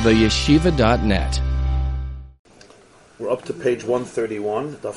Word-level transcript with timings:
theyeshiva.net. 0.00 1.40
We're 3.18 3.30
up 3.30 3.44
to 3.44 3.52
page 3.52 3.84
131, 3.84 4.76
Daf 4.76 4.96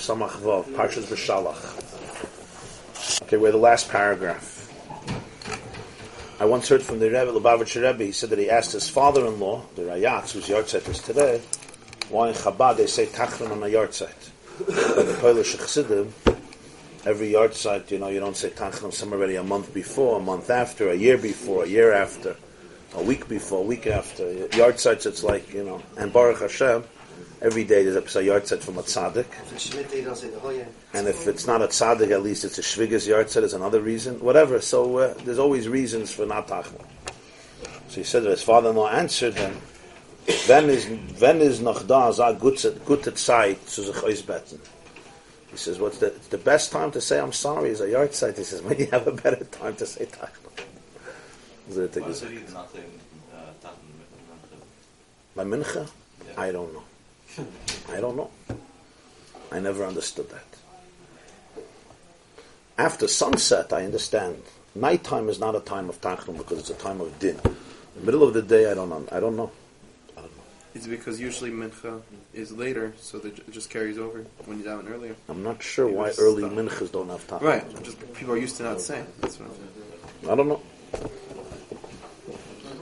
Parshas 0.75 1.07
B'Shalach. 1.07 1.61
Okay, 3.23 3.35
we're 3.35 3.51
the 3.51 3.57
last 3.57 3.89
paragraph. 3.89 4.71
I 6.39 6.45
once 6.45 6.69
heard 6.69 6.81
from 6.81 6.99
the 6.99 7.07
Rebbe, 7.07 7.33
Lubavitcher 7.33 7.83
Rebbe, 7.83 8.05
he 8.05 8.13
said 8.13 8.29
that 8.29 8.39
he 8.39 8.49
asked 8.49 8.71
his 8.71 8.87
father-in-law, 8.87 9.65
the 9.75 9.81
Rayatz, 9.81 10.31
whose 10.31 10.47
yahrzeit 10.47 10.87
is 10.87 10.99
today, 10.99 11.41
why 12.09 12.29
in 12.29 12.35
Chabad 12.35 12.77
they 12.77 12.87
say 12.87 13.07
Tachlan 13.07 13.51
on 13.51 13.61
a 13.61 13.65
yahrzeit. 13.65 14.29
In 14.99 15.05
the 15.05 15.17
Polish 15.19 15.57
Chassidim, 15.57 16.13
every 17.05 17.33
yahrzeit, 17.33 17.91
you 17.91 17.99
know, 17.99 18.07
you 18.07 18.21
don't 18.21 18.37
say 18.37 18.51
Tachlan, 18.51 18.93
some 18.93 19.11
already 19.11 19.35
a 19.35 19.43
month 19.43 19.73
before, 19.73 20.19
a 20.19 20.23
month 20.23 20.49
after, 20.49 20.91
a 20.91 20.95
year 20.95 21.17
before, 21.17 21.65
a 21.65 21.67
year 21.67 21.91
after, 21.91 22.37
a 22.95 23.03
week 23.03 23.27
before, 23.27 23.59
a 23.59 23.65
week 23.65 23.87
after. 23.87 24.23
Yahrzeits, 24.49 25.05
it's 25.05 25.23
like, 25.23 25.53
you 25.53 25.63
know, 25.63 25.81
and 25.97 26.11
Baruch 26.13 26.39
Hashem, 26.39 26.83
every 27.41 27.63
day 27.63 27.83
there's 27.83 28.15
a 28.15 28.21
yahrzeit 28.21 28.59
from 28.59 28.77
a 28.77 28.83
tzaddik. 28.83 29.25
And 30.93 31.07
if 31.07 31.27
it's 31.27 31.45
not 31.45 31.61
a 31.61 31.67
tzaddik, 31.67 32.11
at 32.11 32.23
least 32.23 32.45
it's 32.45 32.57
a 32.57 32.61
shvigas 32.61 33.07
yahrzeit, 33.07 33.43
is 33.43 33.53
another 33.53 33.81
reason. 33.81 34.19
Whatever. 34.19 34.61
So 34.61 34.97
uh, 34.97 35.13
there's 35.25 35.39
always 35.39 35.67
reasons 35.67 36.11
for 36.11 36.25
not 36.25 36.47
tachma. 36.47 36.85
So 37.89 37.95
he 37.95 38.03
said 38.03 38.23
that 38.23 38.29
his 38.29 38.41
father-in-law 38.41 38.89
answered 38.89 39.35
him, 39.35 39.61
"Wenn 40.47 40.69
is 40.69 40.87
wenn 41.19 41.41
is 41.41 41.59
noch 41.59 41.85
da, 41.85 42.11
sag 42.11 42.39
gute 42.39 42.71
gute 42.85 43.13
Zeit 43.13 43.67
zu 43.67 43.83
sich 43.83 43.95
ausbetten." 43.95 44.59
He 45.51 45.57
says, 45.57 45.79
"What's 45.79 45.99
the 45.99 46.13
the 46.29 46.37
best 46.37 46.71
time 46.71 46.91
to 46.91 47.01
say 47.01 47.19
I'm 47.19 47.33
sorry 47.33 47.69
is 47.69 47.81
a 47.81 47.87
yahrzeit." 47.87 48.37
He 48.37 48.43
says, 48.43 48.61
"When 48.61 48.79
you 48.79 48.87
have 48.87 49.05
a 49.07 49.11
better 49.11 49.43
time 49.45 49.75
to 49.75 49.85
say 49.85 50.05
tachma." 51.69 51.73
So 51.73 51.79
the 51.81 51.87
thing 51.87 52.03
is- 52.05 52.21
By 55.35 55.43
mincha, 55.43 55.89
I 56.37 56.51
don't 56.51 56.71
know. 56.73 56.83
I 57.89 57.99
don't 57.99 58.15
know. 58.15 58.29
I 59.51 59.59
never 59.59 59.83
understood 59.85 60.29
that. 60.29 60.45
After 62.77 63.07
sunset, 63.07 63.73
I 63.73 63.83
understand. 63.85 64.41
Nighttime 64.75 65.29
is 65.29 65.39
not 65.39 65.55
a 65.55 65.59
time 65.59 65.89
of 65.89 65.99
tachnun 66.01 66.37
because 66.37 66.59
it's 66.59 66.69
a 66.69 66.75
time 66.75 67.01
of 67.01 67.17
din. 67.19 67.39
The 67.95 68.01
middle 68.03 68.23
of 68.23 68.33
the 68.33 68.41
day, 68.41 68.69
I 68.71 68.73
don't 68.73 68.89
know. 68.89 69.05
I 69.11 69.19
don't 69.19 69.35
know. 69.35 69.51
I 70.17 70.21
don't 70.21 70.35
know. 70.37 70.43
It's 70.73 70.87
because 70.87 71.19
usually 71.19 71.51
mincha 71.51 72.01
is 72.33 72.51
later, 72.51 72.93
so 72.99 73.19
that 73.19 73.37
it 73.37 73.51
just 73.51 73.69
carries 73.69 73.97
over 73.99 74.25
when 74.45 74.59
you 74.59 74.65
daven 74.65 74.89
earlier. 74.91 75.15
I'm 75.29 75.43
not 75.43 75.61
sure 75.61 75.85
Maybe 75.85 75.97
why 75.97 76.11
early 76.17 76.43
the- 76.43 76.49
minchas 76.49 76.91
don't 76.91 77.09
have 77.09 77.25
tachnun. 77.27 77.41
Right. 77.41 77.83
Just 77.83 77.99
people 78.13 78.33
are 78.33 78.37
used 78.37 78.57
to 78.57 78.63
not 78.63 78.81
saying. 78.81 79.05
That's 79.21 79.39
what 79.39 79.49
I'm 79.49 79.55
saying. 79.55 80.31
I 80.31 80.35
don't 80.35 80.47
know. 80.47 80.61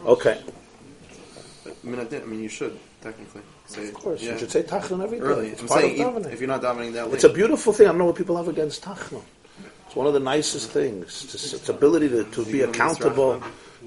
Okay. 0.06 0.42
I 1.66 1.88
mean, 1.88 2.00
I, 2.00 2.04
did, 2.04 2.24
I 2.24 2.26
mean, 2.26 2.42
you 2.42 2.50
should 2.50 2.78
technically 3.02 3.42
say. 3.66 3.90
Of 3.90 3.94
course, 3.96 4.22
yeah. 4.22 4.34
you 4.34 4.40
should 4.40 4.52
say 4.52 4.64
tachnun 4.64 5.04
every 5.04 5.20
day. 5.20 5.26
early. 5.26 5.48
It's 5.50 5.62
I'm 5.62 5.68
part 5.68 5.82
saying 5.82 6.02
of 6.02 6.14
davening. 6.14 6.34
if 6.34 6.40
you're 6.40 6.48
not 6.48 6.62
davening 6.62 6.94
that 6.94 7.06
late. 7.06 7.16
It's 7.16 7.24
a 7.24 7.30
beautiful 7.30 7.74
thing. 7.74 7.88
I 7.88 7.90
don't 7.90 8.00
know 8.00 8.06
what 8.06 8.16
people 8.16 8.38
have 8.38 8.48
against 8.48 8.84
tachnun. 8.84 9.24
It's 9.86 9.96
one 9.96 10.08
of 10.08 10.14
the 10.14 10.20
nicest 10.20 10.70
things. 10.72 11.24
It's, 11.26 11.54
its 11.54 11.70
ability 11.70 12.10
to, 12.10 12.24
to 12.24 12.46
be 12.46 12.62
accountable, 12.62 13.44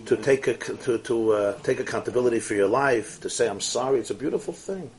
to 0.07 0.17
take 0.17 0.47
a, 0.49 0.55
to, 0.55 0.99
to 0.99 1.33
uh, 1.33 1.59
take 1.63 1.81
accountability 1.81 2.41
for 2.41 2.55
your 2.55 2.69
life, 2.69 3.21
to 3.21 3.31
say 3.31 3.49
I'm 3.49 3.61
sorry. 3.61 4.01
It's 4.01 4.11
a 4.11 4.15
beautiful 4.15 4.53
thing. 4.53 4.91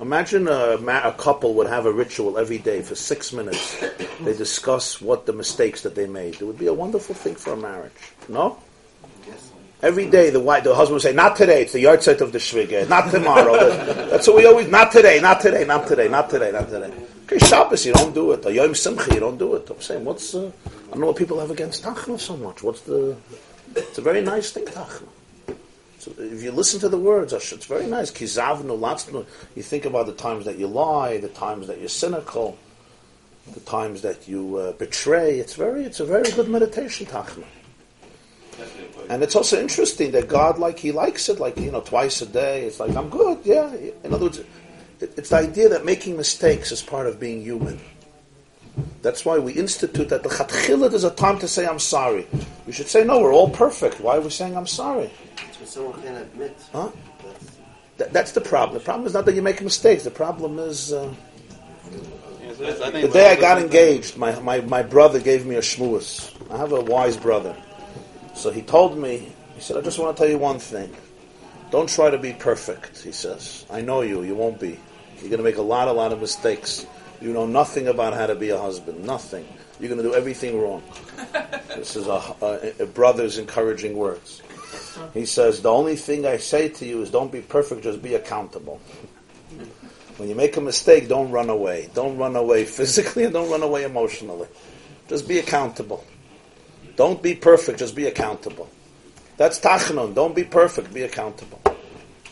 Imagine 0.00 0.46
a, 0.46 0.78
ma- 0.78 1.08
a 1.08 1.12
couple 1.12 1.54
would 1.54 1.66
have 1.66 1.86
a 1.86 1.92
ritual 1.92 2.38
every 2.38 2.58
day 2.58 2.82
for 2.82 2.94
six 2.94 3.32
minutes. 3.32 3.80
They 4.20 4.36
discuss 4.36 5.00
what 5.00 5.26
the 5.26 5.32
mistakes 5.32 5.82
that 5.82 5.96
they 5.96 6.06
made. 6.06 6.34
It 6.34 6.44
would 6.44 6.58
be 6.58 6.68
a 6.68 6.74
wonderful 6.74 7.16
thing 7.16 7.34
for 7.34 7.54
a 7.54 7.56
marriage. 7.56 7.92
No? 8.28 8.58
Every 9.80 10.10
day, 10.10 10.30
the 10.30 10.40
wife, 10.40 10.64
the 10.64 10.74
husband 10.74 10.94
would 10.94 11.02
say, 11.02 11.12
"Not 11.12 11.36
today. 11.36 11.62
It's 11.62 11.72
the 11.72 11.84
yahrzeit 11.84 12.20
of 12.20 12.32
the 12.32 12.38
shviga. 12.38 12.88
Not 12.88 13.10
tomorrow." 13.10 13.70
That's 14.10 14.26
what 14.26 14.36
we 14.36 14.46
always. 14.46 14.68
Not 14.68 14.90
today. 14.90 15.20
Not 15.20 15.40
today. 15.40 15.64
Not 15.64 15.86
today. 15.86 16.08
Not 16.08 16.28
today. 16.30 16.50
Not 16.50 16.68
today. 16.68 16.92
Okay, 17.24 17.38
Shabbos, 17.46 17.84
you 17.84 17.92
don't 17.92 18.14
do 18.14 18.32
it. 18.32 18.44
A 18.46 18.52
Yom 18.52 18.74
Simcha, 18.74 19.12
you 19.12 19.20
don't 19.20 19.38
do 19.38 19.54
it. 19.54 19.68
I'm 19.68 19.80
saying, 19.80 20.04
what's? 20.04 20.34
Uh, 20.34 20.50
I 20.66 20.90
don't 20.92 21.00
know 21.00 21.06
what 21.08 21.16
people 21.16 21.38
have 21.38 21.50
against 21.50 21.84
tachma 21.84 22.18
so 22.18 22.36
much. 22.38 22.62
What's 22.62 22.80
the? 22.80 23.16
It's 23.76 23.98
a 23.98 24.00
very 24.02 24.22
nice 24.22 24.50
thing, 24.50 24.64
tachma. 24.64 25.06
So 25.98 26.12
if 26.18 26.42
you 26.42 26.52
listen 26.52 26.80
to 26.80 26.88
the 26.88 26.98
words, 26.98 27.32
it's 27.32 27.66
very 27.66 27.86
nice. 27.86 28.10
Kizavnu, 28.10 28.78
latznu. 28.78 29.26
You 29.54 29.62
think 29.62 29.84
about 29.84 30.06
the 30.06 30.14
times 30.14 30.46
that 30.46 30.56
you 30.56 30.66
lie, 30.66 31.18
the 31.18 31.28
times 31.28 31.66
that 31.66 31.78
you're 31.78 31.88
cynical, 31.88 32.56
the 33.52 33.60
times 33.60 34.02
that 34.02 34.26
you 34.26 34.56
uh, 34.56 34.72
betray. 34.72 35.38
It's 35.38 35.54
very, 35.54 35.84
it's 35.84 36.00
a 36.00 36.06
very 36.06 36.30
good 36.32 36.48
meditation, 36.48 37.06
tachma. 37.06 37.44
And 39.08 39.22
it's 39.22 39.34
also 39.36 39.60
interesting 39.60 40.10
that 40.12 40.28
God, 40.28 40.58
like 40.58 40.78
He 40.78 40.92
likes 40.92 41.28
it, 41.28 41.40
like 41.40 41.56
you 41.58 41.70
know, 41.70 41.80
twice 41.80 42.20
a 42.22 42.26
day. 42.26 42.64
It's 42.64 42.80
like 42.80 42.94
I'm 42.94 43.08
good, 43.08 43.38
yeah. 43.44 43.72
In 44.04 44.12
other 44.12 44.24
words, 44.26 44.40
it's 45.00 45.30
the 45.30 45.36
idea 45.36 45.68
that 45.70 45.84
making 45.84 46.16
mistakes 46.16 46.72
is 46.72 46.82
part 46.82 47.06
of 47.06 47.18
being 47.18 47.40
human. 47.42 47.80
That's 49.02 49.24
why 49.24 49.38
we 49.38 49.52
institute 49.54 50.08
that 50.10 50.22
the 50.22 50.28
chatchilah 50.28 50.92
is 50.92 51.04
a 51.04 51.10
time 51.10 51.38
to 51.40 51.48
say 51.48 51.66
I'm 51.66 51.78
sorry. 51.80 52.26
We 52.66 52.72
should 52.72 52.86
say 52.88 53.04
no, 53.04 53.20
we're 53.20 53.32
all 53.32 53.50
perfect. 53.50 54.00
Why 54.00 54.16
are 54.16 54.20
we 54.20 54.30
saying 54.30 54.56
I'm 54.56 54.66
sorry? 54.66 55.10
So 55.58 55.64
someone 55.64 56.02
can 56.02 56.14
admit. 56.16 56.56
Huh? 56.72 56.90
That's, 57.24 57.46
That, 57.98 58.12
that's 58.12 58.32
the 58.32 58.40
problem. 58.40 58.78
The 58.78 58.84
problem 58.84 59.06
is 59.06 59.14
not 59.14 59.24
that 59.26 59.34
you 59.34 59.42
make 59.42 59.60
mistakes. 59.62 60.04
The 60.04 60.10
problem 60.10 60.58
is 60.58 60.92
uh, 60.92 61.12
Yeah, 61.90 62.52
so 62.54 62.62
it's- 62.64 62.80
I 62.80 62.90
think 62.90 63.06
the 63.06 63.12
day 63.12 63.32
I 63.32 63.36
got 63.36 63.60
engaged. 63.60 64.16
My, 64.16 64.38
my, 64.40 64.60
my 64.60 64.82
brother 64.82 65.18
gave 65.18 65.44
me 65.46 65.56
a 65.56 65.60
shmooze. 65.60 66.32
I 66.52 66.56
have 66.58 66.72
a 66.72 66.80
wise 66.80 67.16
brother, 67.16 67.56
so 68.38 68.50
he 68.50 68.62
told 68.62 68.96
me. 68.96 69.32
He 69.54 69.60
said, 69.60 69.76
"I 69.76 69.80
just 69.80 69.98
want 69.98 70.16
to 70.16 70.22
tell 70.22 70.30
you 70.30 70.38
one 70.38 70.60
thing. 70.60 70.94
Don't 71.70 71.88
try 71.88 72.08
to 72.08 72.18
be 72.18 72.32
perfect." 72.32 73.02
He 73.02 73.12
says, 73.12 73.66
"I 73.68 73.80
know 73.80 74.02
you. 74.02 74.22
You 74.22 74.34
won't 74.34 74.60
be. 74.60 74.78
You're 75.20 75.30
going 75.30 75.38
to 75.38 75.42
make 75.42 75.56
a 75.56 75.62
lot, 75.62 75.88
a 75.88 75.92
lot 75.92 76.12
of 76.12 76.20
mistakes. 76.20 76.86
You 77.20 77.32
know 77.32 77.46
nothing 77.46 77.88
about 77.88 78.14
how 78.14 78.26
to 78.26 78.36
be 78.36 78.50
a 78.50 78.58
husband. 78.58 79.04
Nothing. 79.04 79.44
You're 79.80 79.88
going 79.88 80.02
to 80.02 80.08
do 80.08 80.14
everything 80.14 80.60
wrong." 80.60 80.82
this 81.74 81.96
is 81.96 82.06
a, 82.06 82.22
a, 82.40 82.84
a 82.84 82.86
brother's 82.86 83.38
encouraging 83.38 83.96
words. 83.96 84.42
He 85.12 85.26
says, 85.26 85.60
"The 85.60 85.72
only 85.72 85.96
thing 85.96 86.24
I 86.24 86.36
say 86.36 86.68
to 86.68 86.86
you 86.86 87.02
is 87.02 87.10
don't 87.10 87.32
be 87.32 87.40
perfect. 87.40 87.82
Just 87.82 88.00
be 88.00 88.14
accountable." 88.14 88.80
When 90.16 90.28
you 90.28 90.34
make 90.34 90.56
a 90.56 90.60
mistake, 90.60 91.08
don't 91.08 91.30
run 91.30 91.48
away. 91.48 91.90
Don't 91.94 92.18
run 92.18 92.34
away 92.34 92.64
physically 92.78 93.24
and 93.24 93.32
don't 93.32 93.50
run 93.50 93.62
away 93.62 93.84
emotionally. 93.84 94.48
Just 95.08 95.26
be 95.26 95.38
accountable. 95.38 96.04
Don't 96.98 97.22
be 97.22 97.36
perfect, 97.36 97.78
just 97.78 97.94
be 97.94 98.06
accountable. 98.08 98.68
That's 99.36 99.60
tachnun. 99.60 100.16
Don't 100.16 100.34
be 100.34 100.42
perfect, 100.42 100.92
be 100.92 101.02
accountable. 101.02 101.60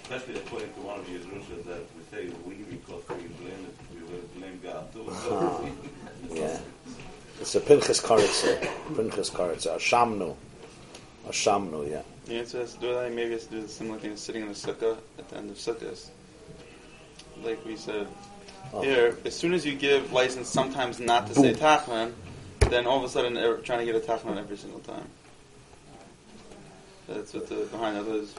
Especially 0.02 0.34
according 0.40 0.72
to 0.74 0.80
one 0.80 0.98
of 0.98 1.06
the 1.06 1.12
Yezrushas 1.12 1.64
that 1.66 1.82
we 1.96 2.02
say 2.10 2.34
we 2.44 2.54
because 2.64 3.02
we 3.10 3.28
blame 3.38 3.62
it, 3.70 3.76
we 3.94 4.40
blame 4.40 4.60
God 4.64 4.92
too. 4.92 5.06
Ah, 5.08 5.60
yeah. 6.34 6.58
It's 7.40 7.54
a 7.54 7.60
Pinchas 7.60 8.00
Karitza. 8.00 8.58
Pinchas 8.96 9.30
Karitza. 9.30 9.76
Ashamnu. 9.76 10.34
Ashamnu, 11.28 11.88
yeah. 11.88 12.02
The 12.24 12.34
answer 12.40 12.62
is 12.62 12.74
to 12.74 12.80
do 12.80 12.92
that. 12.94 13.12
Maybe 13.12 13.34
it's 13.34 13.46
to 13.46 13.52
do 13.52 13.62
the 13.62 13.68
similar 13.68 14.00
thing 14.00 14.14
as 14.14 14.20
sitting 14.20 14.42
in 14.42 14.48
the 14.48 14.54
sukkah 14.54 14.96
at 15.20 15.28
the 15.28 15.36
end 15.36 15.48
of 15.50 15.56
sukkahs. 15.58 16.08
Like 17.44 17.64
we 17.64 17.76
said 17.76 18.08
Oh. 18.72 18.82
here, 18.82 19.16
as 19.24 19.32
soon 19.36 19.54
as 19.54 19.64
you 19.64 19.76
give 19.76 20.12
license 20.12 20.48
sometimes 20.48 20.98
not 20.98 21.28
to 21.28 21.34
say 21.36 21.54
tachman, 21.54 22.12
then 22.70 22.86
all 22.86 22.98
of 22.98 23.04
a 23.04 23.08
sudden 23.08 23.34
they're 23.34 23.56
trying 23.58 23.80
to 23.80 23.84
get 23.84 23.94
a 23.94 24.00
tachman 24.00 24.38
every 24.38 24.56
single 24.56 24.80
time. 24.80 25.06
That's 27.08 27.34
what 27.34 27.48
the 27.48 27.66
behind 27.66 27.96
that 27.96 28.14
is. 28.14 28.34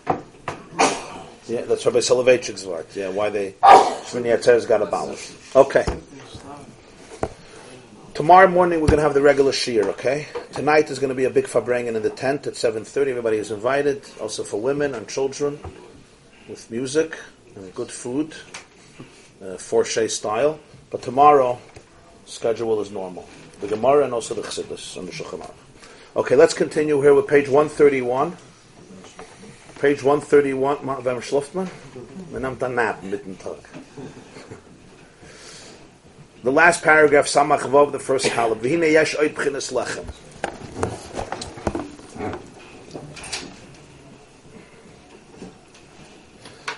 Yeah, 1.47 1.61
that's 1.61 1.85
Rabbi 1.85 1.99
Soloveitchik's 1.99 2.65
word. 2.65 2.87
Yeah, 2.93 3.09
why 3.09 3.29
they 3.29 3.51
Shmini 3.61 4.37
Atzer's 4.37 4.65
got 4.65 4.81
abolished. 4.81 5.31
Okay. 5.55 5.85
Tomorrow 8.13 8.47
morning 8.47 8.81
we're 8.81 8.87
going 8.87 8.97
to 8.97 9.03
have 9.03 9.13
the 9.13 9.21
regular 9.21 9.51
shiur, 9.51 9.85
okay? 9.89 10.25
Tonight 10.51 10.89
is 10.89 10.97
going 10.97 11.09
to 11.09 11.15
be 11.15 11.25
a 11.25 11.29
big 11.29 11.45
fabrengen 11.45 11.95
in 11.95 12.01
the 12.01 12.09
tent 12.09 12.47
at 12.47 12.53
7.30. 12.53 13.09
Everybody 13.09 13.37
is 13.37 13.51
invited, 13.51 14.01
also 14.19 14.43
for 14.43 14.59
women 14.59 14.95
and 14.95 15.07
children, 15.07 15.59
with 16.49 16.71
music 16.71 17.15
and 17.55 17.73
good 17.75 17.91
food, 17.91 18.33
uh, 19.39 19.57
Forshay 19.57 20.09
style. 20.09 20.59
But 20.89 21.03
tomorrow, 21.03 21.59
schedule 22.25 22.81
is 22.81 22.89
normal. 22.89 23.29
The 23.61 23.67
Gemara 23.67 24.05
and 24.05 24.13
also 24.13 24.33
the 24.33 24.41
Chassidus 24.41 24.97
and 24.97 25.07
the 25.07 25.11
Shulchan. 25.11 25.51
Okay, 26.15 26.35
let's 26.35 26.53
continue 26.53 27.01
here 27.01 27.13
with 27.13 27.27
page 27.27 27.47
131. 27.47 28.37
Page 29.79 30.01
131, 30.01 30.85
Ma- 30.85 30.99
wem 30.99 31.21
schläft 31.21 31.53
man? 31.53 31.69
Man 32.31 33.09
mitten 33.09 33.35
Tag. 33.35 33.57
The 36.43 36.51
last 36.51 36.83
paragraph, 36.83 37.25
Samach 37.25 37.61
Vav, 37.61 37.91
the 37.91 37.99
first 37.99 38.31
column. 38.31 38.59
V'hine 38.59 38.91
yesh 38.91 39.15
oid 39.15 39.33
b'chinas 39.33 39.73
lechem. 39.73 40.05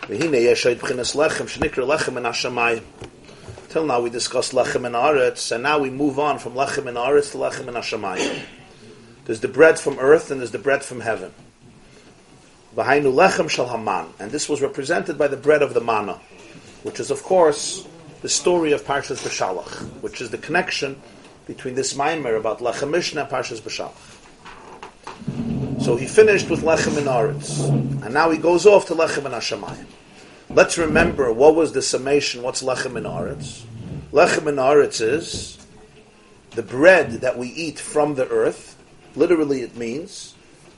V'hine 0.07 0.41
yesh 0.41 0.65
oid 0.65 0.77
b'chinas 0.77 1.13
lechem, 1.13 1.45
shnikra 1.45 1.85
lechem 1.85 2.17
in 2.17 2.23
Hashemayim. 2.23 2.83
Till 3.69 3.85
now 3.85 4.01
we 4.01 4.09
discussed 4.09 4.53
lechem 4.53 4.83
in 4.87 4.93
Aretz, 4.93 5.51
and 5.51 5.61
now 5.61 5.77
we 5.77 5.91
move 5.91 6.17
on 6.17 6.39
from 6.39 6.55
lechem 6.55 6.87
in 6.87 6.95
Aretz 6.95 7.33
to 7.33 7.37
lechem 7.37 7.67
in 7.67 7.75
Hashemayim. 7.75 8.41
There's 9.25 9.41
the 9.41 9.47
bread 9.47 9.77
from 9.77 9.99
earth 9.99 10.31
and 10.31 10.41
there's 10.41 10.49
the 10.49 10.57
bread 10.57 10.83
from 10.83 11.01
heaven. 11.01 11.31
V'hainu 12.75 13.13
lechem 13.13 13.47
shel 13.47 13.69
haman, 13.69 14.07
and 14.17 14.31
this 14.31 14.49
was 14.49 14.63
represented 14.63 15.19
by 15.19 15.27
the 15.27 15.37
bread 15.37 15.61
of 15.61 15.75
the 15.75 15.81
manna, 15.81 16.19
which 16.81 16.99
is 16.99 17.11
of 17.11 17.21
course 17.21 17.87
the 18.23 18.29
story 18.29 18.71
of 18.71 18.83
Parshas 18.85 19.23
B'Shalach, 19.23 19.83
which 20.01 20.19
is 20.19 20.31
the 20.31 20.39
connection 20.39 20.99
between 21.45 21.75
this 21.75 21.93
Maimer 21.93 22.39
about 22.39 22.61
Lechem 22.61 22.89
Mishnah 22.89 23.21
and 23.21 23.29
Parshas 23.29 23.61
B'Shalach. 23.61 23.93
So 25.79 25.95
he 25.95 26.07
finished 26.07 26.49
with 26.49 26.61
Lechem 26.61 26.97
and 26.97 27.05
Aretz, 27.05 27.69
and 28.03 28.15
now 28.15 28.31
he 28.31 28.39
goes 28.39 28.65
off 28.65 28.87
to 28.87 28.95
Lechem 28.95 29.25
and 29.25 29.35
Hashemayim. 29.35 29.85
Let's 30.51 30.79
remember 30.79 31.31
what 31.31 31.55
was 31.55 31.73
the 31.73 31.81
summation. 31.83 32.41
What's 32.41 32.63
Lechem 32.63 32.95
and 32.95 33.05
Aretz? 33.05 33.61
Lechem 34.11 34.47
and 34.47 34.57
Aretz 34.57 34.99
is 34.99 35.59
the 36.51 36.63
bread 36.63 37.21
that 37.21 37.37
we 37.37 37.49
eat 37.49 37.77
from 37.77 38.15
the 38.15 38.27
earth. 38.29 38.75
Literally, 39.15 39.61
it 39.61 39.77
means 39.77 40.33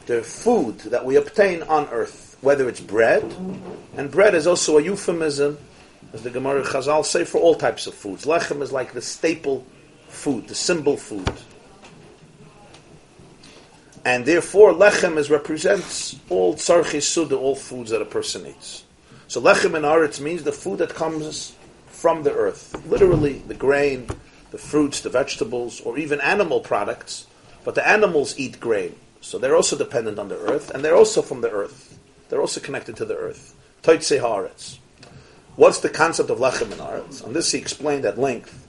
the 0.08 0.24
food 0.24 0.80
that 0.80 1.06
we 1.06 1.16
obtain 1.16 1.64
on 1.64 1.88
earth, 1.88 2.36
whether 2.42 2.68
it's 2.68 2.82
bread, 2.82 3.24
and 3.96 4.12
bread 4.12 4.36
is 4.36 4.46
also 4.46 4.78
a 4.78 4.82
euphemism, 4.82 5.58
as 6.12 6.22
the 6.24 6.30
Gemara 6.30 6.64
Chazal 6.64 7.06
say, 7.06 7.24
for 7.24 7.38
all 7.38 7.56
types 7.56 7.88
of 7.88 7.94
foods. 7.94 8.26
Lechem 8.26 8.62
is 8.62 8.74
like 8.74 8.92
the 8.92 9.02
staple 9.02 9.66
food, 10.10 10.50
the 10.50 10.56
symbol 10.56 10.98
food. 10.98 11.32
And 14.04 14.26
therefore, 14.26 14.74
lechem 14.74 15.18
is 15.18 15.30
represents 15.30 16.20
all 16.30 16.56
tzarchis 16.56 17.04
suda, 17.04 17.38
all 17.38 17.56
foods 17.56 17.92
that 17.92 18.02
a 18.02 18.06
person 18.06 18.46
eats. 18.48 18.84
So 19.32 19.42
lechem 19.42 19.78
in 19.78 19.84
aretz 19.84 20.20
means 20.20 20.44
the 20.44 20.52
food 20.52 20.80
that 20.80 20.94
comes 20.94 21.56
from 21.88 22.24
the 22.24 22.34
earth, 22.34 22.76
literally 22.86 23.42
the 23.48 23.54
grain, 23.54 24.10
the 24.50 24.58
fruits, 24.58 25.00
the 25.00 25.10
vegetables, 25.10 25.80
or 25.80 25.98
even 25.98 26.20
animal 26.20 26.60
products. 26.60 27.28
But 27.64 27.76
the 27.76 27.88
animals 27.88 28.38
eat 28.38 28.60
grain, 28.60 28.94
so 29.22 29.38
they're 29.38 29.56
also 29.56 29.78
dependent 29.78 30.20
on 30.20 30.28
the 30.28 30.38
earth, 30.38 30.70
and 30.72 30.84
they're 30.84 30.98
also 30.98 31.22
from 31.22 31.40
the 31.40 31.50
earth. 31.50 31.98
They're 32.28 32.42
also 32.42 32.60
connected 32.60 32.98
to 32.98 33.06
the 33.06 33.16
earth. 33.16 33.56
Toitse 33.84 34.20
haaretz. 34.20 34.80
What's 35.56 35.80
the 35.80 35.88
concept 35.88 36.30
of 36.30 36.40
lechem 36.40 36.70
in 36.74 36.80
aretz? 36.80 37.24
On 37.24 37.32
this 37.32 37.54
he 37.54 37.58
explained 37.58 38.04
at 38.04 38.20
length 38.20 38.68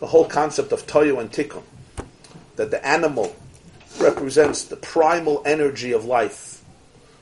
the 0.00 0.08
whole 0.08 0.24
concept 0.24 0.72
of 0.72 0.88
toyu 0.88 1.20
and 1.20 1.30
tikkun, 1.30 1.62
that 2.56 2.72
the 2.72 2.84
animal 2.84 3.36
represents 4.00 4.64
the 4.64 4.74
primal 4.74 5.40
energy 5.46 5.92
of 5.92 6.04
life, 6.04 6.64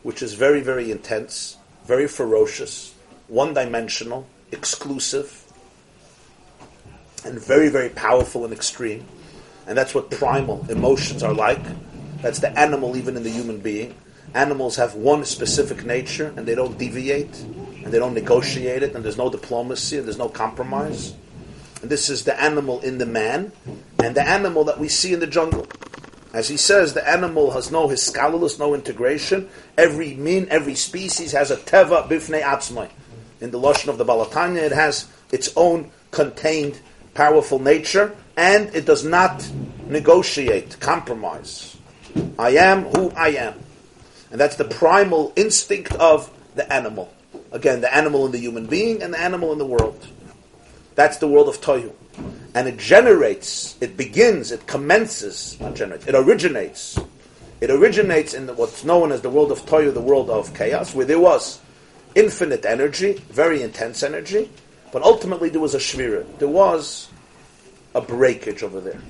which 0.02 0.22
is 0.22 0.32
very, 0.32 0.62
very 0.62 0.90
intense, 0.90 1.57
very 1.88 2.06
ferocious, 2.06 2.94
one 3.28 3.54
dimensional, 3.54 4.26
exclusive, 4.52 5.42
and 7.24 7.40
very, 7.40 7.70
very 7.70 7.88
powerful 7.88 8.44
and 8.44 8.52
extreme. 8.52 9.02
And 9.66 9.76
that's 9.76 9.94
what 9.94 10.10
primal 10.10 10.66
emotions 10.68 11.22
are 11.22 11.32
like. 11.32 11.64
That's 12.20 12.40
the 12.40 12.56
animal, 12.58 12.94
even 12.98 13.16
in 13.16 13.22
the 13.22 13.30
human 13.30 13.58
being. 13.58 13.94
Animals 14.34 14.76
have 14.76 14.96
one 14.96 15.24
specific 15.24 15.86
nature, 15.86 16.34
and 16.36 16.46
they 16.46 16.54
don't 16.54 16.76
deviate, 16.76 17.34
and 17.82 17.86
they 17.86 17.98
don't 17.98 18.12
negotiate 18.12 18.82
it, 18.82 18.94
and 18.94 19.02
there's 19.02 19.16
no 19.16 19.30
diplomacy, 19.30 19.96
and 19.96 20.04
there's 20.06 20.18
no 20.18 20.28
compromise. 20.28 21.14
And 21.80 21.90
this 21.90 22.10
is 22.10 22.24
the 22.24 22.38
animal 22.38 22.80
in 22.80 22.98
the 22.98 23.06
man, 23.06 23.50
and 23.98 24.14
the 24.14 24.28
animal 24.28 24.64
that 24.64 24.78
we 24.78 24.88
see 24.88 25.14
in 25.14 25.20
the 25.20 25.26
jungle. 25.26 25.66
As 26.32 26.48
he 26.48 26.56
says, 26.56 26.92
the 26.92 27.08
animal 27.08 27.52
has 27.52 27.70
no 27.70 27.88
hiskalulus, 27.88 28.58
no 28.58 28.74
integration. 28.74 29.48
Every 29.78 30.14
min, 30.14 30.46
every 30.50 30.74
species 30.74 31.32
has 31.32 31.50
a 31.50 31.56
teva 31.56 32.06
bifnei 32.06 32.42
atzmai. 32.42 32.90
In 33.40 33.50
the 33.50 33.58
Lashon 33.58 33.88
of 33.88 33.98
the 33.98 34.04
Balatanya, 34.04 34.62
it 34.62 34.72
has 34.72 35.08
its 35.32 35.50
own 35.56 35.90
contained, 36.10 36.80
powerful 37.14 37.58
nature, 37.58 38.14
and 38.36 38.74
it 38.74 38.84
does 38.84 39.04
not 39.04 39.48
negotiate, 39.86 40.78
compromise. 40.80 41.76
I 42.38 42.50
am 42.50 42.84
who 42.84 43.10
I 43.10 43.28
am. 43.30 43.58
And 44.30 44.38
that's 44.38 44.56
the 44.56 44.64
primal 44.64 45.32
instinct 45.34 45.92
of 45.94 46.30
the 46.54 46.70
animal. 46.70 47.12
Again, 47.52 47.80
the 47.80 47.94
animal 47.94 48.26
in 48.26 48.32
the 48.32 48.38
human 48.38 48.66
being 48.66 49.02
and 49.02 49.14
the 49.14 49.18
animal 49.18 49.52
in 49.52 49.58
the 49.58 49.66
world. 49.66 50.06
That's 50.94 51.16
the 51.18 51.28
world 51.28 51.48
of 51.48 51.60
Tohu 51.60 51.92
and 52.54 52.66
it 52.66 52.76
generates, 52.76 53.76
it 53.80 53.96
begins, 53.96 54.50
it 54.50 54.66
commences, 54.66 55.56
not 55.60 55.76
generates, 55.76 56.06
it 56.06 56.14
originates. 56.14 56.98
It 57.60 57.70
originates 57.70 58.34
in 58.34 58.46
the, 58.46 58.54
what's 58.54 58.84
known 58.84 59.12
as 59.12 59.20
the 59.20 59.30
world 59.30 59.52
of 59.52 59.64
Toyu, 59.66 59.92
the 59.92 60.00
world 60.00 60.30
of 60.30 60.54
chaos, 60.54 60.94
where 60.94 61.06
there 61.06 61.18
was 61.18 61.60
infinite 62.14 62.64
energy, 62.64 63.14
very 63.30 63.62
intense 63.62 64.02
energy, 64.02 64.50
but 64.92 65.02
ultimately 65.02 65.48
there 65.48 65.60
was 65.60 65.74
a 65.74 65.78
shvira. 65.78 66.24
There 66.38 66.48
was 66.48 67.08
a 67.94 68.00
breakage 68.00 68.62
over 68.62 68.80
there, 68.80 69.00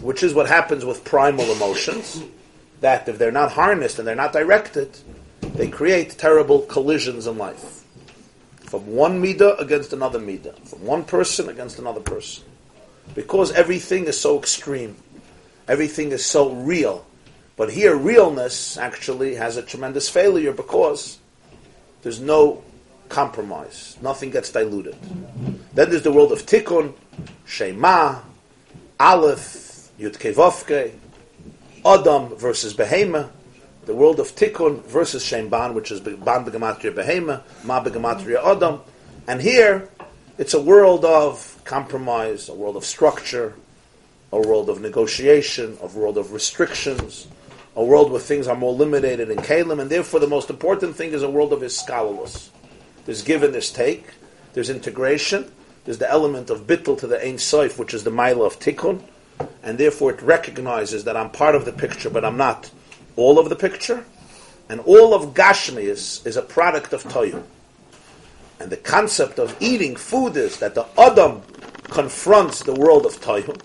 which 0.00 0.22
is 0.22 0.34
what 0.34 0.48
happens 0.48 0.84
with 0.84 1.04
primal 1.04 1.50
emotions, 1.52 2.22
that 2.80 3.08
if 3.08 3.18
they're 3.18 3.32
not 3.32 3.52
harnessed 3.52 3.98
and 3.98 4.08
they're 4.08 4.14
not 4.14 4.32
directed, 4.32 4.98
they 5.54 5.68
create 5.68 6.10
terrible 6.18 6.60
collisions 6.60 7.26
in 7.26 7.38
life. 7.38 7.84
From 8.60 8.86
one 8.86 9.22
midah 9.22 9.60
against 9.60 9.92
another 9.92 10.18
midah, 10.18 10.58
from 10.66 10.84
one 10.84 11.04
person 11.04 11.48
against 11.48 11.78
another 11.78 12.00
person 12.00 12.44
because 13.14 13.52
everything 13.52 14.06
is 14.06 14.20
so 14.20 14.38
extreme, 14.38 14.96
everything 15.66 16.12
is 16.12 16.24
so 16.24 16.52
real. 16.52 17.04
But 17.56 17.72
here, 17.72 17.96
realness 17.96 18.78
actually 18.78 19.34
has 19.34 19.56
a 19.56 19.62
tremendous 19.62 20.08
failure 20.08 20.52
because 20.52 21.18
there's 22.02 22.20
no 22.20 22.62
compromise. 23.08 23.96
Nothing 24.00 24.30
gets 24.30 24.50
diluted. 24.50 24.96
Then 25.74 25.90
there's 25.90 26.02
the 26.02 26.12
world 26.12 26.32
of 26.32 26.46
tikkun, 26.46 26.94
shema, 27.46 28.20
aleph, 29.00 29.90
yud 29.98 30.16
kevovke, 30.18 30.92
adam 31.84 32.36
versus 32.36 32.74
behema. 32.74 33.30
The 33.86 33.94
world 33.94 34.20
of 34.20 34.34
tikkun 34.34 34.84
versus 34.84 35.24
shemban, 35.24 35.72
which 35.72 35.90
is 35.90 36.00
ban 36.00 36.44
begematria 36.44 36.92
behema, 36.92 37.42
ma 37.64 37.82
begematria 37.82 38.44
adam. 38.44 38.80
And 39.26 39.40
here, 39.40 39.88
it's 40.36 40.54
a 40.54 40.60
world 40.60 41.04
of 41.04 41.57
compromise, 41.68 42.48
a 42.48 42.54
world 42.54 42.76
of 42.76 42.84
structure, 42.84 43.54
a 44.32 44.40
world 44.40 44.68
of 44.70 44.80
negotiation, 44.80 45.76
a 45.82 45.86
world 45.86 46.18
of 46.18 46.32
restrictions, 46.32 47.28
a 47.76 47.84
world 47.84 48.10
where 48.10 48.20
things 48.20 48.48
are 48.48 48.56
more 48.56 48.72
limited 48.72 49.20
in 49.20 49.36
Kalim, 49.36 49.78
and 49.80 49.90
therefore 49.90 50.18
the 50.18 50.26
most 50.26 50.50
important 50.50 50.96
thing 50.96 51.12
is 51.12 51.22
a 51.22 51.30
world 51.30 51.52
of 51.52 51.60
iskalulus. 51.60 52.48
There's 53.04 53.22
give 53.22 53.42
and 53.42 53.52
there's 53.52 53.70
take, 53.70 54.06
there's 54.54 54.70
integration, 54.70 55.50
there's 55.84 55.98
the 55.98 56.10
element 56.10 56.50
of 56.50 56.66
bittul 56.66 56.98
to 56.98 57.06
the 57.06 57.24
Ein 57.24 57.36
Soif, 57.36 57.78
which 57.78 57.94
is 57.94 58.02
the 58.02 58.10
mila 58.10 58.46
of 58.46 58.58
tikkun, 58.58 59.02
and 59.62 59.78
therefore 59.78 60.12
it 60.12 60.22
recognizes 60.22 61.04
that 61.04 61.16
I'm 61.16 61.30
part 61.30 61.54
of 61.54 61.66
the 61.66 61.72
picture, 61.72 62.10
but 62.10 62.24
I'm 62.24 62.38
not 62.38 62.70
all 63.16 63.38
of 63.38 63.50
the 63.50 63.56
picture, 63.56 64.04
and 64.70 64.80
all 64.80 65.12
of 65.12 65.34
Gashmi 65.34 65.82
is, 65.82 66.22
is 66.24 66.36
a 66.36 66.42
product 66.42 66.92
of 66.92 67.04
Toyu. 67.04 67.42
And 68.60 68.70
the 68.70 68.76
concept 68.76 69.38
of 69.38 69.56
eating 69.60 69.94
food 69.94 70.36
is 70.36 70.58
that 70.58 70.74
the 70.74 70.86
Adam 70.98 71.42
confronts 71.90 72.62
the 72.62 72.74
world 72.74 73.06
of 73.06 73.20
Toyu. 73.20 73.60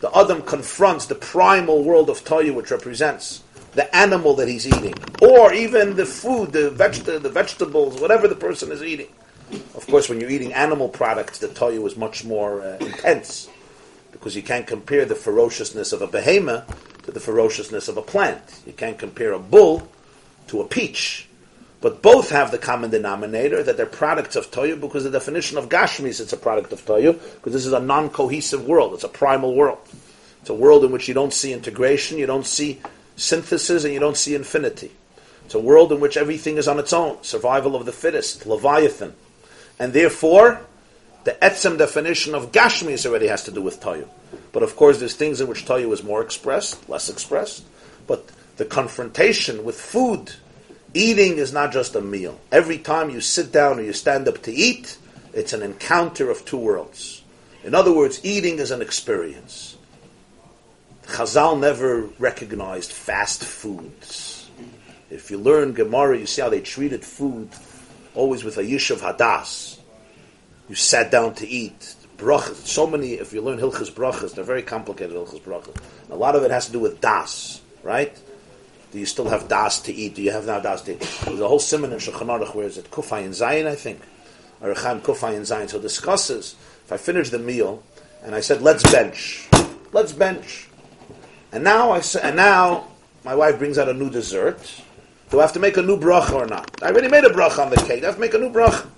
The 0.00 0.16
Adam 0.16 0.42
confronts 0.42 1.06
the 1.06 1.14
primal 1.14 1.82
world 1.82 2.10
of 2.10 2.24
Toyu, 2.24 2.54
which 2.54 2.70
represents 2.70 3.42
the 3.72 3.94
animal 3.94 4.34
that 4.34 4.48
he's 4.48 4.66
eating, 4.66 4.94
or 5.20 5.52
even 5.52 5.96
the 5.96 6.06
food, 6.06 6.52
the, 6.52 6.70
veg- 6.70 7.04
the 7.04 7.28
vegetables, 7.28 8.00
whatever 8.00 8.26
the 8.26 8.34
person 8.34 8.72
is 8.72 8.82
eating. 8.82 9.08
Of 9.74 9.86
course, 9.86 10.08
when 10.08 10.20
you're 10.20 10.30
eating 10.30 10.52
animal 10.52 10.88
products, 10.88 11.38
the 11.38 11.48
Toyu 11.48 11.86
is 11.86 11.96
much 11.96 12.24
more 12.24 12.62
uh, 12.62 12.76
intense 12.80 13.48
because 14.12 14.34
you 14.34 14.42
can't 14.42 14.66
compare 14.66 15.04
the 15.04 15.14
ferociousness 15.14 15.92
of 15.92 16.02
a 16.02 16.06
behemoth 16.06 17.02
to 17.04 17.12
the 17.12 17.20
ferociousness 17.20 17.86
of 17.88 17.96
a 17.96 18.02
plant. 18.02 18.42
You 18.66 18.72
can't 18.72 18.98
compare 18.98 19.32
a 19.32 19.38
bull 19.38 19.88
to 20.48 20.60
a 20.60 20.64
peach. 20.64 21.28
But 21.80 22.02
both 22.02 22.30
have 22.30 22.50
the 22.50 22.58
common 22.58 22.90
denominator 22.90 23.62
that 23.62 23.76
they're 23.76 23.86
products 23.86 24.34
of 24.34 24.50
Toyu 24.50 24.80
because 24.80 25.04
the 25.04 25.10
definition 25.10 25.58
of 25.58 25.68
Gashmis 25.68 26.20
it's 26.20 26.32
a 26.32 26.36
product 26.36 26.72
of 26.72 26.84
Toyu 26.84 27.12
because 27.12 27.52
this 27.52 27.66
is 27.66 27.72
a 27.72 27.80
non-cohesive 27.80 28.66
world. 28.66 28.94
It's 28.94 29.04
a 29.04 29.08
primal 29.08 29.54
world. 29.54 29.78
It's 30.40 30.50
a 30.50 30.54
world 30.54 30.84
in 30.84 30.92
which 30.92 31.08
you 31.08 31.14
don't 31.14 31.32
see 31.32 31.52
integration, 31.52 32.18
you 32.18 32.26
don't 32.26 32.46
see 32.46 32.80
synthesis, 33.16 33.84
and 33.84 33.92
you 33.92 34.00
don't 34.00 34.16
see 34.16 34.34
infinity. 34.34 34.92
It's 35.44 35.54
a 35.54 35.60
world 35.60 35.92
in 35.92 36.00
which 36.00 36.16
everything 36.16 36.56
is 36.56 36.66
on 36.66 36.78
its 36.78 36.92
own, 36.92 37.22
survival 37.22 37.76
of 37.76 37.84
the 37.84 37.92
fittest, 37.92 38.46
Leviathan. 38.46 39.14
And 39.78 39.92
therefore, 39.92 40.60
the 41.24 41.32
etzem 41.42 41.78
definition 41.78 42.34
of 42.34 42.52
Gashmis 42.52 43.04
already 43.06 43.26
has 43.26 43.44
to 43.44 43.50
do 43.50 43.60
with 43.60 43.80
Toyu. 43.80 44.08
But 44.52 44.62
of 44.62 44.76
course, 44.76 44.98
there's 44.98 45.14
things 45.14 45.40
in 45.40 45.48
which 45.48 45.66
Toyu 45.66 45.92
is 45.92 46.02
more 46.02 46.22
expressed, 46.22 46.88
less 46.88 47.08
expressed. 47.08 47.64
But 48.06 48.26
the 48.56 48.64
confrontation 48.64 49.64
with 49.64 49.80
food 49.80 50.32
Eating 50.96 51.36
is 51.36 51.52
not 51.52 51.72
just 51.72 51.94
a 51.94 52.00
meal. 52.00 52.40
Every 52.50 52.78
time 52.78 53.10
you 53.10 53.20
sit 53.20 53.52
down 53.52 53.78
or 53.78 53.82
you 53.82 53.92
stand 53.92 54.26
up 54.26 54.42
to 54.44 54.50
eat, 54.50 54.96
it's 55.34 55.52
an 55.52 55.60
encounter 55.60 56.30
of 56.30 56.46
two 56.46 56.56
worlds. 56.56 57.22
In 57.64 57.74
other 57.74 57.92
words, 57.92 58.18
eating 58.24 58.60
is 58.60 58.70
an 58.70 58.80
experience. 58.80 59.76
Chazal 61.04 61.60
never 61.60 62.08
recognized 62.18 62.92
fast 62.92 63.44
foods. 63.44 64.48
If 65.10 65.30
you 65.30 65.36
learn 65.36 65.74
Gemara, 65.74 66.18
you 66.18 66.24
see 66.24 66.40
how 66.40 66.48
they 66.48 66.62
treated 66.62 67.04
food 67.04 67.50
always 68.14 68.42
with 68.42 68.56
a 68.56 68.62
yishuv 68.62 69.00
hadas. 69.00 69.78
You 70.66 70.76
sat 70.76 71.10
down 71.10 71.34
to 71.34 71.46
eat. 71.46 71.94
Brachas, 72.16 72.66
so 72.66 72.86
many, 72.86 73.12
if 73.12 73.34
you 73.34 73.42
learn 73.42 73.58
Hilchas 73.58 73.92
Brachas, 73.92 74.34
they're 74.34 74.44
very 74.44 74.62
complicated 74.62 75.14
Hilchas 75.14 75.42
Brachas. 75.42 75.76
A 76.08 76.16
lot 76.16 76.36
of 76.36 76.42
it 76.42 76.50
has 76.50 76.64
to 76.68 76.72
do 76.72 76.78
with 76.78 77.02
das, 77.02 77.60
right? 77.82 78.18
Do 78.96 79.00
you 79.00 79.04
still 79.04 79.28
have 79.28 79.46
das 79.46 79.78
to 79.80 79.92
eat? 79.92 80.14
Do 80.14 80.22
you 80.22 80.30
have 80.30 80.46
now 80.46 80.58
das 80.58 80.80
to 80.84 80.94
eat? 80.94 81.00
There's 81.26 81.38
a 81.38 81.46
whole 81.46 81.58
simon 81.58 81.92
in 81.92 81.98
Shulchan 81.98 82.28
Aruch, 82.28 82.54
where 82.54 82.64
is 82.64 82.78
it? 82.78 82.90
Kufay 82.90 83.26
and 83.26 83.34
Zayin, 83.34 83.66
I 83.66 83.74
think. 83.74 84.00
Aracham 84.62 85.02
Kufay 85.02 85.36
and 85.36 85.44
Zayin. 85.44 85.68
So 85.68 85.78
discusses, 85.78 86.56
if 86.82 86.90
I 86.90 86.96
finish 86.96 87.28
the 87.28 87.38
meal, 87.38 87.82
and 88.22 88.34
I 88.34 88.40
said, 88.40 88.62
let's 88.62 88.90
bench. 88.90 89.50
Let's 89.92 90.12
bench. 90.12 90.70
And 91.52 91.62
now 91.62 91.90
I 91.90 92.00
say, 92.00 92.20
and 92.22 92.36
now 92.36 92.86
my 93.22 93.34
wife 93.34 93.58
brings 93.58 93.76
out 93.76 93.90
a 93.90 93.92
new 93.92 94.08
dessert. 94.08 94.82
Do 95.28 95.40
I 95.40 95.42
have 95.42 95.52
to 95.52 95.60
make 95.60 95.76
a 95.76 95.82
new 95.82 95.98
bracha 95.98 96.32
or 96.32 96.46
not? 96.46 96.82
I 96.82 96.86
already 96.88 97.08
made 97.08 97.24
a 97.24 97.28
bracha 97.28 97.66
on 97.66 97.68
the 97.68 97.76
cake. 97.76 98.00
Do 98.00 98.04
I 98.04 98.06
have 98.06 98.14
to 98.14 98.20
make 98.22 98.32
a 98.32 98.38
new 98.38 98.50
bracha. 98.50 98.88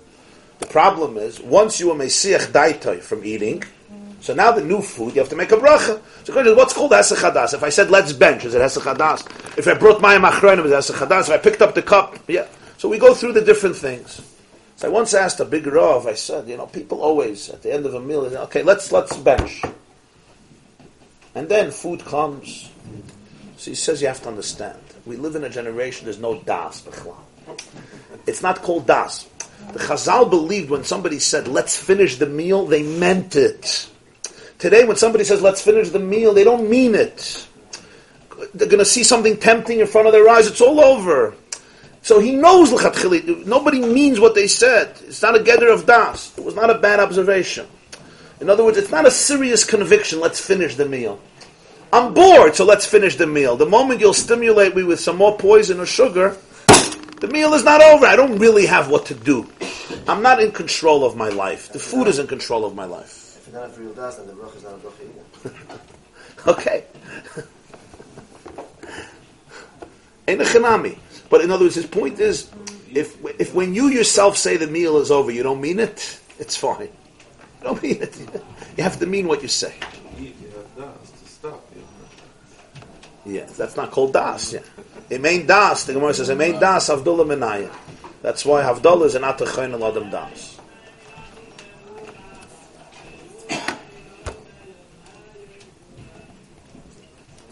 The 0.59 0.67
problem 0.67 1.17
is, 1.17 1.41
once 1.41 1.81
you 1.81 1.91
are 1.91 1.95
mesiach 1.95 2.53
daitoi 2.53 3.01
from 3.01 3.25
eating, 3.25 3.65
so 4.21 4.33
now 4.33 4.51
the 4.51 4.63
new 4.63 4.81
food, 4.81 5.15
you 5.15 5.21
have 5.21 5.29
to 5.29 5.35
make 5.35 5.51
a 5.51 5.55
bracha. 5.55 6.01
So 6.25 6.55
what's 6.55 6.73
called 6.73 6.91
Hesach 6.91 7.53
If 7.53 7.63
I 7.63 7.69
said 7.69 7.89
let's 7.89 8.13
bench, 8.13 8.45
is 8.45 8.53
it 8.53 8.61
Hesach 8.61 9.57
If 9.57 9.67
I 9.67 9.73
brought 9.75 10.01
my 10.01 10.17
machronim, 10.17 10.65
is 10.65 10.89
it 10.89 10.95
Hesach 10.95 11.21
If 11.21 11.29
I 11.29 11.37
picked 11.37 11.61
up 11.61 11.73
the 11.73 11.81
cup, 11.81 12.19
yeah. 12.27 12.47
So 12.77 12.89
we 12.89 12.97
go 12.97 13.13
through 13.13 13.33
the 13.33 13.41
different 13.41 13.75
things. 13.75 14.21
So 14.75 14.87
I 14.87 14.91
once 14.91 15.13
asked 15.13 15.39
a 15.41 15.45
big 15.45 15.67
Rav, 15.67 16.07
I 16.07 16.13
said, 16.13 16.47
you 16.47 16.55
know, 16.55 16.65
people 16.65 17.01
always, 17.01 17.49
at 17.49 17.61
the 17.61 17.73
end 17.73 17.85
of 17.85 17.93
a 17.93 17.99
meal, 17.99 18.29
say, 18.29 18.37
okay, 18.37 18.63
let's, 18.63 18.91
let's 18.93 19.17
bench. 19.17 19.61
And 21.35 21.49
then 21.49 21.71
food 21.71 22.03
comes. 22.05 22.69
So 23.57 23.71
he 23.71 23.75
says 23.75 24.01
you 24.01 24.07
have 24.07 24.21
to 24.23 24.29
understand. 24.29 24.79
We 25.05 25.17
live 25.17 25.35
in 25.35 25.43
a 25.43 25.49
generation, 25.49 26.05
there's 26.05 26.19
no 26.19 26.39
das. 26.43 26.87
It's 28.25 28.41
not 28.41 28.61
called 28.61 28.87
das. 28.87 29.27
The 29.73 29.79
Chazal 29.79 30.29
believed 30.29 30.69
when 30.69 30.85
somebody 30.85 31.19
said, 31.19 31.47
let's 31.47 31.75
finish 31.75 32.15
the 32.15 32.25
meal, 32.25 32.65
they 32.65 32.83
meant 32.83 33.35
it. 33.35 33.89
Today, 34.59 34.83
when 34.83 34.97
somebody 34.97 35.23
says, 35.23 35.41
let's 35.41 35.61
finish 35.61 35.89
the 35.89 35.99
meal, 35.99 36.33
they 36.33 36.43
don't 36.43 36.69
mean 36.69 36.93
it. 36.93 37.47
They're 38.53 38.67
going 38.67 38.79
to 38.79 38.85
see 38.85 39.03
something 39.05 39.37
tempting 39.37 39.79
in 39.79 39.87
front 39.87 40.07
of 40.07 40.13
their 40.13 40.27
eyes, 40.27 40.47
it's 40.47 40.59
all 40.59 40.81
over. 40.81 41.33
So 42.01 42.19
he 42.19 42.35
knows 42.35 42.71
Nobody 43.45 43.79
means 43.79 44.19
what 44.19 44.35
they 44.35 44.47
said. 44.47 44.97
It's 45.05 45.21
not 45.21 45.35
a 45.35 45.43
gather 45.43 45.69
of 45.69 45.85
das. 45.85 46.37
It 46.37 46.43
was 46.43 46.55
not 46.55 46.69
a 46.69 46.77
bad 46.77 46.99
observation. 46.99 47.67
In 48.41 48.49
other 48.49 48.65
words, 48.65 48.77
it's 48.77 48.91
not 48.91 49.05
a 49.05 49.11
serious 49.11 49.63
conviction, 49.63 50.19
let's 50.19 50.45
finish 50.45 50.75
the 50.75 50.85
meal. 50.85 51.21
I'm 51.91 52.13
bored, 52.13 52.55
so 52.55 52.65
let's 52.65 52.85
finish 52.85 53.15
the 53.15 53.27
meal. 53.27 53.55
The 53.55 53.65
moment 53.65 54.01
you'll 54.01 54.13
stimulate 54.13 54.75
me 54.75 54.83
with 54.83 54.99
some 54.99 55.15
more 55.15 55.37
poison 55.37 55.79
or 55.79 55.85
sugar, 55.85 56.37
the 56.67 57.29
meal 57.31 57.53
is 57.53 57.63
not 57.63 57.81
over. 57.81 58.05
I 58.05 58.15
don't 58.15 58.37
really 58.37 58.65
have 58.65 58.89
what 58.89 59.05
to 59.07 59.15
do. 59.15 59.49
I'm 60.07 60.21
not 60.21 60.41
in 60.41 60.51
control 60.51 61.03
of 61.05 61.15
my 61.15 61.29
life. 61.29 61.71
The 61.71 61.79
food 61.79 62.07
is 62.07 62.19
in 62.19 62.27
control 62.27 62.65
of 62.65 62.75
my 62.75 62.85
life. 62.85 63.18
If 63.51 63.77
real 63.79 63.93
then 63.93 64.27
the 64.27 64.33
bracha 64.33 64.57
is 64.57 64.63
not 64.63 64.73
a 64.73 64.77
bracha 64.77 65.03
either. 65.03 65.81
okay. 66.51 66.85
In 70.27 70.39
a 70.39 70.43
chinami. 70.43 70.97
But 71.29 71.41
in 71.41 71.51
other 71.51 71.65
words, 71.65 71.75
his 71.75 71.85
point 71.85 72.19
is, 72.19 72.49
if 72.93 73.17
if 73.39 73.53
when 73.53 73.73
you 73.73 73.87
yourself 73.87 74.37
say 74.37 74.57
the 74.57 74.67
meal 74.67 74.97
is 74.97 75.11
over, 75.11 75.31
you 75.31 75.43
don't 75.43 75.61
mean 75.61 75.79
it, 75.79 76.19
it's 76.39 76.55
fine. 76.55 76.81
You 76.81 77.63
don't 77.63 77.81
mean 77.83 78.01
it. 78.01 78.17
You 78.77 78.83
have 78.83 78.99
to 78.99 79.05
mean 79.05 79.27
what 79.27 79.41
you 79.41 79.47
say. 79.47 79.75
Yeah, 83.25 83.45
that's 83.45 83.75
not 83.75 83.91
called 83.91 84.13
das. 84.13 84.53
Yeah, 84.53 84.61
it 85.09 85.21
main 85.21 85.45
das. 85.45 85.83
The 85.83 85.93
Gemara 85.93 86.13
says 86.13 86.29
it 86.29 86.37
main 86.37 86.59
das 86.59 86.89
Havdalah 86.89 87.25
Menaya. 87.25 87.71
That's 88.21 88.45
why 88.45 88.63
Havdalah 88.63 89.05
is 89.05 89.15
an 89.15 89.23
atachayin 89.23 89.75
adam 89.75 90.09
das. 90.09 90.58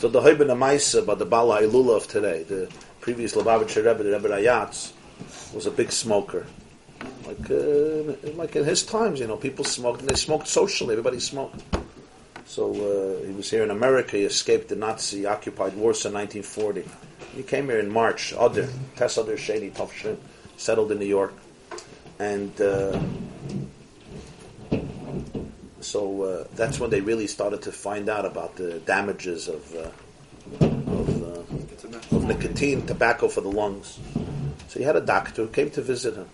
So 0.08 0.22
the 0.22 0.22
Hoibin 0.22 0.48
Amaisa, 0.48 1.06
but 1.06 1.20
the 1.20 1.26
Bala 1.26 1.62
Ilula 1.64 1.98
of 1.98 2.08
today, 2.08 2.44
the 2.44 2.72
previous 3.02 3.36
Lubavitcher 3.36 3.86
Rebbe, 3.86 4.04
the 4.04 4.12
Rebbe 4.14 4.30
Rayatz, 4.30 4.94
was 5.54 5.66
a 5.66 5.72
big 5.72 5.92
smoker. 5.92 6.46
Like, 7.26 7.52
uh, 7.52 8.16
like 8.38 8.56
in 8.56 8.64
his 8.64 8.84
times, 8.84 9.20
you 9.20 9.28
know, 9.28 9.36
people 9.36 9.66
smoked, 9.66 10.00
and 10.00 10.10
they 10.10 10.16
smoked 10.16 10.48
socially, 10.48 10.94
everybody 10.94 11.20
smoked. 11.20 11.62
So 12.46 12.72
uh, 12.72 13.28
he 13.28 13.34
was 13.34 13.52
here 13.52 13.64
in 13.64 13.70
America, 13.70 14.16
he 14.16 14.24
escaped 14.24 14.70
the 14.70 14.78
Nazi 14.78 15.26
occupied 15.26 15.76
Warsaw 15.76 16.08
in 16.08 16.14
1940. 16.14 16.86
He 17.36 17.44
came 17.44 17.66
here 17.66 17.80
in 17.80 17.92
March, 17.92 18.32
Adar, 18.32 18.70
Tess 18.96 19.18
Adar 19.18 19.36
Shady 19.36 19.72
Tafshin, 19.72 20.16
settled 20.56 20.90
in 20.94 21.00
New 21.00 21.06
York. 21.06 21.34
And 22.18 22.62
uh, 22.62 22.98
so 25.88 26.22
uh, 26.24 26.44
that's 26.56 26.80
when 26.80 26.90
they 26.90 27.00
really 27.00 27.28
started 27.28 27.62
to 27.62 27.72
find 27.72 28.10
out 28.10 28.26
about 28.26 28.58
the 28.58 28.80
damages 28.80 29.48
of, 29.48 29.74
uh, 29.74 30.66
of, 30.66 31.24
uh, 31.24 32.16
of, 32.16 32.24
nicotine, 32.26 32.86
tobacco 32.86 33.30
for 33.30 33.40
the 33.40 33.50
lungs. 33.50 33.98
So 34.68 34.80
he 34.80 34.84
had 34.84 34.98
a 34.98 35.02
doctor 35.02 35.44
who 35.44 35.48
came 35.48 35.70
to 35.72 35.82
visit 35.82 36.16
him. 36.16 36.28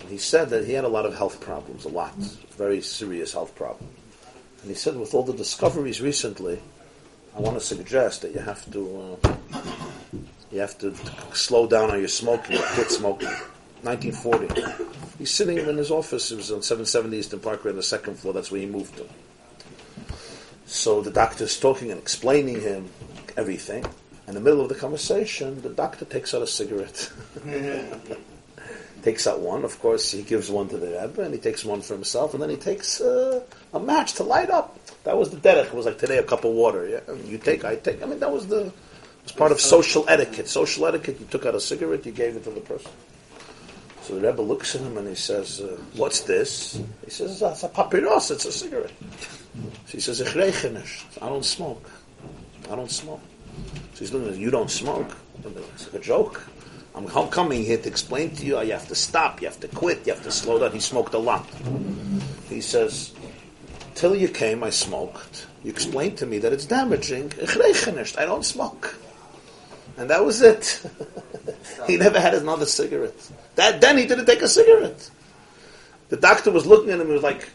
And 0.00 0.10
he 0.10 0.18
said 0.18 0.50
that 0.50 0.66
he 0.66 0.74
had 0.74 0.84
a 0.84 0.88
lot 0.88 1.06
of 1.06 1.16
health 1.16 1.40
problems, 1.40 1.86
a 1.86 1.88
lot, 1.88 2.14
very 2.58 2.82
serious 2.82 3.32
health 3.32 3.54
problems. 3.54 3.92
And 4.60 4.70
he 4.70 4.76
said, 4.76 4.94
with 4.96 5.14
all 5.14 5.22
the 5.22 5.32
discoveries 5.32 6.02
recently, 6.02 6.60
I 7.34 7.40
want 7.40 7.58
to 7.58 7.64
suggest 7.64 8.22
that 8.22 8.34
you 8.34 8.40
have 8.40 8.70
to 8.72 9.18
uh, 9.24 9.32
you 10.52 10.60
have 10.60 10.76
to, 10.78 10.90
to 10.90 11.12
slow 11.32 11.66
down 11.66 11.90
on 11.90 11.98
your 11.98 12.08
smoking, 12.08 12.58
quit 12.74 12.90
smoking. 12.90 13.28
1940. 13.82 14.99
He's 15.20 15.30
sitting 15.30 15.58
in 15.58 15.76
his 15.76 15.90
office. 15.90 16.32
It 16.32 16.36
was 16.36 16.50
on 16.50 16.62
770 16.62 17.14
Eastern 17.14 17.40
Parkway 17.40 17.72
on 17.72 17.76
the 17.76 17.82
second 17.82 18.18
floor. 18.18 18.32
That's 18.32 18.50
where 18.50 18.62
he 18.62 18.66
moved 18.66 18.96
to. 18.96 19.06
So 20.64 21.02
the 21.02 21.10
doctor's 21.10 21.60
talking 21.60 21.90
and 21.90 22.00
explaining 22.00 22.62
him 22.62 22.88
everything. 23.36 23.84
In 24.26 24.32
the 24.32 24.40
middle 24.40 24.62
of 24.62 24.70
the 24.70 24.74
conversation, 24.74 25.60
the 25.60 25.68
doctor 25.68 26.06
takes 26.06 26.32
out 26.32 26.40
a 26.40 26.46
cigarette. 26.46 27.12
takes 29.02 29.26
out 29.26 29.40
one. 29.40 29.62
Of 29.62 29.78
course, 29.80 30.10
he 30.10 30.22
gives 30.22 30.50
one 30.50 30.70
to 30.70 30.78
the 30.78 30.86
Rebbe, 30.86 31.20
and 31.20 31.34
he 31.34 31.40
takes 31.40 31.66
one 31.66 31.82
for 31.82 31.92
himself, 31.92 32.32
and 32.32 32.42
then 32.42 32.48
he 32.48 32.56
takes 32.56 33.02
uh, 33.02 33.42
a 33.74 33.78
match 33.78 34.14
to 34.14 34.22
light 34.22 34.48
up. 34.48 34.78
That 35.04 35.18
was 35.18 35.28
the 35.28 35.36
derech. 35.36 35.66
It 35.66 35.74
was 35.74 35.84
like 35.84 35.98
today, 35.98 36.16
a 36.16 36.22
cup 36.22 36.46
of 36.46 36.52
water. 36.52 36.88
Yeah, 36.88 37.00
I 37.06 37.12
mean, 37.12 37.26
you 37.26 37.36
take, 37.36 37.62
I 37.62 37.76
take. 37.76 38.02
I 38.02 38.06
mean, 38.06 38.20
that 38.20 38.32
was 38.32 38.46
the 38.46 38.68
it 38.68 38.72
was 39.24 39.32
part 39.32 39.52
of 39.52 39.60
social 39.60 40.06
etiquette. 40.08 40.48
Social 40.48 40.86
etiquette. 40.86 41.20
You 41.20 41.26
took 41.26 41.44
out 41.44 41.54
a 41.54 41.60
cigarette, 41.60 42.06
you 42.06 42.12
gave 42.12 42.36
it 42.36 42.44
to 42.44 42.50
the 42.50 42.60
person. 42.60 42.90
So 44.10 44.18
the 44.18 44.26
Rebbe 44.26 44.42
looks 44.42 44.74
at 44.74 44.80
him 44.80 44.98
and 44.98 45.06
he 45.06 45.14
says, 45.14 45.60
uh, 45.60 45.78
"What's 45.94 46.22
this?" 46.22 46.80
He 47.04 47.10
says, 47.12 47.40
"It's 47.40 47.62
a 47.62 47.68
papiros. 47.68 48.32
It's 48.32 48.44
a 48.44 48.50
cigarette." 48.50 48.90
So 49.86 49.92
he 49.92 50.00
says, 50.00 50.20
"I 50.20 51.28
don't 51.28 51.44
smoke. 51.44 51.88
I 52.68 52.74
don't 52.74 52.90
smoke." 52.90 53.20
So 53.94 54.00
he's 54.00 54.12
looking 54.12 54.30
at 54.30 54.36
"You 54.36 54.50
don't 54.50 54.68
smoke?" 54.68 55.16
It's 55.44 55.86
like 55.86 56.02
a 56.02 56.04
joke. 56.04 56.42
I'm 56.96 57.06
coming 57.30 57.62
here 57.62 57.78
to 57.78 57.88
explain 57.88 58.34
to 58.34 58.44
you. 58.44 58.60
You 58.60 58.72
have 58.72 58.88
to 58.88 58.96
stop. 58.96 59.40
You 59.40 59.46
have 59.46 59.60
to 59.60 59.68
quit. 59.68 60.04
You 60.04 60.14
have 60.14 60.24
to 60.24 60.32
slow 60.32 60.58
down. 60.58 60.72
He 60.72 60.80
smoked 60.80 61.14
a 61.14 61.18
lot. 61.18 61.46
He 62.48 62.60
says, 62.60 63.12
"Till 63.94 64.16
you 64.16 64.26
came, 64.26 64.64
I 64.64 64.70
smoked. 64.70 65.46
You 65.62 65.70
explained 65.70 66.18
to 66.18 66.26
me 66.26 66.38
that 66.40 66.52
it's 66.52 66.66
damaging. 66.66 67.32
I 67.38 68.24
don't 68.26 68.44
smoke." 68.44 68.96
And 70.00 70.08
that 70.08 70.24
was 70.24 70.40
it. 70.40 70.82
he 71.86 71.98
never 71.98 72.18
had 72.18 72.32
another 72.32 72.64
cigarette. 72.64 73.30
That 73.56 73.82
then 73.82 73.98
he 73.98 74.06
didn't 74.06 74.24
take 74.24 74.40
a 74.40 74.48
cigarette. 74.48 75.10
The 76.08 76.16
doctor 76.16 76.50
was 76.50 76.64
looking 76.64 76.88
at 76.88 76.94
him 76.94 77.02
and 77.02 77.10
was 77.10 77.22
like, 77.22 77.50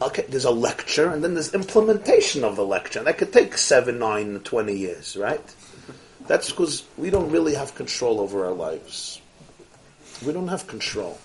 okay, 0.00 0.24
there's 0.28 0.44
a 0.44 0.52
lecture 0.52 1.10
and 1.10 1.22
then 1.24 1.34
there's 1.34 1.52
implementation 1.52 2.44
of 2.44 2.54
the 2.54 2.64
lecture. 2.64 3.00
And 3.00 3.08
that 3.08 3.18
could 3.18 3.32
take 3.32 3.58
seven, 3.58 3.98
nine, 3.98 4.38
twenty 4.44 4.76
years, 4.76 5.16
right? 5.16 5.42
That's 6.28 6.50
because 6.50 6.84
we 6.96 7.10
don't 7.10 7.28
really 7.28 7.56
have 7.56 7.74
control 7.74 8.20
over 8.20 8.46
our 8.46 8.52
lives. 8.52 9.20
We 10.24 10.32
don't 10.32 10.46
have 10.46 10.68
control. 10.68 11.18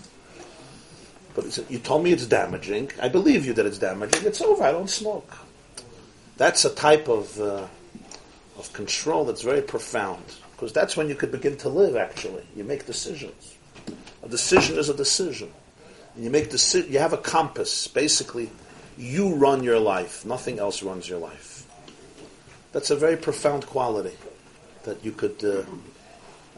But 1.36 1.64
you 1.70 1.78
told 1.78 2.02
me 2.02 2.10
it's 2.10 2.26
damaging. 2.26 2.90
I 3.00 3.08
believe 3.08 3.46
you 3.46 3.52
that 3.52 3.66
it's 3.66 3.78
damaging. 3.78 4.26
It's 4.26 4.40
over. 4.40 4.64
I 4.64 4.72
don't 4.72 4.90
smoke. 4.90 5.32
That's 6.38 6.64
a 6.64 6.74
type 6.74 7.08
of 7.08 7.40
uh, 7.40 7.68
of 8.58 8.72
control 8.72 9.24
that's 9.26 9.42
very 9.42 9.62
profound 9.62 10.24
because 10.56 10.72
that's 10.72 10.96
when 10.96 11.10
you 11.10 11.14
could 11.14 11.30
begin 11.30 11.54
to 11.58 11.68
live. 11.68 11.96
Actually, 11.96 12.42
you 12.56 12.64
make 12.64 12.86
decisions. 12.86 13.58
A 14.22 14.28
decision 14.28 14.78
is 14.78 14.88
a 14.88 14.94
decision. 14.94 15.52
And 16.14 16.24
you 16.24 16.30
make 16.30 16.50
deci- 16.50 16.90
You 16.90 16.98
have 16.98 17.12
a 17.12 17.18
compass. 17.18 17.86
Basically, 17.86 18.50
you 18.96 19.34
run 19.34 19.62
your 19.62 19.78
life. 19.78 20.24
Nothing 20.24 20.58
else 20.58 20.82
runs 20.82 21.10
your 21.10 21.18
life. 21.18 21.66
That's 22.72 22.90
a 22.90 22.96
very 22.96 23.18
profound 23.18 23.66
quality 23.66 24.16
that 24.84 25.04
you 25.04 25.12
could, 25.12 25.44
uh, 25.44 25.64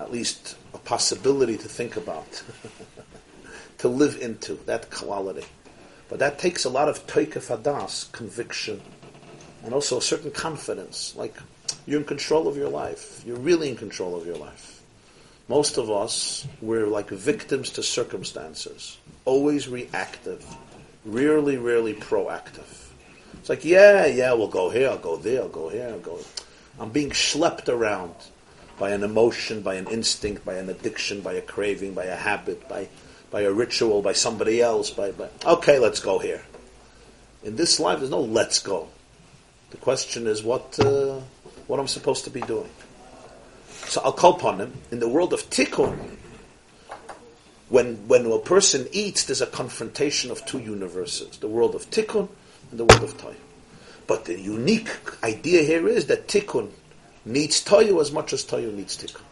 at 0.00 0.12
least, 0.12 0.56
a 0.74 0.78
possibility 0.78 1.56
to 1.56 1.68
think 1.68 1.96
about, 1.96 2.44
to 3.78 3.88
live 3.88 4.20
into 4.20 4.54
that 4.66 4.92
quality. 4.92 5.46
But 6.08 6.20
that 6.20 6.38
takes 6.38 6.64
a 6.64 6.70
lot 6.70 6.88
of 6.88 7.04
toikef 7.08 7.50
adas, 7.56 8.10
conviction, 8.12 8.80
and 9.64 9.74
also 9.74 9.98
a 9.98 10.02
certain 10.02 10.30
confidence. 10.30 11.14
Like 11.16 11.34
you're 11.88 12.00
in 12.00 12.06
control 12.06 12.46
of 12.46 12.56
your 12.56 12.68
life. 12.68 13.22
You're 13.24 13.38
really 13.38 13.70
in 13.70 13.76
control 13.76 14.14
of 14.14 14.26
your 14.26 14.36
life. 14.36 14.82
Most 15.48 15.78
of 15.78 15.90
us, 15.90 16.46
we're 16.60 16.86
like 16.86 17.08
victims 17.08 17.70
to 17.70 17.82
circumstances, 17.82 18.98
always 19.24 19.68
reactive, 19.68 20.44
rarely, 21.06 21.56
rarely 21.56 21.94
proactive. 21.94 22.68
It's 23.38 23.48
like, 23.48 23.64
yeah, 23.64 24.04
yeah, 24.04 24.34
we'll 24.34 24.48
go 24.48 24.68
here, 24.68 24.90
I'll 24.90 24.98
go 24.98 25.16
there, 25.16 25.40
I'll 25.40 25.48
go 25.48 25.70
here, 25.70 25.88
I'll 25.88 25.98
go. 25.98 26.18
I'm 26.78 26.90
being 26.90 27.10
schlepped 27.10 27.70
around. 27.70 28.14
by 28.78 28.90
an 28.90 29.02
emotion, 29.02 29.60
by 29.60 29.74
an 29.74 29.86
instinct, 29.88 30.44
by 30.44 30.54
an 30.54 30.68
addiction, 30.68 31.20
by 31.20 31.34
a 31.34 31.42
craving, 31.42 31.94
by 31.94 32.04
a 32.04 32.14
habit, 32.14 32.68
by, 32.68 32.88
by 33.30 33.42
a 33.42 33.52
ritual, 33.52 34.02
by 34.02 34.12
somebody 34.12 34.62
else, 34.62 34.90
by, 34.90 35.10
by 35.10 35.28
okay, 35.44 35.78
let's 35.78 36.00
go 36.00 36.18
here. 36.18 36.42
In 37.42 37.56
this 37.56 37.80
life, 37.80 37.98
there's 37.98 38.10
no 38.10 38.20
let's 38.20 38.60
go. 38.60 38.88
The 39.70 39.76
question 39.78 40.26
is 40.26 40.42
what 40.42 40.78
uh, 40.78 41.17
what 41.68 41.78
I'm 41.78 41.86
supposed 41.86 42.24
to 42.24 42.30
be 42.30 42.40
doing. 42.40 42.70
So 43.86 44.00
I'll 44.04 44.12
call 44.12 44.34
upon 44.34 44.58
him 44.58 44.72
in 44.90 44.98
the 44.98 45.08
world 45.08 45.32
of 45.32 45.48
tikkun. 45.48 45.96
When 47.68 48.08
when 48.08 48.26
a 48.26 48.38
person 48.38 48.88
eats, 48.92 49.24
there's 49.24 49.42
a 49.42 49.46
confrontation 49.46 50.30
of 50.30 50.44
two 50.44 50.58
universes: 50.58 51.38
the 51.38 51.48
world 51.48 51.74
of 51.74 51.88
tikkun 51.90 52.28
and 52.70 52.80
the 52.80 52.84
world 52.84 53.04
of 53.04 53.16
toy. 53.16 53.34
But 54.06 54.24
the 54.24 54.40
unique 54.40 54.90
idea 55.22 55.62
here 55.62 55.86
is 55.86 56.06
that 56.06 56.28
tikkun 56.28 56.70
needs 57.24 57.62
toyu 57.62 58.00
as 58.00 58.10
much 58.10 58.32
as 58.32 58.44
toyu 58.44 58.72
needs 58.74 58.96
tikkun. 58.96 59.22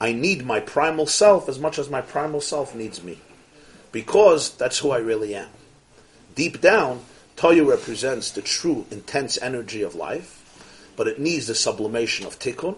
I 0.00 0.12
need 0.12 0.46
my 0.46 0.60
primal 0.60 1.06
self 1.06 1.48
as 1.50 1.58
much 1.58 1.78
as 1.78 1.90
my 1.90 2.00
primal 2.00 2.40
self 2.40 2.74
needs 2.74 3.02
me, 3.02 3.18
because 3.92 4.56
that's 4.56 4.78
who 4.78 4.90
I 4.90 4.98
really 4.98 5.34
am. 5.34 5.48
Deep 6.34 6.62
down, 6.62 7.02
toyu 7.36 7.68
represents 7.68 8.30
the 8.30 8.40
true, 8.40 8.86
intense 8.90 9.36
energy 9.42 9.82
of 9.82 9.94
life, 9.94 10.39
but 10.96 11.08
it 11.08 11.18
needs 11.18 11.46
the 11.46 11.54
sublimation 11.54 12.26
of 12.26 12.38
tikkun. 12.38 12.76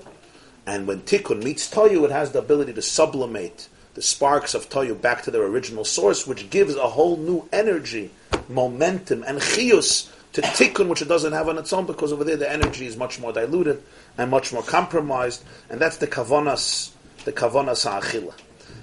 And 0.67 0.87
when 0.87 1.01
tikkun 1.01 1.43
meets 1.43 1.69
toyu, 1.69 2.05
it 2.05 2.11
has 2.11 2.33
the 2.33 2.39
ability 2.39 2.73
to 2.75 2.83
sublimate 2.83 3.69
the 3.95 4.03
sparks 4.03 4.55
of 4.55 4.69
toyu 4.69 5.01
back 5.01 5.23
to 5.23 5.31
their 5.31 5.43
original 5.43 5.85
source, 5.85 6.27
which 6.27 6.51
gives 6.51 6.77
a 6.77 6.89
whole 6.89 7.17
new 7.17 7.49
energy, 7.53 8.11
momentum, 8.49 9.23
and 9.27 9.39
chius 9.39 10.11
to 10.33 10.41
tikkun, 10.41 10.89
which 10.89 11.03
it 11.03 11.09
doesn't 11.09 11.33
have 11.33 11.49
on 11.49 11.59
its 11.59 11.73
own, 11.73 11.85
because 11.85 12.13
over 12.13 12.25
there 12.25 12.37
the 12.37 12.51
energy 12.51 12.87
is 12.87 12.97
much 12.97 13.21
more 13.21 13.33
diluted 13.33 13.83
and 14.17 14.31
much 14.31 14.53
more 14.53 14.63
compromised, 14.63 15.45
and 15.69 15.81
that's 15.81 15.99
the 15.99 16.07
kavanas, 16.07 16.93
the 17.25 17.33
kavanas 17.33 17.85
ha'achila. 17.85 18.33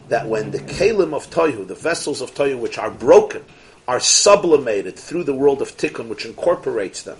That 0.09 0.27
when 0.27 0.51
the 0.51 0.59
kalim 0.59 1.13
of 1.13 1.29
toyu, 1.29 1.67
the 1.67 1.75
vessels 1.75 2.21
of 2.21 2.33
toyu 2.35 2.59
which 2.59 2.77
are 2.77 2.91
broken, 2.91 3.43
are 3.87 3.99
sublimated 3.99 4.95
through 4.95 5.23
the 5.23 5.33
world 5.33 5.61
of 5.61 5.75
tikkun, 5.75 6.07
which 6.07 6.25
incorporates 6.25 7.03
them 7.03 7.17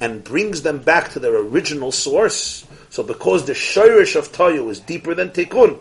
and 0.00 0.22
brings 0.22 0.62
them 0.62 0.78
back 0.78 1.10
to 1.12 1.20
their 1.20 1.36
original 1.36 1.92
source. 1.92 2.66
So 2.90 3.02
because 3.02 3.44
the 3.46 3.52
shirish 3.52 4.16
of 4.16 4.32
toyu 4.32 4.70
is 4.70 4.80
deeper 4.80 5.14
than 5.14 5.30
tikkun. 5.30 5.78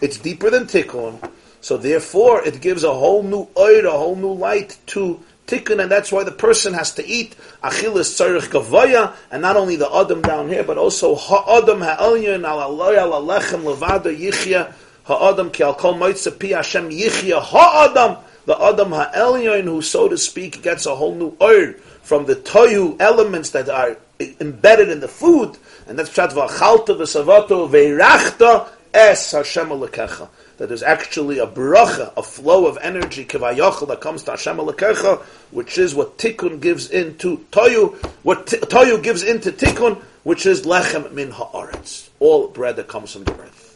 It's 0.00 0.18
deeper 0.18 0.50
than 0.50 0.64
tikkun, 0.64 1.30
so 1.60 1.76
therefore 1.76 2.44
it 2.44 2.60
gives 2.60 2.82
a 2.82 2.94
whole 2.94 3.22
new 3.22 3.46
oir, 3.56 3.86
a 3.86 3.90
whole 3.90 4.16
new 4.16 4.32
light 4.32 4.78
to 4.86 5.20
tikkun, 5.46 5.82
and 5.82 5.90
that's 5.90 6.10
why 6.10 6.24
the 6.24 6.32
person 6.32 6.72
has 6.72 6.94
to 6.94 7.06
eat 7.06 7.36
achilas 7.62 8.08
tzarich 8.16 8.48
gavaya, 8.48 9.14
and 9.30 9.42
not 9.42 9.56
only 9.56 9.76
the 9.76 9.94
adam 9.94 10.22
down 10.22 10.48
here, 10.48 10.64
but 10.64 10.78
also 10.78 11.14
ha'adam 11.14 11.82
ha'elyon 11.82 12.44
al 12.46 12.70
aloy 12.70 12.96
al 12.96 13.12
alechem 13.22 13.64
levada 13.64 14.10
yichya 14.16 14.72
ha'adam 15.08 15.50
ki 15.50 15.62
al 15.64 15.74
kol 15.74 15.94
moitza 15.94 16.38
pi 16.38 16.48
Hashem 16.48 16.90
yichya 16.90 17.40
ha'adam, 17.40 18.18
the 18.44 18.62
adam 18.62 18.92
ha'elyon 18.92 19.64
who, 19.64 19.80
so 19.82 20.08
to 20.08 20.18
speak, 20.18 20.62
gets 20.62 20.84
a 20.86 20.94
whole 20.94 21.14
new 21.14 21.34
oir 21.40 21.72
from 22.02 22.26
the 22.26 22.36
toyu 22.36 22.94
elements 23.00 23.50
that 23.50 23.68
are 23.70 23.96
embedded 24.40 24.90
in 24.90 25.00
the 25.00 25.08
food, 25.08 25.56
and 25.86 25.98
that's 25.98 26.10
pshat 26.10 26.32
v'achalta 26.32 26.96
v'savato 26.96 27.68
v'irachta 27.68 28.68
es 28.92 29.32
Hashem 29.32 29.68
alekecha. 29.68 30.28
That 30.58 30.68
there's 30.68 30.82
actually 30.82 31.38
a 31.38 31.46
bracha, 31.46 32.12
a 32.16 32.22
flow 32.22 32.66
of 32.66 32.78
energy, 32.82 33.24
kivayachal, 33.24 33.88
that 33.88 34.00
comes 34.00 34.24
to 34.24 34.32
Hashem 34.32 34.56
alekecha, 34.56 35.20
which 35.52 35.78
is 35.78 35.94
what 35.94 36.18
tikkun 36.18 36.60
gives 36.60 36.90
into 36.90 37.38
toyu, 37.52 37.96
what 38.24 38.48
t- 38.48 38.56
toyu 38.58 39.02
gives 39.02 39.22
into 39.22 39.52
tikkun, 39.52 39.96
which 40.24 40.44
is 40.46 40.66
lechem 40.66 41.12
min 41.12 41.30
haaretz, 41.30 42.08
all 42.18 42.48
bread 42.48 42.76
that 42.76 42.88
comes 42.88 43.12
from 43.12 43.24
the 43.24 43.32
earth. 43.40 43.67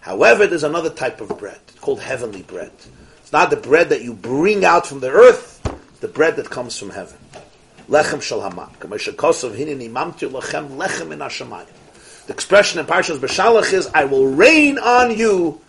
However, 0.00 0.46
there's 0.46 0.64
another 0.64 0.90
type 0.90 1.20
of 1.20 1.38
bread 1.38 1.60
called 1.80 2.00
heavenly 2.00 2.42
bread. 2.42 2.72
It's 3.20 3.32
not 3.32 3.50
the 3.50 3.56
bread 3.56 3.90
that 3.90 4.02
you 4.02 4.14
bring 4.14 4.64
out 4.64 4.86
from 4.86 5.00
the 5.00 5.10
earth, 5.10 5.60
the 6.00 6.08
bread 6.08 6.36
that 6.36 6.50
comes 6.50 6.76
from 6.76 6.90
heaven. 6.90 7.18
Lechem 7.88 8.22
shel 8.22 8.40
lechem. 8.40 8.70
The 12.26 12.32
expression 12.32 12.78
in 12.80 12.86
Parshas 12.86 13.18
Beshalach 13.18 13.72
is, 13.72 13.88
I 13.88 14.04
will 14.04 14.26
rain 14.26 14.78
on 14.78 15.16
you 15.16 15.60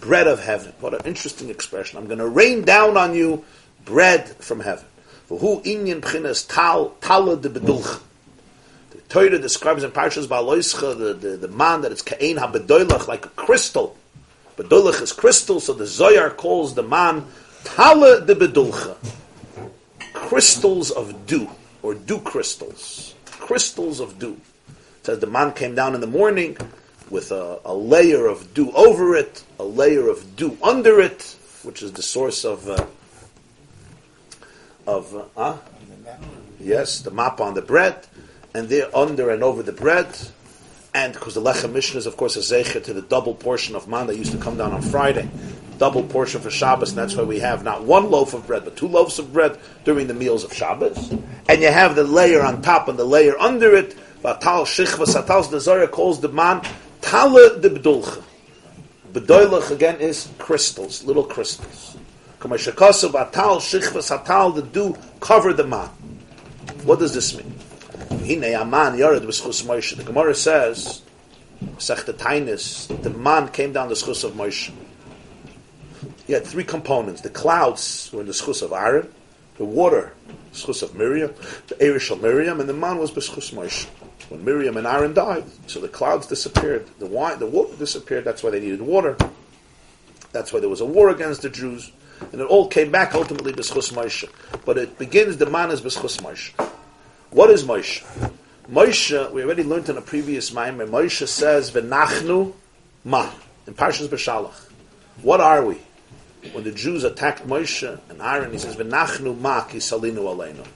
bread 0.00 0.26
of 0.26 0.42
heaven. 0.42 0.72
What 0.80 0.94
an 0.94 1.00
interesting 1.04 1.48
expression. 1.50 1.98
I'm 1.98 2.06
going 2.06 2.18
to 2.18 2.28
rain 2.28 2.62
down 2.62 2.96
on 2.96 3.14
you 3.14 3.44
bread 3.84 4.28
from 4.28 4.60
heaven. 4.60 4.84
Inyan 5.30 6.46
tal, 6.48 7.36
de. 7.36 7.48
Torah 9.10 9.40
describes 9.40 9.82
in 9.82 9.90
Parshas 9.90 10.28
Ba'aloischa 10.28 10.96
the, 10.96 11.14
the, 11.14 11.36
the 11.36 11.48
man 11.48 11.80
that 11.82 11.90
it's 11.90 12.00
ka'ein 12.00 12.36
ha-bedoilach, 12.36 13.08
like 13.08 13.26
a 13.26 13.30
crystal. 13.30 13.96
Bedoilach 14.56 15.02
is 15.02 15.12
crystal, 15.12 15.58
so 15.58 15.72
the 15.72 15.84
Zoyar 15.84 16.36
calls 16.36 16.74
the 16.74 16.84
man 16.84 17.26
tala 17.64 18.24
de 18.24 18.36
bedulcha. 18.36 18.96
Crystals 20.12 20.92
of 20.92 21.26
dew, 21.26 21.50
or 21.82 21.94
dew 21.94 22.20
crystals. 22.20 23.14
Crystals 23.26 23.98
of 23.98 24.20
dew. 24.20 24.40
It 24.68 25.06
says 25.06 25.18
the 25.18 25.26
man 25.26 25.54
came 25.54 25.74
down 25.74 25.96
in 25.96 26.00
the 26.00 26.06
morning 26.06 26.56
with 27.10 27.32
a, 27.32 27.58
a, 27.64 27.74
layer 27.74 28.26
of 28.26 28.54
dew 28.54 28.70
over 28.72 29.16
it, 29.16 29.42
a 29.58 29.64
layer 29.64 30.08
of 30.08 30.36
dew 30.36 30.56
under 30.62 31.00
it, 31.00 31.34
which 31.64 31.82
is 31.82 31.92
the 31.92 32.02
source 32.02 32.44
of 32.44 32.68
uh, 32.68 32.86
of 34.86 35.30
uh, 35.36 35.56
yes, 36.60 37.00
the 37.00 37.10
map 37.10 37.40
on 37.40 37.54
the 37.54 37.62
bread, 37.62 38.06
and 38.54 38.68
there 38.68 38.94
under 38.96 39.30
and 39.30 39.42
over 39.42 39.62
the 39.62 39.72
bread, 39.72 40.06
and 40.94 41.12
because 41.12 41.34
the 41.34 41.40
lechem 41.40 41.72
mishnah 41.72 41.98
is 41.98 42.06
of 42.06 42.16
course 42.16 42.36
a 42.36 42.40
zecher 42.40 42.82
to 42.82 42.92
the 42.92 43.02
double 43.02 43.34
portion 43.34 43.76
of 43.76 43.86
man 43.88 44.06
that 44.08 44.16
used 44.16 44.32
to 44.32 44.38
come 44.38 44.56
down 44.56 44.72
on 44.72 44.82
Friday, 44.82 45.28
double 45.78 46.02
portion 46.02 46.40
for 46.40 46.50
Shabbos, 46.50 46.90
and 46.90 46.98
that's 46.98 47.14
why 47.16 47.22
we 47.22 47.38
have 47.38 47.62
not 47.62 47.84
one 47.84 48.10
loaf 48.10 48.34
of 48.34 48.46
bread 48.46 48.64
but 48.64 48.76
two 48.76 48.88
loaves 48.88 49.18
of 49.18 49.32
bread 49.32 49.58
during 49.84 50.06
the 50.08 50.14
meals 50.14 50.44
of 50.44 50.52
Shabbos, 50.52 51.10
and 51.48 51.62
you 51.62 51.68
have 51.70 51.94
the 51.94 52.04
layer 52.04 52.42
on 52.42 52.60
top 52.62 52.88
and 52.88 52.98
the 52.98 53.04
layer 53.04 53.38
under 53.38 53.74
it. 53.74 53.96
Vatal 54.22 54.64
shichva 54.66 55.06
satal 55.06 55.58
Zohar 55.58 55.86
calls 55.86 56.20
the 56.20 56.28
man 56.28 56.60
tala 57.00 57.58
de 57.58 57.70
bedulcha. 57.70 58.22
Bedoilach 59.12 59.70
again 59.70 59.98
is 60.00 60.28
crystals, 60.38 61.04
little 61.04 61.24
crystals. 61.24 61.96
Kamashakasav 62.40 63.12
atal 63.12 63.58
shichva 63.58 64.02
satal 64.02 64.54
the 64.54 64.62
dew 64.62 64.96
cover 65.20 65.52
the 65.52 65.66
man. 65.66 65.88
What 66.84 66.98
does 66.98 67.14
this 67.14 67.34
mean? 67.36 67.54
Hine 68.20 68.54
aman 68.54 68.98
yared 68.98 69.20
b'schus 69.22 69.64
Moshe. 69.64 69.96
The 69.96 70.04
Gemara 70.04 70.34
says, 70.34 71.02
Sechta 71.76 72.12
Tainis, 72.12 72.86
the 73.02 73.10
man 73.10 73.48
came 73.48 73.72
down 73.72 73.88
the 73.88 73.94
schus 73.94 74.24
of 74.24 74.32
Moshe. 74.32 74.70
He 76.26 76.34
had 76.34 76.44
three 76.44 76.64
components. 76.64 77.22
The 77.22 77.30
clouds 77.30 78.10
were 78.12 78.20
in 78.20 78.26
the 78.26 78.32
schus 78.32 78.62
of 78.62 78.72
Aaron, 78.72 79.12
the 79.56 79.64
water, 79.64 80.12
schus 80.52 80.82
of 80.82 80.94
Miriam, 80.94 81.34
the 81.68 81.74
Erish 81.76 82.10
of 82.10 82.20
Miriam, 82.20 82.60
and 82.60 82.68
the 82.68 82.74
man 82.74 82.98
was 82.98 83.10
b'schus 83.10 83.54
Moshe 83.54 83.86
when 84.28 84.44
Miriam 84.44 84.76
and 84.76 84.86
Aaron 84.86 85.14
died. 85.14 85.44
So 85.66 85.80
the 85.80 85.88
clouds 85.88 86.26
disappeared, 86.26 86.86
the 86.98 87.06
wine, 87.06 87.38
the 87.38 87.46
water 87.46 87.74
disappeared. 87.76 88.24
That's 88.24 88.42
why 88.42 88.50
they 88.50 88.60
needed 88.60 88.82
water. 88.82 89.16
That's 90.32 90.52
why 90.52 90.60
there 90.60 90.68
was 90.68 90.80
a 90.80 90.86
war 90.86 91.08
against 91.08 91.42
the 91.42 91.50
Jews, 91.50 91.90
and 92.32 92.40
it 92.40 92.44
all 92.44 92.68
came 92.68 92.90
back 92.92 93.14
ultimately 93.14 93.52
b'schus 93.52 93.92
Moshe. 93.92 94.28
But 94.64 94.76
it 94.76 94.98
begins 94.98 95.38
the 95.38 95.46
man 95.46 95.70
is 95.70 95.80
b'schus 95.80 96.20
Moshe. 96.20 96.52
What 97.30 97.50
is 97.50 97.62
Moshe? 97.62 98.02
Moshe, 98.68 99.32
we 99.32 99.44
already 99.44 99.62
learned 99.62 99.88
in 99.88 99.96
a 99.96 100.00
previous 100.00 100.50
maimer. 100.50 100.88
Moshe 100.88 101.28
says 101.28 101.70
v'nachnu 101.70 102.52
ma 103.04 103.30
in 103.68 103.74
Parshas 103.74 104.08
Beshalach. 104.08 104.68
What 105.22 105.40
are 105.40 105.64
we? 105.64 105.78
When 106.50 106.64
the 106.64 106.72
Jews 106.72 107.04
attacked 107.04 107.46
Moshe 107.46 108.00
and 108.08 108.20
Aaron, 108.20 108.50
he 108.50 108.58
says 108.58 108.74
v'nachnu 108.74 109.38
ma 109.38 109.62
ki 109.62 109.78
salinu 109.78 110.24
aleinu. 110.24 110.66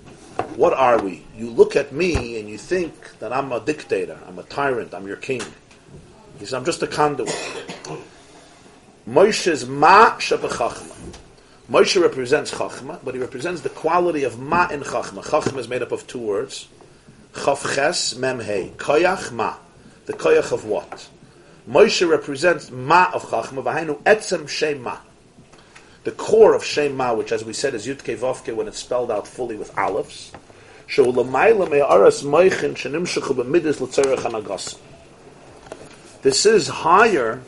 What 0.57 0.75
are 0.75 1.03
we? 1.03 1.25
You 1.37 1.51
look 1.51 1.75
at 1.75 1.93
me 1.93 2.38
and 2.38 2.49
you 2.49 2.57
think 2.57 3.19
that 3.19 3.33
I'm 3.33 3.51
a 3.51 3.59
dictator, 3.59 4.17
I'm 4.29 4.38
a 4.38 4.45
tyrant, 4.45 4.95
I'm 4.95 5.09
your 5.09 5.17
king. 5.17 5.43
He 6.38 6.45
says, 6.45 6.55
I'm 6.55 6.64
just 6.64 6.85
a 6.85 6.87
conduit. 6.87 7.35
Moshe's 9.09 9.67
ma 9.67 10.19
shabachachma. 10.19 11.17
Moshe 11.70 12.00
represents 12.00 12.50
chachma, 12.50 13.00
but 13.05 13.14
he 13.14 13.20
represents 13.20 13.62
the 13.62 13.70
quality 13.70 14.24
of 14.24 14.38
ma 14.38 14.68
in 14.68 14.81
chachma. 14.81 15.24
Chachma 15.24 15.59
is 15.59 15.68
made 15.68 15.83
up 15.83 15.92
of 15.92 16.07
two 16.07 16.18
words. 16.18 16.68
Chavches 17.33 18.18
mem 18.18 18.40
hey. 18.40 18.72
Koyach 18.77 19.33
ma. 19.33 19.57
The 20.07 20.12
koyach 20.12 20.53
of 20.53 20.64
what? 20.64 21.09
Moshe 21.68 22.09
represents 22.09 22.70
ma 22.70 23.11
of 23.12 23.24
chachma, 23.24 23.62
v'hainu 23.62 24.03
etzem 24.03 24.48
shema. 24.48 24.96
The 26.05 26.12
core 26.12 26.53
of 26.55 26.62
Shema, 26.62 27.14
which, 27.14 27.33
as 27.33 27.44
we 27.44 27.55
said, 27.55 27.74
is 27.74 27.87
Yudke 27.87 28.18
Vovke 28.18 28.55
when 28.55 28.68
it's 28.68 28.79
spelled 28.79 29.11
out 29.11 29.27
fully 29.27 29.57
with 29.57 29.72
alephs. 29.74 30.33
This 36.22 36.46
is 36.46 36.68
higher 36.68 37.42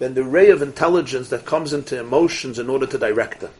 than 0.00 0.14
the 0.14 0.24
ray 0.24 0.50
of 0.50 0.62
intelligence 0.62 1.28
that 1.28 1.44
comes 1.44 1.72
into 1.72 2.00
emotions 2.00 2.58
in 2.58 2.68
order 2.68 2.86
to 2.86 2.98
direct 2.98 3.38
them. 3.40 3.52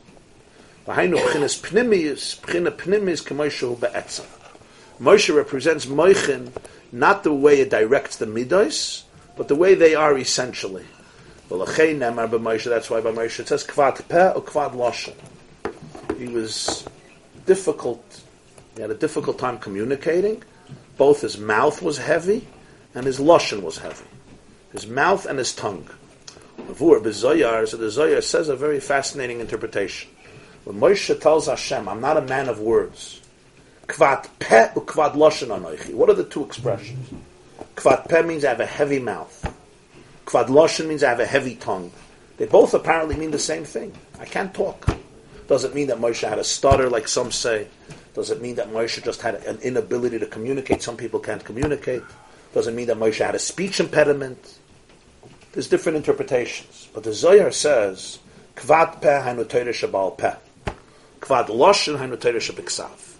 Moshe 5.01 5.35
represents 5.35 5.87
Moichin 5.87 6.51
not 6.91 7.23
the 7.23 7.33
way 7.33 7.61
it 7.61 7.71
directs 7.71 8.17
the 8.17 8.27
midos, 8.27 9.05
but 9.37 9.47
the 9.49 9.55
way 9.55 9.75
they 9.75 9.95
are 9.95 10.19
essentially. 10.19 10.85
That's 11.51 11.61
why 12.91 13.01
by 13.01 13.11
Moshe 13.13 13.41
it 13.41 13.49
says 13.49 13.65
kvad 13.65 14.09
peh 14.09 14.31
or 14.31 14.43
kvad 14.43 14.75
loshen. 14.75 15.15
He 16.19 16.29
was 16.29 16.87
difficult, 17.45 18.23
he 18.77 18.81
had 18.81 18.91
a 18.91 18.95
difficult 18.95 19.39
time 19.39 19.59
communicating. 19.59 20.43
Both 20.97 21.21
his 21.21 21.37
mouth 21.39 21.83
was 21.83 21.99
heavy 21.99 22.49
and 22.95 23.05
his 23.05 23.19
loshen 23.19 23.61
was 23.63 23.79
heavy. 23.79 24.07
His 24.73 24.87
mouth 24.87 25.27
and 25.27 25.39
his 25.39 25.55
tongue. 25.55 25.89
Vur 26.75 27.01
b'zoyar, 27.01 27.67
so 27.69 27.77
the 27.77 27.87
Zoyar 27.87 28.23
says 28.23 28.49
a 28.49 28.57
very 28.57 28.81
fascinating 28.81 29.41
interpretation. 29.41 30.11
When 30.65 30.79
Moshe 30.79 31.21
tells 31.21 31.47
Hashem, 31.47 31.89
I'm 31.89 32.01
not 32.01 32.17
a 32.17 32.23
man 32.23 32.49
of 32.49 32.61
words, 32.61 33.21
Kvat 33.91 34.29
peh 34.39 34.69
ukvat 34.75 35.15
loshen 35.15 35.49
anoichi. 35.49 35.95
What 35.95 36.09
are 36.09 36.15
the 36.15 36.25
two 36.25 36.45
expressions? 36.45 37.11
Kvat 37.75 38.09
peh 38.09 38.23
means 38.23 38.45
I 38.45 38.51
have 38.51 38.61
a 38.61 38.67
heavy 38.67 39.01
mouth. 39.01 39.53
Kvad 40.27 40.47
loshen 40.47 40.87
means 40.87 41.03
I 41.03 41.09
have 41.09 41.19
a 41.19 41.27
heavy 41.27 41.57
tongue. 41.57 41.91
They 42.37 42.47
both 42.47 42.73
apparently 42.73 43.17
mean 43.17 43.33
the 43.33 43.39
same 43.39 43.65
thing. 43.65 43.93
I 44.21 44.27
can't 44.27 44.55
talk. 44.55 44.97
Does 45.49 45.65
it 45.65 45.75
mean 45.75 45.89
that 45.89 45.99
Moshe 45.99 46.27
had 46.27 46.39
a 46.39 46.45
stutter, 46.45 46.89
like 46.89 47.09
some 47.09 47.33
say? 47.33 47.67
Does 48.15 48.31
it 48.31 48.41
mean 48.41 48.55
that 48.55 48.71
Moshe 48.71 49.03
just 49.03 49.23
had 49.23 49.35
an 49.45 49.59
inability 49.59 50.21
to 50.21 50.27
communicate? 50.27 50.83
Some 50.83 50.97
people 50.97 51.19
can't 51.19 51.45
communicate. 51.45 52.03
Does 52.55 52.69
it 52.69 52.75
mean 52.75 52.87
that 52.87 52.99
Moshe 52.99 53.25
had 53.25 53.35
a 53.35 53.41
speech 53.41 53.81
impediment? 53.81 54.60
There's 55.53 55.69
different 55.69 55.97
interpretations. 55.97 56.89
But 56.95 57.05
the 57.05 57.13
Zohar 57.13 57.51
says, 57.51 58.19
Kvad 58.57 59.01
peh 59.03 59.23
hainu 59.23 59.45
shabal 59.47 60.17
peh. 60.17 60.35
Kvad 61.21 61.47
loshen 61.49 61.99
hainu 61.99 62.17
shabiksav. 62.17 63.11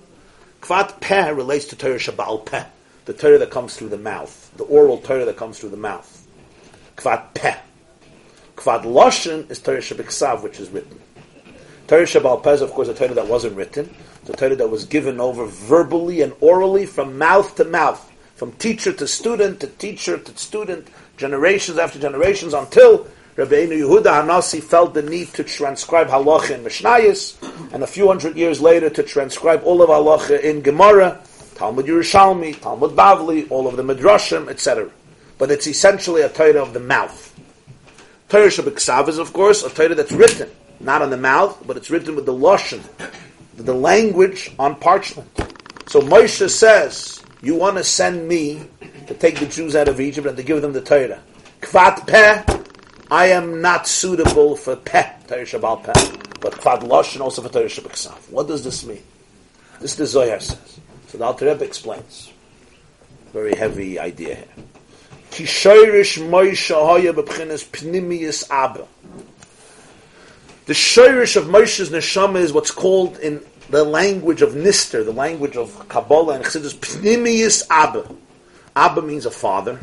Kvat 0.61 1.01
peh 1.01 1.31
relates 1.31 1.65
to 1.67 1.77
Torah 1.77 1.97
Shabbal 1.97 2.45
peh, 2.45 2.65
the 3.07 3.15
Torah 3.15 3.39
that 3.39 3.51
comes 3.51 3.77
through 3.77 3.89
the 3.89 3.99
mouth, 3.99 4.53
the 4.57 4.65
oral 4.65 4.99
Torah 4.99 5.25
that 5.25 5.37
comes 5.37 5.59
through 5.59 5.71
the 5.71 5.77
mouth. 5.77 6.27
Kvad 6.97 7.35
peh. 7.35 7.57
Kvad 8.57 8.83
loshen 8.83 9.51
is 9.51 9.59
Torah 9.59 9.79
Shabbiksav, 9.79 10.43
which 10.43 10.61
is 10.61 10.69
written. 10.69 11.01
Torah 11.89 12.03
Shabbal 12.03 12.47
is, 12.53 12.61
of 12.61 12.71
course, 12.73 12.89
a 12.89 12.95
Torah 12.95 13.15
that 13.15 13.27
wasn't 13.27 13.57
written. 13.57 13.93
The 14.27 14.35
Torah 14.35 14.55
that 14.57 14.69
was 14.69 14.85
given 14.85 15.19
over 15.19 15.47
verbally 15.47 16.21
and 16.21 16.35
orally 16.41 16.85
from 16.85 17.17
mouth 17.17 17.57
to 17.57 17.65
mouth, 17.65 18.13
from 18.37 18.53
teacher 18.53 18.93
to 18.93 19.09
student 19.09 19.61
to 19.61 19.67
teacher 19.67 20.19
to 20.19 20.39
student, 20.39 20.89
generations 21.21 21.79
after 21.79 22.01
generations, 22.01 22.55
until 22.55 23.07
Rabbeinu 23.37 23.79
Yehuda 23.79 24.27
Hanasi 24.27 24.61
felt 24.63 24.95
the 24.95 25.03
need 25.03 25.29
to 25.35 25.45
transcribe 25.45 26.09
halacha 26.09 26.57
in 26.57 26.65
Mishnayos, 26.65 27.37
and 27.73 27.85
a 27.85 27.87
few 27.87 28.09
hundred 28.09 28.37
years 28.37 28.61
later 28.61 28.91
to 28.91 29.03
transcribe 29.03 29.63
all 29.65 29.83
of 29.83 29.91
halacha 29.91 30.41
in 30.41 30.63
Gemara, 30.63 31.21
Talmud 31.55 31.87
Yerushalmi, 31.87 32.61
Talmud 32.61 32.93
Bavli, 32.93 33.49
all 33.51 33.69
of 33.69 33.77
the 33.77 33.85
Midrashim, 33.85 34.49
etc. 34.49 34.91
But 35.39 35.51
it's 35.51 35.67
essentially 35.67 36.23
a 36.23 36.29
Torah 36.29 36.63
of 36.63 36.73
the 36.73 36.81
mouth. 36.81 37.29
Torah 38.29 38.49
Shabbat 38.49 39.09
is, 39.09 39.19
of 39.19 39.33
course, 39.33 39.63
a 39.63 39.71
Torah 39.71 39.95
that's 39.95 40.13
written, 40.13 40.51
not 40.81 41.03
on 41.03 41.11
the 41.11 41.17
mouth, 41.17 41.63
but 41.67 41.77
it's 41.77 41.91
written 41.91 42.17
with 42.17 42.27
the 42.27 42.33
Lashon, 42.33 42.83
the 43.57 43.75
language 43.75 44.51
on 44.59 44.75
parchment. 44.77 45.29
So 45.87 46.01
Moshe 46.01 46.49
says, 46.49 47.20
you 47.43 47.55
want 47.55 47.77
to 47.77 47.85
send 47.85 48.29
me 48.29 48.63
to 49.07 49.15
take 49.15 49.39
the 49.39 49.47
Jews 49.47 49.75
out 49.75 49.89
of 49.89 50.01
Egypt 50.01 50.27
and 50.27 50.37
to 50.37 50.43
give 50.43 50.63
them 50.63 50.73
the 50.73 50.81
Torah. 50.81 51.21
Kvat 51.61 52.07
peh, 52.07 52.45
I 53.11 53.27
am 53.27 53.61
not 53.61 53.87
suitable 53.87 54.57
for 54.57 54.77
peh, 54.77 55.11
Torah 55.27 55.43
Shabbal 55.43 55.85
peh, 55.85 56.29
but 56.41 56.53
Kvad 56.55 56.83
Loshen 56.83 57.21
also 57.21 57.43
for 57.43 57.49
Torah 57.49 57.67
Shabbat 57.67 58.31
What 58.31 58.49
does 58.49 58.65
this 58.65 58.85
mean? 58.85 59.03
This 59.81 59.93
is 59.93 59.97
the 59.97 60.07
Zohar 60.07 60.41
says. 60.41 60.81
So 61.09 61.19
the 61.19 61.25
Alter 61.25 61.47
Rebbe 61.47 61.65
explains. 61.65 62.33
Very 63.33 63.55
heavy 63.55 63.99
idea 63.99 64.35
here. 64.35 64.45
Kishoirish 65.31 66.19
Moshe 66.29 66.75
Hoya 66.75 67.13
b'pchinas 67.13 67.65
pnimius 67.67 68.49
Abba. 68.51 68.87
The 70.67 70.73
shoirish 70.73 71.37
of 71.37 71.47
Moshe's 71.47 71.91
neshama 71.91 72.37
is 72.37 72.53
what's 72.53 72.71
called 72.71 73.19
in 73.19 73.41
the 73.71 73.85
language 73.85 74.43
of 74.43 74.53
Nister, 74.53 75.05
the 75.05 75.13
language 75.13 75.57
of 75.57 75.89
Kabbalah 75.89 76.35
and 76.35 76.45
Chassidus, 76.45 76.75
pnimius 76.75 77.67
Abba. 77.71 78.15
Abba 78.75 79.03
means 79.03 79.27
a 79.27 79.31
father 79.31 79.81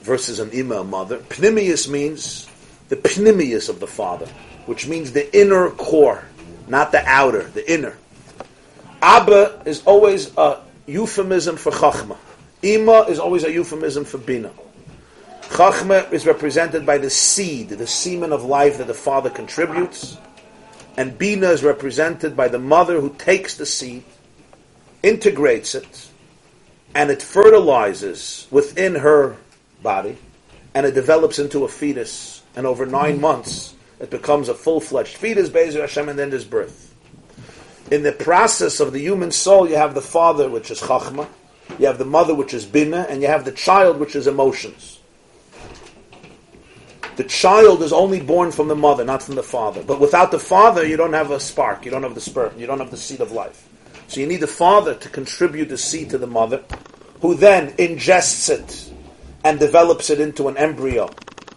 versus 0.00 0.40
an 0.40 0.50
ima, 0.50 0.80
a 0.80 0.84
mother. 0.84 1.18
Pnimius 1.18 1.88
means 1.88 2.48
the 2.88 2.96
pnimius 2.96 3.68
of 3.68 3.80
the 3.80 3.86
father, 3.86 4.26
which 4.66 4.86
means 4.86 5.12
the 5.12 5.38
inner 5.38 5.70
core, 5.70 6.24
not 6.66 6.92
the 6.92 7.04
outer, 7.06 7.42
the 7.42 7.70
inner. 7.70 7.96
Abba 9.02 9.62
is 9.66 9.82
always 9.84 10.36
a 10.36 10.60
euphemism 10.86 11.56
for 11.56 11.70
chachma. 11.70 12.16
Ima 12.62 13.02
is 13.02 13.18
always 13.18 13.44
a 13.44 13.52
euphemism 13.52 14.04
for 14.04 14.18
bina. 14.18 14.50
Chachma 15.42 16.10
is 16.12 16.26
represented 16.26 16.84
by 16.84 16.98
the 16.98 17.10
seed, 17.10 17.68
the 17.68 17.86
semen 17.86 18.32
of 18.32 18.44
life 18.44 18.78
that 18.78 18.86
the 18.86 18.94
father 18.94 19.30
contributes, 19.30 20.16
and 20.98 21.16
bina 21.16 21.48
is 21.50 21.62
represented 21.62 22.36
by 22.36 22.48
the 22.48 22.58
mother 22.58 23.00
who 23.00 23.14
takes 23.14 23.56
the 23.56 23.64
seed, 23.64 24.02
integrates 25.00 25.76
it, 25.76 26.08
and 26.92 27.08
it 27.08 27.22
fertilizes 27.22 28.48
within 28.50 28.96
her 28.96 29.36
body, 29.80 30.18
and 30.74 30.84
it 30.84 30.96
develops 30.96 31.38
into 31.38 31.64
a 31.64 31.68
fetus, 31.68 32.42
and 32.56 32.66
over 32.66 32.84
nine 32.84 33.12
mm-hmm. 33.12 33.20
months 33.20 33.76
it 34.00 34.10
becomes 34.10 34.48
a 34.48 34.54
full-fledged 34.54 35.16
fetus, 35.16 35.48
Bezer 35.50 35.82
Hashem, 35.82 36.08
and 36.08 36.18
then 36.18 36.30
there's 36.30 36.44
birth. 36.44 36.92
In 37.92 38.02
the 38.02 38.10
process 38.10 38.80
of 38.80 38.92
the 38.92 38.98
human 38.98 39.30
soul, 39.30 39.68
you 39.68 39.76
have 39.76 39.94
the 39.94 40.02
father, 40.02 40.50
which 40.50 40.68
is 40.72 40.80
Chachma, 40.80 41.28
you 41.78 41.86
have 41.86 41.98
the 41.98 42.04
mother, 42.04 42.34
which 42.34 42.52
is 42.52 42.66
Bina, 42.66 43.06
and 43.08 43.22
you 43.22 43.28
have 43.28 43.44
the 43.44 43.52
child, 43.52 44.00
which 44.00 44.16
is 44.16 44.26
emotions. 44.26 44.97
The 47.18 47.24
child 47.24 47.82
is 47.82 47.92
only 47.92 48.20
born 48.20 48.52
from 48.52 48.68
the 48.68 48.76
mother, 48.76 49.04
not 49.04 49.24
from 49.24 49.34
the 49.34 49.42
father. 49.42 49.82
But 49.82 49.98
without 49.98 50.30
the 50.30 50.38
father, 50.38 50.86
you 50.86 50.96
don't 50.96 51.14
have 51.14 51.32
a 51.32 51.40
spark, 51.40 51.84
you 51.84 51.90
don't 51.90 52.04
have 52.04 52.14
the 52.14 52.20
sperm, 52.20 52.56
you 52.56 52.64
don't 52.64 52.78
have 52.78 52.92
the 52.92 52.96
seed 52.96 53.20
of 53.20 53.32
life. 53.32 53.68
So 54.06 54.20
you 54.20 54.26
need 54.28 54.38
the 54.38 54.46
father 54.46 54.94
to 54.94 55.08
contribute 55.08 55.68
the 55.68 55.78
seed 55.78 56.10
to 56.10 56.18
the 56.18 56.28
mother, 56.28 56.62
who 57.20 57.34
then 57.34 57.72
ingests 57.72 58.48
it 58.48 58.92
and 59.42 59.58
develops 59.58 60.10
it 60.10 60.20
into 60.20 60.46
an 60.46 60.56
embryo, 60.58 61.10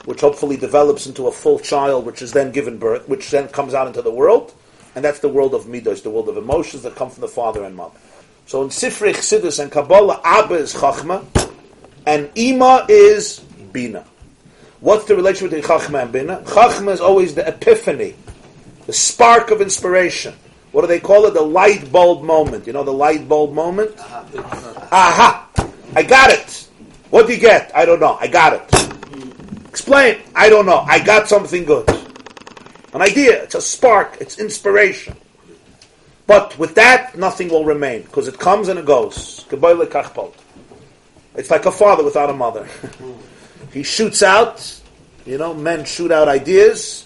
which 0.06 0.22
hopefully 0.22 0.58
develops 0.58 1.06
into 1.06 1.28
a 1.28 1.32
full 1.32 1.60
child, 1.60 2.08
which 2.08 2.24
is 2.24 2.32
then 2.32 2.52
given 2.52 2.80
birth, 2.80 3.08
which 3.08 3.30
then 3.30 3.48
comes 3.48 3.76
out 3.76 3.86
into 3.86 4.02
the 4.02 4.10
world, 4.10 4.56
and 4.96 5.06
that's 5.06 5.20
the 5.20 5.30
world 5.30 5.54
of 5.54 5.66
midos, 5.66 6.02
the 6.02 6.10
world 6.10 6.28
of 6.28 6.38
emotions 6.38 6.82
that 6.82 6.96
come 6.96 7.12
from 7.12 7.22
the 7.22 7.28
father 7.28 7.64
and 7.66 7.76
mother. 7.76 8.00
So 8.48 8.64
in 8.64 8.70
Sifrei 8.70 9.14
Chassidus 9.14 9.60
and 9.60 9.72
Kabbalah, 9.72 10.22
Abba 10.24 10.56
is 10.56 10.74
Chachma, 10.74 11.24
and 12.08 12.32
Ima 12.34 12.88
is 12.90 13.42
Bina. 13.72 14.08
What's 14.82 15.06
the 15.06 15.16
relationship 15.16 15.52
between 15.52 15.80
Chachma 15.80 16.02
and 16.02 16.12
Bina? 16.12 16.42
Chachma 16.42 16.92
is 16.92 17.02
always 17.02 17.36
the 17.36 17.48
epiphany, 17.48 18.16
the 18.88 18.94
spark 18.94 19.52
of 19.52 19.62
inspiration. 19.62 20.34
What 20.72 20.82
do 20.82 20.88
they 20.88 21.00
call 21.00 21.28
it? 21.28 21.36
The 21.36 21.42
light 21.42 21.92
bulb 21.92 22.24
moment. 22.24 22.66
You 22.66 22.74
know 22.74 22.84
the 22.84 22.92
light 22.92 23.30
bulb 23.30 23.54
moment? 23.54 23.98
Uh-huh. 24.00 24.88
Aha! 24.92 25.50
I 25.96 26.02
got 26.02 26.32
it! 26.32 26.68
What 27.12 27.28
do 27.28 27.34
you 27.34 27.40
get? 27.40 27.72
I 27.76 27.86
don't 27.86 28.00
know. 28.00 28.18
I 28.20 28.28
got 28.28 28.54
it. 28.54 28.90
Explain. 29.70 30.18
I 30.34 30.50
don't 30.50 30.66
know. 30.66 30.80
I 30.80 31.04
got 31.04 31.28
something 31.28 31.64
good. 31.64 31.88
An 32.94 33.02
idea. 33.02 33.44
It's 33.44 33.54
a 33.54 33.62
spark. 33.62 34.18
It's 34.20 34.40
inspiration. 34.40 35.16
But 36.26 36.58
with 36.58 36.74
that, 36.76 37.16
nothing 37.18 37.50
will 37.50 37.66
remain 37.66 38.02
because 38.04 38.28
it 38.28 38.40
comes 38.40 38.68
and 38.68 38.80
it 38.80 38.86
goes. 38.86 39.46
It's 41.36 41.52
like 41.52 41.66
a 41.66 41.72
father 41.72 42.04
without 42.04 42.30
a 42.32 42.34
mother. 42.34 42.68
he 43.74 43.84
shoots 43.84 44.24
out. 44.24 44.80
You 45.26 45.38
know, 45.38 45.54
men 45.54 45.86
shoot 45.86 46.12
out 46.12 46.28
ideas 46.28 47.06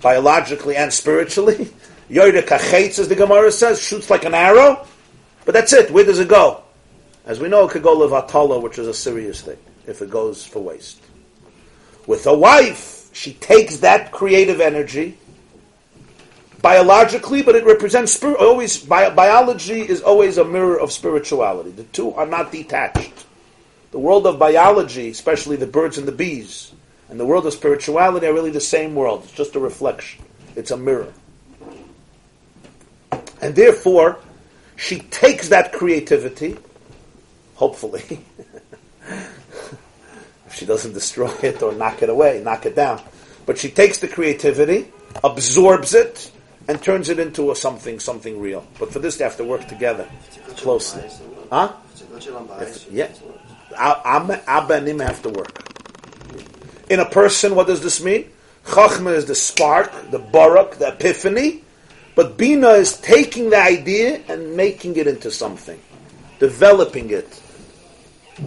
biologically 0.00 0.76
and 0.76 0.92
spiritually. 0.92 1.68
Yoida 2.10 2.42
kachetz, 2.42 2.98
as 2.98 3.08
the 3.08 3.16
Gemara 3.16 3.50
says, 3.50 3.82
shoots 3.82 4.08
like 4.08 4.24
an 4.24 4.34
arrow. 4.34 4.86
But 5.44 5.52
that's 5.52 5.72
it. 5.72 5.90
Where 5.90 6.04
does 6.04 6.20
it 6.20 6.28
go? 6.28 6.62
As 7.24 7.40
we 7.40 7.48
know, 7.48 7.66
it 7.66 7.72
could 7.72 7.82
go 7.82 7.96
levatala, 7.96 8.62
which 8.62 8.78
is 8.78 8.86
a 8.86 8.94
serious 8.94 9.42
thing 9.42 9.58
if 9.86 10.00
it 10.00 10.10
goes 10.10 10.44
for 10.44 10.60
waste. 10.60 11.00
With 12.06 12.26
a 12.26 12.34
wife, 12.34 13.10
she 13.12 13.32
takes 13.34 13.78
that 13.78 14.12
creative 14.12 14.60
energy 14.60 15.18
biologically, 16.62 17.42
but 17.42 17.56
it 17.56 17.64
represents 17.64 18.12
spirit. 18.12 18.38
Always, 18.38 18.78
bi- 18.78 19.10
biology 19.10 19.80
is 19.80 20.02
always 20.02 20.38
a 20.38 20.44
mirror 20.44 20.78
of 20.78 20.92
spirituality. 20.92 21.70
The 21.70 21.84
two 21.84 22.12
are 22.14 22.26
not 22.26 22.52
detached. 22.52 23.25
The 23.96 24.02
world 24.02 24.26
of 24.26 24.38
biology, 24.38 25.08
especially 25.08 25.56
the 25.56 25.66
birds 25.66 25.96
and 25.96 26.06
the 26.06 26.12
bees, 26.12 26.70
and 27.08 27.18
the 27.18 27.24
world 27.24 27.46
of 27.46 27.54
spirituality 27.54 28.26
are 28.26 28.34
really 28.34 28.50
the 28.50 28.60
same 28.60 28.94
world. 28.94 29.22
It's 29.24 29.32
just 29.32 29.56
a 29.56 29.58
reflection. 29.58 30.22
It's 30.54 30.70
a 30.70 30.76
mirror. 30.76 31.14
And 33.40 33.56
therefore, 33.56 34.18
she 34.76 34.98
takes 34.98 35.48
that 35.48 35.72
creativity 35.72 36.58
hopefully. 37.54 38.02
if 39.08 40.52
she 40.52 40.66
doesn't 40.66 40.92
destroy 40.92 41.32
it 41.42 41.62
or 41.62 41.72
knock 41.72 42.02
it 42.02 42.10
away, 42.10 42.42
knock 42.44 42.66
it 42.66 42.76
down. 42.76 43.00
But 43.46 43.56
she 43.56 43.70
takes 43.70 43.96
the 43.96 44.08
creativity, 44.08 44.92
absorbs 45.24 45.94
it, 45.94 46.30
and 46.68 46.82
turns 46.82 47.08
it 47.08 47.18
into 47.18 47.50
a 47.50 47.56
something, 47.56 47.98
something 47.98 48.38
real. 48.42 48.66
But 48.78 48.92
for 48.92 48.98
this, 48.98 49.16
they 49.16 49.24
have 49.24 49.38
to 49.38 49.44
work 49.44 49.66
together 49.68 50.06
closely. 50.58 51.08
Huh? 51.50 51.72
Yeah. 52.90 53.08
Ab- 53.78 54.42
Abba 54.46 54.74
and 54.74 54.88
Im 54.88 54.98
have 55.00 55.22
to 55.22 55.30
work. 55.30 55.62
In 56.88 57.00
a 57.00 57.04
person, 57.04 57.54
what 57.54 57.66
does 57.66 57.82
this 57.82 58.02
mean? 58.02 58.30
Chachma 58.64 59.14
is 59.14 59.26
the 59.26 59.34
spark, 59.34 59.92
the 60.10 60.18
barak, 60.18 60.76
the 60.78 60.88
epiphany, 60.88 61.62
but 62.14 62.36
Bina 62.36 62.70
is 62.70 62.98
taking 63.00 63.50
the 63.50 63.60
idea 63.60 64.22
and 64.28 64.56
making 64.56 64.96
it 64.96 65.06
into 65.06 65.30
something, 65.30 65.80
developing 66.38 67.10
it, 67.10 67.42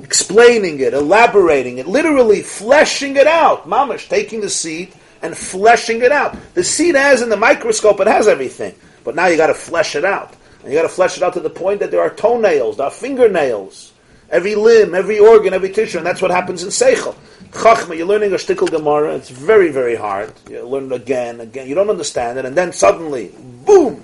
explaining 0.03 0.79
it, 0.79 0.93
elaborating 0.93 1.77
it, 1.77 1.87
literally 1.87 2.41
fleshing 2.41 3.15
it 3.15 3.27
out. 3.27 3.67
Mamash, 3.67 4.09
taking 4.09 4.41
the 4.41 4.49
seed 4.49 4.93
and 5.21 5.37
fleshing 5.37 6.01
it 6.01 6.11
out. 6.11 6.35
The 6.53 6.63
seed 6.63 6.95
has 6.95 7.21
in 7.21 7.29
the 7.29 7.37
microscope, 7.37 7.99
it 7.99 8.07
has 8.07 8.27
everything, 8.27 8.75
but 9.03 9.15
now 9.15 9.27
you 9.27 9.37
got 9.37 9.47
to 9.47 9.53
flesh 9.53 9.95
it 9.95 10.05
out. 10.05 10.35
And 10.63 10.73
you 10.73 10.77
got 10.77 10.83
to 10.83 10.89
flesh 10.89 11.15
it 11.15 11.23
out 11.23 11.33
to 11.33 11.39
the 11.39 11.49
point 11.49 11.79
that 11.79 11.91
there 11.91 12.01
are 12.01 12.09
toenails, 12.09 12.77
there 12.77 12.87
are 12.87 12.91
fingernails, 12.91 13.88
every 14.31 14.55
limb, 14.55 14.95
every 14.95 15.19
organ, 15.19 15.53
every 15.53 15.71
tissue, 15.71 15.97
and 15.97 16.05
that's 16.05 16.21
what 16.21 16.31
happens 16.31 16.63
in 16.63 16.69
Seichel. 16.69 17.15
Chachma, 17.51 17.97
you're 17.97 18.07
learning 18.07 18.31
a 18.31 18.35
shtickle 18.35 18.69
Gemara, 18.69 19.15
it's 19.15 19.29
very, 19.29 19.71
very 19.71 19.95
hard. 19.95 20.33
You 20.49 20.63
learn 20.63 20.91
it 20.91 20.95
again, 20.95 21.41
again, 21.41 21.67
you 21.67 21.75
don't 21.75 21.89
understand 21.89 22.37
it, 22.37 22.45
and 22.45 22.55
then 22.55 22.71
suddenly, 22.71 23.31
boom, 23.65 24.03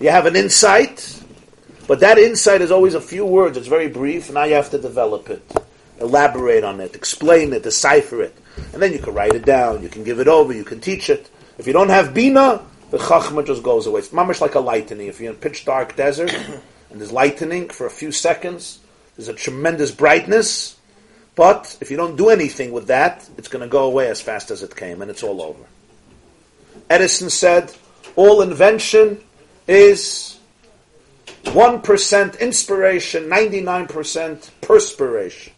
you 0.00 0.10
have 0.10 0.26
an 0.26 0.36
insight, 0.36 1.22
but 1.86 2.00
that 2.00 2.18
insight 2.18 2.60
is 2.60 2.70
always 2.70 2.94
a 2.94 3.00
few 3.00 3.24
words, 3.24 3.56
it's 3.56 3.68
very 3.68 3.88
brief, 3.88 4.30
now 4.30 4.44
you 4.44 4.54
have 4.54 4.70
to 4.70 4.78
develop 4.78 5.30
it, 5.30 5.42
elaborate 5.98 6.64
on 6.64 6.80
it, 6.80 6.94
explain 6.94 7.52
it, 7.52 7.62
decipher 7.62 8.22
it, 8.22 8.36
and 8.72 8.82
then 8.82 8.92
you 8.92 8.98
can 8.98 9.14
write 9.14 9.34
it 9.34 9.44
down, 9.44 9.82
you 9.82 9.88
can 9.88 10.04
give 10.04 10.18
it 10.18 10.28
over, 10.28 10.52
you 10.52 10.64
can 10.64 10.80
teach 10.80 11.08
it. 11.08 11.30
If 11.58 11.66
you 11.66 11.72
don't 11.72 11.90
have 11.90 12.14
Bina, 12.14 12.62
the 12.90 12.98
Chachma 12.98 13.46
just 13.46 13.62
goes 13.62 13.86
away. 13.86 14.00
It's 14.00 14.10
mamish 14.10 14.40
like 14.40 14.54
a 14.54 14.60
lightning. 14.60 15.06
If 15.06 15.20
you're 15.20 15.32
in 15.32 15.38
pitch 15.38 15.64
dark 15.64 15.96
desert, 15.96 16.32
and 16.90 17.00
there's 17.00 17.12
lightning 17.12 17.68
for 17.68 17.86
a 17.86 17.90
few 17.90 18.12
seconds, 18.12 18.80
there's 19.16 19.28
a 19.28 19.34
tremendous 19.34 19.90
brightness, 19.90 20.76
but 21.34 21.76
if 21.80 21.90
you 21.90 21.96
don't 21.96 22.16
do 22.16 22.28
anything 22.28 22.72
with 22.72 22.88
that, 22.88 23.28
it's 23.38 23.48
going 23.48 23.62
to 23.62 23.68
go 23.68 23.84
away 23.84 24.08
as 24.08 24.20
fast 24.20 24.50
as 24.50 24.62
it 24.62 24.76
came, 24.76 25.02
and 25.02 25.10
it's 25.10 25.22
all 25.22 25.40
over. 25.40 25.64
Edison 26.90 27.30
said, 27.30 27.74
all 28.16 28.42
invention 28.42 29.20
is 29.66 30.38
1% 31.44 32.40
inspiration, 32.40 33.24
99% 33.24 34.50
perspiration. 34.60 35.52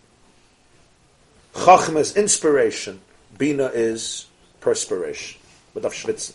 Chachma 1.55 1.99
is 1.99 2.17
inspiration, 2.17 3.01
Bina 3.39 3.67
is 3.67 4.27
perspiration, 4.61 5.41
schwitzen. 5.77 6.35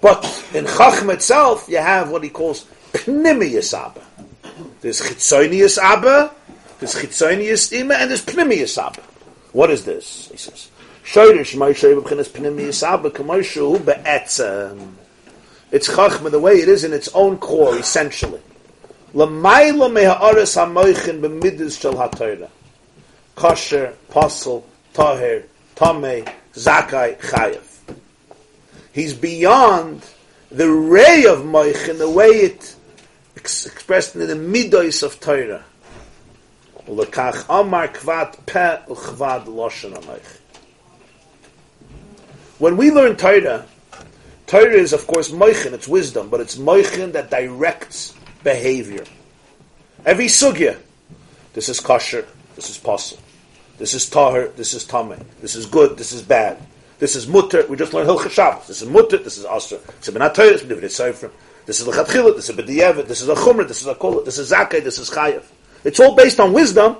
But 0.00 0.24
in 0.54 0.64
Chachma 0.64 1.14
itself, 1.14 1.66
you 1.68 1.78
have 1.78 2.10
what 2.10 2.22
he 2.22 2.30
calls 2.30 2.66
Pnimius 2.92 3.78
Abba. 3.78 4.02
There's 4.80 5.00
Chitzonius 5.00 5.78
Abba, 5.78 6.32
there's 6.78 6.94
Chitzonius 6.94 7.72
Ima, 7.72 7.94
and 7.94 8.10
there's 8.10 8.24
Pnimius 8.24 8.82
Abba. 8.82 9.02
What 9.52 9.70
is 9.70 9.84
this? 9.84 10.28
He 10.30 10.36
says, 10.36 10.70
Shoyrish 11.04 11.56
Moshe 11.56 12.00
B'chinas 12.00 12.28
Pnimius 12.28 12.82
Abba 12.86 13.10
K'moshu 13.10 13.84
Be'etzem. 13.84 14.92
It's 15.70 15.88
Chachma 15.88 16.30
the 16.30 16.38
way 16.38 16.54
it 16.54 16.68
is 16.68 16.84
in 16.84 16.92
its 16.92 17.08
own 17.14 17.38
core, 17.38 17.76
essentially. 17.76 18.40
L'mayla 19.14 19.90
meha'aris 19.90 20.56
ha'moichin 20.56 21.20
b'midas 21.20 21.80
shel 21.80 21.96
ha'torah. 21.96 22.48
Kosher, 23.36 23.94
Posel, 24.10 24.62
Tahir, 24.92 25.44
Tameh, 25.76 26.32
Zakai, 26.54 27.18
Chayev. 27.18 27.96
He's 28.92 29.14
beyond 29.14 30.02
the 30.50 30.68
ray 30.68 31.24
of 31.24 31.40
Moich 31.40 31.88
in 31.88 31.98
the 31.98 32.10
way 32.10 32.26
it 32.26 32.74
ex- 33.40 33.66
expressed 33.66 34.14
in 34.14 34.26
the 34.26 34.34
midos 34.34 35.02
of 35.02 35.18
Torah. 35.20 35.64
Lekach 36.86 37.46
Amar 37.48 37.88
Kvad 37.88 38.46
Pe 38.46 38.78
Uchvad 38.86 39.46
Loshen 39.46 39.94
Amoich. 39.94 40.38
When 42.58 42.76
we 42.76 42.90
learn 42.90 43.16
Torah, 43.16 43.66
Torah 44.46 44.72
is 44.72 44.92
of 44.92 45.06
course 45.06 45.30
Moichin, 45.30 45.72
it's 45.72 45.88
wisdom, 45.88 46.28
but 46.28 46.40
it's 46.40 46.56
Moichin 46.56 47.12
that 47.12 47.30
directs 47.30 48.14
behavior. 48.44 49.04
Every 50.04 50.26
sugya, 50.26 50.78
this 51.52 51.68
is 51.68 51.80
kosher, 51.80 52.26
this 52.56 52.70
is 52.70 52.78
possible. 52.78 53.22
This 53.78 53.94
is 53.94 54.08
tahir, 54.10 54.48
this 54.56 54.74
is 54.74 54.84
tameh. 54.84 55.22
This 55.40 55.54
is 55.54 55.64
good, 55.64 55.96
this 55.96 56.12
is 56.12 56.22
bad. 56.22 56.58
This 56.98 57.16
is 57.16 57.26
mutter, 57.26 57.66
we 57.66 57.76
just 57.76 57.94
learned 57.94 58.10
Hilchah 58.10 58.30
Shabbos. 58.30 58.66
This 58.66 58.82
is 58.82 58.88
mutter, 58.88 59.16
this 59.16 59.38
is 59.38 59.46
asr. 59.46 59.82
This 59.98 60.08
is 60.08 60.14
benat 60.14 60.34
b'divrei 60.34 60.84
seifrim. 60.84 61.30
This 61.70 61.80
is 61.80 61.86
a 61.86 61.92
lechatchilah, 61.92 62.34
this 62.34 62.50
is 62.50 62.58
a 62.58 62.62
b'diyevet, 62.64 63.06
this 63.06 63.22
is 63.22 63.28
a 63.28 63.34
chumrah, 63.36 63.68
this 63.68 63.80
is 63.80 63.86
a 63.86 63.94
kol, 63.94 64.22
this 64.22 64.38
is 64.38 64.50
zakeh, 64.50 64.82
this 64.82 64.98
is 64.98 65.08
chayev. 65.08 65.44
It's 65.84 66.00
all 66.00 66.16
based 66.16 66.40
on 66.40 66.52
wisdom. 66.52 66.96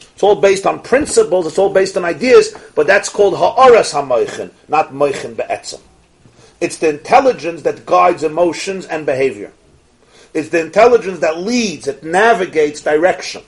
It's 0.00 0.22
all 0.22 0.40
based 0.40 0.66
on 0.66 0.82
principles. 0.82 1.48
It's 1.48 1.58
all 1.58 1.74
based 1.74 1.96
on 1.96 2.04
ideas. 2.04 2.56
But 2.76 2.86
that's 2.86 3.08
called 3.08 3.36
ha'aras 3.36 3.90
ha'moichin, 3.90 4.52
not 4.68 4.92
moichin 4.92 5.36
be'etzem. 5.36 5.80
It's 6.60 6.76
the 6.76 6.90
intelligence 6.90 7.62
that 7.62 7.84
guides 7.84 8.22
emotions 8.22 8.86
and 8.86 9.04
behavior. 9.04 9.52
It's 10.32 10.50
the 10.50 10.60
intelligence 10.60 11.18
that 11.18 11.38
leads, 11.38 11.88
it 11.88 12.04
navigates 12.04 12.82
direction. 12.82 13.42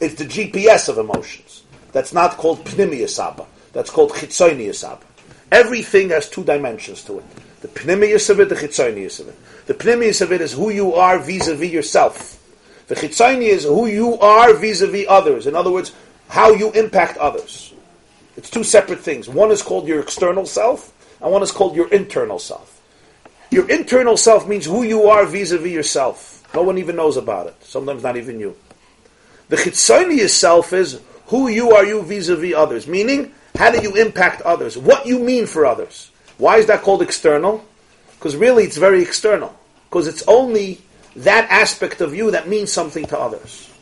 It's 0.00 0.16
the 0.16 0.26
GPS 0.26 0.90
of 0.90 0.98
emotions. 0.98 1.62
That's 1.92 2.12
not 2.12 2.32
called 2.32 2.62
pnimius 2.66 3.18
abba. 3.26 3.46
That's 3.72 3.88
called 3.88 4.10
chitzonius 4.10 4.86
abba. 4.86 5.06
Everything 5.50 6.10
has 6.10 6.28
two 6.28 6.44
dimensions 6.44 7.02
to 7.04 7.20
it. 7.20 7.24
The 7.60 7.68
pnimius 7.68 8.30
of 8.30 8.40
it, 8.40 8.48
the 8.48 8.54
chitzonius 8.54 9.20
of 9.20 9.28
it. 9.28 9.36
The 9.66 9.74
pnimius 9.74 10.20
of 10.20 10.32
it 10.32 10.40
is 10.40 10.52
who 10.52 10.70
you 10.70 10.94
are 10.94 11.18
vis-a-vis 11.18 11.72
yourself. 11.72 12.42
The 12.88 12.94
chitzoni 12.94 13.48
is 13.48 13.64
who 13.64 13.86
you 13.86 14.18
are 14.18 14.52
vis-a-vis 14.54 15.06
others. 15.08 15.46
In 15.46 15.56
other 15.56 15.72
words, 15.72 15.92
how 16.28 16.52
you 16.52 16.70
impact 16.72 17.16
others. 17.18 17.72
It's 18.36 18.50
two 18.50 18.62
separate 18.64 19.00
things. 19.00 19.28
One 19.28 19.50
is 19.50 19.62
called 19.62 19.88
your 19.88 20.00
external 20.00 20.46
self, 20.46 20.92
and 21.20 21.32
one 21.32 21.42
is 21.42 21.50
called 21.50 21.74
your 21.74 21.88
internal 21.88 22.38
self. 22.38 22.80
Your 23.50 23.68
internal 23.70 24.16
self 24.16 24.46
means 24.46 24.66
who 24.66 24.82
you 24.82 25.04
are 25.04 25.24
vis-a-vis 25.24 25.72
yourself. 25.72 26.46
No 26.54 26.62
one 26.62 26.78
even 26.78 26.96
knows 26.96 27.16
about 27.16 27.46
it. 27.46 27.56
Sometimes 27.60 28.02
not 28.02 28.16
even 28.16 28.38
you. 28.38 28.56
The 29.48 29.56
chitzonius 29.56 30.30
self 30.30 30.72
is 30.72 31.00
who 31.26 31.48
you 31.48 31.70
are 31.72 31.84
you 31.84 32.02
vis-a-vis 32.02 32.54
others. 32.54 32.86
Meaning, 32.86 33.32
how 33.56 33.70
do 33.70 33.80
you 33.80 33.94
impact 33.96 34.42
others? 34.42 34.76
What 34.76 35.06
you 35.06 35.18
mean 35.18 35.46
for 35.46 35.64
others. 35.64 36.10
Why 36.38 36.58
is 36.58 36.66
that 36.66 36.82
called 36.82 37.02
external? 37.02 37.64
Because 38.18 38.36
really 38.36 38.64
it's 38.64 38.76
very 38.76 39.02
external. 39.02 39.54
Because 39.88 40.06
it's 40.06 40.22
only 40.26 40.80
that 41.16 41.48
aspect 41.50 42.00
of 42.00 42.14
you 42.14 42.30
that 42.32 42.48
means 42.48 42.72
something 42.72 43.06
to 43.06 43.18
others. 43.18 43.72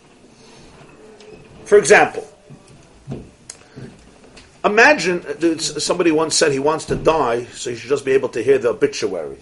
For 1.64 1.78
example, 1.78 2.28
imagine 4.64 5.24
uh, 5.26 5.58
somebody 5.58 6.12
once 6.12 6.36
said 6.36 6.52
he 6.52 6.58
wants 6.58 6.84
to 6.86 6.94
die, 6.94 7.44
so 7.46 7.70
he 7.70 7.76
should 7.76 7.88
just 7.88 8.04
be 8.04 8.12
able 8.12 8.28
to 8.30 8.42
hear 8.42 8.58
the 8.58 8.68
obituary. 8.70 9.38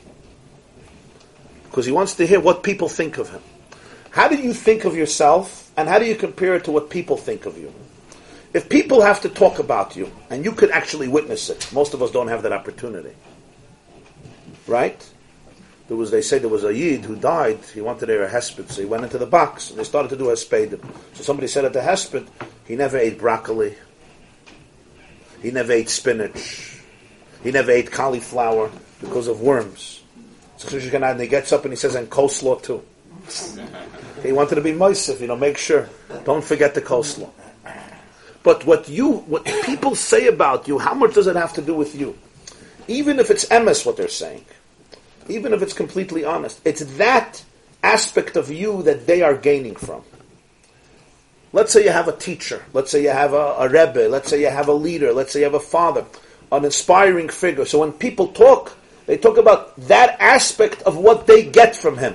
Because 1.65 1.85
he 1.85 1.93
wants 1.93 2.15
to 2.17 2.27
hear 2.27 2.41
what 2.41 2.63
people 2.63 2.89
think 2.89 3.19
of 3.19 3.31
him. 3.31 3.43
How 4.11 4.29
do 4.29 4.37
you 4.37 4.53
think 4.55 4.85
of 4.85 4.95
yourself, 4.95 5.71
and 5.77 5.89
how 5.89 5.99
do 5.99 6.05
you 6.05 6.15
compare 6.15 6.55
it 6.55 6.65
to 6.65 6.71
what 6.71 6.91
people 6.91 7.17
think 7.17 7.47
of 7.47 7.59
you? 7.59 7.73
If 8.55 8.69
people 8.69 9.01
have 9.01 9.23
to 9.23 9.31
talk 9.31 9.59
about 9.59 9.97
you, 9.97 10.13
and 10.29 10.45
you 10.45 10.53
could 10.53 10.71
actually 10.71 11.09
witness 11.09 11.49
it, 11.49 11.73
most 11.73 11.95
of 11.95 12.03
us 12.03 12.11
don't 12.11 12.29
have 12.29 12.43
that 12.43 12.53
opportunity. 12.53 13.15
Right? 14.67 15.09
There 15.89 15.97
was, 15.97 16.11
they 16.11 16.23
say 16.23 16.39
there 16.39 16.49
was 16.49 16.65
a 16.65 16.75
Yid 16.75 17.05
who 17.05 17.17
died, 17.17 17.61
he 17.75 17.81
wanted 17.81 18.07
to 18.07 18.13
hear 18.13 18.25
a 18.25 18.31
hesped, 18.31 18.71
so 18.71 18.83
he 18.83 18.87
went 18.87 19.05
into 19.05 19.19
the 19.19 19.27
box, 19.27 19.71
and 19.71 19.79
they 19.79 19.85
started 19.85 20.09
to 20.11 20.17
do 20.17 20.31
a 20.31 20.35
hesped. 20.35 20.79
So 21.15 21.23
somebody 21.23 21.49
said 21.49 21.65
at 21.65 21.73
the 21.73 21.81
hesped, 21.81 22.29
he 22.67 22.77
never 22.77 22.99
ate 22.99 23.19
broccoli, 23.19 23.75
he 25.43 25.51
never 25.51 25.73
ate 25.73 25.89
spinach, 25.89 26.79
he 27.43 27.51
never 27.51 27.71
ate 27.73 27.91
cauliflower 27.91 28.71
because 29.01 29.29
of 29.29 29.41
worms. 29.41 30.03
So 30.59 30.79
and 30.79 31.21
he 31.21 31.27
gets 31.27 31.53
up 31.53 31.65
and 31.65 31.73
he 31.73 31.77
says, 31.77 31.95
and 31.95 32.09
coleslaw 32.09 32.63
too. 32.63 32.83
He 34.23 34.31
wanted 34.31 34.55
to 34.55 34.61
be 34.61 34.71
moisef, 34.71 35.21
you 35.21 35.27
know, 35.27 35.35
make 35.35 35.59
sure. 35.59 35.89
Don't 36.25 36.45
forget 36.45 36.75
the 36.75 36.81
coleslaw. 36.81 37.29
But 38.43 38.67
what 38.67 38.89
you, 38.89 39.13
what 39.13 39.45
people 39.65 39.95
say 39.95 40.27
about 40.27 40.67
you, 40.67 40.79
how 40.79 40.95
much 40.95 41.15
does 41.15 41.27
it 41.27 41.37
have 41.37 41.53
to 41.55 41.63
do 41.63 41.75
with 41.75 41.95
you? 41.95 42.17
Even 42.89 43.21
if 43.21 43.31
it's 43.31 43.45
emes 43.47 43.87
what 43.87 43.97
they're 43.97 44.09
saying, 44.09 44.45
even 45.29 45.53
if 45.53 45.63
it's 45.63 45.73
completely 45.73 46.25
honest, 46.25 46.61
it's 46.65 46.85
that 46.97 47.45
aspect 47.83 48.37
of 48.37 48.51
you 48.51 48.83
that 48.83 49.07
they 49.07 49.23
are 49.23 49.37
gaining 49.37 49.77
from. 49.77 50.03
Let's 51.53 51.73
say 51.73 51.85
you 51.85 51.91
have 51.91 52.09
a 52.09 52.17
teacher, 52.17 52.65
let's 52.73 52.91
say 52.91 53.03
you 53.03 53.11
have 53.11 53.35
a, 53.35 53.57
a 53.59 53.69
rebbe, 53.69 54.09
let's 54.09 54.31
say 54.31 54.41
you 54.41 54.49
have 54.49 54.69
a 54.69 54.73
leader, 54.73 55.13
let's 55.13 55.33
say 55.33 55.41
you 55.41 55.45
have 55.45 55.55
a 55.55 55.61
father, 55.61 56.05
an 56.51 56.65
inspiring 56.65 57.29
figure. 57.29 57.67
So 57.67 57.81
when 57.81 57.93
people 57.93 58.29
talk, 58.29 58.77
they 59.07 59.19
talk 59.19 59.37
about 59.37 59.77
that 59.89 60.17
aspect 60.21 60.83
of 60.83 60.97
what 60.97 61.27
they 61.27 61.45
get 61.45 61.77
from 61.77 61.99
him. 61.99 62.15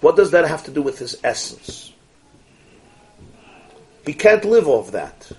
What 0.00 0.16
does 0.16 0.30
that 0.30 0.48
have 0.48 0.64
to 0.64 0.70
do 0.70 0.80
with 0.80 0.98
his 0.98 1.16
essence? 1.22 1.92
He 4.06 4.14
can't 4.14 4.44
live 4.44 4.66
off 4.66 4.92
that. 4.92 5.30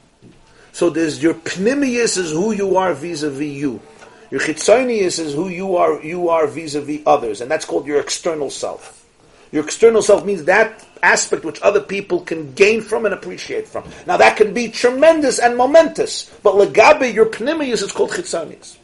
So 0.72 0.90
there's 0.90 1.22
your 1.22 1.34
pnimius 1.34 2.18
is 2.18 2.32
who 2.32 2.52
you 2.52 2.78
are 2.78 2.94
vis-a-vis 2.94 3.48
you. 3.48 3.82
Your 4.30 4.40
chitzonius 4.40 5.20
is 5.20 5.34
who 5.34 5.50
you 5.50 5.76
are. 5.76 6.02
You 6.02 6.30
are 6.30 6.48
vis-a-vis 6.48 7.02
others, 7.06 7.42
and 7.42 7.52
that's 7.52 7.66
called 7.66 7.86
your 7.86 8.00
external 8.00 8.50
self. 8.50 9.06
Your 9.52 9.66
external 9.66 10.02
self 10.02 10.26
means 10.26 10.46
that 10.46 10.88
aspect 11.04 11.44
which 11.44 11.62
other 11.62 11.82
people 11.82 12.22
can 12.22 12.54
gain 12.54 12.82
from 12.82 13.06
and 13.06 13.14
appreciate 13.14 13.68
from. 13.68 13.84
Now 14.08 14.18
that 14.18 14.38
can 14.38 14.54
be 14.54 14.70
tremendous 14.70 15.40
and 15.40 15.58
momentous, 15.58 16.32
but 16.42 16.54
legabe 16.54 17.14
your 17.14 17.26
pnimius 17.26 17.84
is 17.84 17.92
called 17.92 18.12
chitzonius. 18.12 18.78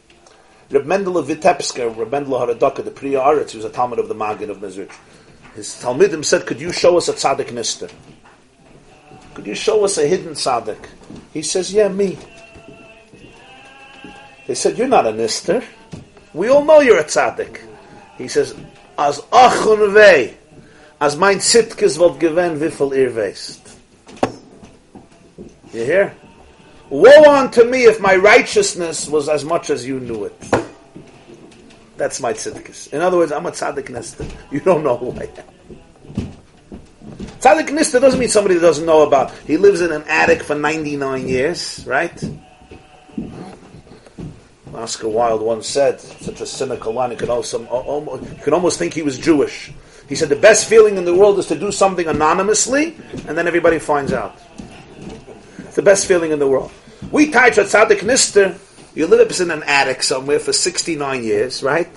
Reb 0.70 0.84
Mendel 0.84 1.16
of 1.16 1.28
Vitebsk, 1.28 1.96
Reb 1.96 2.10
Mendel 2.10 2.34
Haradaka, 2.34 2.84
the 2.84 2.90
Pri 2.90 3.12
Haaretz, 3.12 3.52
he 3.52 3.56
was 3.56 3.64
a 3.64 3.70
Talmid 3.70 3.98
of 3.98 4.08
the 4.08 4.14
Maggid 4.14 4.50
of 4.50 4.58
Mezrich. 4.58 4.92
His 5.54 5.68
Talmidim 5.82 6.22
said, 6.22 6.46
could 6.46 6.60
you 6.60 6.70
show 6.70 6.98
us 6.98 7.08
a 7.08 7.14
tzaddik 7.14 7.46
nister? 7.46 7.90
Could 9.32 9.46
you 9.46 9.54
show 9.54 9.82
us 9.84 9.96
a 9.96 10.06
hidden 10.06 10.34
tzaddik? 10.34 10.84
He 11.38 11.44
says, 11.44 11.72
yeah, 11.72 11.86
me. 11.86 12.18
They 14.48 14.56
said, 14.56 14.76
you're 14.76 14.88
not 14.88 15.06
a 15.06 15.12
nister. 15.12 15.64
We 16.34 16.48
all 16.48 16.64
know 16.64 16.80
you're 16.80 16.98
a 16.98 17.04
tzaddik. 17.04 17.60
He 18.16 18.26
says, 18.26 18.56
as 18.98 19.20
achun 19.30 19.92
vei, 19.92 20.34
as 21.00 21.16
mein 21.16 21.38
zitkes 21.38 21.96
volt 21.96 22.18
gewen 22.18 22.58
wiffel 22.58 22.92
ihr 22.92 23.12
weist. 23.12 23.76
You 25.72 25.84
hear? 25.84 26.16
Woe 26.90 27.32
unto 27.32 27.62
me 27.62 27.84
if 27.84 28.00
my 28.00 28.16
righteousness 28.16 29.08
was 29.08 29.28
as 29.28 29.44
much 29.44 29.70
as 29.70 29.86
you 29.86 30.00
knew 30.00 30.24
it. 30.24 30.44
That's 31.96 32.20
my 32.20 32.32
tzidkis. 32.32 32.92
In 32.92 33.00
other 33.00 33.16
words, 33.16 33.30
I'm 33.30 33.46
a 33.46 33.52
tzaddik 33.52 33.90
nista. 33.90 34.28
You 34.50 34.58
don't 34.58 34.82
know 34.82 34.96
who 34.96 35.12
I 35.12 35.30
am. 35.38 35.57
Tzaddik 37.18 37.68
nista 37.70 38.00
doesn't 38.00 38.20
mean 38.20 38.28
somebody 38.28 38.54
that 38.54 38.60
doesn't 38.60 38.86
know 38.86 39.02
about. 39.02 39.36
He 39.38 39.56
lives 39.56 39.80
in 39.80 39.92
an 39.92 40.04
attic 40.08 40.42
for 40.42 40.54
99 40.54 41.28
years, 41.28 41.84
right? 41.86 42.22
Oscar 44.74 45.08
Wilde 45.08 45.42
once 45.42 45.66
said, 45.66 46.00
such 46.00 46.40
a 46.40 46.46
cynical 46.46 46.92
line, 46.92 47.10
you 47.10 47.16
can, 47.16 47.30
also, 47.30 47.64
almost, 47.66 48.22
you 48.22 48.42
can 48.42 48.54
almost 48.54 48.78
think 48.78 48.94
he 48.94 49.02
was 49.02 49.18
Jewish. 49.18 49.72
He 50.08 50.14
said, 50.14 50.28
the 50.28 50.36
best 50.36 50.68
feeling 50.68 50.96
in 50.96 51.04
the 51.04 51.14
world 51.14 51.38
is 51.38 51.46
to 51.46 51.58
do 51.58 51.72
something 51.72 52.06
anonymously, 52.06 52.96
and 53.26 53.36
then 53.36 53.48
everybody 53.48 53.78
finds 53.78 54.12
out. 54.12 54.38
It's 55.58 55.76
the 55.76 55.82
best 55.82 56.06
feeling 56.06 56.30
in 56.30 56.38
the 56.38 56.46
world. 56.46 56.70
We 57.10 57.30
type 57.30 57.58
at 57.58 57.66
Tzaddik 57.66 58.00
Nister, 58.00 58.56
you 58.94 59.06
live 59.06 59.40
in 59.40 59.50
an 59.50 59.62
attic 59.64 60.02
somewhere 60.02 60.38
for 60.38 60.52
69 60.52 61.24
years, 61.24 61.62
right? 61.62 61.88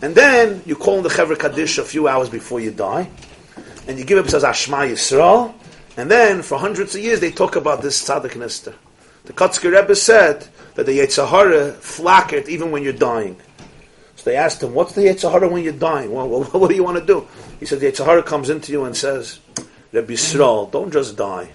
And 0.00 0.14
then 0.14 0.62
you 0.66 0.76
call 0.76 0.98
in 0.98 1.02
the 1.02 1.08
Chevra 1.08 1.38
Kaddish 1.38 1.78
a 1.78 1.84
few 1.84 2.08
hours 2.08 2.28
before 2.28 2.60
you 2.60 2.70
die, 2.70 3.10
and 3.88 3.98
you 3.98 4.04
give 4.04 4.18
up 4.18 4.32
as 4.32 4.44
Ashma 4.44 4.88
Yisrael, 4.88 5.54
and 5.96 6.10
then 6.10 6.42
for 6.42 6.58
hundreds 6.58 6.94
of 6.94 7.00
years 7.00 7.20
they 7.20 7.32
talk 7.32 7.56
about 7.56 7.82
this 7.82 8.06
Tzaddik 8.06 8.32
Nister. 8.32 8.74
The 9.24 9.32
Kotzker 9.32 9.72
Rebbe 9.72 9.96
said 9.96 10.46
that 10.74 10.86
the 10.86 10.98
Yetzirah 11.00 11.74
flacked 11.74 12.48
even 12.48 12.70
when 12.70 12.82
you're 12.84 12.92
dying. 12.92 13.36
So 14.16 14.30
they 14.30 14.36
asked 14.36 14.62
him, 14.62 14.74
what's 14.74 14.92
the 14.92 15.02
Yetzirah 15.02 15.50
when 15.50 15.64
you're 15.64 15.72
dying? 15.72 16.12
Well, 16.12 16.28
well, 16.28 16.42
what 16.52 16.68
do 16.68 16.76
you 16.76 16.84
want 16.84 16.98
to 16.98 17.04
do? 17.04 17.26
He 17.58 17.66
said, 17.66 17.80
the 17.80 17.90
Yetzirah 17.90 18.26
comes 18.26 18.50
into 18.50 18.72
you 18.72 18.84
and 18.84 18.96
says, 18.96 19.40
Rebbe 19.90 20.12
Yisrael, 20.12 20.70
don't 20.70 20.92
just 20.92 21.16
die. 21.16 21.50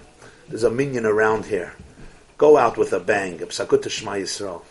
There's 0.48 0.64
a 0.64 0.70
minyan 0.70 1.06
around 1.06 1.46
here. 1.46 1.74
Go 2.36 2.56
out 2.56 2.76
with 2.76 2.92
a 2.92 3.00
bang. 3.00 3.38
Psakut 3.38 3.88
Shema 3.88 4.12
Yisrael. 4.12 4.62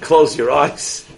Close 0.00 0.36
your 0.36 0.50
eyes. 0.50 1.09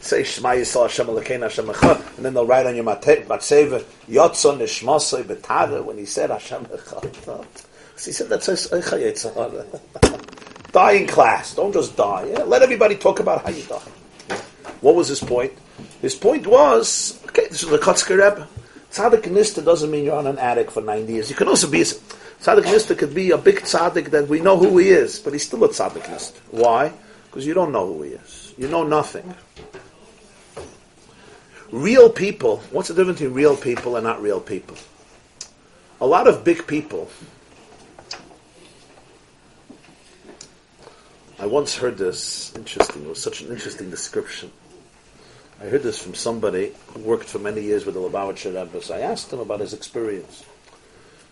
Say 0.00 0.24
Shema 0.24 0.50
Yisrael 0.50 0.82
Hashem 0.82 1.06
Elokeinu 1.06 1.42
Hashem 1.42 1.66
Echad, 1.66 2.16
and 2.16 2.24
then 2.24 2.34
they'll 2.34 2.46
write 2.46 2.66
on 2.66 2.74
your 2.74 2.84
matzeva 2.84 3.82
Yotzon 4.08 4.58
Nishmasoi 4.58 5.24
Betara 5.24 5.84
when 5.84 5.98
he 5.98 6.06
said 6.06 6.30
Hashem 6.30 6.64
Echad. 6.66 7.66
He 8.04 8.12
said 8.12 8.30
that's 8.30 8.48
a 8.48 9.80
Die 10.72 10.92
in 10.92 11.06
class. 11.06 11.54
Don't 11.54 11.72
just 11.72 11.96
die. 11.96 12.28
Yeah? 12.30 12.44
Let 12.44 12.62
everybody 12.62 12.96
talk 12.96 13.20
about 13.20 13.44
how 13.44 13.50
you 13.50 13.62
die. 13.64 14.36
What 14.80 14.94
was 14.94 15.08
his 15.08 15.20
point? 15.20 15.52
His 16.00 16.14
point 16.14 16.46
was 16.46 17.20
okay. 17.26 17.48
This 17.48 17.62
is 17.62 17.68
the 17.68 17.78
Kotzker 17.78 18.16
Rebbe. 18.16 18.48
Tzaddik 18.90 19.22
Nista 19.24 19.64
doesn't 19.64 19.90
mean 19.90 20.04
you're 20.04 20.16
on 20.16 20.26
an 20.26 20.38
attic 20.38 20.70
for 20.70 20.80
90 20.82 21.12
years. 21.12 21.30
You 21.30 21.36
can 21.36 21.48
also 21.48 21.70
be 21.70 21.82
a, 21.82 21.84
Tzaddik 21.84 22.64
Nista 22.64 22.96
could 22.96 23.14
be 23.14 23.30
a 23.30 23.38
big 23.38 23.56
tzaddik 23.56 24.10
that 24.10 24.28
we 24.28 24.40
know 24.40 24.56
who 24.56 24.78
he 24.78 24.88
is, 24.88 25.18
but 25.20 25.32
he's 25.32 25.46
still 25.46 25.62
a 25.64 25.68
Tzaddik 25.68 26.02
Nista. 26.04 26.38
Why? 26.50 26.92
Because 27.26 27.46
you 27.46 27.54
don't 27.54 27.70
know 27.70 27.86
who 27.92 28.02
he 28.02 28.10
is. 28.12 28.54
You 28.56 28.68
know 28.68 28.82
nothing. 28.82 29.34
Real 31.72 32.10
people, 32.10 32.58
what's 32.70 32.88
the 32.88 32.94
difference 32.94 33.20
between 33.20 33.34
real 33.34 33.56
people 33.56 33.96
and 33.96 34.04
not 34.04 34.20
real 34.20 34.40
people? 34.40 34.76
A 36.00 36.06
lot 36.06 36.26
of 36.26 36.42
big 36.42 36.66
people. 36.66 37.08
I 41.38 41.46
once 41.46 41.76
heard 41.76 41.96
this, 41.96 42.52
interesting, 42.56 43.04
it 43.04 43.08
was 43.08 43.22
such 43.22 43.40
an 43.40 43.50
interesting 43.50 43.88
description. 43.88 44.50
I 45.60 45.66
heard 45.66 45.82
this 45.82 46.02
from 46.02 46.14
somebody 46.14 46.72
who 46.88 47.00
worked 47.00 47.26
for 47.26 47.38
many 47.38 47.60
years 47.60 47.86
with 47.86 47.94
the 47.94 48.00
Lubavitcher 48.00 48.54
Rebbe. 48.54 48.82
So 48.82 48.94
I 48.94 49.00
asked 49.00 49.32
him 49.32 49.40
about 49.40 49.60
his 49.60 49.72
experience. 49.72 50.44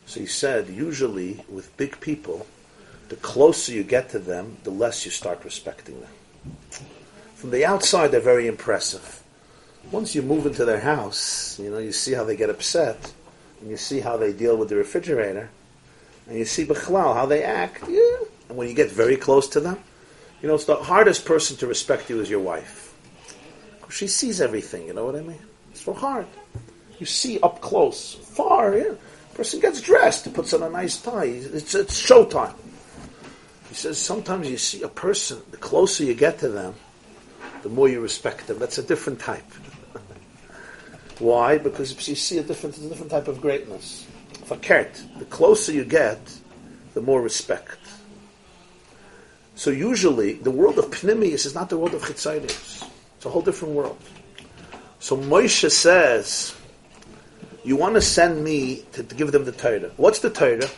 So 0.06 0.20
he 0.20 0.26
said, 0.26 0.68
usually 0.68 1.44
with 1.48 1.76
big 1.76 1.98
people, 2.00 2.46
the 3.08 3.16
closer 3.16 3.72
you 3.72 3.82
get 3.82 4.10
to 4.10 4.18
them, 4.18 4.58
the 4.64 4.70
less 4.70 5.04
you 5.04 5.10
start 5.10 5.44
respecting 5.44 6.00
them. 6.00 6.10
From 7.34 7.50
the 7.50 7.64
outside, 7.64 8.10
they're 8.10 8.20
very 8.20 8.46
impressive. 8.46 9.17
Once 9.90 10.14
you 10.14 10.22
move 10.22 10.44
into 10.44 10.64
their 10.64 10.80
house, 10.80 11.58
you 11.58 11.70
know, 11.70 11.78
you 11.78 11.92
see 11.92 12.12
how 12.12 12.24
they 12.24 12.36
get 12.36 12.50
upset, 12.50 13.12
and 13.60 13.70
you 13.70 13.76
see 13.76 14.00
how 14.00 14.16
they 14.16 14.32
deal 14.32 14.56
with 14.56 14.68
the 14.68 14.76
refrigerator, 14.76 15.48
and 16.28 16.38
you 16.38 16.44
see 16.44 16.64
Bechlal, 16.64 17.14
how 17.14 17.26
they 17.26 17.42
act. 17.42 17.88
Yeah. 17.88 18.18
And 18.48 18.58
when 18.58 18.68
you 18.68 18.74
get 18.74 18.90
very 18.90 19.16
close 19.16 19.48
to 19.48 19.60
them, 19.60 19.78
you 20.42 20.48
know, 20.48 20.54
it's 20.54 20.66
the 20.66 20.76
hardest 20.76 21.24
person 21.24 21.56
to 21.58 21.66
respect 21.66 22.10
you 22.10 22.20
is 22.20 22.30
your 22.30 22.40
wife. 22.40 22.94
She 23.90 24.06
sees 24.06 24.40
everything, 24.40 24.86
you 24.86 24.92
know 24.92 25.06
what 25.06 25.16
I 25.16 25.22
mean? 25.22 25.40
It's 25.70 25.82
so 25.82 25.94
hard. 25.94 26.26
You 26.98 27.06
see 27.06 27.40
up 27.40 27.60
close, 27.60 28.14
far, 28.14 28.76
yeah. 28.76 28.92
Person 29.34 29.60
gets 29.60 29.80
dressed, 29.80 30.32
puts 30.34 30.52
on 30.52 30.62
a 30.62 30.68
nice 30.68 31.00
tie. 31.00 31.24
It's, 31.24 31.74
it's 31.74 32.02
showtime. 32.06 32.54
He 33.68 33.74
says 33.74 33.98
sometimes 33.98 34.50
you 34.50 34.58
see 34.58 34.82
a 34.82 34.88
person, 34.88 35.40
the 35.50 35.56
closer 35.56 36.04
you 36.04 36.14
get 36.14 36.38
to 36.40 36.48
them, 36.48 36.74
the 37.62 37.68
more 37.68 37.88
you 37.88 38.00
respect 38.00 38.46
them. 38.46 38.58
That's 38.58 38.78
a 38.78 38.82
different 38.82 39.20
type. 39.20 39.44
Why? 41.18 41.58
Because 41.58 42.08
you 42.08 42.14
see 42.14 42.38
a 42.38 42.42
different, 42.42 42.76
a 42.78 42.80
different 42.88 43.10
type 43.10 43.28
of 43.28 43.40
greatness. 43.40 44.06
Fakert, 44.46 45.18
the 45.18 45.24
closer 45.26 45.72
you 45.72 45.84
get, 45.84 46.20
the 46.94 47.00
more 47.00 47.20
respect. 47.20 47.78
So 49.54 49.70
usually, 49.70 50.34
the 50.34 50.50
world 50.50 50.78
of 50.78 50.86
Pnimius 50.86 51.44
is 51.44 51.54
not 51.54 51.68
the 51.68 51.76
world 51.76 51.94
of 51.94 52.02
Chitzaydius. 52.02 52.88
It's 53.16 53.26
a 53.26 53.28
whole 53.28 53.42
different 53.42 53.74
world. 53.74 53.98
So 55.00 55.16
Moshe 55.16 55.70
says, 55.70 56.54
you 57.64 57.76
want 57.76 57.96
to 57.96 58.00
send 58.00 58.42
me 58.44 58.84
to, 58.92 59.02
to 59.02 59.14
give 59.14 59.32
them 59.32 59.44
the 59.44 59.52
Torah. 59.52 59.90
What's 59.96 60.20
the 60.20 60.30
Torah? 60.30 60.68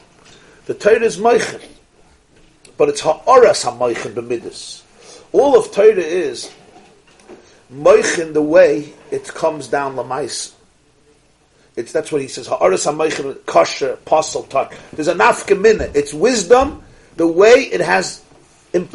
The 0.67 0.75
Torah 0.75 1.03
is 1.03 1.19
Moichin. 1.19 1.63
But 2.77 2.89
it's 2.89 3.01
Ha'oras 3.01 3.65
HaMoichin 3.65 4.15
B'midus. 4.15 4.83
All 5.33 5.59
of 5.59 5.71
Torah 5.73 5.97
is 5.97 6.51
Moichin 7.73 8.33
the 8.33 8.43
way 8.43 8.93
it 9.11 9.29
comes 9.29 9.69
down 9.69 9.95
Lamais. 9.95 10.53
It's, 11.77 11.93
that's 11.93 12.11
what 12.11 12.21
he 12.21 12.29
says. 12.29 12.47
Ha'oras 12.47 12.85
HaMoichin 12.85 13.47
Kosher, 13.47 13.93
Apostle, 13.93 14.43
Talk. 14.45 14.75
There's 14.93 15.09
a 15.09 15.15
nafka 15.15 15.95
It's 15.95 16.13
wisdom, 16.13 16.83
the 17.17 17.27
way 17.27 17.69
it 17.73 17.81
has, 17.81 18.25
it, 18.73 18.89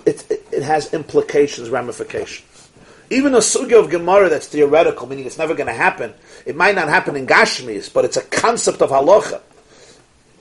it 0.51 0.63
has 0.63 0.93
implications, 0.93 1.69
ramifications. 1.69 2.69
Even 3.09 3.33
a 3.35 3.39
sugya 3.39 3.79
of 3.79 3.89
Gemara 3.89 4.29
that's 4.29 4.47
theoretical, 4.47 5.07
meaning 5.07 5.25
it's 5.25 5.37
never 5.37 5.53
going 5.53 5.67
to 5.67 5.73
happen, 5.73 6.13
it 6.45 6.55
might 6.55 6.75
not 6.75 6.89
happen 6.89 7.15
in 7.15 7.27
Gashmis, 7.27 7.91
but 7.91 8.03
it's 8.03 8.17
a 8.17 8.23
concept 8.23 8.81
of 8.81 8.89
halacha. 8.89 9.41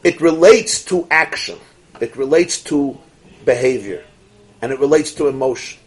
It 0.02 0.20
relates 0.20 0.84
to 0.86 1.06
action. 1.10 1.58
It 2.00 2.16
relates 2.16 2.62
to 2.64 2.98
behavior. 3.44 4.04
And 4.60 4.72
it 4.72 4.80
relates 4.80 5.12
to 5.14 5.28
emotion. 5.28 5.78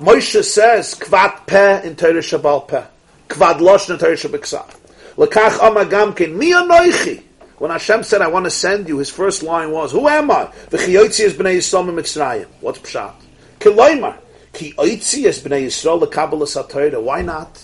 Moshe 0.00 0.42
says, 0.42 0.94
Kvad 0.94 1.46
peh 1.46 1.82
in 1.82 1.94
Torah 1.94 2.14
Shabal 2.14 2.66
peh. 2.66 2.84
Kvad 3.28 3.60
losh 3.60 3.90
in 3.90 3.98
Torah 3.98 4.14
Shabiksav. 4.14 4.74
Lekach 5.16 5.58
amagamkin, 5.58 6.34
mi 6.34 6.52
anoichi. 6.52 7.22
When 7.58 7.70
Hashem 7.70 8.04
said, 8.04 8.22
I 8.22 8.28
want 8.28 8.46
to 8.46 8.50
send 8.50 8.88
you, 8.88 8.96
his 8.96 9.10
first 9.10 9.42
line 9.42 9.70
was, 9.70 9.92
Who 9.92 10.08
am 10.08 10.30
I? 10.30 10.46
V'chiyotzi 10.70 11.24
is 11.26 11.34
b'nei 11.34 11.58
Yisrael 11.58 11.92
Mitzrayim. 11.92 12.46
What's 12.62 12.78
pshat? 12.78 13.12
Kiloimar. 13.58 14.16
Ki 14.54 14.72
oitzi 14.78 15.26
es 15.26 15.38
b'nei 15.42 15.66
Yisrael 15.66 16.00
lekabel 16.00 16.40
satayra. 16.46 17.02
Why 17.02 17.20
not? 17.20 17.62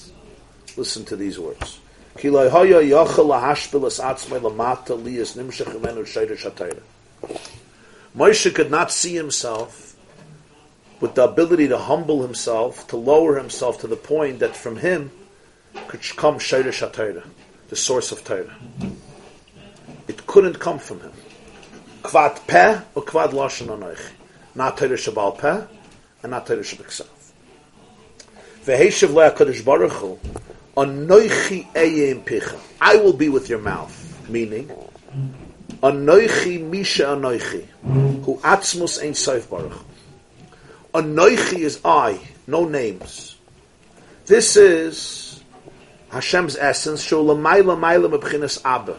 Listen 0.77 1.07
to 1.07 1.17
these 1.17 1.39
words. 1.39 1.81
Ki 2.19 2.29
lo 2.29 2.51
hoya 2.51 2.83
yochel 2.83 3.25
lahashpil 3.25 3.87
es 3.87 3.99
atzmei 3.99 4.43
lamata 4.43 5.03
li 5.03 5.21
es 5.21 5.37
nimshach 5.37 5.75
imenu 5.75 6.05
shayra 6.05 6.37
shatayra. 6.37 6.83
Moshe 8.15 8.55
could 8.55 8.71
not 8.71 8.93
see 8.93 9.15
himself 9.15 9.86
with 11.01 11.15
the 11.15 11.25
ability 11.25 11.69
to 11.69 11.79
humble 11.79 12.23
himself, 12.23 12.87
to 12.89 12.97
lower 12.97 13.37
himself 13.37 13.81
to 13.81 13.87
the 13.87 13.97
point 13.97 14.39
that 14.39 14.57
from 14.57 14.77
him 14.77 15.11
could 15.89 16.03
come 16.17 16.37
shayra 16.37 16.69
shatayra, 16.69 17.25
the 17.69 17.77
source 17.77 18.13
of 18.13 18.25
Torah. 18.25 18.57
It 20.09 20.27
couldn't 20.27 20.59
come 20.59 20.79
from 20.79 21.01
him. 21.01 21.13
Kvad 22.03 22.47
peh 22.47 22.81
or 22.95 23.03
kvad 23.05 23.31
lashon 23.31 23.67
anoich. 23.67 24.01
not 24.55 24.79
Torah 24.79 24.91
Shabbal 24.91 25.39
Peh, 25.39 25.67
and 26.23 26.31
not 26.31 26.47
Torah 26.47 26.61
Shabbat 26.61 27.07
Veheshav 28.65 29.11
le'akadosh 29.11 29.65
baruch 29.65 29.93
hu, 29.93 30.19
anoichi 30.77 31.67
eyem 31.73 32.25
picha. 32.25 32.59
I 32.81 32.97
will 32.97 33.13
be 33.13 33.29
with 33.29 33.49
your 33.49 33.59
mouth. 33.59 34.03
Meaning, 34.29 34.71
anoichi 35.83 36.61
misha 36.61 37.05
anoichi, 37.05 37.67
hu 38.25 38.39
atzmus 38.39 39.03
ein 39.03 39.13
soif 39.13 39.49
baruch. 39.51 39.85
Anoichi 40.97 41.59
is 41.59 41.79
I, 41.85 42.19
no 42.47 42.65
names. 42.65 43.37
This 44.25 44.57
is 44.57 45.45
Hashem's 46.09 46.57
essence. 46.57 47.05
Sholamayla 47.05 47.79
mayla 47.79 48.19
mebchinas 48.19 48.63
Abba. 48.65 48.97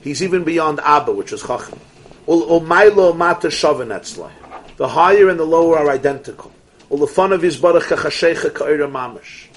He's 0.00 0.22
even 0.22 0.44
beyond 0.44 0.80
Abba, 0.80 1.12
which 1.12 1.34
is 1.34 1.42
Chacham. 1.42 1.78
Umayla 2.26 3.14
mata 3.14 3.48
shavan. 3.48 4.30
The 4.78 4.88
higher 4.88 5.28
and 5.28 5.38
the 5.38 5.44
lower 5.44 5.80
are 5.80 5.90
identical. 5.90 6.50
Ulefan 6.90 7.32
of 7.32 7.42
his 7.42 7.58
barach 7.58 7.88
ka'ira 8.54 8.88
mamish. 8.90 9.48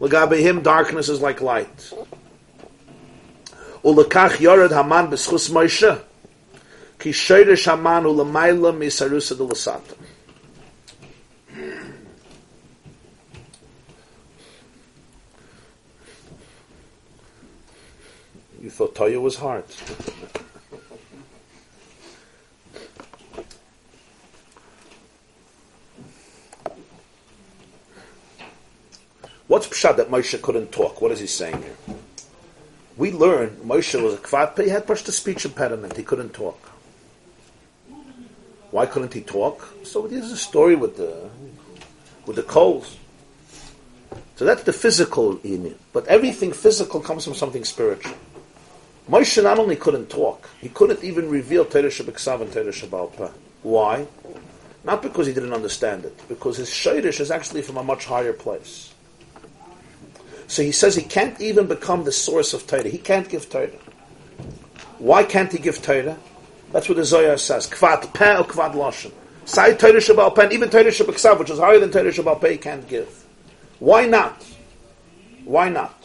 Lagabe 0.00 0.40
him, 0.40 0.62
darkness 0.62 1.10
is 1.10 1.20
like 1.20 1.42
light. 1.42 1.92
Ulekach 3.84 4.40
yored 4.40 4.72
haman 4.72 5.08
b'schus 5.08 5.50
Moshe. 5.50 6.00
Ki 6.98 7.10
sheirish 7.10 7.66
haman 7.66 8.04
ulemayla 8.04 8.74
misarusa 8.74 9.36
de 9.36 9.44
You 18.66 18.70
thought 18.70 18.96
Toya 18.96 19.20
was 19.20 19.36
hard. 19.36 19.62
What's 29.46 29.68
pshat 29.68 29.98
that 29.98 30.10
Moshe 30.10 30.42
couldn't 30.42 30.72
talk? 30.72 31.00
What 31.00 31.12
is 31.12 31.20
he 31.20 31.28
saying 31.28 31.62
here? 31.62 31.76
We 32.96 33.12
learn 33.12 33.50
Moshe 33.64 34.02
was 34.02 34.14
a 34.14 34.16
kvad, 34.16 34.60
he 34.60 34.70
had 34.70 34.84
pushed 34.84 35.06
a 35.06 35.12
speech 35.12 35.44
impediment. 35.44 35.96
He 35.96 36.02
couldn't 36.02 36.34
talk. 36.34 36.58
Why 38.72 38.86
couldn't 38.86 39.14
he 39.14 39.20
talk? 39.20 39.76
So 39.84 40.08
there's 40.08 40.32
a 40.32 40.36
story 40.36 40.74
with 40.74 40.96
the 40.96 41.30
with 42.26 42.34
the 42.34 42.42
coals. 42.42 42.96
So 44.34 44.44
that's 44.44 44.64
the 44.64 44.72
physical 44.72 45.38
union. 45.44 45.78
But 45.92 46.08
everything 46.08 46.52
physical 46.52 46.98
comes 46.98 47.22
from 47.22 47.34
something 47.34 47.64
spiritual. 47.64 48.16
Moshe 49.08 49.42
not 49.42 49.58
only 49.58 49.76
couldn't 49.76 50.10
talk, 50.10 50.48
he 50.60 50.68
couldn't 50.68 51.04
even 51.04 51.30
reveal 51.30 51.64
Torah 51.64 51.84
Shabbat 51.84 52.40
and 52.40 52.52
Torah 52.52 53.32
Why? 53.62 54.06
Not 54.84 55.02
because 55.02 55.26
he 55.26 55.32
didn't 55.32 55.52
understand 55.52 56.04
it, 56.04 56.20
because 56.28 56.56
his 56.56 56.68
shayrish 56.70 57.20
is 57.20 57.30
actually 57.30 57.62
from 57.62 57.76
a 57.76 57.82
much 57.84 58.04
higher 58.04 58.32
place. 58.32 58.92
So 60.48 60.62
he 60.62 60.72
says 60.72 60.94
he 60.94 61.02
can't 61.02 61.40
even 61.40 61.66
become 61.66 62.04
the 62.04 62.12
source 62.12 62.54
of 62.54 62.66
Torah. 62.66 62.88
He 62.88 62.98
can't 62.98 63.28
give 63.28 63.48
Torah. 63.50 63.68
Why 64.98 65.24
can't 65.24 65.52
he 65.52 65.58
give 65.58 65.82
Torah? 65.82 66.16
That's 66.72 66.88
what 66.88 66.96
the 66.96 67.04
Zohar 67.04 67.36
says. 67.36 67.68
Kvad 67.68 68.12
peh 68.12 68.38
or 68.38 68.44
kvad 68.44 68.74
lashon. 68.74 69.12
Sai 69.44 69.74
Torah 69.74 69.94
Shabbal 69.94 70.34
Peh, 70.34 70.48
even 70.52 70.68
Torah 70.70 70.84
Shabbat 70.84 71.38
which 71.38 71.50
is 71.50 71.58
higher 71.58 71.78
than 71.78 71.90
Torah 71.90 72.10
Shabbal 72.10 72.40
Peh, 72.40 72.56
can't 72.56 72.86
give. 72.88 73.24
Why 73.78 74.06
not? 74.06 74.44
Why 75.44 75.68
not? 75.68 75.95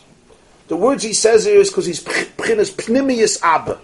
The 0.71 0.77
words 0.77 1.03
he 1.03 1.11
says 1.11 1.43
here 1.43 1.59
is 1.59 1.69
because 1.69 1.85
he's 1.85 2.01
p'chinas 2.01 2.71
pnimius 2.71 3.41
abba. 3.43 3.77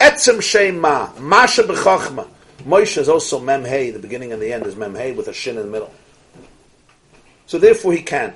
Etzem 0.00 0.42
shema, 0.42 1.12
masha 1.20 1.62
b'chachma. 1.62 2.26
Moshe 2.64 2.98
is 2.98 3.08
also 3.08 3.38
mem 3.38 3.64
hey, 3.64 3.92
the 3.92 4.00
beginning 4.00 4.32
and 4.32 4.42
the 4.42 4.52
end 4.52 4.66
is 4.66 4.74
mem 4.74 4.96
hey 4.96 5.12
with 5.12 5.28
a 5.28 5.32
shin 5.32 5.56
in 5.56 5.62
the 5.62 5.70
middle. 5.70 5.94
So 7.46 7.58
therefore 7.58 7.92
he 7.92 8.02
can't. 8.02 8.34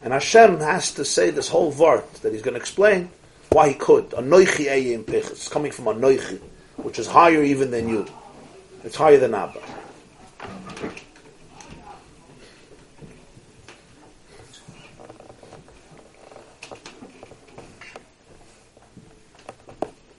And 0.00 0.14
Hashem 0.14 0.60
has 0.60 0.92
to 0.92 1.04
say 1.04 1.28
this 1.28 1.50
whole 1.50 1.70
vart 1.70 2.10
that 2.22 2.32
he's 2.32 2.40
going 2.40 2.54
to 2.54 2.60
explain 2.60 3.10
why 3.50 3.68
he 3.68 3.74
could. 3.74 4.08
Anoichi 4.12 4.64
eyim 4.64 5.04
pich. 5.04 5.30
It's 5.30 5.50
coming 5.50 5.72
from 5.72 5.84
anoichi, 5.84 6.40
which 6.76 6.98
is 6.98 7.06
higher 7.06 7.42
even 7.42 7.70
than 7.70 7.86
you. 7.86 8.06
It's 8.82 8.96
higher 8.96 9.18
than 9.18 9.34
Abba. 9.34 9.60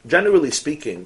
Generally 0.07 0.51
speaking, 0.51 1.05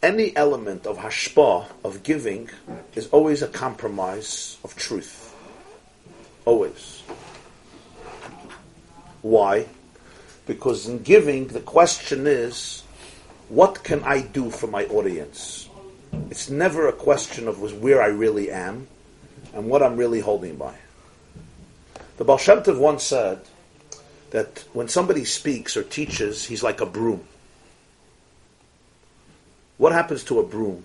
any 0.00 0.36
element 0.36 0.86
of 0.86 0.98
hashpa, 0.98 1.66
of 1.82 2.04
giving, 2.04 2.48
is 2.94 3.08
always 3.08 3.42
a 3.42 3.48
compromise 3.48 4.56
of 4.62 4.76
truth. 4.76 5.34
Always. 6.44 7.02
Why? 9.22 9.66
Because 10.46 10.86
in 10.86 11.02
giving, 11.02 11.48
the 11.48 11.60
question 11.60 12.28
is, 12.28 12.84
what 13.48 13.82
can 13.82 14.04
I 14.04 14.20
do 14.20 14.48
for 14.48 14.68
my 14.68 14.84
audience? 14.84 15.68
It's 16.30 16.50
never 16.50 16.86
a 16.86 16.92
question 16.92 17.48
of 17.48 17.82
where 17.82 18.00
I 18.00 18.06
really 18.06 18.48
am 18.50 18.86
and 19.54 19.68
what 19.68 19.82
I'm 19.82 19.96
really 19.96 20.20
holding 20.20 20.54
by. 20.54 20.74
The 22.16 22.24
Baal 22.24 22.38
Shem 22.38 22.62
Tov 22.62 22.78
once 22.78 23.02
said 23.02 23.40
that 24.34 24.64
when 24.72 24.88
somebody 24.88 25.24
speaks 25.24 25.76
or 25.76 25.84
teaches, 25.84 26.44
he's 26.44 26.60
like 26.60 26.80
a 26.80 26.86
broom. 26.86 27.22
What 29.78 29.92
happens 29.92 30.24
to 30.24 30.40
a 30.40 30.42
broom? 30.42 30.82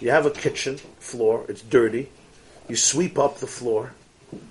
You 0.00 0.12
have 0.12 0.24
a 0.24 0.30
kitchen 0.30 0.78
floor, 0.98 1.44
it's 1.50 1.60
dirty. 1.60 2.08
You 2.70 2.76
sweep 2.76 3.18
up 3.18 3.36
the 3.36 3.46
floor. 3.46 3.92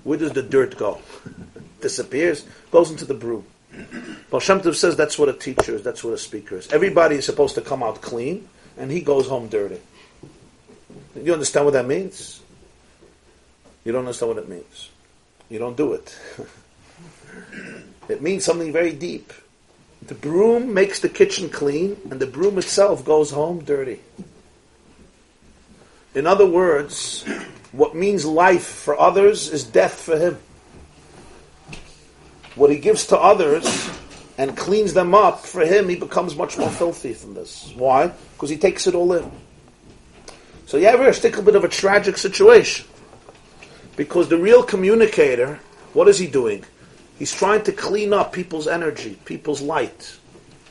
Where 0.03 0.19
does 0.19 0.33
the 0.33 0.43
dirt 0.43 0.77
go? 0.77 1.01
Disappears, 1.81 2.45
goes 2.69 2.91
into 2.91 3.05
the 3.05 3.15
broom. 3.15 3.45
Baal 4.29 4.41
says 4.41 4.95
that's 4.95 5.17
what 5.17 5.29
a 5.29 5.33
teacher 5.33 5.73
is, 5.73 5.81
that's 5.81 6.03
what 6.03 6.13
a 6.13 6.19
speaker 6.19 6.57
is. 6.57 6.71
Everybody 6.71 7.15
is 7.15 7.25
supposed 7.25 7.55
to 7.55 7.61
come 7.61 7.81
out 7.81 7.99
clean, 7.99 8.47
and 8.77 8.91
he 8.91 9.01
goes 9.01 9.27
home 9.27 9.47
dirty. 9.47 9.81
You 11.15 11.33
understand 11.33 11.65
what 11.65 11.73
that 11.73 11.87
means? 11.87 12.43
You 13.83 13.91
don't 13.91 14.01
understand 14.01 14.35
what 14.35 14.37
it 14.37 14.47
means. 14.47 14.91
You 15.49 15.57
don't 15.57 15.75
do 15.75 15.93
it. 15.93 16.15
it 18.09 18.21
means 18.21 18.43
something 18.43 18.71
very 18.71 18.93
deep. 18.93 19.33
The 20.03 20.15
broom 20.15 20.73
makes 20.73 20.99
the 20.99 21.09
kitchen 21.09 21.49
clean, 21.49 21.97
and 22.09 22.19
the 22.19 22.27
broom 22.27 22.57
itself 22.57 23.05
goes 23.05 23.31
home 23.31 23.63
dirty. 23.63 23.99
In 26.13 26.27
other 26.27 26.45
words, 26.45 27.23
what 27.71 27.95
means 27.95 28.25
life 28.25 28.65
for 28.65 28.99
others 28.99 29.49
is 29.49 29.63
death 29.63 30.01
for 30.01 30.17
him. 30.17 30.37
What 32.55 32.69
he 32.69 32.77
gives 32.77 33.07
to 33.07 33.17
others 33.17 33.89
and 34.37 34.57
cleans 34.57 34.93
them 34.93 35.13
up, 35.13 35.45
for 35.45 35.61
him, 35.61 35.87
he 35.87 35.95
becomes 35.95 36.35
much 36.35 36.57
more 36.57 36.69
filthy 36.69 37.13
from 37.13 37.33
this. 37.33 37.71
Why? 37.75 38.11
Because 38.33 38.49
he 38.49 38.57
takes 38.57 38.87
it 38.87 38.95
all 38.95 39.13
in. 39.13 39.31
So 40.65 40.77
you 40.77 40.87
have 40.87 40.99
a 40.99 41.13
stick 41.13 41.41
bit 41.45 41.55
of 41.55 41.63
a 41.63 41.69
tragic 41.69 42.17
situation. 42.17 42.87
Because 43.95 44.29
the 44.29 44.37
real 44.37 44.63
communicator, 44.63 45.59
what 45.93 46.07
is 46.07 46.17
he 46.17 46.27
doing? 46.27 46.65
He's 47.21 47.31
trying 47.31 47.61
to 47.65 47.71
clean 47.71 48.13
up 48.13 48.33
people's 48.33 48.67
energy, 48.67 49.15
people's 49.25 49.61
light. 49.61 50.17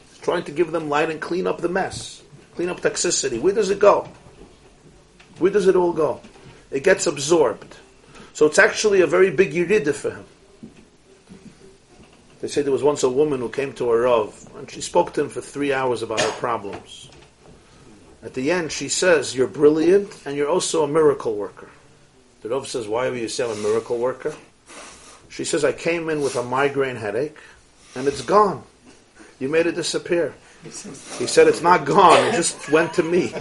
He's 0.08 0.18
trying 0.20 0.42
to 0.46 0.50
give 0.50 0.72
them 0.72 0.88
light 0.88 1.08
and 1.08 1.20
clean 1.20 1.46
up 1.46 1.60
the 1.60 1.68
mess, 1.68 2.24
clean 2.56 2.68
up 2.68 2.80
toxicity. 2.80 3.40
Where 3.40 3.54
does 3.54 3.70
it 3.70 3.78
go? 3.78 4.08
Where 5.38 5.52
does 5.52 5.68
it 5.68 5.76
all 5.76 5.92
go? 5.92 6.20
It 6.72 6.82
gets 6.82 7.06
absorbed. 7.06 7.76
So 8.32 8.46
it's 8.46 8.58
actually 8.58 9.00
a 9.00 9.06
very 9.06 9.30
big 9.30 9.52
yirida 9.52 9.94
for 9.94 10.10
him. 10.10 10.24
They 12.40 12.48
say 12.48 12.62
there 12.62 12.72
was 12.72 12.82
once 12.82 13.04
a 13.04 13.08
woman 13.08 13.38
who 13.38 13.48
came 13.48 13.72
to 13.74 13.92
a 13.92 14.00
Rav, 14.00 14.50
and 14.56 14.68
she 14.68 14.80
spoke 14.80 15.12
to 15.12 15.20
him 15.20 15.28
for 15.28 15.40
three 15.40 15.72
hours 15.72 16.02
about 16.02 16.20
her 16.20 16.32
problems. 16.32 17.12
At 18.24 18.34
the 18.34 18.50
end, 18.50 18.72
she 18.72 18.88
says, 18.88 19.36
You're 19.36 19.46
brilliant, 19.46 20.20
and 20.26 20.36
you're 20.36 20.48
also 20.48 20.82
a 20.82 20.88
miracle 20.88 21.36
worker. 21.36 21.70
The 22.42 22.48
Rav 22.48 22.66
says, 22.66 22.88
Why 22.88 23.06
are 23.06 23.14
you 23.14 23.28
saying 23.28 23.52
a 23.52 23.62
miracle 23.62 23.98
worker? 23.98 24.34
She 25.30 25.44
says, 25.44 25.64
I 25.64 25.72
came 25.72 26.10
in 26.10 26.20
with 26.20 26.36
a 26.36 26.42
migraine 26.42 26.96
headache, 26.96 27.38
and 27.94 28.06
it's 28.08 28.20
gone. 28.20 28.64
You 29.38 29.48
made 29.48 29.66
it 29.66 29.76
disappear. 29.76 30.34
He 30.62 30.70
said, 30.70 31.46
It's 31.46 31.62
not 31.62 31.86
gone, 31.86 32.26
it 32.26 32.32
just 32.32 32.68
went 32.70 32.92
to 32.94 33.02
me. 33.02 33.32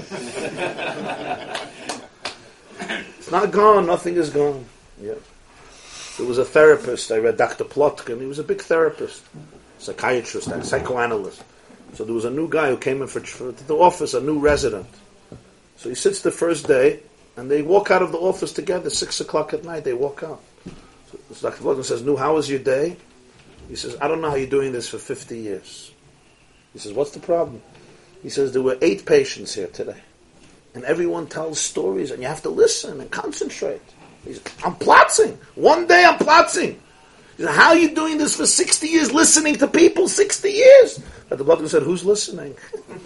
it's 2.79 3.31
not 3.31 3.51
gone, 3.51 3.87
nothing 3.87 4.15
is 4.15 4.29
gone. 4.29 4.63
Yeah. 5.01 5.15
There 6.17 6.27
was 6.27 6.37
a 6.37 6.45
therapist, 6.45 7.11
I 7.11 7.17
read 7.17 7.37
Dr. 7.37 7.65
Plotkin, 7.65 8.21
he 8.21 8.27
was 8.27 8.39
a 8.39 8.43
big 8.43 8.61
therapist, 8.61 9.23
psychiatrist, 9.79 10.47
and 10.47 10.65
psychoanalyst. 10.65 11.43
So 11.95 12.05
there 12.05 12.13
was 12.13 12.25
a 12.25 12.29
new 12.29 12.47
guy 12.47 12.69
who 12.69 12.77
came 12.77 13.01
in 13.01 13.07
for, 13.07 13.19
for 13.21 13.51
the 13.51 13.75
office, 13.75 14.13
a 14.13 14.21
new 14.21 14.39
resident. 14.39 14.87
So 15.77 15.89
he 15.89 15.95
sits 15.95 16.21
the 16.21 16.31
first 16.31 16.67
day, 16.67 16.99
and 17.35 17.49
they 17.49 17.61
walk 17.63 17.89
out 17.89 18.03
of 18.03 18.11
the 18.11 18.19
office 18.19 18.53
together, 18.53 18.89
six 18.89 19.19
o'clock 19.19 19.53
at 19.53 19.63
night, 19.63 19.85
they 19.85 19.93
walk 19.93 20.23
out. 20.23 20.41
So 21.31 21.49
Dr. 21.49 21.63
Plotkin 21.63 21.85
says, 21.85 22.03
Nu, 22.03 22.15
how 22.15 22.35
was 22.35 22.49
your 22.49 22.59
day? 22.59 22.97
He 23.69 23.75
says, 23.75 23.95
I 24.01 24.07
don't 24.07 24.19
know 24.21 24.31
how 24.31 24.35
you're 24.35 24.49
doing 24.49 24.71
this 24.71 24.89
for 24.89 24.97
50 24.97 25.37
years. 25.37 25.91
He 26.73 26.79
says, 26.79 26.91
what's 26.93 27.11
the 27.11 27.19
problem? 27.19 27.61
He 28.23 28.29
says 28.29 28.51
there 28.51 28.61
were 28.63 28.77
eight 28.81 29.05
patients 29.05 29.53
here 29.53 29.67
today, 29.67 30.01
and 30.73 30.83
everyone 30.83 31.27
tells 31.27 31.59
stories, 31.59 32.11
and 32.11 32.21
you 32.21 32.27
have 32.27 32.41
to 32.43 32.49
listen 32.49 32.99
and 32.99 33.09
concentrate. 33.09 33.81
He 34.25 34.33
said, 34.33 34.51
I'm 34.65 34.75
platzing. 34.75 35.37
One 35.55 35.87
day 35.87 36.03
I'm 36.03 36.17
platzing. 36.17 36.81
He 37.37 37.43
says, 37.43 37.55
How 37.55 37.69
are 37.69 37.77
you 37.77 37.95
doing 37.95 38.17
this 38.17 38.35
for 38.35 38.45
60 38.45 38.87
years, 38.87 39.13
listening 39.13 39.55
to 39.55 39.67
people 39.67 40.09
60 40.09 40.49
years? 40.49 41.01
The 41.29 41.43
brother 41.43 41.69
said, 41.69 41.83
Who's 41.83 42.03
listening? 42.03 42.55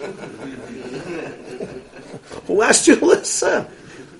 Who 2.46 2.62
asked 2.62 2.88
you 2.88 2.96
to 2.96 3.04
listen? 3.04 3.66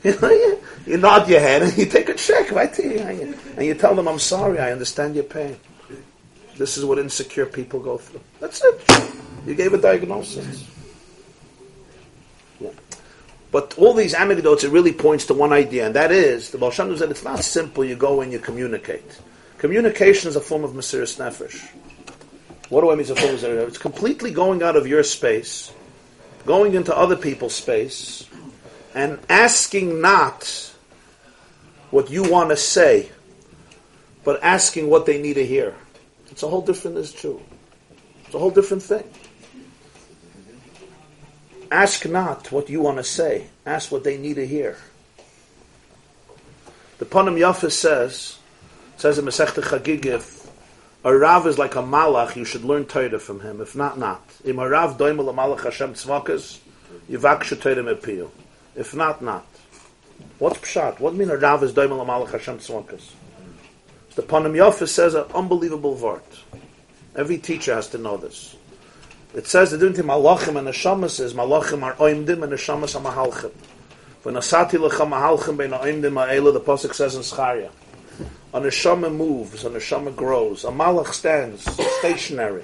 You, 0.04 0.60
you, 0.86 0.96
nod 0.98 1.28
your 1.30 1.40
head 1.40 1.62
and 1.62 1.76
you 1.78 1.86
take 1.86 2.10
a 2.10 2.14
check 2.14 2.50
right 2.50 2.72
to 2.74 2.82
you, 2.82 2.98
and 2.98 3.64
you, 3.64 3.74
tell 3.74 3.94
them, 3.94 4.06
I'm 4.06 4.18
sorry, 4.18 4.58
I 4.58 4.70
understand 4.70 5.14
your 5.14 5.24
pain. 5.24 5.56
This 6.58 6.76
is 6.76 6.84
what 6.84 6.98
insecure 6.98 7.46
people 7.46 7.80
go 7.80 7.96
through. 7.96 8.20
That's 8.38 8.62
it. 8.62 9.10
You 9.46 9.54
gave 9.54 9.72
a 9.72 9.78
diagnosis. 9.78 10.68
Yeah. 12.60 12.70
But 13.50 13.78
all 13.78 13.94
these 13.94 14.12
anecdotes, 14.12 14.62
it 14.62 14.70
really 14.70 14.92
points 14.92 15.26
to 15.26 15.34
one 15.34 15.52
idea, 15.52 15.86
and 15.86 15.94
that 15.94 16.12
is, 16.12 16.50
the 16.50 16.58
Baal 16.58 16.70
Shem 16.70 16.94
said 16.96 17.10
it's 17.10 17.24
not 17.24 17.40
simple, 17.40 17.84
you 17.84 17.96
go 17.96 18.20
and 18.20 18.30
you 18.30 18.38
communicate. 18.38 19.20
Communication 19.56 20.28
is 20.28 20.36
a 20.36 20.40
form 20.40 20.64
of 20.64 20.72
Mesiris 20.72 21.18
Nefesh. 21.18 21.66
What 22.68 22.82
do 22.82 22.90
I 22.90 22.94
mean 22.94 23.10
a 23.10 23.14
form 23.14 23.34
of? 23.34 23.68
It's 23.68 23.78
completely 23.78 24.30
going 24.30 24.62
out 24.62 24.76
of 24.76 24.86
your 24.86 25.02
space, 25.02 25.72
going 26.44 26.74
into 26.74 26.94
other 26.94 27.16
people's 27.16 27.54
space, 27.54 28.28
and 28.94 29.18
asking 29.28 30.00
not 30.00 30.72
what 31.90 32.10
you 32.10 32.22
want 32.22 32.50
to 32.50 32.56
say, 32.56 33.10
but 34.24 34.42
asking 34.42 34.88
what 34.88 35.04
they 35.04 35.20
need 35.20 35.34
to 35.34 35.44
hear. 35.44 35.74
It's 36.30 36.42
a 36.42 36.48
whole 36.48 36.62
different 36.62 36.96
is 36.96 37.12
true. 37.12 37.42
It's 38.24 38.34
a 38.34 38.38
whole 38.38 38.50
different 38.50 38.82
thing. 38.82 39.04
Ask 41.70 42.06
not 42.06 42.52
what 42.52 42.68
you 42.68 42.80
want 42.80 42.98
to 42.98 43.04
say. 43.04 43.48
Ask 43.66 43.90
what 43.90 44.04
they 44.04 44.16
need 44.16 44.34
to 44.34 44.46
hear. 44.46 44.76
The 46.98 47.04
Panim 47.04 47.36
Yafa 47.38 47.70
says, 47.70 48.38
says 48.96 49.18
in 49.18 49.24
Masechta 49.24 49.62
Chagigif, 49.62 50.48
a 51.04 51.14
Rav 51.14 51.46
is 51.46 51.58
like 51.58 51.74
a 51.74 51.82
Malach, 51.82 52.34
you 52.36 52.44
should 52.44 52.64
learn 52.64 52.86
Torah 52.86 53.18
from 53.18 53.40
him. 53.40 53.60
If 53.60 53.76
not, 53.76 53.98
not. 53.98 54.22
Im 54.44 54.58
a 54.58 54.68
Rav 54.68 55.00
a 55.00 55.04
Malach 55.04 55.64
Hashem 55.64 55.94
tzvakas, 55.94 56.60
yivakshu 57.10 57.60
Torah 57.60 57.82
mepiyu. 57.82 58.30
If 58.76 58.94
not, 58.94 59.22
not. 59.22 59.46
What's 60.38 60.58
Pshat? 60.58 61.00
What 61.00 61.14
mean 61.14 61.30
a 61.30 61.36
Rav 61.36 61.62
is 61.62 61.72
doimel 61.72 62.02
a 62.02 62.04
Malach 62.04 62.32
Hashem 62.32 62.58
tzvakas? 62.58 63.10
The 64.14 64.22
Panim 64.22 64.52
Yafa 64.52 64.88
says 64.88 65.14
an 65.14 65.24
unbelievable 65.34 65.94
word. 65.94 66.22
Every 67.16 67.38
teacher 67.38 67.74
has 67.74 67.88
to 67.90 67.98
know 67.98 68.16
this. 68.16 68.56
It 69.34 69.46
says 69.46 69.72
the 69.72 69.78
difference 69.78 69.98
between 69.98 70.12
malachim 70.12 70.56
and 70.56 70.68
neshamas 70.68 71.20
is 71.20 71.34
malachim 71.34 71.82
are 71.82 71.94
oimdim 71.94 72.42
and 72.44 72.52
neshamas 72.52 72.94
are 72.94 73.12
mahalchim. 73.12 73.52
When 74.22 74.36
asati 74.36 74.78
lecha 74.78 75.08
mahalchim 75.08 75.56
bein 75.56 75.70
oimdim 75.70 76.14
ha'ela, 76.14 76.52
the 76.52 76.60
pasuk 76.60 76.94
says 76.94 77.14
in 77.14 77.22
Zecharia. 77.22 77.70
A 78.52 78.60
neshama 78.60 79.14
moves, 79.14 79.64
a 79.64 79.70
neshama 79.70 80.14
grows. 80.14 80.64
A 80.64 80.68
malach 80.68 81.12
stands 81.12 81.64
stationary. 81.98 82.62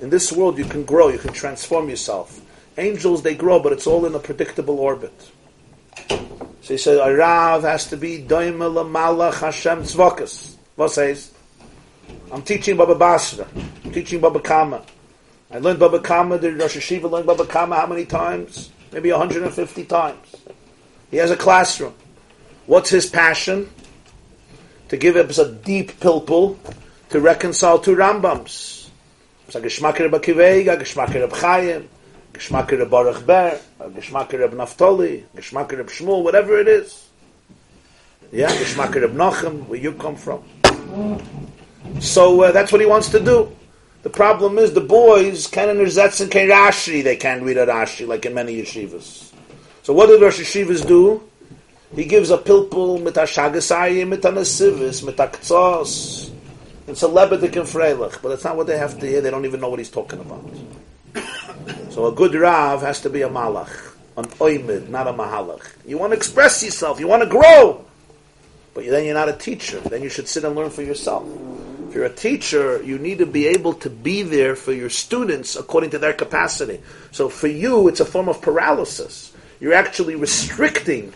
In 0.00 0.10
this 0.10 0.32
world, 0.32 0.58
you 0.58 0.64
can 0.64 0.84
grow, 0.84 1.08
you 1.08 1.18
can 1.18 1.32
transform 1.32 1.88
yourself. 1.88 2.40
Angels, 2.78 3.22
they 3.22 3.34
grow, 3.34 3.60
but 3.60 3.72
it's 3.72 3.86
all 3.86 4.06
in 4.06 4.14
a 4.14 4.18
predictable 4.18 4.78
orbit. 4.80 5.12
So 6.62 6.74
he 6.74 6.78
said, 6.78 6.98
a 6.98 7.14
Rav 7.14 7.62
has 7.62 7.88
to 7.88 7.96
be 7.96 8.22
doimel 8.22 8.88
malach 8.88 9.40
Hashem 9.40 9.82
tzvakas. 9.82 10.56
What 10.76 10.92
says? 10.92 11.32
I'm 12.30 12.42
teaching 12.42 12.76
Baba 12.76 12.94
Basra. 12.94 13.46
I'm 13.84 13.92
teaching 13.92 14.20
Baba 14.20 14.40
Kama. 14.40 14.82
I 15.50 15.58
learned 15.58 15.80
Baba 15.80 16.00
Kama, 16.00 16.38
the 16.38 16.54
Rosh 16.54 16.76
Yeshiva 16.76 17.10
learned 17.10 17.26
Baba 17.26 17.44
Kama 17.44 17.76
how 17.76 17.86
many 17.86 18.06
times? 18.06 18.70
Maybe 18.90 19.10
150 19.10 19.84
times. 19.84 20.34
He 21.10 21.18
has 21.18 21.30
a 21.30 21.36
classroom. 21.36 21.94
What's 22.66 22.88
his 22.88 23.06
passion? 23.06 23.68
To 24.88 24.96
give 24.96 25.16
us 25.16 25.38
a 25.38 25.52
deep 25.52 26.00
pilpul 26.00 26.56
to 27.10 27.20
reconcile 27.20 27.78
two 27.78 27.96
Rambams. 27.96 28.88
It's 29.46 29.54
like 29.54 29.64
a 29.64 29.66
Geshmaker 29.66 30.10
Bakiveg, 30.10 30.72
a 30.72 30.76
Geshmaker 30.76 31.30
Chaim, 31.36 31.88
Geshmaker 32.32 32.88
Baruch 32.88 33.26
Ber, 33.26 33.60
a 33.80 33.90
Geshmaker 33.90 34.48
Naftali, 34.50 35.24
Geshmaker 35.36 35.84
Shmuel, 35.84 36.22
whatever 36.22 36.58
it 36.58 36.68
is. 36.68 37.08
Yeah, 38.30 38.50
Geshmaker 38.50 39.12
Nachem, 39.12 39.66
where 39.66 39.78
you 39.78 39.92
come 39.92 40.16
from. 40.16 40.42
So 42.00 42.42
uh, 42.42 42.52
that's 42.52 42.72
what 42.72 42.80
he 42.80 42.86
wants 42.86 43.10
to 43.10 43.20
do. 43.20 43.54
The 44.02 44.10
problem 44.10 44.58
is 44.58 44.72
the 44.72 44.80
boys 44.80 45.46
can 45.46 45.68
in 45.68 45.76
Zetz 45.86 46.20
and 46.20 46.30
can 46.30 46.48
Rashi, 46.48 47.04
they 47.04 47.16
can't 47.16 47.42
read 47.42 47.56
a 47.56 47.66
Rashi 47.66 48.06
like 48.06 48.26
in 48.26 48.34
many 48.34 48.60
yeshivas. 48.60 49.32
So 49.82 49.92
what 49.92 50.06
did 50.06 50.20
Rosh 50.20 50.40
Yeshivas 50.40 50.86
do? 50.86 51.22
He 51.94 52.04
gives 52.04 52.30
a 52.30 52.38
pilpul 52.38 53.02
mit 53.02 53.16
a 53.16 53.20
shagasayim, 53.20 54.08
mit 54.08 54.24
a 54.24 54.32
mit 54.32 55.20
a. 55.20 55.82
It's 56.88 57.02
a 57.02 57.06
lebedik 57.06 57.56
and 57.56 57.68
freilich, 57.68 58.20
but 58.20 58.30
that's 58.30 58.44
not 58.44 58.56
what 58.56 58.66
they 58.66 58.76
have 58.76 58.98
to 58.98 59.06
hear. 59.06 59.20
They 59.20 59.30
don't 59.30 59.44
even 59.44 59.60
know 59.60 59.68
what 59.68 59.78
he's 59.78 59.90
talking 59.90 60.18
about. 60.18 60.44
So 61.90 62.06
a 62.06 62.12
good 62.12 62.34
Rav 62.34 62.80
has 62.82 63.00
to 63.02 63.10
be 63.10 63.22
a 63.22 63.28
malach, 63.28 63.94
an 64.16 64.24
oimid, 64.24 64.88
not 64.88 65.06
a 65.06 65.12
mahalach. 65.12 65.62
You 65.86 65.98
want 65.98 66.12
to 66.12 66.16
express 66.16 66.62
yourself, 66.62 66.98
you 66.98 67.06
want 67.06 67.22
to 67.22 67.28
grow, 67.28 67.84
but 68.74 68.86
then 68.86 69.04
you're 69.04 69.14
not 69.14 69.28
a 69.28 69.34
teacher. 69.34 69.80
Then 69.80 70.02
you 70.02 70.08
should 70.08 70.28
sit 70.28 70.44
and 70.44 70.56
learn 70.56 70.70
for 70.70 70.82
yourself. 70.82 71.26
If 71.88 71.96
you're 71.96 72.06
a 72.06 72.14
teacher, 72.14 72.82
you 72.82 72.98
need 72.98 73.18
to 73.18 73.26
be 73.26 73.46
able 73.48 73.74
to 73.74 73.90
be 73.90 74.22
there 74.22 74.56
for 74.56 74.72
your 74.72 74.88
students 74.88 75.56
according 75.56 75.90
to 75.90 75.98
their 75.98 76.14
capacity. 76.14 76.80
So 77.10 77.28
for 77.28 77.48
you, 77.48 77.88
it's 77.88 78.00
a 78.00 78.06
form 78.06 78.30
of 78.30 78.40
paralysis. 78.40 79.30
You're 79.60 79.74
actually 79.74 80.14
restricting 80.14 81.12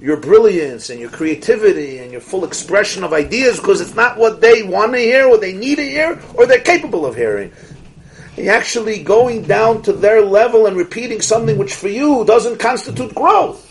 your 0.00 0.16
brilliance 0.16 0.88
and 0.88 0.98
your 0.98 1.10
creativity 1.10 1.98
and 1.98 2.10
your 2.10 2.22
full 2.22 2.44
expression 2.44 3.04
of 3.04 3.12
ideas 3.12 3.58
because 3.58 3.80
it's 3.82 3.94
not 3.94 4.16
what 4.16 4.40
they 4.40 4.62
want 4.62 4.94
to 4.94 4.98
hear, 4.98 5.28
what 5.28 5.42
they 5.42 5.52
need 5.52 5.76
to 5.76 5.84
hear, 5.84 6.18
or 6.34 6.46
they're 6.46 6.60
capable 6.60 7.04
of 7.04 7.14
hearing. 7.14 7.52
Actually 8.38 9.02
going 9.02 9.42
down 9.42 9.82
to 9.82 9.92
their 9.92 10.20
level 10.20 10.66
and 10.66 10.76
repeating 10.76 11.22
something 11.22 11.56
which 11.56 11.74
for 11.74 11.88
you 11.88 12.24
doesn't 12.24 12.58
constitute 12.58 13.14
growth. 13.14 13.62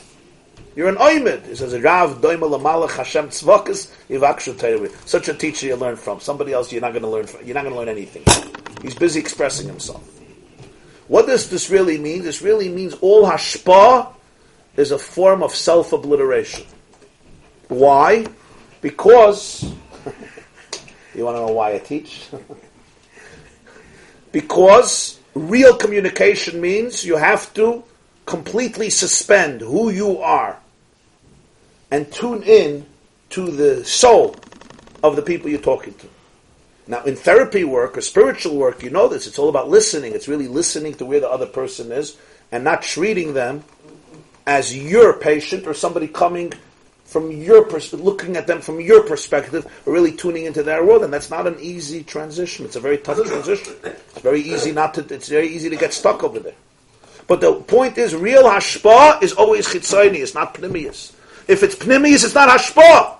You're 0.75 0.89
an 0.89 0.95
oimid. 0.95 1.47
He 1.47 1.55
says, 1.55 1.79
Rav 1.79 2.21
Hashem. 2.91 3.31
Such 5.05 5.27
a 5.29 5.33
teacher 5.33 5.67
you 5.67 5.75
learn 5.75 5.95
from. 5.95 6.19
Somebody 6.19 6.51
else 6.51 6.71
you're 6.71 6.81
not 6.81 6.91
going 6.91 7.03
to 7.03 7.09
learn 7.09 7.27
from. 7.27 7.45
You're 7.45 7.53
not 7.53 7.63
going 7.63 7.73
to 7.73 7.79
learn 7.79 7.89
anything. 7.89 8.23
He's 8.81 8.95
busy 8.95 9.19
expressing 9.19 9.67
himself. 9.67 10.03
What 11.07 11.27
does 11.27 11.49
this 11.49 11.69
really 11.69 11.97
mean? 11.97 12.23
This 12.23 12.41
really 12.41 12.67
means 12.67 12.95
all 12.95 13.25
hashpa 13.25 14.11
is 14.75 14.91
a 14.91 14.97
form 14.97 15.43
of 15.43 15.53
self-obliteration. 15.53 16.65
Why? 17.69 18.27
Because 18.81 19.63
you 21.15 21.23
want 21.23 21.37
to 21.37 21.45
know 21.45 21.53
why 21.53 21.75
I 21.75 21.77
teach? 21.79 22.27
because 24.35 25.17
real 25.33 25.77
communication 25.77 26.59
means 26.59 27.05
you 27.05 27.15
have 27.15 27.53
to 27.53 27.81
completely 28.25 28.89
suspend 28.89 29.61
who 29.61 29.89
you 29.89 30.19
are 30.19 30.59
and 31.89 32.11
tune 32.11 32.43
in 32.43 32.85
to 33.29 33.49
the 33.49 33.85
soul 33.85 34.35
of 35.01 35.15
the 35.15 35.21
people 35.21 35.49
you're 35.49 35.61
talking 35.61 35.93
to. 35.93 36.07
Now, 36.85 37.05
in 37.05 37.15
therapy 37.15 37.63
work 37.63 37.97
or 37.97 38.01
spiritual 38.01 38.57
work, 38.57 38.83
you 38.83 38.89
know 38.89 39.07
this. 39.07 39.25
It's 39.25 39.39
all 39.39 39.47
about 39.47 39.69
listening. 39.69 40.11
It's 40.11 40.27
really 40.27 40.49
listening 40.49 40.95
to 40.95 41.05
where 41.05 41.21
the 41.21 41.29
other 41.29 41.45
person 41.45 41.93
is 41.93 42.17
and 42.51 42.65
not 42.65 42.81
treating 42.81 43.35
them 43.35 43.63
as 44.45 44.75
your 44.75 45.13
patient 45.13 45.65
or 45.65 45.73
somebody 45.73 46.09
coming 46.09 46.51
from 47.15 47.31
your 47.31 47.63
pers- 47.63 47.93
looking 47.93 48.35
at 48.35 48.45
them 48.45 48.59
from 48.59 48.81
your 48.81 49.01
perspective, 49.01 49.65
really 49.85 50.11
tuning 50.11 50.43
into 50.43 50.61
their 50.63 50.83
world. 50.83 51.01
And 51.01 51.13
that's 51.13 51.29
not 51.29 51.47
an 51.47 51.55
easy 51.61 52.03
transition. 52.03 52.65
It's 52.65 52.75
a 52.75 52.81
very 52.81 52.97
tough 52.97 53.25
transition. 53.25 53.73
It's 53.85 54.19
very 54.19 54.41
easy 54.41 54.73
not 54.73 54.95
to. 54.95 55.13
It's 55.13 55.29
very 55.29 55.47
easy 55.47 55.69
to 55.69 55.77
get 55.77 55.93
stuck 55.93 56.25
over 56.25 56.39
there. 56.39 56.55
But 57.25 57.39
the 57.39 57.53
point 57.53 57.97
is, 57.97 58.13
real 58.13 58.43
hashpa 58.43 59.23
is 59.23 59.31
always 59.31 59.65
chitzayni. 59.65 60.15
It's 60.15 60.35
not 60.35 60.55
pnimius. 60.55 61.13
If 61.47 61.63
it's 61.63 61.75
pnimius, 61.75 62.25
it's 62.25 62.35
not 62.35 62.49
hashpa. 62.49 63.15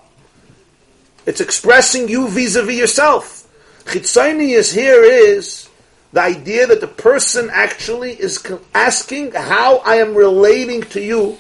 It's 1.26 1.40
expressing 1.40 2.10
you 2.10 2.28
vis-a-vis 2.28 2.76
yourself. 2.78 3.48
Chitzonius 3.86 4.74
here 4.74 5.06
is 5.06 5.70
the 6.12 6.22
idea 6.22 6.68
that 6.68 6.82
the 6.82 6.88
person 6.88 7.50
actually 7.50 8.12
is 8.12 8.46
asking 8.74 9.32
how 9.32 9.78
I 9.78 9.96
am 9.96 10.16
relating 10.16 10.82
to 10.96 11.02
you 11.02 11.38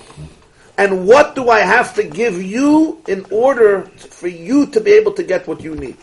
and 0.77 1.07
what 1.07 1.35
do 1.35 1.49
I 1.49 1.59
have 1.59 1.95
to 1.95 2.03
give 2.03 2.41
you 2.41 3.01
in 3.07 3.25
order 3.31 3.83
for 3.83 4.27
you 4.27 4.67
to 4.67 4.81
be 4.81 4.91
able 4.91 5.13
to 5.13 5.23
get 5.23 5.47
what 5.47 5.61
you 5.61 5.75
need. 5.75 5.97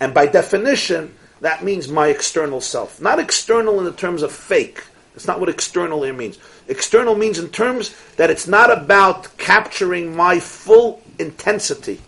And 0.00 0.14
by 0.14 0.26
definition, 0.26 1.14
that 1.40 1.64
means 1.64 1.88
my 1.88 2.08
external 2.08 2.60
self. 2.60 3.00
Not 3.00 3.18
external 3.18 3.78
in 3.80 3.84
the 3.84 3.92
terms 3.92 4.22
of 4.22 4.32
fake. 4.32 4.84
That's 5.14 5.26
not 5.26 5.40
what 5.40 5.48
external 5.48 6.02
here 6.02 6.14
means. 6.14 6.38
External 6.68 7.16
means 7.16 7.38
in 7.38 7.48
terms 7.50 7.94
that 8.16 8.30
it's 8.30 8.46
not 8.46 8.70
about 8.70 9.36
capturing 9.36 10.14
my 10.14 10.38
full 10.38 11.02
intensity 11.18 12.00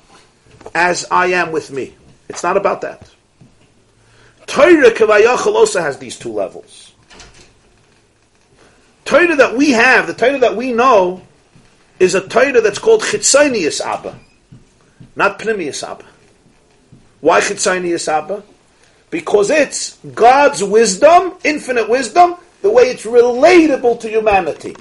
as 0.74 1.06
I 1.10 1.26
am 1.26 1.52
with 1.52 1.70
me. 1.70 1.94
It's 2.28 2.42
not 2.42 2.56
about 2.56 2.80
that. 2.82 3.10
Torah 4.46 4.90
Kavayachal 4.90 5.54
also 5.54 5.80
has 5.80 5.98
these 5.98 6.18
two 6.18 6.32
levels. 6.32 6.92
Torah 9.04 9.36
that 9.36 9.56
we 9.56 9.72
have, 9.72 10.06
the 10.06 10.14
Torah 10.14 10.38
that 10.38 10.56
we 10.56 10.72
know, 10.72 11.22
is 11.98 12.14
a 12.14 12.26
Torah 12.26 12.60
that's 12.60 12.78
called 12.78 13.02
Chitzonius 13.02 13.80
Abba, 13.80 14.18
not 15.16 15.38
Pnimius 15.38 15.88
Abba. 15.88 16.04
Why 17.20 17.40
Chitzonius 17.40 18.08
Abba? 18.08 18.42
Because 19.10 19.50
it's 19.50 19.96
God's 20.14 20.62
wisdom, 20.64 21.34
infinite 21.44 21.88
wisdom, 21.88 22.36
the 22.62 22.70
way 22.70 22.84
it's 22.84 23.04
relatable 23.04 24.00
to 24.00 24.08
humanity. 24.08 24.74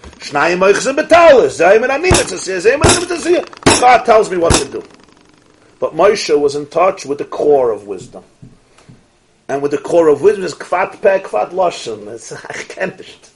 God 3.82 4.05
tells 4.05 4.32
me 4.32 4.38
what 4.38 4.53
to 4.53 4.72
do. 4.72 4.84
But 5.80 5.93
Moshe 5.93 6.39
was 6.39 6.55
in 6.55 6.66
touch 6.68 7.05
with 7.05 7.18
the 7.18 7.26
core 7.26 7.72
of 7.72 7.88
wisdom. 7.88 8.24
And 9.49 9.61
with 9.61 9.72
the 9.72 9.78
core 9.78 10.07
of 10.07 10.22
wisdom 10.22 10.45
is 10.45 10.55
kvat 10.55 11.01
pe, 11.01 11.20
kvat 11.20 11.51
loshen. 11.51 12.07
It's. 12.07 12.32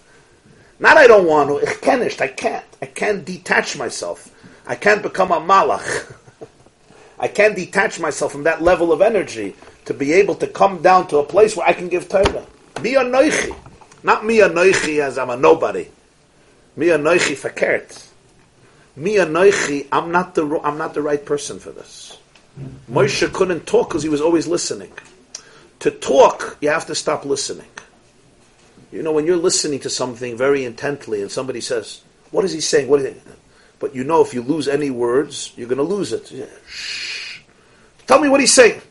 Not 0.79 0.97
I 0.97 1.07
don't 1.07 1.27
want 1.27 1.49
to, 1.49 1.67
I 1.67 2.27
can't. 2.27 2.63
I 2.81 2.85
can't 2.85 3.25
detach 3.25 3.77
myself. 3.77 4.33
I 4.67 4.75
can't 4.75 5.01
become 5.01 5.31
a 5.31 5.39
malach. 5.39 6.13
I 7.19 7.27
can't 7.27 7.55
detach 7.55 7.99
myself 7.99 8.31
from 8.31 8.43
that 8.43 8.61
level 8.61 8.91
of 8.91 9.01
energy 9.01 9.55
to 9.85 9.93
be 9.93 10.13
able 10.13 10.35
to 10.35 10.47
come 10.47 10.81
down 10.81 11.07
to 11.07 11.17
a 11.17 11.23
place 11.23 11.55
where 11.55 11.67
I 11.67 11.73
can 11.73 11.87
give 11.87 12.07
Torah. 12.07 12.45
Mi 12.81 12.93
anoichi. 12.93 13.55
Not 14.03 14.25
mi 14.25 14.37
anoichi 14.37 14.99
as 14.99 15.17
I'm 15.17 15.31
a 15.31 15.37
nobody. 15.37 15.87
Mi 16.75 16.87
anoichi 16.87 17.35
verkehrt. 17.35 18.07
Mi 18.95 19.15
anoichi, 19.15 19.87
I'm 19.91 20.11
not 20.11 20.35
the, 20.35 20.59
I'm 20.63 20.77
not 20.77 20.93
the 20.93 21.01
right 21.01 21.23
person 21.23 21.59
for 21.59 21.71
this. 21.71 22.17
Moshe 22.89 23.31
couldn't 23.33 23.65
talk 23.65 23.89
because 23.89 24.03
he 24.03 24.09
was 24.09 24.21
always 24.21 24.47
listening. 24.47 24.91
To 25.79 25.91
talk, 25.91 26.57
you 26.61 26.69
have 26.69 26.87
to 26.87 26.95
stop 26.95 27.25
listening. 27.25 27.67
You 28.91 29.03
know, 29.03 29.11
when 29.11 29.25
you're 29.25 29.35
listening 29.35 29.79
to 29.81 29.89
something 29.89 30.37
very 30.37 30.63
intently 30.63 31.21
and 31.21 31.31
somebody 31.31 31.61
says, 31.61 32.01
what 32.31 32.45
is 32.45 32.53
he 32.53 32.61
saying? 32.61 32.87
What 32.87 33.01
is? 33.01 33.17
But 33.79 33.93
you 33.93 34.03
know 34.03 34.21
if 34.21 34.33
you 34.33 34.41
lose 34.41 34.67
any 34.67 34.89
words, 34.89 35.53
you're 35.55 35.67
going 35.67 35.77
to 35.77 35.83
lose 35.83 36.13
it. 36.13 36.31
Shh. 36.67 37.41
Tell 38.07 38.19
me 38.19 38.29
what 38.29 38.39
he's 38.39 38.53
saying. 38.53 38.81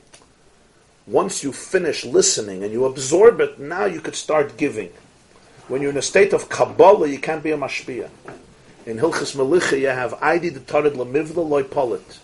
Once 1.07 1.42
you 1.42 1.53
finish 1.53 2.05
listening 2.05 2.62
and 2.62 2.72
you 2.72 2.84
absorb 2.84 3.40
it, 3.40 3.59
now 3.59 3.84
you 3.84 4.01
could 4.01 4.14
start 4.14 4.57
giving. 4.57 4.90
When 5.68 5.80
you're 5.80 5.90
in 5.90 5.97
a 5.97 6.03
state 6.03 6.32
of 6.32 6.49
Kabbalah, 6.49 7.09
you 7.09 7.18
can't 7.18 7.42
be 7.42 7.51
a 7.51 7.57
mashpia. 7.57 8.11
In 8.84 8.99
Hilchas 8.99 9.34
Melicha, 9.34 9.80
you 9.80 9.88
have 9.88 10.12
Aidi 10.14 10.53
the 10.53 10.61
Tarid 10.61 10.92
Lamivla 10.92 11.49
Loy 11.49 11.62
Polit. 11.62 12.18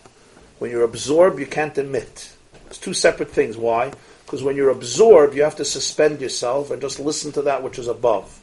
When 0.58 0.70
you're 0.70 0.84
absorbed, 0.84 1.40
you 1.40 1.46
can't 1.46 1.76
emit. 1.76 2.32
It's 2.66 2.78
two 2.78 2.94
separate 2.94 3.30
things. 3.30 3.56
Why? 3.56 3.92
Because 4.32 4.42
when 4.42 4.56
you're 4.56 4.70
absorbed, 4.70 5.36
you 5.36 5.42
have 5.42 5.56
to 5.56 5.64
suspend 5.64 6.22
yourself 6.22 6.70
and 6.70 6.80
just 6.80 6.98
listen 6.98 7.32
to 7.32 7.42
that 7.42 7.62
which 7.62 7.78
is 7.78 7.86
above. 7.86 8.40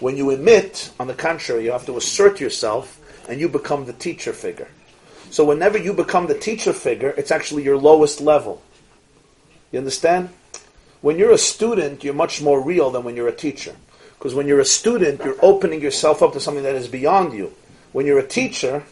When 0.00 0.16
you 0.16 0.30
emit, 0.30 0.90
on 0.98 1.06
the 1.06 1.14
contrary, 1.14 1.62
you 1.62 1.70
have 1.70 1.86
to 1.86 1.96
assert 1.96 2.40
yourself 2.40 2.98
and 3.28 3.38
you 3.38 3.48
become 3.48 3.84
the 3.84 3.92
teacher 3.92 4.32
figure. 4.32 4.66
So 5.30 5.44
whenever 5.44 5.78
you 5.78 5.92
become 5.92 6.26
the 6.26 6.36
teacher 6.36 6.72
figure, 6.72 7.10
it's 7.16 7.30
actually 7.30 7.62
your 7.62 7.76
lowest 7.76 8.20
level. 8.20 8.60
You 9.70 9.78
understand? 9.78 10.30
When 11.02 11.20
you're 11.20 11.30
a 11.30 11.38
student, 11.38 12.02
you're 12.02 12.12
much 12.12 12.42
more 12.42 12.60
real 12.60 12.90
than 12.90 13.04
when 13.04 13.14
you're 13.14 13.28
a 13.28 13.32
teacher. 13.32 13.76
Because 14.18 14.34
when 14.34 14.48
you're 14.48 14.58
a 14.58 14.64
student, 14.64 15.24
you're 15.24 15.38
opening 15.40 15.80
yourself 15.80 16.20
up 16.20 16.32
to 16.32 16.40
something 16.40 16.64
that 16.64 16.74
is 16.74 16.88
beyond 16.88 17.32
you. 17.32 17.54
When 17.92 18.06
you're 18.06 18.18
a 18.18 18.26
teacher, 18.26 18.82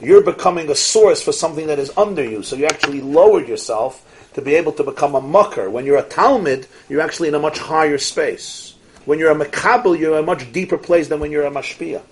you're 0.00 0.22
becoming 0.22 0.70
a 0.70 0.74
source 0.74 1.20
for 1.22 1.32
something 1.32 1.66
that 1.66 1.78
is 1.78 1.92
under 1.94 2.24
you. 2.24 2.42
So 2.42 2.56
you 2.56 2.64
actually 2.64 3.02
lowered 3.02 3.46
yourself 3.46 4.08
to 4.34 4.42
be 4.42 4.54
able 4.54 4.72
to 4.72 4.84
become 4.84 5.14
a 5.14 5.20
mucker. 5.20 5.70
When 5.70 5.84
you're 5.84 5.98
a 5.98 6.04
Talmid, 6.04 6.66
you're 6.88 7.00
actually 7.00 7.28
in 7.28 7.34
a 7.34 7.38
much 7.38 7.58
higher 7.58 7.98
space. 7.98 8.74
When 9.04 9.18
you're 9.18 9.32
a 9.32 9.34
Makabel, 9.34 9.98
you're 9.98 10.14
in 10.14 10.22
a 10.22 10.26
much 10.26 10.52
deeper 10.52 10.78
place 10.78 11.08
than 11.08 11.20
when 11.20 11.30
you're 11.30 11.46
a 11.46 11.50
Mashpia. 11.50 12.02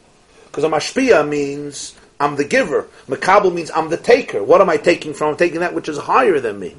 Because 0.47 0.65
a 0.65 0.69
Mashpia 0.69 1.27
means 1.27 1.95
I'm 2.19 2.37
the 2.37 2.45
giver. 2.45 2.89
Makabel 3.09 3.55
means 3.55 3.71
I'm 3.71 3.89
the 3.89 3.97
taker. 3.97 4.43
What 4.43 4.61
am 4.61 4.69
I 4.69 4.77
taking 4.77 5.15
from? 5.15 5.31
I'm 5.31 5.37
taking 5.37 5.61
that 5.61 5.75
which 5.75 5.89
is 5.89 5.99
higher 5.99 6.41
than 6.41 6.59
me. 6.59 6.77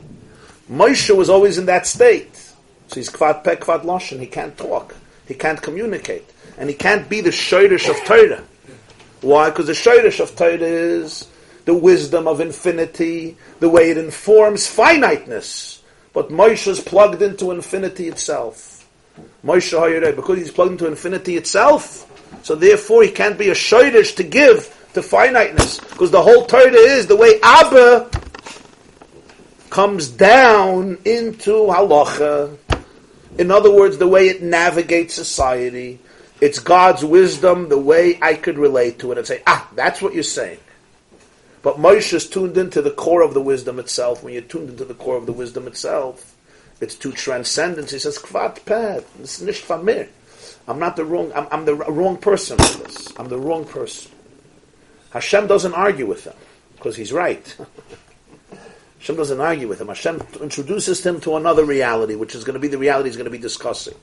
Moshe 0.70 1.16
was 1.16 1.30
always 1.30 1.58
in 1.58 1.66
that 1.66 1.88
state. 1.88 2.36
So 2.88 2.96
he's 2.96 3.10
kvad 3.10 3.44
pek, 3.44 3.62
kvad 3.62 3.84
loshen. 3.84 4.20
He 4.20 4.28
can't 4.28 4.58
talk. 4.58 4.96
He 5.28 5.34
can't 5.34 5.62
communicate. 5.62 6.30
And 6.58 6.70
he 6.70 6.76
can't 6.76 7.10
be 7.10 7.22
the 7.22 7.30
shayrish 7.30 7.89
of 7.89 7.96
Torah. 8.06 8.44
Why? 9.22 9.50
Because 9.50 9.68
the 9.68 9.74
shayrish 9.74 10.20
of 10.20 10.36
Torah 10.36 10.58
is 10.60 11.28
the 11.72 11.78
wisdom 11.78 12.28
of 12.28 12.41
infinity, 12.41 13.38
the 13.61 13.69
way 13.69 13.91
it 13.91 13.97
informs 13.97 14.67
finiteness. 14.67 15.82
But 16.11 16.28
Moshe 16.28 16.67
is 16.67 16.82
plugged 16.82 17.22
into 17.22 17.51
infinity 17.51 18.09
itself. 18.09 18.86
Moshe 19.45 19.72
Hayireh, 19.72 20.13
because 20.13 20.38
he's 20.38 20.51
plugged 20.51 20.74
into 20.74 20.88
infinity 20.88 21.38
itself, 21.38 22.11
so 22.43 22.55
therefore 22.55 23.03
he 23.03 23.09
can't 23.09 23.39
be 23.39 23.51
a 23.51 23.53
shayrish 23.53 24.17
to 24.17 24.24
give 24.24 24.67
to 24.95 25.01
finiteness. 25.01 25.80
Because 25.80 26.11
the 26.11 26.22
whole 26.22 26.45
Torah 26.45 26.74
is 26.74 27.07
the 27.07 27.15
way 27.15 27.39
Abba 27.41 28.11
comes 29.69 30.09
down 30.09 30.97
into 31.05 31.67
halacha. 31.67 32.57
In 33.38 33.49
other 33.49 33.72
words, 33.72 33.97
the 33.97 34.09
way 34.09 34.28
it 34.28 34.43
navigates 34.43 35.13
society. 35.13 35.99
It's 36.41 36.59
God's 36.59 37.05
wisdom, 37.05 37.69
the 37.69 37.80
way 37.80 38.19
I 38.22 38.34
could 38.34 38.57
relate 38.57 38.99
to 38.99 39.13
it 39.13 39.17
and 39.19 39.26
say, 39.26 39.41
ah, 39.47 39.69
that's 39.74 40.01
what 40.01 40.13
you're 40.13 40.24
saying. 40.24 40.59
But 41.64 41.78
Moshe 41.78 42.14
is 42.14 42.28
tuned 42.28 42.57
into 42.57 42.82
the 42.82 42.91
core 42.91 43.22
of 43.22 43.34
the 43.34 43.41
wisdom 43.41 43.78
itself. 43.78 44.24
When 44.24 44.34
you're 44.34 44.41
tuned 44.41 44.70
into 44.70 44.86
the 44.86 44.95
core 44.95 45.18
of 45.18 45.26
the 45.26 45.34
wisdom 45.34 45.68
itself, 45.68 46.36
it's 46.80 46.95
to 46.95 47.12
transcendence. 47.12 47.91
He 47.91 47.99
says, 47.99 48.18
Kvat 48.18 48.66
pad, 48.66 49.05
it's 49.20 49.41
nicht 49.41 49.70
mir. 49.70 50.09
I'm 50.68 50.80
not 50.80 50.95
the 50.95 51.05
wrong, 51.05 51.32
I'm, 51.34 51.47
I'm 51.51 51.66
the 51.66 51.76
wrong 51.76 52.18
person 52.18 52.57
for 52.57 52.84
this. 52.84 53.07
I'm 53.18 53.30
the 53.30 53.38
wrong 53.38 53.66
person. 53.66 54.12
Hashem 55.12 55.47
doesn't 55.47 55.74
argue 55.74 56.05
with 56.05 56.24
him, 56.24 56.34
because 56.76 56.95
he's 56.95 57.14
right. 57.14 57.57
Hashem 58.99 59.16
doesn't 59.16 59.41
argue 59.41 59.68
with 59.68 59.82
him. 59.82 59.88
Hashem 59.88 60.22
introduces 60.41 61.05
him 61.05 61.20
to 61.22 61.36
another 61.36 61.66
reality, 61.66 62.16
which 62.16 62.36
is 62.36 62.43
going 62.43 62.53
to 62.53 62.59
be 62.59 62.68
the 62.68 62.78
reality 62.78 63.09
he's 63.09 63.18
going 63.18 63.26
to 63.26 63.32
be 63.32 63.38
discussing. 63.38 63.95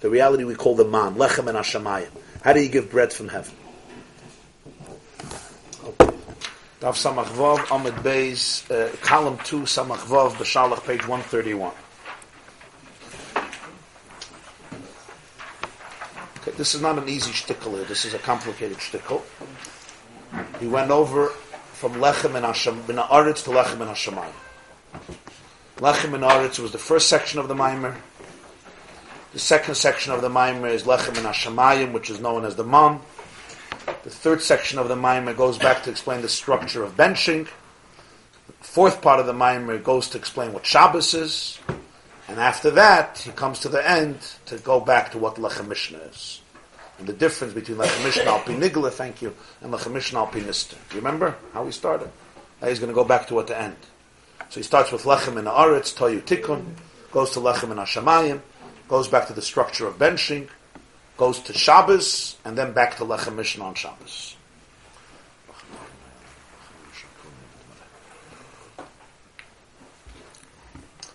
The 0.00 0.10
reality 0.10 0.44
we 0.44 0.54
call 0.54 0.74
the 0.74 0.84
man, 0.84 1.14
lechem 1.14 1.48
and 1.48 1.58
hashemayim. 1.58 2.10
How 2.42 2.52
do 2.52 2.60
you 2.60 2.68
give 2.68 2.90
bread 2.90 3.12
from 3.12 3.28
heaven? 3.28 3.54
Daf 6.86 6.94
Samach 6.94 7.26
Vav, 7.34 7.58
Amud 7.66 8.00
Beis, 8.04 8.70
uh, 8.70 8.94
column 8.98 9.36
2, 9.38 9.62
Samach 9.62 10.06
Vav, 10.06 10.34
Beshalach, 10.34 10.86
page 10.86 11.00
131. 11.08 11.72
Okay, 16.36 16.56
this 16.56 16.76
is 16.76 16.80
not 16.80 16.96
an 16.96 17.08
easy 17.08 17.32
shtickle. 17.32 17.84
This 17.88 18.04
is 18.04 18.14
a 18.14 18.20
complicated 18.20 18.76
shtickle. 18.76 19.22
He 20.60 20.68
went 20.68 20.92
over 20.92 21.30
from 21.72 21.94
Lechem 21.94 22.36
and 22.36 22.46
Hashem, 22.46 22.82
bin 22.82 22.98
Aretz 22.98 23.42
to 23.42 23.50
Lechem 23.50 23.80
and 23.80 23.90
Hashemayim. 23.90 24.32
Lechem 25.78 26.14
and 26.14 26.22
Aretz 26.22 26.60
was 26.60 26.70
the 26.70 26.78
first 26.78 27.08
section 27.08 27.40
of 27.40 27.48
the 27.48 27.54
Maimer. 27.54 27.96
The 29.32 29.40
second 29.40 29.74
section 29.74 30.12
of 30.12 30.22
the 30.22 30.30
Maimer 30.30 30.70
is 30.70 30.84
Lechem 30.84 31.16
and 31.18 31.26
Hashemayim, 31.26 31.90
which 31.90 32.10
is 32.10 32.20
known 32.20 32.44
as 32.44 32.54
the 32.54 32.62
Mam. 32.62 33.00
The 33.86 34.10
third 34.10 34.42
section 34.42 34.78
of 34.78 34.88
the 34.88 34.96
Maimer 34.96 35.36
goes 35.36 35.58
back 35.58 35.82
to 35.84 35.90
explain 35.90 36.22
the 36.22 36.28
structure 36.28 36.82
of 36.82 36.96
benching. 36.96 37.48
The 38.46 38.52
fourth 38.60 39.00
part 39.00 39.20
of 39.20 39.26
the 39.26 39.32
Maimer 39.32 39.82
goes 39.82 40.08
to 40.10 40.18
explain 40.18 40.52
what 40.52 40.66
Shabbos 40.66 41.14
is. 41.14 41.58
And 42.28 42.40
after 42.40 42.70
that, 42.72 43.18
he 43.18 43.30
comes 43.30 43.60
to 43.60 43.68
the 43.68 43.88
end 43.88 44.18
to 44.46 44.58
go 44.58 44.80
back 44.80 45.12
to 45.12 45.18
what 45.18 45.36
Lechem 45.36 45.68
Mishnah 45.68 45.98
is 45.98 46.40
and 46.98 47.06
the 47.06 47.12
difference 47.12 47.52
between 47.52 47.78
Lechem 47.78 48.04
Mishnah 48.04 48.24
al 48.24 48.40
Pinigla, 48.40 48.90
thank 48.90 49.20
you, 49.20 49.34
and 49.60 49.72
Lechem 49.72 49.92
Mishnah 49.92 50.18
al 50.18 50.26
Pinister. 50.28 50.76
Do 50.88 50.96
you 50.96 51.00
remember 51.00 51.36
how 51.52 51.64
we 51.64 51.72
started? 51.72 52.10
Now 52.60 52.68
he's 52.68 52.78
going 52.78 52.90
to 52.90 52.94
go 52.94 53.04
back 53.04 53.26
to 53.28 53.34
what 53.34 53.46
the 53.46 53.60
end. 53.60 53.76
So 54.48 54.60
he 54.60 54.62
starts 54.62 54.92
with 54.92 55.02
Lechem 55.02 55.38
in 55.38 55.44
Aretz, 55.44 55.94
Toyu 55.94 56.22
Tikkun, 56.22 56.64
goes 57.10 57.32
to 57.32 57.40
Lechem 57.40 57.70
in 57.70 57.76
Hashemayim, 57.76 58.40
goes 58.88 59.08
back 59.08 59.26
to 59.26 59.32
the 59.32 59.42
structure 59.42 59.86
of 59.86 59.98
benching, 59.98 60.48
goes 61.16 61.40
to 61.40 61.52
Shabbos, 61.52 62.36
and 62.44 62.56
then 62.56 62.72
back 62.72 62.96
to 62.98 63.04
Lechem 63.04 63.36
Mishnah 63.36 63.64
on 63.64 63.74
Shabbos. 63.74 64.36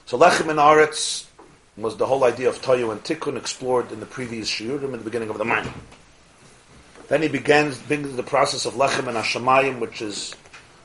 So 0.05 0.17
Lechem 0.17 0.49
in 0.49 0.57
Aretz 0.57 1.25
was 1.77 1.95
the 1.97 2.05
whole 2.05 2.25
idea 2.25 2.49
of 2.49 2.61
Toyu 2.61 2.91
and 2.91 3.01
Tikkun 3.01 3.37
explored 3.37 3.91
in 3.91 3.99
the 3.99 4.05
previous 4.05 4.49
shiurim 4.49 4.85
in 4.85 4.91
the 4.91 4.97
beginning 4.97 5.29
of 5.29 5.37
the 5.37 5.45
Maimer. 5.45 5.71
Then 7.07 7.21
he 7.21 7.27
begins, 7.27 7.77
begins 7.77 8.15
the 8.15 8.23
process 8.23 8.65
of 8.65 8.73
Lechem 8.73 9.07
and 9.07 9.17
Hashemayim, 9.17 9.79
which 9.79 10.01
is 10.01 10.35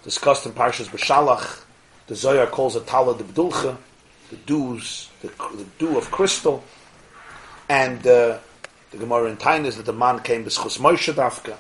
discussed 0.05 0.47
in 0.47 0.53
Parshas 0.53 0.87
B'Shalach. 0.89 1.65
The 2.07 2.15
Zohar 2.15 2.47
calls 2.47 2.77
it 2.77 2.87
Tala 2.87 3.19
de 3.19 3.25
B'dulcha, 3.25 3.77
the 4.31 4.37
dews, 4.37 5.09
the, 5.23 5.29
the 5.29 5.67
dew 5.79 5.99
of 5.99 6.11
crystal. 6.11 6.63
And 7.69 8.07
uh, 8.07 8.39
the 8.97 9.05
Gemara 9.05 9.31
in 9.31 9.37
Taanis 9.37 9.77
that 9.77 9.87
the 9.87 9.93
man 9.93 10.21
came 10.21 10.45
B'schus 10.45 10.79
Moshe 10.79 11.13
Dafka. 11.13 11.57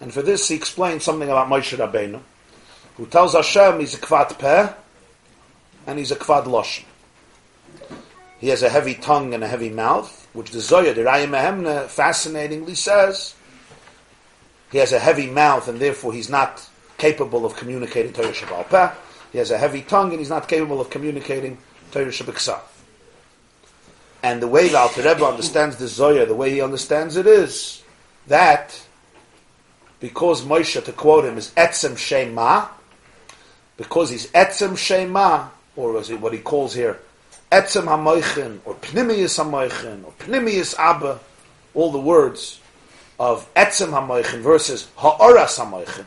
And 0.00 0.12
for 0.12 0.22
this 0.22 0.48
he 0.48 0.54
explains 0.54 1.04
something 1.04 1.28
about 1.28 1.48
Moshe 1.48 1.76
Rabbeinu, 1.76 2.20
who 2.96 3.06
tells 3.06 3.32
Hashem 3.32 3.80
he's 3.80 3.94
a 3.94 3.98
kvad 3.98 4.38
peh, 4.38 4.72
and 5.86 5.98
he's 5.98 6.10
a 6.10 6.16
kvad 6.16 6.44
loshen. 6.44 6.84
he 8.38 8.48
has 8.48 8.62
a 8.62 8.68
heavy 8.68 8.94
tongue 8.94 9.32
and 9.34 9.42
a 9.42 9.48
heavy 9.48 9.70
mouth, 9.70 10.28
which 10.32 10.50
the 10.50 10.60
Zoya, 10.60 10.92
the 10.94 11.02
Raya 11.02 11.26
Mehemna, 11.26 11.86
fascinatingly 11.86 12.74
says 12.74 13.34
he 14.70 14.78
has 14.78 14.92
a 14.92 14.98
heavy 14.98 15.28
mouth 15.28 15.68
and 15.68 15.80
therefore 15.80 16.12
he's 16.12 16.28
not 16.28 16.68
capable 16.98 17.46
of 17.46 17.56
communicating 17.56 18.12
Torah 18.12 18.32
Shabbal 18.32 18.68
Peh. 18.68 18.90
He 19.32 19.38
has 19.38 19.50
a 19.50 19.58
heavy 19.58 19.82
tongue 19.82 20.10
and 20.10 20.18
he's 20.18 20.30
not 20.30 20.48
capable 20.48 20.80
of 20.80 20.90
communicating 20.90 21.58
Torah 21.92 22.06
Shabbat 22.06 22.62
And 24.26 24.42
the 24.42 24.48
way 24.48 24.66
the 24.66 24.76
Alter 24.76 25.02
Rebbe 25.02 25.24
understands 25.24 25.76
the 25.76 25.86
Zoya, 25.86 26.26
the 26.26 26.34
way 26.34 26.50
he 26.50 26.60
understands 26.60 27.16
it 27.16 27.28
is 27.28 27.84
that 28.26 28.84
because 30.00 30.42
Moshe, 30.42 30.84
to 30.84 30.90
quote 30.90 31.26
him, 31.26 31.38
is 31.38 31.52
Etzem 31.52 31.96
Shema, 31.96 32.66
because 33.76 34.10
he's 34.10 34.26
Etzem 34.32 34.76
Shema, 34.76 35.46
or 35.76 35.96
as 35.96 36.08
he, 36.08 36.16
what 36.16 36.32
he 36.32 36.40
calls 36.40 36.74
here, 36.74 36.98
Etzem 37.52 37.84
HaMoichin, 37.84 38.58
or 38.64 38.74
Pnimius 38.74 39.38
HaMoichin, 39.38 40.04
or 40.04 40.10
Pnimius 40.18 40.76
Abba, 40.76 41.20
all 41.74 41.92
the 41.92 42.00
words 42.00 42.58
of 43.20 43.48
Etzem 43.54 43.90
HaMoichin 43.90 44.40
versus 44.40 44.88
Ha'oras 44.96 45.56
HaMoichin, 45.56 46.06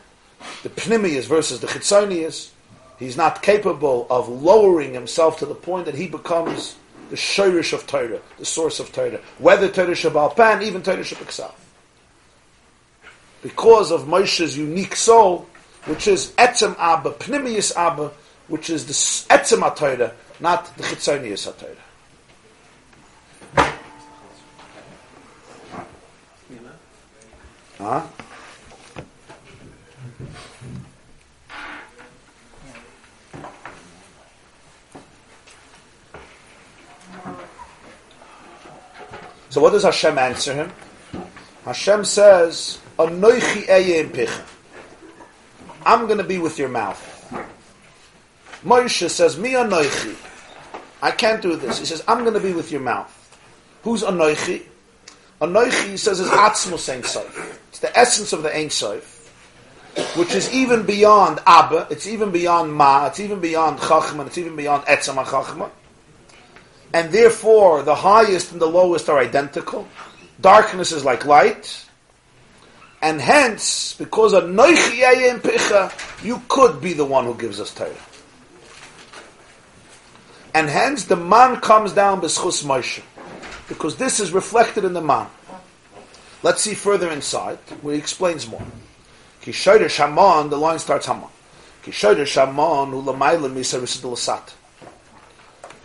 the 0.62 0.68
Pnimius 0.68 1.24
versus 1.24 1.60
the 1.60 1.68
Chitzonius, 1.68 2.50
he's 2.98 3.16
not 3.16 3.40
capable 3.40 4.06
of 4.10 4.28
lowering 4.28 4.92
himself 4.92 5.38
to 5.38 5.46
the 5.46 5.54
point 5.54 5.86
that 5.86 5.94
he 5.94 6.06
becomes 6.06 6.76
the 7.10 7.16
shirish 7.16 7.72
of 7.72 7.86
Torah, 7.86 8.20
the 8.38 8.44
source 8.44 8.80
of 8.80 8.92
Torah, 8.92 9.20
whether 9.38 9.68
Torah 9.68 9.88
Shabbal 9.90 10.34
Pan, 10.34 10.62
even 10.62 10.82
Torah 10.82 10.98
Shabbat 10.98 11.52
Because 13.42 13.90
of 13.90 14.06
Moshe's 14.06 14.56
unique 14.56 14.96
soul, 14.96 15.48
which 15.86 16.06
is 16.06 16.30
Etzem 16.32 16.76
Abba, 16.78 17.10
Pnimius 17.12 17.74
Abba, 17.76 18.12
which 18.48 18.70
is 18.70 18.86
the 18.86 18.92
Etzem 19.34 19.60
HaTorah, 19.68 20.12
not 20.38 20.76
the 20.76 20.84
Chitzonius 20.84 21.52
HaTorah. 21.52 21.76
Huh? 27.78 28.06
So 39.50 39.60
what 39.60 39.72
does 39.72 39.82
Hashem 39.82 40.16
answer 40.16 40.54
him? 40.54 40.72
Hashem 41.64 42.04
says. 42.04 42.78
I'm 42.98 43.20
going 43.20 43.40
to 46.18 46.24
be 46.24 46.38
with 46.38 46.58
your 46.58 46.68
mouth. 46.68 47.06
Moshe 48.64 49.10
says, 49.10 49.38
Mi 49.38 49.52
anoichi. 49.52 50.16
I 51.02 51.10
can't 51.10 51.42
do 51.42 51.56
this. 51.56 51.78
He 51.78 51.86
says, 51.86 52.04
I'm 52.06 52.20
going 52.20 52.34
to 52.34 52.40
be 52.40 52.52
with 52.52 52.70
your 52.70 52.80
mouth. 52.80 53.16
Who's 53.82 54.02
anoichi? 54.02 54.62
Anoichi, 55.40 55.98
says, 55.98 56.20
is 56.20 56.28
atzmus 56.28 56.88
ein. 56.92 57.00
It's 57.68 57.78
the 57.78 57.98
essence 57.98 58.32
of 58.32 58.42
the 58.42 58.54
ein 58.54 58.70
which 60.14 60.34
is 60.34 60.52
even 60.52 60.84
beyond 60.84 61.40
Abba, 61.46 61.88
it's 61.90 62.06
even 62.06 62.30
beyond 62.30 62.72
Ma, 62.72 63.06
it's 63.06 63.18
even 63.18 63.40
beyond 63.40 63.78
Chachma, 63.78 64.26
it's 64.26 64.38
even 64.38 64.54
beyond 64.54 64.84
Etzam 64.84 65.22
Chachma 65.24 65.70
and 66.92 67.12
therefore 67.12 67.82
the 67.82 67.94
highest 67.94 68.52
and 68.52 68.60
the 68.60 68.66
lowest 68.66 69.08
are 69.08 69.18
identical. 69.18 69.86
Darkness 70.40 70.92
is 70.92 71.04
like 71.04 71.24
light, 71.26 71.86
and 73.02 73.20
hence, 73.20 73.94
because 73.94 74.34
of 74.34 74.44
Noichiyayim 74.44 75.40
Picha, 75.40 76.24
you 76.24 76.42
could 76.48 76.80
be 76.80 76.92
the 76.92 77.04
one 77.04 77.24
who 77.24 77.34
gives 77.34 77.60
us 77.60 77.74
Torah. 77.74 77.94
And 80.54 80.68
hence 80.68 81.04
the 81.04 81.16
man 81.16 81.60
comes 81.60 81.92
down 81.92 82.20
b'schus 82.20 82.64
Moshe, 82.64 83.02
because 83.68 83.96
this 83.96 84.20
is 84.20 84.32
reflected 84.32 84.84
in 84.84 84.92
the 84.92 85.00
man. 85.00 85.28
Let's 86.42 86.62
see 86.62 86.74
further 86.74 87.10
inside, 87.10 87.58
where 87.82 87.94
he 87.94 88.00
explains 88.00 88.48
more. 88.48 88.64
Kishoder 89.42 89.88
Shaman, 89.88 90.50
the 90.50 90.56
line 90.56 90.78
starts 90.78 91.06
Haman. 91.06 91.28
Kishoder 91.82 92.26
Shaman, 92.26 92.92
ulamayla 92.92 93.50
misa 93.50 93.80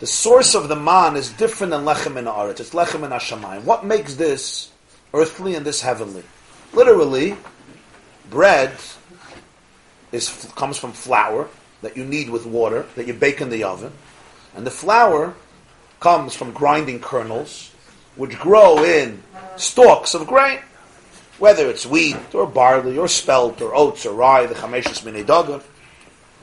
the 0.00 0.06
source 0.06 0.54
of 0.54 0.68
the 0.68 0.76
man 0.76 1.16
is 1.16 1.30
different 1.32 1.70
than 1.70 1.84
lechem 1.84 2.16
in 2.16 2.26
aretz. 2.26 2.60
It's 2.60 2.70
lechem 2.70 3.04
in 3.04 3.10
hashamayim. 3.10 3.64
What 3.64 3.84
makes 3.84 4.14
this 4.16 4.70
earthly 5.14 5.54
and 5.54 5.64
this 5.64 5.80
heavenly? 5.80 6.22
Literally, 6.72 7.36
bread 8.28 8.72
is 10.12 10.50
comes 10.54 10.76
from 10.78 10.92
flour 10.92 11.48
that 11.82 11.96
you 11.96 12.04
knead 12.04 12.30
with 12.30 12.46
water 12.46 12.86
that 12.96 13.06
you 13.06 13.14
bake 13.14 13.40
in 13.40 13.50
the 13.50 13.64
oven, 13.64 13.92
and 14.54 14.66
the 14.66 14.70
flour 14.70 15.34
comes 16.00 16.34
from 16.34 16.52
grinding 16.52 17.00
kernels, 17.00 17.70
which 18.16 18.38
grow 18.38 18.84
in 18.84 19.22
stalks 19.56 20.14
of 20.14 20.26
grain, 20.26 20.58
whether 21.38 21.68
it's 21.68 21.86
wheat 21.86 22.34
or 22.34 22.46
barley 22.46 22.98
or 22.98 23.08
spelt 23.08 23.60
or 23.62 23.74
oats 23.74 24.04
or 24.04 24.14
rye, 24.14 24.46
the 24.46 24.54
chameshes 24.54 25.02
minei 25.02 25.24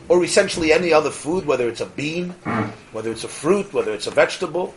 or 0.10 0.24
essentially 0.24 0.74
any 0.74 0.91
other 0.91 1.12
food, 1.12 1.45
whether 1.45 1.68
it's 1.68 1.82
a 1.82 1.86
bean, 1.86 2.30
hmm. 2.43 2.70
whether 2.91 3.12
it's 3.12 3.24
a 3.24 3.28
fruit, 3.28 3.74
whether 3.74 3.93
it's 3.93 4.08
a 4.08 4.12
vegetable. 4.12 4.74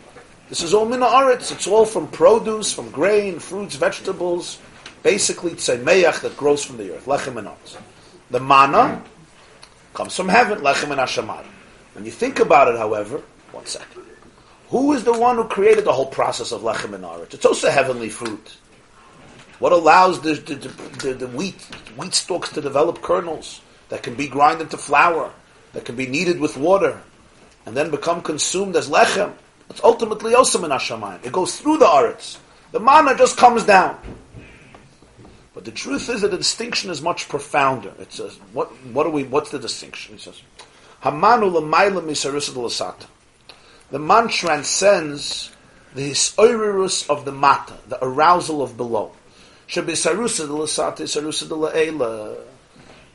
This 0.49 0.61
is 0.61 0.73
all 0.73 0.85
mina 0.85 1.05
aretz. 1.05 1.51
It's 1.51 1.67
all 1.67 1.85
from 1.85 2.07
produce, 2.07 2.73
from 2.73 2.89
grain, 2.91 3.39
fruits, 3.39 3.75
vegetables. 3.75 4.59
Basically, 5.03 5.51
tzeimeach 5.51 6.21
that 6.21 6.37
grows 6.37 6.63
from 6.63 6.77
the 6.77 6.95
earth. 6.95 7.05
Lechem 7.05 7.37
and 7.37 7.49
The 8.31 8.39
manna 8.39 9.03
comes 9.93 10.15
from 10.15 10.29
heaven. 10.29 10.59
Lechem 10.59 10.91
and 10.91 10.99
hashamayim. 11.01 11.45
When 11.93 12.05
you 12.05 12.11
think 12.11 12.39
about 12.39 12.67
it, 12.69 12.77
however, 12.77 13.21
one 13.51 13.65
second. 13.65 14.03
Who 14.69 14.93
is 14.93 15.03
the 15.03 15.17
one 15.17 15.37
who 15.37 15.45
created 15.45 15.85
the 15.85 15.93
whole 15.93 16.07
process 16.07 16.51
of 16.51 16.61
lechem 16.61 16.93
and 16.93 17.03
aretz? 17.03 17.33
It's 17.33 17.45
also 17.45 17.69
heavenly 17.69 18.09
fruit. 18.09 18.57
What 19.59 19.71
allows 19.71 20.21
the, 20.21 20.33
the, 20.33 20.55
the, 20.55 21.13
the, 21.13 21.27
wheat 21.27 21.59
wheat 21.97 22.13
stalks 22.13 22.51
to 22.51 22.61
develop 22.61 23.01
kernels? 23.01 23.61
That 23.89 24.03
can 24.03 24.15
be 24.15 24.27
ground 24.27 24.61
into 24.61 24.77
flour, 24.77 25.31
that 25.73 25.85
can 25.85 25.95
be 25.95 26.07
kneaded 26.07 26.39
with 26.39 26.57
water, 26.57 27.01
and 27.65 27.75
then 27.75 27.91
become 27.91 28.21
consumed 28.21 28.75
as 28.75 28.89
lechem. 28.89 29.33
It's 29.69 29.83
ultimately 29.83 30.33
also 30.33 30.63
in 30.63 30.71
Hashemayim. 30.71 31.25
It 31.25 31.31
goes 31.31 31.59
through 31.59 31.77
the 31.77 31.85
aretz. 31.85 32.37
The 32.71 32.79
manna 32.79 33.15
just 33.15 33.37
comes 33.37 33.65
down. 33.65 33.97
But 35.53 35.65
the 35.65 35.71
truth 35.71 36.09
is 36.09 36.21
that 36.21 36.31
the 36.31 36.37
distinction 36.37 36.91
is 36.91 37.01
much 37.01 37.27
profounder. 37.27 37.91
It 37.99 38.13
says, 38.13 38.37
what, 38.53 38.67
what 38.93 39.05
are 39.07 39.09
we, 39.09 39.23
what's 39.23 39.49
the 39.49 39.59
distinction? 39.59 40.13
He 40.15 40.21
says, 40.21 40.41
Hamanu 41.03 41.51
l'mayla 41.51 42.01
misarisa 42.01 42.55
l'asata. 42.55 43.07
The 43.89 43.99
man 43.99 44.27
transcends 44.27 45.51
the 45.95 46.11
hisoirus 46.11 47.09
of 47.09 47.25
the 47.25 47.31
mata, 47.31 47.73
the 47.87 47.97
arousal 48.03 48.61
of 48.61 48.77
below. 48.77 49.13
Shabisarusa 49.67 50.47
l'asata, 50.47 51.03
sarusa 51.03 51.49
l'ela. 51.49 52.37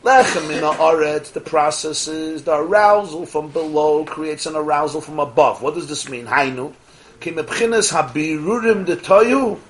Lechem 0.03 0.51
in 0.51 1.33
the 1.33 1.41
process 1.41 2.09
is 2.09 2.43
the 2.43 2.55
arousal 2.57 3.25
from 3.25 3.51
below 3.51 4.05
creates 4.05 4.47
an 4.47 4.57
arousal 4.57 5.01
from 5.01 5.21
above. 5.21 5.63
What 5.63 5.75
does 5.75 5.89
this 5.89 6.09
mean? 6.09 6.27
Hainu. 6.27 6.75
Kimebchines 7.21 7.93
habirurim 7.93 8.85
de 8.85 8.97
toyu 8.97 9.61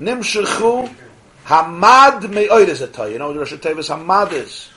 nimshechu 0.00 0.92
hamad 1.44 2.28
me'oides 2.28 2.82
a 2.82 2.88
toyu. 2.88 3.12
You 3.12 3.18
know 3.20 3.28
what 3.28 3.36
Rosh 3.36 3.52
Tevis 3.52 3.88
hamad 3.88 4.32
is? 4.32 4.70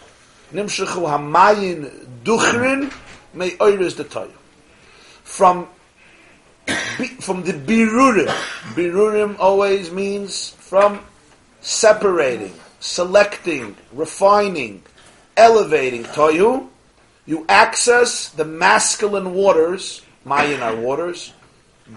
Nimshechu 0.53 1.07
hamayin 1.07 1.89
duchrin 2.23 2.93
me'oides 3.33 3.97
de 3.97 4.03
toyu. 4.03 4.31
From 5.23 5.67
from 7.19 7.41
the 7.41 7.53
birurim. 7.53 8.27
Birurim 8.75 9.39
always 9.39 9.89
means 9.89 10.51
from 10.51 10.99
separating, 11.61 12.53
selecting, 12.79 13.75
refining, 13.91 14.83
elevating 15.37 16.03
toyu, 16.03 16.67
you 17.25 17.45
access 17.47 18.29
the 18.29 18.45
masculine 18.45 19.33
waters, 19.33 20.01
Mayan 20.25 20.61
are 20.61 20.75
waters, 20.75 21.33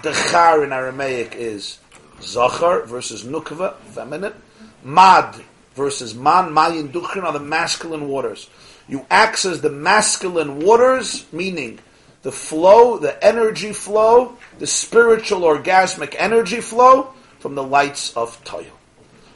Dechar 0.01 0.65
in 0.65 0.73
Aramaic 0.73 1.35
is 1.35 1.79
Zachar 2.21 2.87
versus 2.87 3.25
Nukva, 3.25 3.77
feminine, 3.95 4.35
Mad 4.85 5.41
versus 5.75 6.15
Man, 6.15 6.53
Mayan 6.53 6.89
Duchrin 6.91 7.25
are 7.25 7.33
the 7.33 7.41
masculine 7.41 8.09
waters. 8.09 8.49
You 8.89 9.07
access 9.11 9.61
the 9.61 9.71
masculine 9.71 10.61
waters, 10.61 11.25
meaning 11.33 11.79
the 12.23 12.33
flow, 12.33 12.99
the 12.99 13.23
energy 13.25 13.73
flow, 13.73 14.37
the 14.59 14.67
spiritual 14.67 15.41
orgasmic 15.41 16.15
energy 16.19 16.61
flow 16.61 17.13
from 17.39 17.55
the 17.55 17.63
lights 17.63 18.17
of 18.17 18.43
Toyu. 18.45 18.71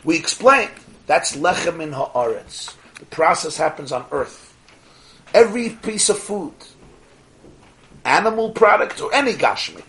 We 0.04 0.16
explain 0.16 0.68
that's 1.06 1.36
lechem 1.36 1.80
in 1.80 1.90
haaretz. 1.90 2.75
The 2.98 3.06
process 3.06 3.56
happens 3.56 3.92
on 3.92 4.06
earth. 4.10 4.56
Every 5.34 5.70
piece 5.70 6.08
of 6.08 6.18
food, 6.18 6.54
animal 8.04 8.50
product 8.50 9.00
or 9.00 9.12
any 9.12 9.34
gashmi, 9.34 9.82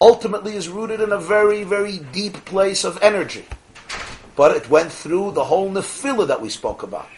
ultimately 0.00 0.54
is 0.54 0.68
rooted 0.68 1.00
in 1.00 1.12
a 1.12 1.18
very, 1.18 1.64
very 1.64 1.98
deep 2.12 2.44
place 2.44 2.84
of 2.84 2.98
energy. 3.02 3.44
But 4.36 4.56
it 4.56 4.70
went 4.70 4.92
through 4.92 5.32
the 5.32 5.44
whole 5.44 5.70
nefillah 5.70 6.28
that 6.28 6.40
we 6.40 6.48
spoke 6.48 6.82
about, 6.82 7.08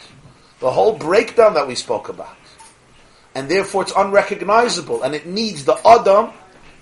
the 0.58 0.70
whole 0.70 0.96
breakdown 0.96 1.54
that 1.54 1.68
we 1.68 1.74
spoke 1.74 2.08
about. 2.08 2.36
And 3.34 3.48
therefore 3.48 3.82
it's 3.82 3.92
unrecognizable, 3.96 5.02
and 5.02 5.14
it 5.14 5.26
needs 5.26 5.64
the 5.64 5.78
Adam 5.86 6.32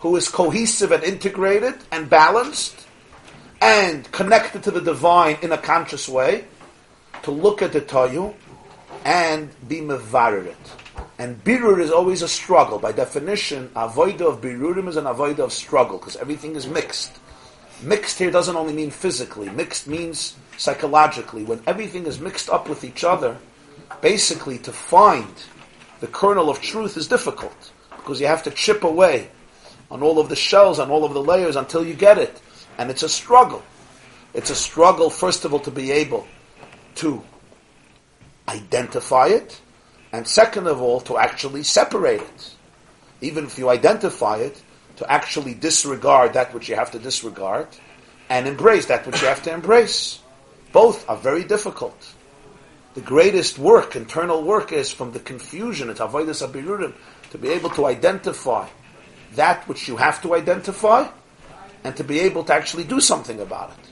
who 0.01 0.15
is 0.17 0.29
cohesive 0.29 0.93
and 0.93 1.03
integrated 1.03 1.75
and 1.91 2.09
balanced 2.09 2.87
and 3.61 4.11
connected 4.13 4.63
to 4.63 4.71
the 4.71 4.81
divine 4.81 5.37
in 5.43 5.51
a 5.51 5.59
conscious 5.59 6.09
way, 6.09 6.45
to 7.23 7.31
look 7.31 7.63
at 7.63 7.73
the 7.73 7.81
Tayu 7.81 8.35
and 9.05 9.51
be 9.69 9.81
mevarer 9.81 10.47
it. 10.47 10.57
And 11.19 11.43
birur 11.43 11.81
is 11.81 11.91
always 11.91 12.23
a 12.23 12.29
struggle. 12.29 12.79
By 12.79 12.93
definition, 12.93 13.69
avoida 13.75 14.23
of 14.23 14.41
birurim 14.41 14.89
is 14.89 14.97
an 14.97 15.05
avoida 15.05 15.41
of 15.41 15.53
struggle 15.53 15.99
because 15.99 16.17
everything 16.17 16.55
is 16.55 16.67
mixed. 16.67 17.19
Mixed 17.83 18.19
here 18.19 18.31
doesn't 18.31 18.57
only 18.57 18.73
mean 18.73 18.91
physically. 18.91 19.49
Mixed 19.51 19.87
means 19.87 20.37
psychologically. 20.57 21.45
When 21.45 21.61
everything 21.67 22.07
is 22.07 22.21
mixed 22.21 22.49
up 22.49 22.69
with 22.69 22.85
each 22.85 23.03
other, 23.03 23.37
basically 24.01 24.59
to 24.59 24.73
find 24.73 25.33
the 26.01 26.07
kernel 26.07 26.51
of 26.51 26.61
truth 26.61 26.97
is 26.97 27.09
difficult 27.09 27.73
because 27.97 28.21
you 28.21 28.27
have 28.27 28.43
to 28.45 28.51
chip 28.51 28.85
away 28.85 29.29
on 29.91 30.03
all 30.03 30.21
of 30.21 30.29
the 30.29 30.37
shells, 30.37 30.79
on 30.79 30.91
all 30.91 31.05
of 31.05 31.15
the 31.15 31.23
layers 31.23 31.57
until 31.57 31.85
you 31.85 31.95
get 31.95 32.19
it. 32.19 32.41
And 32.79 32.91
it's 32.91 33.03
a 33.03 33.09
struggle. 33.09 33.63
It's 34.35 34.51
a 34.51 34.55
struggle, 34.55 35.11
first 35.11 35.45
of 35.45 35.53
all, 35.53 35.61
to 35.61 35.71
be 35.71 35.91
able 35.91 36.27
to 36.99 37.23
identify 38.49 39.29
it, 39.29 39.61
and 40.13 40.27
second 40.27 40.67
of 40.67 40.81
all, 40.81 41.01
to 41.03 41.19
actually 41.19 41.63
separate 41.63 42.23
it. 42.23 42.55
Even 43.21 43.45
if 43.45 43.59
you 43.59 43.69
identify 43.69 44.39
it, 44.39 44.63
to 44.97 45.11
actually 45.11 45.55
disregard 45.55 46.33
that 46.35 46.53
which 46.53 46.69
you 46.69 46.75
have 46.75 46.91
to 46.91 46.99
disregard, 46.99 47.69
and 48.29 48.47
embrace 48.47 48.87
that 48.87 49.07
which 49.07 49.21
you 49.23 49.29
have 49.29 49.43
to 49.43 49.53
embrace. 49.53 50.21
Both 50.73 51.09
are 51.09 51.17
very 51.17 51.45
difficult. 51.45 52.15
The 52.95 53.01
greatest 53.01 53.59
work, 53.59 53.95
internal 53.95 54.43
work, 54.43 54.73
is 54.73 54.93
from 54.93 55.13
the 55.13 55.21
confusion, 55.21 55.89
it's 55.89 56.01
avoidance 56.01 56.43
abirurim, 56.43 56.95
to 57.31 57.39
be 57.39 57.49
able 57.51 57.71
to 57.71 57.87
identify 57.87 58.69
that 59.35 59.69
which 59.69 59.87
you 59.89 59.97
have 59.97 60.21
to 60.23 60.35
identify, 60.35 61.09
and 61.85 61.97
to 61.97 62.03
be 62.03 62.21
able 62.21 62.45
to 62.45 62.55
actually 62.55 62.85
do 62.85 63.01
something 63.01 63.41
about 63.41 63.71
it. 63.71 63.88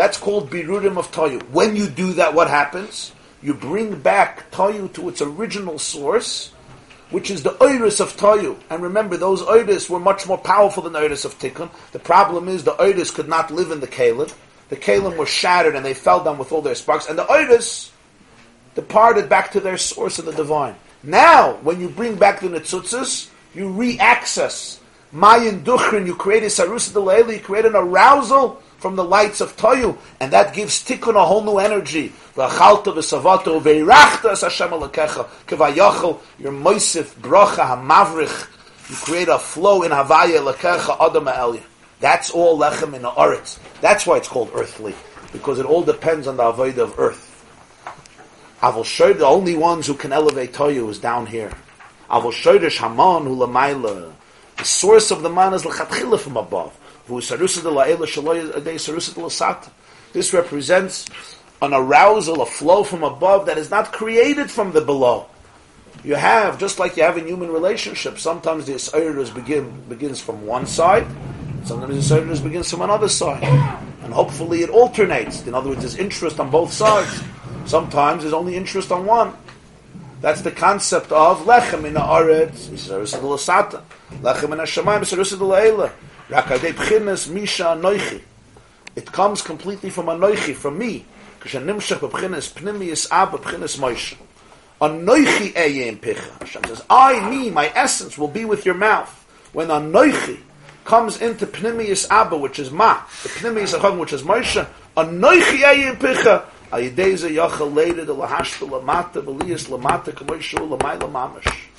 That's 0.00 0.16
called 0.16 0.48
birurim 0.48 0.96
of 0.96 1.12
Tayu. 1.12 1.42
When 1.50 1.76
you 1.76 1.86
do 1.86 2.14
that, 2.14 2.32
what 2.32 2.48
happens? 2.48 3.12
You 3.42 3.52
bring 3.52 4.00
back 4.00 4.50
Tayu 4.50 4.90
to 4.94 5.10
its 5.10 5.20
original 5.20 5.78
source, 5.78 6.52
which 7.10 7.30
is 7.30 7.42
the 7.42 7.50
Oiris 7.50 8.00
of 8.00 8.16
Tayu. 8.16 8.56
And 8.70 8.82
remember, 8.82 9.18
those 9.18 9.42
Oiris 9.42 9.90
were 9.90 10.00
much 10.00 10.26
more 10.26 10.38
powerful 10.38 10.84
than 10.84 10.94
the 10.94 11.00
Oiris 11.00 11.26
of 11.26 11.38
Tikkun. 11.38 11.68
The 11.92 11.98
problem 11.98 12.48
is 12.48 12.64
the 12.64 12.76
Oiris 12.76 13.12
could 13.12 13.28
not 13.28 13.50
live 13.50 13.72
in 13.72 13.80
the 13.80 13.86
Kalim. 13.86 14.32
The 14.70 14.76
Kalim 14.76 15.18
were 15.18 15.26
shattered 15.26 15.76
and 15.76 15.84
they 15.84 15.92
fell 15.92 16.24
down 16.24 16.38
with 16.38 16.50
all 16.50 16.62
their 16.62 16.74
sparks. 16.74 17.06
And 17.06 17.18
the 17.18 17.26
Oiris 17.26 17.90
departed 18.74 19.28
back 19.28 19.52
to 19.52 19.60
their 19.60 19.76
source 19.76 20.18
in 20.18 20.24
the 20.24 20.32
divine. 20.32 20.76
Now, 21.02 21.56
when 21.56 21.78
you 21.78 21.90
bring 21.90 22.14
back 22.14 22.40
the 22.40 22.48
Netzutzis, 22.48 23.28
you 23.54 23.68
re-access 23.68 24.80
Mayan 25.12 25.62
Duchrin, 25.62 26.06
you 26.06 26.14
create 26.14 26.44
a 26.44 26.46
Sarusa 26.46 26.92
Delayla, 26.92 27.34
you 27.34 27.40
create 27.40 27.66
an 27.66 27.76
arousal 27.76 28.62
from 28.80 28.96
the 28.96 29.04
lights 29.04 29.40
of 29.40 29.56
Toyu, 29.56 29.96
and 30.18 30.32
that 30.32 30.54
gives 30.54 30.82
Tikkun 30.82 31.14
a 31.14 31.24
whole 31.24 31.44
new 31.44 31.58
energy. 31.58 32.12
V'achalta 32.34 32.94
v'savato 32.94 33.60
v'irachta 33.60 34.32
as 34.32 34.40
Hashem 34.40 34.70
alakecha 34.70 35.28
kevayachal, 35.46 36.18
your 36.38 36.52
moisif 36.52 37.12
bracha 37.20 37.64
hamavrich, 37.68 38.48
you 38.88 38.96
create 38.96 39.28
a 39.28 39.38
flow 39.38 39.82
in 39.82 39.92
Havaya 39.92 40.38
alakecha 40.40 40.96
adam 40.98 41.26
ha'elya. 41.26 41.62
That's 42.00 42.30
all 42.30 42.58
lechem 42.58 42.94
in 42.94 43.02
the 43.02 43.10
aretz. 43.10 43.58
That's 43.82 44.06
why 44.06 44.16
it's 44.16 44.28
called 44.28 44.50
earthly, 44.54 44.94
because 45.32 45.58
it 45.58 45.66
all 45.66 45.82
depends 45.82 46.26
on 46.26 46.38
the 46.38 46.44
avodah 46.44 46.78
of 46.78 46.98
earth. 46.98 47.26
I 48.62 48.70
will 48.70 48.84
show 48.84 49.12
the 49.12 49.26
only 49.26 49.56
ones 49.56 49.86
who 49.86 49.94
can 49.94 50.12
elevate 50.12 50.54
Toyu 50.54 50.88
is 50.88 50.98
down 50.98 51.26
here. 51.26 51.52
Show 52.32 52.58
the 52.58 52.70
Haman 52.70 53.24
who 53.24 53.36
lamaila. 53.36 54.12
The 54.56 54.64
source 54.64 55.10
of 55.10 55.22
the 55.22 55.30
man 55.30 55.54
is 55.54 55.62
from 55.62 56.36
above. 56.36 56.76
This 60.12 60.32
represents 60.32 61.06
an 61.62 61.74
arousal, 61.74 62.42
a 62.42 62.46
flow 62.46 62.84
from 62.84 63.02
above 63.04 63.46
that 63.46 63.58
is 63.58 63.70
not 63.70 63.92
created 63.92 64.50
from 64.50 64.72
the 64.72 64.80
below. 64.80 65.26
You 66.02 66.14
have, 66.14 66.58
just 66.58 66.78
like 66.78 66.96
you 66.96 67.02
have 67.02 67.18
in 67.18 67.26
human 67.26 67.50
relationships, 67.50 68.22
sometimes 68.22 68.66
the 68.66 68.72
Isairis 68.74 69.34
begin, 69.34 69.82
begins 69.88 70.20
from 70.20 70.46
one 70.46 70.66
side, 70.66 71.06
sometimes 71.64 72.08
the 72.08 72.14
Isairis 72.14 72.42
begins 72.42 72.70
from 72.70 72.80
another 72.82 73.08
side. 73.08 73.44
And 74.02 74.14
hopefully 74.14 74.62
it 74.62 74.70
alternates. 74.70 75.46
In 75.46 75.54
other 75.54 75.68
words, 75.68 75.82
there's 75.82 75.96
interest 75.96 76.40
on 76.40 76.50
both 76.50 76.72
sides. 76.72 77.22
Sometimes 77.66 78.22
there's 78.22 78.32
only 78.32 78.56
interest 78.56 78.90
on 78.90 79.04
one. 79.04 79.34
That's 80.20 80.40
the 80.40 80.50
concept 80.50 81.12
of 81.12 81.40
lechem 81.40 81.84
in 81.84 81.94
the 81.94 82.00
aretz. 82.00 82.68
Lechem 84.22 84.52
in 84.52 84.58
Hashemayim, 84.58 85.00
Yisrael 85.00 85.92
It 88.96 89.06
comes 89.12 89.42
completely 89.42 89.90
from 89.90 90.06
Anoichi, 90.06 90.54
from 90.54 90.78
me. 90.78 91.04
Anoichi 94.80 95.52
Eyem 95.52 95.98
Picha. 96.00 96.38
Hashem 96.40 96.64
says, 96.64 96.84
I, 96.88 97.28
me, 97.28 97.50
my 97.50 97.72
essence 97.74 98.16
will 98.16 98.28
be 98.28 98.44
with 98.44 98.64
your 98.64 98.74
mouth. 98.74 99.08
When 99.52 99.68
Anoichi 99.68 100.38
comes 100.84 101.20
into 101.20 101.46
Pnimius 101.46 102.08
Abba, 102.10 102.36
which 102.36 102.58
is 102.58 102.70
Ma, 102.70 103.02
the 103.22 103.28
Pnimius 103.28 103.78
Achon, 103.78 103.98
which 103.98 104.12
is 104.12 104.22
Moshe, 104.22 104.66
Anoichi 104.96 105.58
Eyem 105.62 105.96
Picha. 105.98 106.44
Ayideza 106.70 107.28
Yachal 107.28 107.72
Leida 107.72 108.06
de 108.06 108.14
Lahashta 108.14 108.68
Lamata 108.68 109.20
Belias 109.20 109.68
Lamata 109.68 110.12
Kamoishu 110.12 110.68
Lamayla 110.68 111.10
Mamash. 111.10 111.69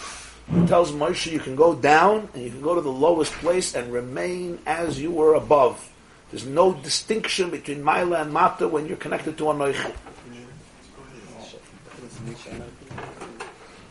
He 0.49 0.65
tells 0.67 0.91
Moshe 0.91 1.31
you 1.31 1.39
can 1.39 1.55
go 1.55 1.75
down 1.75 2.29
and 2.33 2.43
you 2.43 2.49
can 2.49 2.61
go 2.61 2.75
to 2.75 2.81
the 2.81 2.91
lowest 2.91 3.31
place 3.33 3.75
and 3.75 3.91
remain 3.93 4.59
as 4.65 4.99
you 4.99 5.11
were 5.11 5.35
above. 5.35 5.89
There's 6.31 6.45
no 6.45 6.73
distinction 6.73 7.49
between 7.49 7.83
Maila 7.83 8.21
and 8.21 8.33
Mata 8.33 8.67
when 8.67 8.87
you're 8.87 8.97
connected 8.97 9.37
to 9.37 9.45
Anoichi. 9.45 9.93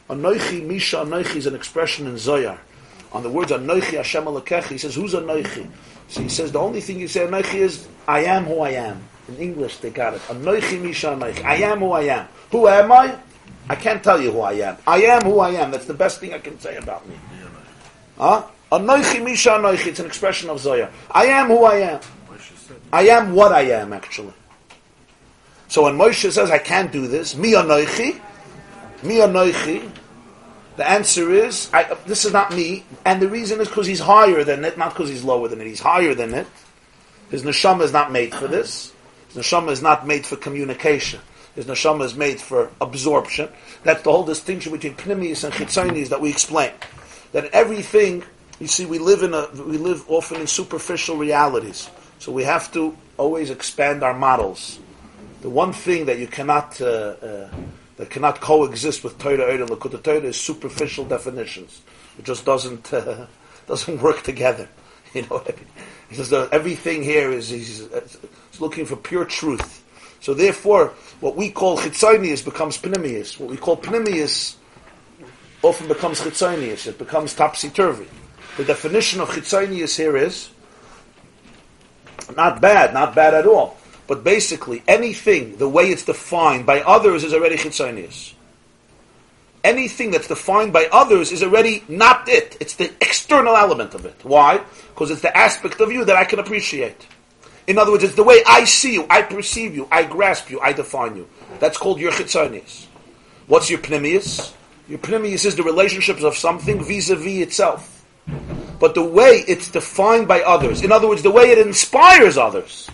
Anoichi, 0.09 0.67
Misha 0.67 0.97
Anoichi 0.97 1.37
is 1.37 1.47
an 1.47 1.55
expression 1.55 2.07
in 2.07 2.15
Zoyar. 2.15 2.59
On 3.13 3.23
the 3.23 3.31
words 3.31 3.53
Anoichi 3.53 3.97
Hashem 3.97 4.25
Alakechi, 4.25 4.69
he 4.71 4.79
says, 4.79 4.95
who's 4.95 5.15
Anoichi? 5.15 5.69
So 6.09 6.23
he 6.23 6.29
says, 6.29 6.51
the 6.51 6.59
only 6.59 6.81
thing 6.81 6.99
you 6.99 7.09
say 7.09 7.27
Anoichi 7.27 7.55
is, 7.55 7.87
I 8.09 8.25
am 8.25 8.45
who 8.45 8.61
I 8.61 8.71
am. 8.71 9.03
In 9.29 9.37
English, 9.37 9.79
they 9.79 9.91
got 9.91 10.15
it. 10.15 10.21
Anoichi 10.23 10.81
Misha 10.81 11.09
Anoichi. 11.09 11.45
I 11.45 11.57
am 11.57 11.79
who 11.79 11.93
I 11.93 12.03
am. 12.03 12.29
Who 12.51 12.67
am 12.67 12.91
I? 12.91 13.17
I 13.71 13.77
can't 13.77 14.03
tell 14.03 14.21
you 14.21 14.33
who 14.33 14.41
I 14.41 14.55
am. 14.55 14.77
I 14.85 15.03
am 15.05 15.23
who 15.23 15.39
I 15.39 15.51
am. 15.51 15.71
That's 15.71 15.87
the 15.87 15.95
best 15.95 16.19
thing 16.19 16.35
I 16.35 16.41
can 16.41 16.59
say 16.59 16.75
about 16.75 17.09
me. 17.09 17.15
Huh? 18.19 18.43
Anoichi 18.73 19.23
Misha 19.23 19.51
Anoichi. 19.51 19.87
It's 19.87 20.01
an 20.01 20.07
expression 20.07 20.51
of 20.51 20.59
Zoya. 20.59 20.91
I 21.09 21.27
am 21.27 21.47
who 21.47 21.65
I 21.65 21.77
am. 21.77 22.01
I 22.93 23.03
am 23.07 23.33
what 23.33 23.53
I 23.53 23.61
am, 23.71 23.93
actually. 23.93 24.33
So 25.69 25.85
when 25.85 25.97
Moshe 25.97 26.33
says, 26.33 26.51
I 26.51 26.59
can't 26.59 26.91
do 26.91 27.07
this, 27.07 27.37
mi 27.37 27.53
anoichi, 27.53 28.21
mi 29.05 29.19
anoichi, 29.19 29.89
the 30.77 30.91
answer 30.91 31.31
is, 31.31 31.71
I, 31.73 31.97
this 32.07 32.25
is 32.25 32.33
not 32.33 32.53
me, 32.53 32.85
and 33.05 33.23
the 33.23 33.29
reason 33.29 33.61
is 33.61 33.69
because 33.69 33.87
he's 33.87 34.01
higher 34.01 34.43
than 34.43 34.65
it, 34.65 34.79
not 34.79 34.95
because 34.95 35.11
he's 35.11 35.23
lower 35.23 35.47
than 35.47 35.61
it. 35.61 35.69
He's 35.69 35.79
higher 35.79 36.13
than 36.13 36.35
it. 36.35 36.49
His 37.31 37.45
neshama 37.45 37.83
is 37.83 37.93
not 37.93 38.11
made 38.11 38.35
for 38.35 38.49
this. 38.49 38.93
His 39.29 39.45
neshama 39.45 39.71
is 39.71 39.81
not 39.81 40.09
made 40.09 40.27
for 40.27 40.35
communication. 40.35 41.21
His 41.61 41.67
neshama 41.67 42.07
is 42.07 42.15
made 42.15 42.41
for 42.41 42.71
absorption. 42.81 43.51
That's 43.83 44.01
the 44.01 44.11
whole 44.11 44.25
distinction 44.25 44.73
between 44.73 44.95
pnimius 44.95 45.45
and 45.45 45.53
chitzonis 45.53 46.09
that 46.09 46.19
we 46.19 46.31
explain. 46.31 46.73
That 47.33 47.51
everything, 47.53 48.25
you 48.61 48.67
see, 48.67 48.87
we 48.87 48.99
live 48.99 49.23
in 49.23 49.35
a, 49.35 49.47
we 49.53 49.77
live 49.77 50.03
often 50.09 50.41
in 50.41 50.47
superficial 50.47 51.19
realities. 51.19 51.91
So 52.19 52.33
we 52.33 52.45
have 52.45 52.73
to 52.73 52.97
always 53.19 53.51
expand 53.51 54.03
our 54.03 54.15
models. 54.15 54.79
The 55.43 55.51
one 55.51 55.75
thing 55.75 56.07
that 56.07 56.19
you 56.19 56.29
cannot, 56.29 56.81
uh, 56.81 56.87
uh, 56.87 57.51
that 57.99 58.09
cannot 58.09 58.41
coexist 58.41 59.05
with 59.05 59.19
Torah 59.19 59.53
and 59.53 59.69
Lakuta 59.69 60.03
Torah 60.03 60.21
is 60.21 60.41
superficial 60.41 61.05
definitions. 61.05 61.83
It 62.19 62.25
just 62.25 62.47
doesn't, 62.47 62.91
uh, 62.91 63.27
doesn't 63.67 64.01
work 64.01 64.23
together. 64.23 64.67
You 65.13 65.27
know, 65.29 65.43
because 66.09 66.33
everything 66.33 67.03
here 67.03 67.33
is 67.33 67.49
he's 67.49 67.89
looking 68.61 68.87
for 68.87 68.95
pure 68.95 69.25
truth. 69.25 69.83
So 70.21 70.35
therefore, 70.35 70.89
what 71.21 71.37
we 71.37 71.51
call 71.51 71.79
chitzonius 71.79 72.45
becomes 72.45 72.79
pnimius. 72.79 73.39
What 73.41 73.51
we 73.51 73.57
call 73.57 73.77
pnimius 73.79 74.57
often 75.63 75.89
becomes 75.89 76.21
chitzonius. 76.21 76.87
It 76.87 76.99
becomes 76.99 77.35
topsy-turvy. 77.35 78.07
The 78.57 78.65
definition 78.65 79.21
of 79.21 79.31
chitzonius 79.31 79.97
here 79.97 80.17
is 80.17 80.51
not 82.37 82.61
bad, 82.61 82.93
not 82.93 83.15
bad 83.15 83.35
at 83.35 83.47
all. 83.47 83.77
But 84.07 84.25
basically, 84.25 84.83
anything, 84.89 85.57
the 85.57 85.69
way 85.69 85.91
it's 85.91 86.05
defined 86.05 86.67
by 86.67 86.81
others 86.81 87.25
is 87.25 87.33
already 87.33 87.57
chitzonius. 87.57 88.35
Anything 89.63 90.11
that's 90.11 90.27
defined 90.29 90.73
by 90.73 90.89
others 90.91 91.33
is 91.33 91.43
already 91.43 91.85
not 91.89 92.29
it. 92.29 92.57
It's 92.61 92.75
the 92.75 92.91
external 93.01 93.57
element 93.57 93.95
of 93.95 94.07
it. 94.07 94.17
Why? 94.23 94.63
Because 94.89 95.11
it's 95.11 95.21
the 95.21 95.37
aspect 95.37 95.81
of 95.81 95.93
you 95.93 96.05
that 96.07 96.17
I 96.17 96.25
can 96.25 96.39
appreciate. 96.39 97.07
In 97.71 97.79
other 97.79 97.93
words, 97.93 98.03
it's 98.03 98.17
the 98.17 98.25
way 98.25 98.43
I 98.45 98.65
see 98.65 98.95
you, 98.95 99.07
I 99.09 99.23
perceive 99.23 99.77
you, 99.77 99.87
I 99.93 100.03
grasp 100.03 100.51
you, 100.51 100.59
I 100.61 100.73
define 100.73 101.15
you. 101.15 101.29
That's 101.61 101.79
called 101.79 102.01
your 102.01 102.11
chitzonius. 102.11 102.87
What's 103.47 103.71
your 103.71 103.79
pnimius? 103.79 104.53
Your 104.89 104.99
pnimius 104.99 105.47
is 105.47 105.55
the 105.55 105.63
relationships 105.63 106.25
of 106.25 106.37
something 106.37 106.83
vis-a-vis 106.83 107.43
itself. 107.43 108.05
but 108.81 108.95
the 108.95 109.05
way 109.05 109.45
it's 109.47 109.71
defined 109.71 110.27
by 110.27 110.41
others. 110.41 110.83
In 110.83 110.91
other 110.91 111.07
words, 111.07 111.23
the 111.23 111.31
way 111.31 111.51
it 111.51 111.59
inspires 111.59 112.37
others. 112.37 112.91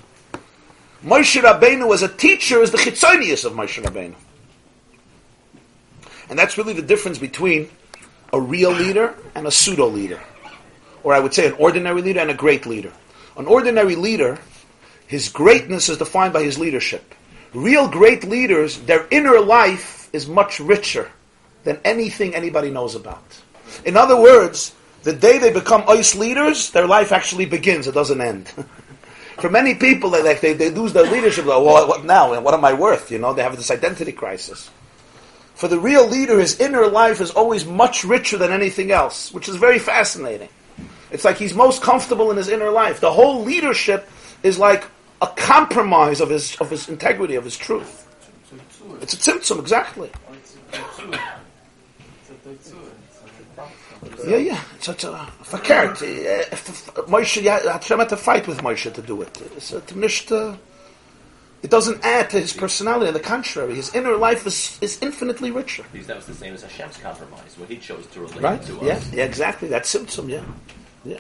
Moshe 1.02 1.40
Rabbeinu 1.40 1.94
as 1.94 2.02
a 2.02 2.08
teacher 2.08 2.60
is 2.60 2.70
the 2.70 2.76
chitzonius 2.76 3.46
of 3.46 3.54
Moshe 3.54 3.82
Rabbeinu. 3.82 4.14
And 6.28 6.38
that's 6.38 6.58
really 6.58 6.74
the 6.74 6.82
difference 6.82 7.18
between 7.18 7.70
a 8.30 8.38
real 8.38 8.72
leader 8.72 9.14
and 9.34 9.46
a 9.46 9.50
pseudo 9.50 9.86
leader. 9.86 10.20
Or 11.02 11.14
I 11.14 11.20
would 11.20 11.32
say 11.32 11.46
an 11.46 11.52
ordinary 11.52 12.02
leader 12.02 12.20
and 12.20 12.30
a 12.30 12.34
great 12.34 12.66
leader. 12.66 12.92
An 13.38 13.46
ordinary 13.46 13.94
leader, 13.94 14.38
his 15.07 15.28
greatness 15.28 15.88
is 15.88 15.98
defined 15.98 16.32
by 16.32 16.42
his 16.42 16.59
leadership. 16.59 17.14
Real 17.54 17.88
great 17.88 18.24
leaders, 18.24 18.78
their 18.80 19.07
inner 19.11 19.40
life 19.40 20.09
is 20.12 20.26
much 20.26 20.61
richer 20.61 21.11
than 21.64 21.80
anything 21.84 22.34
anybody 22.34 22.70
knows 22.70 22.94
about. 22.94 23.24
In 23.84 23.96
other 23.96 24.20
words, 24.20 24.74
the 25.02 25.12
day 25.12 25.38
they 25.38 25.52
become 25.52 25.84
ice 25.88 26.14
leaders, 26.14 26.70
their 26.70 26.86
life 26.86 27.12
actually 27.12 27.46
begins, 27.46 27.86
it 27.86 27.94
doesn't 27.94 28.20
end. 28.20 28.48
For 29.36 29.50
many 29.50 29.74
people, 29.74 30.11
they, 30.11 30.34
they, 30.34 30.54
they 30.54 30.70
lose 30.70 30.92
their 30.94 31.11
leadership. 31.11 31.44
Like, 31.44 31.62
well, 31.62 31.86
what 31.86 32.04
now? 32.04 32.40
What 32.40 32.54
am 32.54 32.64
I 32.64 32.72
worth? 32.72 33.11
You 33.11 33.18
know, 33.18 33.34
they 33.34 33.42
have 33.42 33.57
this 33.57 33.70
identity 33.70 34.12
crisis. 34.12 34.70
For 35.54 35.68
the 35.68 35.78
real 35.78 36.07
leader, 36.07 36.38
his 36.38 36.59
inner 36.59 36.86
life 36.86 37.20
is 37.20 37.30
always 37.30 37.64
much 37.64 38.04
richer 38.04 38.38
than 38.38 38.50
anything 38.50 38.90
else, 38.90 39.32
which 39.32 39.48
is 39.48 39.57
very 39.57 39.78
fascinating. 39.78 40.48
It's 41.11 41.24
like 41.24 41.36
he's 41.36 41.54
most 41.54 41.82
comfortable 41.82 42.30
in 42.30 42.36
his 42.36 42.48
inner 42.48 42.70
life. 42.70 43.00
The 43.00 43.12
whole 43.12 43.42
leadership 43.42 44.09
is 44.42 44.59
like 44.59 44.84
a 45.22 45.26
compromise 45.36 46.20
of 46.20 46.30
his 46.30 46.56
of 46.56 46.70
his 46.70 46.88
integrity, 46.88 47.34
of 47.36 47.44
his 47.44 47.56
truth. 47.56 48.02
It's 49.00 49.14
a 49.14 49.16
tzimtzum, 49.16 49.58
exactly. 49.60 50.10
Yeah, 54.26 54.36
yeah. 54.36 54.60
It's, 54.76 54.88
it's 54.88 55.04
a 55.04 55.28
verkehrt. 55.44 55.96
Moshe, 57.06 57.42
Hashem 57.72 57.98
had 57.98 58.08
to 58.10 58.16
fight 58.16 58.46
with 58.46 58.58
Moshe 58.62 58.92
to 58.92 59.02
do 59.02 59.22
it. 59.22 59.40
It's 59.56 59.72
a, 59.72 60.58
it 61.62 61.70
doesn't 61.70 62.04
add 62.04 62.30
to 62.30 62.40
his 62.40 62.52
personality. 62.52 63.08
On 63.08 63.14
the 63.14 63.20
contrary, 63.20 63.74
his 63.74 63.94
inner 63.94 64.16
life 64.16 64.46
is, 64.46 64.78
is 64.80 65.02
infinitely 65.02 65.50
richer. 65.50 65.84
Because 65.92 66.06
that 66.06 66.16
was 66.16 66.26
the 66.26 66.34
same 66.34 66.54
as 66.54 66.62
Hashem's 66.62 66.98
compromise, 66.98 67.56
what 67.58 67.68
he 67.68 67.76
chose 67.78 68.06
to 68.08 68.20
relate 68.20 68.40
Right? 68.42 68.62
to 68.62 68.74
Yeah, 68.82 68.92
us. 68.94 69.12
yeah, 69.12 69.24
exactly. 69.24 69.68
That's 69.68 69.88
symptom, 69.88 70.28
yeah. 70.28 70.42
Yeah. 71.04 71.18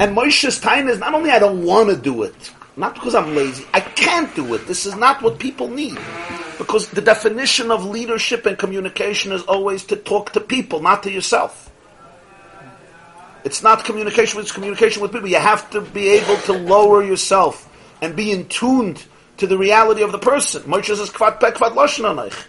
And 0.00 0.16
Moshe's 0.16 0.58
time 0.58 0.88
is 0.88 0.98
not 0.98 1.12
only 1.12 1.30
I 1.30 1.38
don't 1.38 1.62
want 1.62 1.90
to 1.90 1.96
do 1.96 2.22
it, 2.22 2.52
not 2.74 2.94
because 2.94 3.14
I'm 3.14 3.34
lazy, 3.34 3.66
I 3.74 3.80
can't 3.80 4.34
do 4.34 4.54
it. 4.54 4.66
This 4.66 4.86
is 4.86 4.96
not 4.96 5.20
what 5.20 5.38
people 5.38 5.68
need. 5.68 5.98
Because 6.56 6.88
the 6.88 7.02
definition 7.02 7.70
of 7.70 7.84
leadership 7.84 8.46
and 8.46 8.56
communication 8.56 9.30
is 9.30 9.42
always 9.42 9.84
to 9.84 9.96
talk 9.96 10.32
to 10.32 10.40
people, 10.40 10.80
not 10.80 11.02
to 11.02 11.10
yourself. 11.12 11.70
It's 13.44 13.62
not 13.62 13.84
communication, 13.84 14.40
it's 14.40 14.52
communication 14.52 15.02
with 15.02 15.12
people. 15.12 15.28
You 15.28 15.36
have 15.36 15.68
to 15.70 15.82
be 15.82 16.08
able 16.08 16.36
to 16.44 16.54
lower 16.54 17.04
yourself 17.04 17.68
and 18.00 18.16
be 18.16 18.32
in 18.32 18.48
tuned 18.48 19.04
to 19.36 19.46
the 19.46 19.58
reality 19.58 20.02
of 20.02 20.12
the 20.12 20.18
person. 20.18 20.62
Moshe 20.62 20.96
says, 20.96 21.10
pek 21.10 21.40
kvat 21.40 21.74
loshen. 21.74 22.46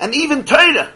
And 0.00 0.14
even 0.14 0.44
Torah. 0.44 0.90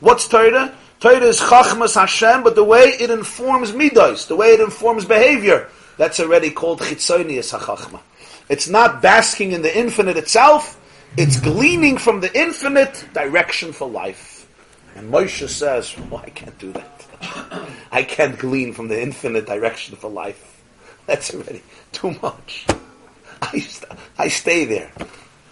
What's 0.00 0.28
Torah? 0.28 0.76
Torah 1.02 1.18
is 1.24 1.40
chachmas 1.40 1.96
Hashem, 1.96 2.44
but 2.44 2.54
the 2.54 2.62
way 2.62 2.94
it 3.00 3.10
informs 3.10 3.72
midos, 3.72 4.28
the 4.28 4.36
way 4.36 4.52
it 4.52 4.60
informs 4.60 5.04
behavior, 5.04 5.68
that's 5.96 6.20
already 6.20 6.48
called 6.48 6.78
chitzonius 6.78 7.58
hachachma. 7.58 7.98
It's 8.48 8.68
not 8.68 9.02
basking 9.02 9.50
in 9.50 9.62
the 9.62 9.76
infinite 9.76 10.16
itself, 10.16 10.78
it's 11.16 11.40
gleaning 11.40 11.98
from 11.98 12.20
the 12.20 12.32
infinite 12.40 13.04
direction 13.14 13.72
for 13.72 13.88
life. 13.88 14.46
And 14.94 15.12
Moshe 15.12 15.48
says, 15.48 15.98
well, 16.08 16.22
I 16.24 16.30
can't 16.30 16.56
do 16.60 16.70
that. 16.70 17.06
I 17.90 18.04
can't 18.04 18.38
glean 18.38 18.72
from 18.72 18.86
the 18.86 19.02
infinite 19.02 19.46
direction 19.46 19.96
for 19.96 20.08
life. 20.08 20.62
That's 21.06 21.34
already 21.34 21.64
too 21.90 22.16
much. 22.22 22.64
I, 23.42 23.58
st- 23.58 23.90
I 24.18 24.28
stay 24.28 24.66
there. 24.66 24.92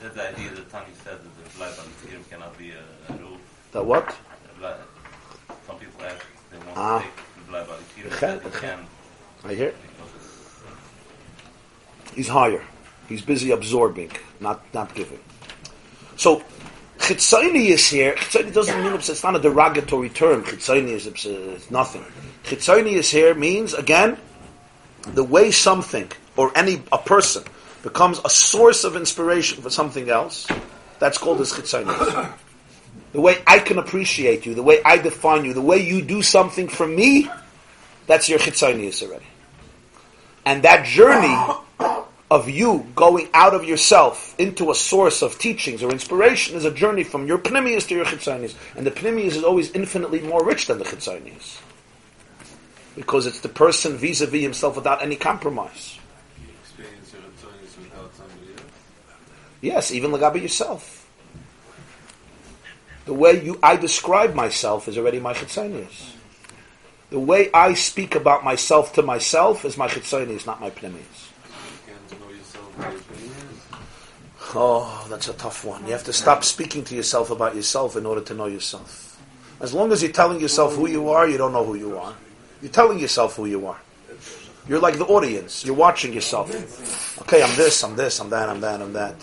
That's 0.01 0.15
the 0.15 0.29
idea 0.29 0.51
that 0.51 0.71
Tani 0.71 0.87
said 1.03 1.19
that 1.19 1.45
the 1.45 1.59
blood 1.59 1.77
on 1.81 1.87
the 2.05 2.31
cannot 2.31 2.57
be 2.57 2.71
a, 2.71 3.13
a 3.13 3.17
roof. 3.17 3.41
The 3.73 3.83
what? 3.83 4.17
Hear. 9.55 9.73
because 9.73 10.15
it's 10.15 10.61
He's 12.15 12.29
higher. 12.29 12.63
He's 13.09 13.23
busy 13.23 13.51
absorbing, 13.51 14.11
not 14.41 14.63
not 14.75 14.95
giving. 14.95 15.21
So, 16.17 16.43
chitzoni 16.99 17.71
is 17.71 17.89
here. 17.89 18.15
Chitzoni 18.15 18.53
doesn't 18.53 18.83
mean 18.83 18.93
it's, 18.95 19.25
not 19.25 19.37
a 19.37 19.39
derogatory 19.39 20.11
term. 20.11 20.45
Chitzoni 20.45 20.91
is 20.91 21.07
it's, 21.07 21.71
nothing. 21.71 22.05
Chitzoni 22.45 22.93
is 22.93 23.11
here 23.11 23.35
means 23.35 23.75
again 23.75 24.19
the 25.03 25.25
way 25.25 25.51
something 25.51 26.11
or 26.37 26.57
any 26.57 26.83
a 26.93 26.99
person 26.99 27.43
becomes 27.83 28.21
a 28.25 28.31
source 28.31 28.85
of 28.85 28.97
inspiration 28.97 29.63
for 29.63 29.71
something 29.71 30.09
else. 30.09 30.47
That's 30.99 31.19
called 31.19 31.41
as 31.41 31.53
chitzoni. 31.53 32.33
The 33.13 33.21
way 33.21 33.43
I 33.47 33.59
can 33.59 33.79
appreciate 33.79 34.47
you, 34.47 34.55
the 34.55 34.63
way 34.63 34.81
I 34.85 34.99
define 34.99 35.45
you, 35.45 35.53
the 35.53 35.61
way 35.61 35.79
you 35.79 36.01
do 36.01 36.23
something 36.23 36.69
for 36.69 36.87
me, 36.87 37.29
that's 38.07 38.29
your 38.29 38.39
chitzonius 38.39 39.03
already. 39.03 39.27
And 40.45 40.63
that 40.63 40.87
journey 40.87 41.37
of 42.31 42.49
you 42.49 42.87
going 42.95 43.29
out 43.35 43.55
of 43.55 43.65
yourself 43.65 44.37
into 44.39 44.71
a 44.71 44.75
source 44.75 45.23
of 45.23 45.39
teachings 45.39 45.83
or 45.83 45.91
inspiration 45.91 46.57
is 46.57 46.65
a 46.65 46.71
journey 46.71 47.03
from 47.03 47.27
your 47.27 47.39
pnimius 47.39 47.89
to 47.89 47.97
your 47.97 48.05
chitzonius. 48.05 48.55
And 48.77 48.87
the 48.87 48.93
pnimius 48.93 49.35
is 49.37 49.43
always 49.43 49.73
infinitely 49.73 50.21
more 50.21 50.45
rich 50.45 50.69
than 50.69 50.79
the 50.79 50.85
chitzonius. 50.85 51.61
Because 52.95 53.27
it's 53.27 53.41
the 53.41 53.49
person 53.49 53.97
vis-a-vis 53.97 54.43
himself 54.43 54.77
without 54.77 55.03
any 55.03 55.17
compromise. 55.17 55.99
experience 56.63 57.13
your 57.13 57.23
without 57.23 58.15
somebody 58.15 58.53
else. 58.53 58.63
Yes, 59.61 59.93
even 59.93 60.13
Lagabi 60.13 60.43
yourself. 60.43 61.00
The 63.11 63.15
way 63.15 63.43
you 63.43 63.59
I 63.61 63.75
describe 63.75 64.37
myself 64.37 64.87
is 64.87 64.97
already 64.97 65.19
my 65.19 65.35
chitzonius. 65.35 66.13
The 67.11 67.19
way 67.19 67.51
I 67.53 67.75
speak 67.75 68.15
about 68.15 68.45
myself 68.45 68.93
to 68.93 69.03
myself 69.03 69.65
is 69.65 69.77
my 69.77 69.89
chitzonius, 69.89 70.47
not 70.47 70.61
my 70.61 70.69
opinions. 70.69 71.33
Oh, 74.55 75.05
that's 75.11 75.27
a 75.27 75.33
tough 75.33 75.65
one. 75.65 75.85
You 75.87 75.91
have 75.91 76.05
to 76.05 76.13
stop 76.13 76.45
speaking 76.45 76.85
to 76.85 76.95
yourself 76.95 77.33
about 77.33 77.57
yourself 77.57 77.97
in 77.97 78.07
order 78.07 78.21
to 78.21 78.33
know 78.33 78.47
yourself. 78.47 79.21
As 79.59 79.75
long 79.75 79.91
as 79.91 80.05
you're 80.05 80.13
telling 80.13 80.39
yourself 80.39 80.77
who 80.77 80.89
you 80.89 81.09
are, 81.09 81.29
you 81.29 81.37
don't 81.37 81.53
know 81.53 81.65
who 81.65 81.75
you 81.75 81.99
are. 81.99 82.15
You're 82.63 82.71
telling 82.71 83.01
yourself 83.01 83.35
who 83.35 83.47
you 83.47 83.67
are. 83.67 83.81
You're 84.69 84.79
like 84.79 84.99
the 84.99 85.07
audience. 85.07 85.65
You're 85.65 85.75
watching 85.75 86.13
yourself. 86.13 86.49
Okay, 87.23 87.43
I'm 87.43 87.57
this, 87.57 87.83
I'm 87.83 87.97
this, 87.97 88.21
I'm 88.21 88.31
that, 88.31 88.49
I'm 88.49 88.61
that, 88.61 88.81
I'm 88.81 88.93
that. 88.93 89.17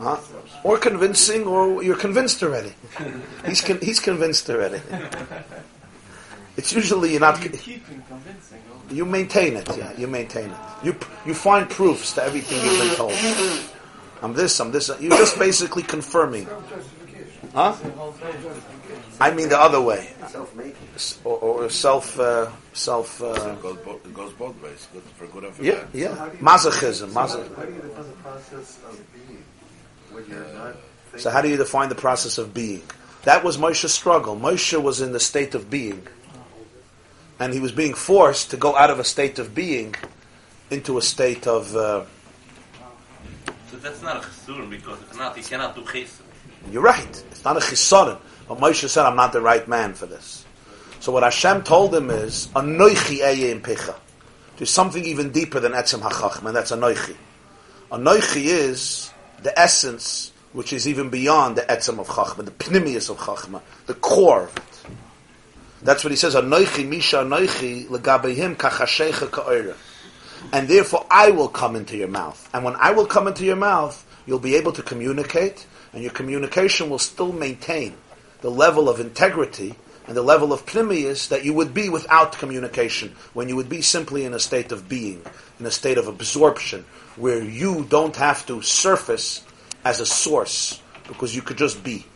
Huh? 0.00 0.16
Or 0.64 0.78
convincing, 0.78 1.46
or 1.46 1.82
you're 1.82 1.96
convinced 1.96 2.42
already. 2.42 2.72
He's 3.46 3.60
con- 3.60 3.80
he's 3.80 4.00
convinced 4.00 4.48
already. 4.50 4.80
It's 6.56 6.72
usually 6.72 7.12
you're 7.12 7.20
not. 7.20 7.40
keeping 7.40 8.02
convincing. 8.08 8.58
oh. 8.72 8.94
You 8.94 9.04
maintain 9.04 9.56
it. 9.56 9.68
Yeah, 9.76 9.92
you 9.96 10.08
maintain 10.08 10.50
it. 10.50 10.56
You 10.82 10.96
you 11.24 11.34
find 11.34 11.70
proofs 11.70 12.14
to 12.14 12.22
everything 12.22 12.58
you've 12.64 12.80
been 12.82 12.96
told. 12.96 13.12
I'm 14.22 14.34
this. 14.34 14.58
I'm 14.60 14.72
this. 14.72 14.90
You're 15.00 15.16
just 15.16 15.38
basically 15.38 15.84
confirming. 15.84 16.48
Huh? 17.54 17.74
I 19.20 19.30
mean 19.32 19.48
the 19.48 19.58
other 19.58 19.80
way, 19.80 20.10
Self-making. 20.28 20.74
Or, 21.24 21.38
or 21.38 21.70
self 21.70 22.18
uh, 22.20 22.50
self. 22.72 23.20
Uh, 23.22 23.26
It 23.34 23.62
goes, 23.62 23.76
both, 23.78 24.06
it 24.06 24.14
goes 24.14 24.32
both 24.34 24.62
ways, 24.62 24.86
good 24.92 25.02
for 25.16 25.26
good 25.26 25.44
and 25.44 25.54
for 25.54 25.62
yeah, 25.64 25.74
bad. 25.74 25.88
yeah. 25.92 26.30
Masochism. 26.40 27.08
Masochism. 27.10 27.56
How 27.56 27.64
do 27.64 27.72
you 27.72 27.80
define 27.82 28.06
the 28.06 28.16
process 28.22 28.78
of 28.88 29.12
being 29.12 29.44
when 30.12 30.26
you're 30.28 30.38
not 30.54 30.74
thinking? 31.10 31.20
So 31.20 31.30
how 31.30 31.42
do 31.42 31.48
you 31.48 31.56
define 31.56 31.88
the 31.88 31.94
process 31.96 32.38
of 32.38 32.54
being? 32.54 32.82
That 33.24 33.42
was 33.42 33.56
Moshe's 33.56 33.92
struggle. 33.92 34.36
Moshe 34.36 34.80
was 34.80 35.00
in 35.00 35.12
the 35.12 35.20
state 35.20 35.54
of 35.54 35.68
being. 35.68 36.06
And 37.40 37.52
he 37.52 37.60
was 37.60 37.72
being 37.72 37.94
forced 37.94 38.50
to 38.50 38.56
go 38.56 38.76
out 38.76 38.90
of 38.90 38.98
a 38.98 39.04
state 39.04 39.38
of 39.38 39.54
being 39.54 39.94
into 40.70 40.98
a 40.98 41.02
state 41.02 41.46
of... 41.46 41.74
Uh, 41.74 42.04
But 43.70 43.82
that's 43.82 44.02
not 44.02 44.16
a 44.16 44.20
chesur 44.26 44.68
because 44.68 44.98
if 45.02 45.16
not, 45.16 45.36
he 45.36 45.42
cannot 45.42 45.74
do 45.74 45.82
chesed. 45.82 46.20
You're 46.72 46.82
right. 46.82 47.24
It's 47.30 47.44
not 47.44 47.56
a 47.56 47.60
chisaron. 47.60 48.18
But 48.48 48.58
Moshe 48.58 48.88
said, 48.88 49.04
I'm 49.04 49.16
not 49.16 49.32
the 49.32 49.40
right 49.40 49.66
man 49.68 49.94
for 49.94 50.06
this. 50.06 50.44
So 51.00 51.12
what 51.12 51.22
Hashem 51.22 51.62
told 51.62 51.94
him 51.94 52.10
is, 52.10 52.48
Anoichi 52.48 53.22
eye 53.22 53.50
in 53.50 53.60
pecha. 53.60 53.94
There's 54.56 54.70
something 54.70 55.04
even 55.04 55.30
deeper 55.30 55.60
than 55.60 55.72
etzem 55.72 56.00
hachachim, 56.00 56.46
and 56.46 56.56
that's 56.56 56.72
Anoichi. 56.72 57.16
Anoichi 57.92 58.46
is 58.46 59.12
the 59.42 59.56
essence 59.58 60.32
which 60.52 60.72
is 60.72 60.88
even 60.88 61.10
beyond 61.10 61.56
the 61.56 61.62
etzem 61.62 61.98
of 61.98 62.08
chachma, 62.08 62.44
the 62.44 62.50
pnimius 62.50 63.10
of 63.10 63.18
chachma, 63.18 63.60
the 63.86 63.94
core 63.94 64.44
of 64.44 64.56
it. 64.56 64.62
That's 65.82 66.02
what 66.02 66.10
he 66.10 66.16
says, 66.16 66.34
Anoichi 66.34 66.88
misha 66.88 67.18
anoichi 67.18 67.86
legabehim 67.86 68.56
kachashecha 68.56 69.30
ka'oira. 69.30 69.76
And 70.52 70.66
therefore 70.66 71.06
I 71.10 71.30
will 71.30 71.48
come 71.48 71.76
into 71.76 71.96
your 71.96 72.08
mouth. 72.08 72.48
And 72.52 72.64
when 72.64 72.74
I 72.76 72.90
will 72.90 73.06
come 73.06 73.28
into 73.28 73.44
your 73.44 73.56
mouth, 73.56 74.04
you'll 74.26 74.38
be 74.38 74.56
able 74.56 74.72
to 74.72 74.82
communicate, 74.82 75.66
and 75.92 76.02
your 76.02 76.12
communication 76.12 76.90
will 76.90 76.98
still 76.98 77.32
maintain 77.32 77.94
the 78.40 78.50
level 78.50 78.88
of 78.88 79.00
integrity 79.00 79.74
and 80.06 80.16
the 80.16 80.22
level 80.22 80.52
of 80.54 80.64
Pnimius 80.64 81.28
that 81.28 81.44
you 81.44 81.52
would 81.52 81.74
be 81.74 81.90
without 81.90 82.32
communication, 82.32 83.14
when 83.34 83.48
you 83.48 83.56
would 83.56 83.68
be 83.68 83.82
simply 83.82 84.24
in 84.24 84.32
a 84.32 84.38
state 84.38 84.72
of 84.72 84.88
being, 84.88 85.22
in 85.60 85.66
a 85.66 85.70
state 85.70 85.98
of 85.98 86.08
absorption, 86.08 86.86
where 87.16 87.42
you 87.42 87.84
don't 87.90 88.16
have 88.16 88.46
to 88.46 88.62
surface 88.62 89.44
as 89.84 90.00
a 90.00 90.06
source, 90.06 90.80
because 91.06 91.36
you 91.36 91.42
could 91.42 91.58
just 91.58 91.84
be. 91.84 92.06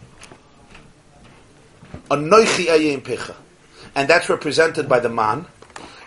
And 2.10 2.32
that's 2.32 4.28
represented 4.30 4.88
by 4.88 5.00
the 5.00 5.10
man, 5.10 5.44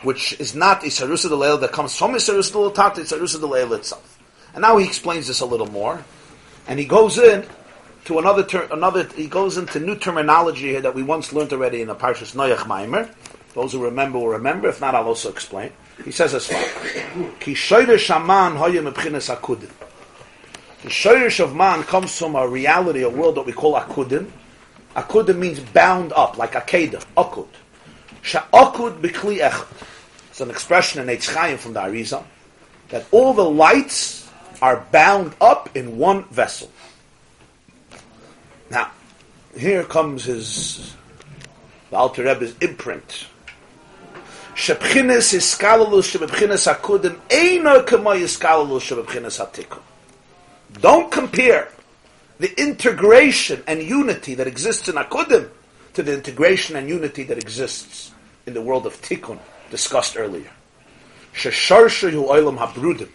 which 0.02 0.40
is 0.40 0.56
not 0.56 0.82
Isarusa 0.82 1.30
de 1.30 1.36
Leil 1.36 1.60
that 1.62 1.72
comes 1.72 1.96
from 1.96 2.14
Isarusa 2.14 2.52
de 2.52 2.58
Leil, 2.58 2.98
it's 2.98 3.12
Isarusa 3.12 3.40
de 3.40 3.46
Leil 3.46 3.74
itself. 3.74 4.20
And 4.54 4.62
now 4.64 4.78
he 4.78 4.88
explains 4.88 5.28
this 5.28 5.42
a 5.42 5.46
little 5.46 5.68
more, 5.68 6.04
and 6.68 6.80
he 6.80 6.86
goes 6.86 7.20
in 7.20 7.46
to 8.06 8.20
another 8.20 8.44
ter- 8.44 8.68
another. 8.72 9.04
He 9.16 9.28
goes 9.28 9.58
into 9.58 9.80
new 9.80 9.96
terminology 9.96 10.70
here 10.70 10.82
that 10.82 10.96
we 10.96 11.04
once 11.04 11.34
learned 11.34 11.52
already 11.54 11.82
in 11.82 11.88
the 11.88 11.96
Parshas 11.96 12.36
Noach 12.36 12.66
Maimer. 12.66 13.14
Those 13.54 13.74
who 13.74 13.84
remember 13.84 14.20
will 14.20 14.30
remember. 14.30 14.70
If 14.70 14.82
not, 14.82 14.96
I'll 14.96 15.08
also 15.08 15.30
explain. 15.30 15.72
He 16.04 16.12
says 16.12 16.34
as 16.34 16.48
follows: 16.48 17.32
Ki 17.40 17.54
shoyrish 17.54 18.14
haman 18.14 18.56
hoya 18.56 18.82
mebchinas 18.82 19.36
akudim. 19.36 19.72
The 20.84 20.90
shoyrish 20.90 21.44
of 21.44 21.56
man 21.56 21.84
comes 21.84 22.18
from 22.18 22.36
a 22.36 22.48
reality, 22.48 23.02
a 23.02 23.10
world 23.10 23.36
that 23.36 23.46
we 23.46 23.54
call 23.54 23.74
akudim. 23.80 24.30
Akudim 24.96 25.38
means 25.38 25.60
bound 25.60 26.14
up, 26.14 26.38
like 26.38 26.54
akeda, 26.54 27.04
akud. 27.18 27.48
Sha'akud 28.22 29.02
b'kli 29.02 29.40
echad. 29.40 29.68
It's 30.30 30.42
an 30.42 30.50
expression 30.50 31.02
in 31.02 31.16
Eitz 31.16 31.34
Chaim 31.34 31.58
from 31.58 31.74
the 31.74 31.80
Arizal 31.80 32.26
that 32.90 33.06
all 33.12 33.34
the 33.34 33.44
lights 33.44 34.30
are 34.62 34.86
bound 34.92 35.34
up 35.40 35.76
in 35.76 35.98
one 35.98 36.26
vessel. 36.26 36.70
Now, 38.70 38.92
here 39.58 39.84
comes 39.84 40.26
his 40.26 40.96
the 41.90 41.98
Alter 41.98 42.24
Rebbe's 42.24 42.56
imprint. 42.60 43.28
Shebchines 44.56 45.34
iskalulus 45.34 46.18
shebchines 46.18 46.74
hakudim 46.74 47.20
eino 47.30 47.86
kamo 47.86 48.12
iskalulus 48.12 48.82
shebchines 48.82 49.40
hatikum. 49.40 49.82
Don't 50.82 51.12
compare 51.12 51.70
the 52.40 52.60
integration 52.60 53.64
and 53.68 53.82
unity 53.82 54.36
that 54.36 54.48
exists 54.48 54.90
in 54.90 54.96
Akudim 54.96 55.50
to 55.94 56.04
the 56.04 56.14
integration 56.14 56.76
and 56.76 56.90
unity 56.90 57.24
that 57.24 57.38
exists 57.38 58.12
in 58.46 58.54
the 58.54 58.62
world 58.62 58.86
of 58.86 59.02
Tikkun, 59.02 59.40
discussed 59.72 60.18
earlier. 60.18 60.52
Shesharsha 61.34 62.12
hu 62.12 62.26
oilam 62.26 62.58
habrudim. 62.58 63.10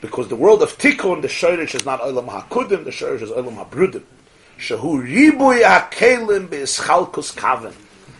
Because 0.00 0.28
the 0.28 0.36
world 0.36 0.62
of 0.62 0.76
Tikkun, 0.76 1.22
the 1.22 1.28
Shorish 1.28 1.74
is 1.74 1.86
not 1.86 2.00
oilam 2.00 2.28
hakudim, 2.28 2.84
the 2.84 2.90
Shorish 2.90 3.22
is 3.22 3.30
oilam 3.30 3.64
habrudim. 3.64 4.02
Be'ischalkus 6.48 7.34
kaven. 7.34 7.74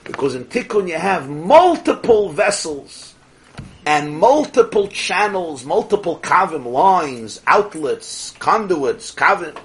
Because 0.05 0.35
in 0.35 0.45
Tikkun 0.45 0.89
you 0.89 0.99
have 0.99 1.28
multiple 1.30 2.28
vessels 2.28 3.14
and 3.87 4.18
multiple 4.18 4.89
channels, 4.89 5.64
multiple 5.64 6.18
kavim, 6.18 6.66
lines, 6.66 7.41
outlets, 7.47 8.35
conduits, 8.39 9.14
kavim. 9.14 9.57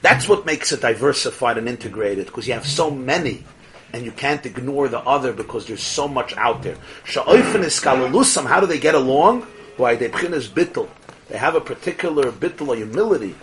That's 0.00 0.28
what 0.28 0.44
makes 0.46 0.72
it 0.72 0.80
diversified 0.80 1.58
and 1.58 1.68
integrated, 1.68 2.26
because 2.26 2.48
you 2.48 2.54
have 2.54 2.66
so 2.66 2.90
many, 2.90 3.44
and 3.92 4.04
you 4.04 4.10
can't 4.10 4.44
ignore 4.44 4.88
the 4.88 4.98
other 5.00 5.32
because 5.32 5.66
there's 5.66 5.82
so 5.82 6.08
much 6.08 6.34
out 6.36 6.62
there. 6.62 6.76
How 7.04 8.60
do 8.60 8.66
they 8.66 8.80
get 8.80 8.94
along? 8.94 9.42
Why, 9.76 9.94
they 9.94 10.06
is 10.06 10.48
bittul. 10.48 10.88
They 11.28 11.38
have 11.38 11.54
a 11.54 11.60
particular 11.60 12.30
bittul 12.32 12.76
humility. 12.76 13.34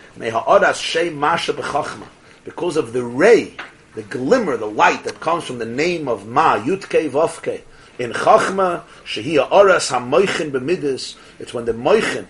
Because 2.44 2.78
of 2.78 2.94
the 2.94 3.04
ray, 3.04 3.54
the 3.96 4.04
glimmer, 4.04 4.58
the 4.58 4.66
light 4.66 5.04
that 5.04 5.20
comes 5.20 5.44
from 5.46 5.58
the 5.58 5.66
name 5.66 6.08
of 6.08 6.28
Ma, 6.28 6.58
Yutke 6.58 7.10
Vovke. 7.10 7.62
In 7.98 8.12
Chachma, 8.12 8.84
Shehia 9.04 9.50
Oras 9.50 9.92
HaMoichin 9.92 10.52
B'midis, 10.52 11.18
it's 11.40 11.54
when 11.54 11.66
the 11.66 11.74
Moichin 11.74 12.28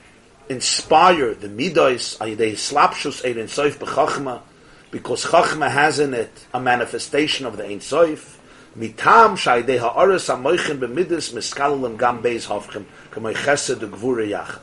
inspire 0.50 1.36
the 1.36 1.48
Midos, 1.48 2.18
Ayidei 2.18 2.54
Slapshus 2.54 3.24
Ein 3.24 3.46
Soif 3.46 3.78
B'Chachma, 3.78 4.42
because 4.90 5.26
Chachma 5.26 5.70
has 5.70 6.00
in 6.00 6.16
it 6.16 6.48
a 6.54 6.60
manifestation 6.60 7.46
of 7.46 7.58
the 7.58 7.66
Ein 7.66 7.80
Soif, 7.80 8.38
Mitam 8.76 9.36
Shayidei 9.38 9.78
Ha'oras 9.78 10.28
HaMoichin 10.28 10.80
B'midis, 10.80 11.34
Miskalalim 11.34 12.00
Gam 12.00 12.24
Beis 12.24 12.48
Hovchem, 12.48 12.86
Kamoi 13.12 13.36
Chesed. 13.36 14.60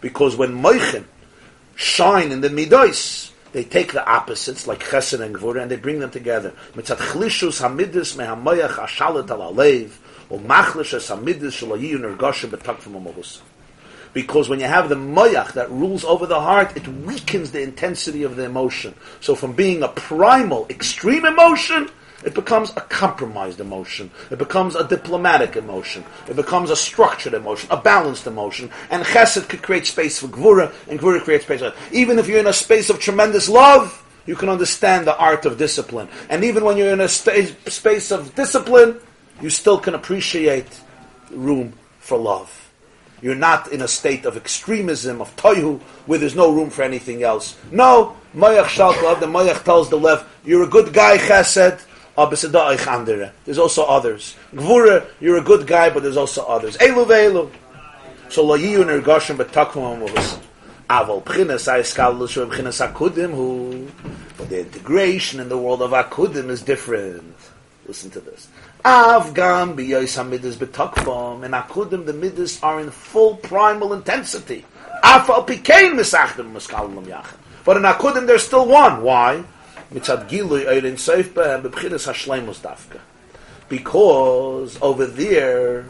Because 0.00 0.36
when 0.36 0.62
Moichin 0.62 1.04
shine 1.76 2.32
in 2.32 2.40
the 2.40 2.48
Midos, 2.48 3.30
they 3.52 3.64
take 3.64 3.92
the 3.92 4.08
opposites, 4.08 4.66
like 4.66 4.80
Chesed 4.80 5.20
and 5.20 5.34
Gvura, 5.34 5.62
and 5.62 5.70
they 5.70 5.76
bring 5.76 5.98
them 5.98 6.10
together. 6.10 6.52
Mitzat 6.74 6.98
chlishus 6.98 7.60
hamidus 7.60 8.18
al 8.24 8.36
alev, 8.36 9.90
hamidus 11.50 13.40
Because 14.12 14.48
when 14.48 14.60
you 14.60 14.66
have 14.66 14.88
the 14.88 14.94
moyach 14.94 15.52
that 15.54 15.70
rules 15.70 16.04
over 16.04 16.26
the 16.26 16.40
heart, 16.40 16.76
it 16.76 16.86
weakens 16.86 17.50
the 17.50 17.60
intensity 17.60 18.22
of 18.22 18.36
the 18.36 18.44
emotion. 18.44 18.94
So 19.20 19.34
from 19.34 19.52
being 19.52 19.82
a 19.82 19.88
primal, 19.88 20.66
extreme 20.70 21.24
emotion, 21.24 21.90
it 22.24 22.34
becomes 22.34 22.70
a 22.70 22.82
compromised 22.82 23.60
emotion. 23.60 24.10
It 24.30 24.38
becomes 24.38 24.76
a 24.76 24.86
diplomatic 24.86 25.56
emotion. 25.56 26.04
It 26.28 26.36
becomes 26.36 26.70
a 26.70 26.76
structured 26.76 27.34
emotion, 27.34 27.68
a 27.70 27.76
balanced 27.76 28.26
emotion. 28.26 28.70
And 28.90 29.04
chesed 29.04 29.48
could 29.48 29.62
create 29.62 29.86
space 29.86 30.20
for 30.20 30.28
gvura, 30.28 30.72
and 30.88 31.00
gvura 31.00 31.22
creates 31.22 31.44
space 31.44 31.60
for 31.60 31.72
Even 31.92 32.18
if 32.18 32.28
you're 32.28 32.38
in 32.38 32.46
a 32.46 32.52
space 32.52 32.90
of 32.90 33.00
tremendous 33.00 33.48
love, 33.48 34.04
you 34.26 34.36
can 34.36 34.50
understand 34.50 35.06
the 35.06 35.16
art 35.16 35.46
of 35.46 35.56
discipline. 35.56 36.08
And 36.28 36.44
even 36.44 36.64
when 36.64 36.76
you're 36.76 36.92
in 36.92 37.00
a 37.00 37.08
space 37.08 38.10
of 38.10 38.34
discipline, 38.34 39.00
you 39.40 39.48
still 39.48 39.78
can 39.78 39.94
appreciate 39.94 40.68
room 41.30 41.72
for 42.00 42.18
love. 42.18 42.56
You're 43.22 43.34
not 43.34 43.72
in 43.72 43.82
a 43.82 43.88
state 43.88 44.24
of 44.24 44.36
extremism, 44.36 45.20
of 45.20 45.34
toihu, 45.36 45.80
where 46.06 46.18
there's 46.18 46.36
no 46.36 46.52
room 46.52 46.70
for 46.70 46.82
anything 46.82 47.22
else. 47.22 47.56
No, 47.70 48.16
Mayach 48.34 48.64
Shalkov, 48.64 49.20
the 49.20 49.26
Mayach 49.26 49.64
tells 49.64 49.90
the 49.90 49.96
left, 49.96 50.26
you're 50.44 50.62
a 50.62 50.66
good 50.66 50.92
guy, 50.92 51.18
chesed, 51.18 51.82
there's 52.16 53.58
also 53.58 53.84
others. 53.84 54.36
Gvura, 54.52 55.06
you're 55.20 55.38
a 55.38 55.42
good 55.42 55.66
guy, 55.66 55.90
but 55.90 56.02
there's 56.02 56.16
also 56.16 56.44
others. 56.44 56.76
Elu 56.78 57.06
ve'elu. 57.06 57.50
So 58.28 58.44
lo 58.44 58.58
yiyu 58.58 58.84
nergoshim 58.84 59.36
b'takvam 59.36 59.96
amovus. 59.98 60.38
Aval 60.88 61.22
p'chinas 61.22 61.66
ha'eskal 61.66 62.18
l'shu 62.18 62.46
p'chinas 62.48 62.80
akudim 62.86 63.32
hu. 63.32 63.88
But 64.36 64.50
the 64.50 64.60
integration 64.60 65.40
in 65.40 65.48
the 65.48 65.58
world 65.58 65.82
of 65.82 65.92
akudim 65.92 66.48
is 66.50 66.62
different. 66.62 67.36
Listen 67.86 68.10
to 68.10 68.20
this. 68.20 68.48
Av 68.84 69.32
gam 69.34 69.76
b'yois 69.76 70.16
ha'midas 70.16 70.56
b'takvam. 70.56 71.44
In 71.44 71.52
akudim, 71.52 72.06
the 72.06 72.12
midas 72.12 72.62
are 72.62 72.80
in 72.80 72.90
full 72.90 73.36
primal 73.36 73.92
intensity. 73.94 74.64
Afal 75.02 75.46
pikein 75.46 75.94
misachdim 75.94 76.52
miskal 76.52 76.92
yachad. 77.06 77.36
But 77.64 77.76
in 77.76 77.84
akudim, 77.84 78.26
there's 78.26 78.44
still 78.44 78.66
one. 78.66 79.02
Why? 79.02 79.44
Mitzad 79.92 80.28
gilui 80.28 80.66
eirin 80.66 80.94
seif 80.94 81.30
behem 81.30 81.62
dafka. 81.62 83.00
Because 83.68 84.78
over 84.80 85.06
there, 85.06 85.86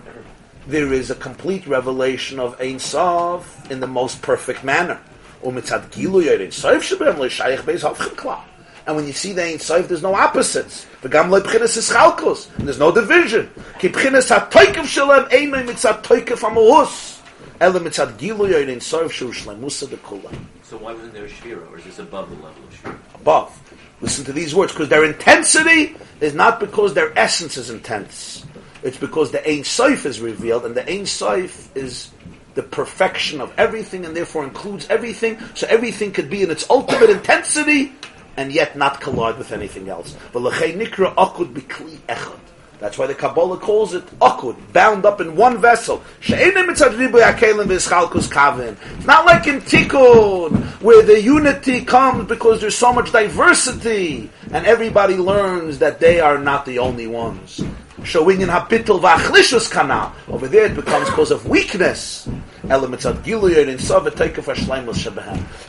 there 0.66 0.92
is 0.92 1.10
a 1.10 1.14
complete 1.14 1.66
revelation 1.66 2.38
of 2.38 2.60
Ein 2.60 2.78
Sof 2.78 3.70
in 3.70 3.80
the 3.80 3.86
most 3.86 4.22
perfect 4.22 4.64
manner. 4.64 5.00
Or 5.42 5.52
mitzad 5.52 5.90
gilui 5.90 6.24
eirin 6.24 6.48
seif 6.48 6.96
shebehem 6.96 7.16
leishayich 7.16 7.60
beis 7.60 7.80
hafchim 7.80 8.16
kla. 8.16 8.44
And 8.86 8.96
when 8.96 9.06
you 9.06 9.12
see 9.12 9.32
the 9.32 9.44
Ein 9.44 9.58
Sof, 9.58 9.88
there's 9.88 10.02
no 10.02 10.14
opposites. 10.14 10.86
V'gam 11.02 11.30
le 11.30 11.42
b'chinas 11.42 11.76
ischalkos. 11.76 12.56
And 12.58 12.66
there's 12.66 12.78
no 12.78 12.90
division. 12.90 13.50
Ki 13.78 13.88
b'chinas 13.90 14.28
ha-toikev 14.30 14.86
shalem 14.86 15.28
einay 15.30 15.66
mitzad 15.66 16.02
toikev 16.02 16.38
amohus. 16.38 17.20
Ele 17.60 17.80
mitzad 17.80 18.16
gilui 18.16 18.52
eirin 18.52 18.78
seif 18.78 19.10
shu 19.10 19.30
shleimusa 19.30 19.90
de 19.90 19.96
kula. 19.98 20.34
So 20.62 20.78
why 20.78 20.94
wasn't 20.94 21.12
there 21.12 21.24
a 21.24 21.28
shvira, 21.28 21.70
or 21.70 21.78
is 21.78 21.84
this 21.84 21.98
above 21.98 22.30
the 22.30 22.36
level 22.36 22.62
of 22.64 22.82
shvira? 22.82 22.96
Above. 23.14 23.69
Listen 24.00 24.24
to 24.24 24.32
these 24.32 24.54
words, 24.54 24.72
because 24.72 24.88
their 24.88 25.04
intensity 25.04 25.96
is 26.20 26.34
not 26.34 26.58
because 26.58 26.94
their 26.94 27.16
essence 27.18 27.56
is 27.56 27.70
intense. 27.70 28.44
It's 28.82 28.96
because 28.96 29.30
the 29.30 29.46
Ein 29.48 29.64
Sof 29.64 30.06
is 30.06 30.20
revealed, 30.20 30.64
and 30.64 30.74
the 30.74 30.90
Ein 30.90 31.04
Sof 31.04 31.74
is 31.76 32.10
the 32.54 32.62
perfection 32.62 33.40
of 33.40 33.52
everything, 33.58 34.04
and 34.06 34.16
therefore 34.16 34.44
includes 34.44 34.88
everything. 34.88 35.38
So 35.54 35.66
everything 35.68 36.12
could 36.12 36.30
be 36.30 36.42
in 36.42 36.50
its 36.50 36.68
ultimate 36.70 37.10
intensity, 37.10 37.92
and 38.36 38.50
yet 38.52 38.76
not 38.76 39.00
collide 39.00 39.36
with 39.36 39.52
anything 39.52 39.88
else. 39.88 40.16
That's 42.80 42.96
why 42.96 43.06
the 43.06 43.14
Kabbalah 43.14 43.58
calls 43.58 43.92
it 43.92 44.06
akud, 44.20 44.56
bound 44.72 45.04
up 45.04 45.20
in 45.20 45.36
one 45.36 45.60
vessel. 45.60 46.02
It's 46.22 46.30
not 49.06 49.26
like 49.26 49.46
in 49.46 49.60
Tikkun, 49.60 50.64
where 50.80 51.02
the 51.02 51.20
unity 51.20 51.84
comes 51.84 52.26
because 52.26 52.62
there's 52.62 52.76
so 52.76 52.90
much 52.90 53.12
diversity, 53.12 54.30
and 54.52 54.64
everybody 54.64 55.16
learns 55.16 55.78
that 55.78 56.00
they 56.00 56.20
are 56.20 56.38
not 56.38 56.64
the 56.64 56.78
only 56.78 57.06
ones. 57.06 57.62
Showing 58.02 58.40
in 58.40 58.48
v'achlishus 58.48 59.70
kana. 59.70 60.10
Over 60.28 60.48
there 60.48 60.64
it 60.64 60.74
becomes 60.74 61.10
cause 61.10 61.30
of 61.30 61.46
weakness. 61.46 62.26
Elements 62.70 63.04
of 63.04 63.16
in 63.28 63.34
savet 63.76 64.12
teikuf 64.12 64.48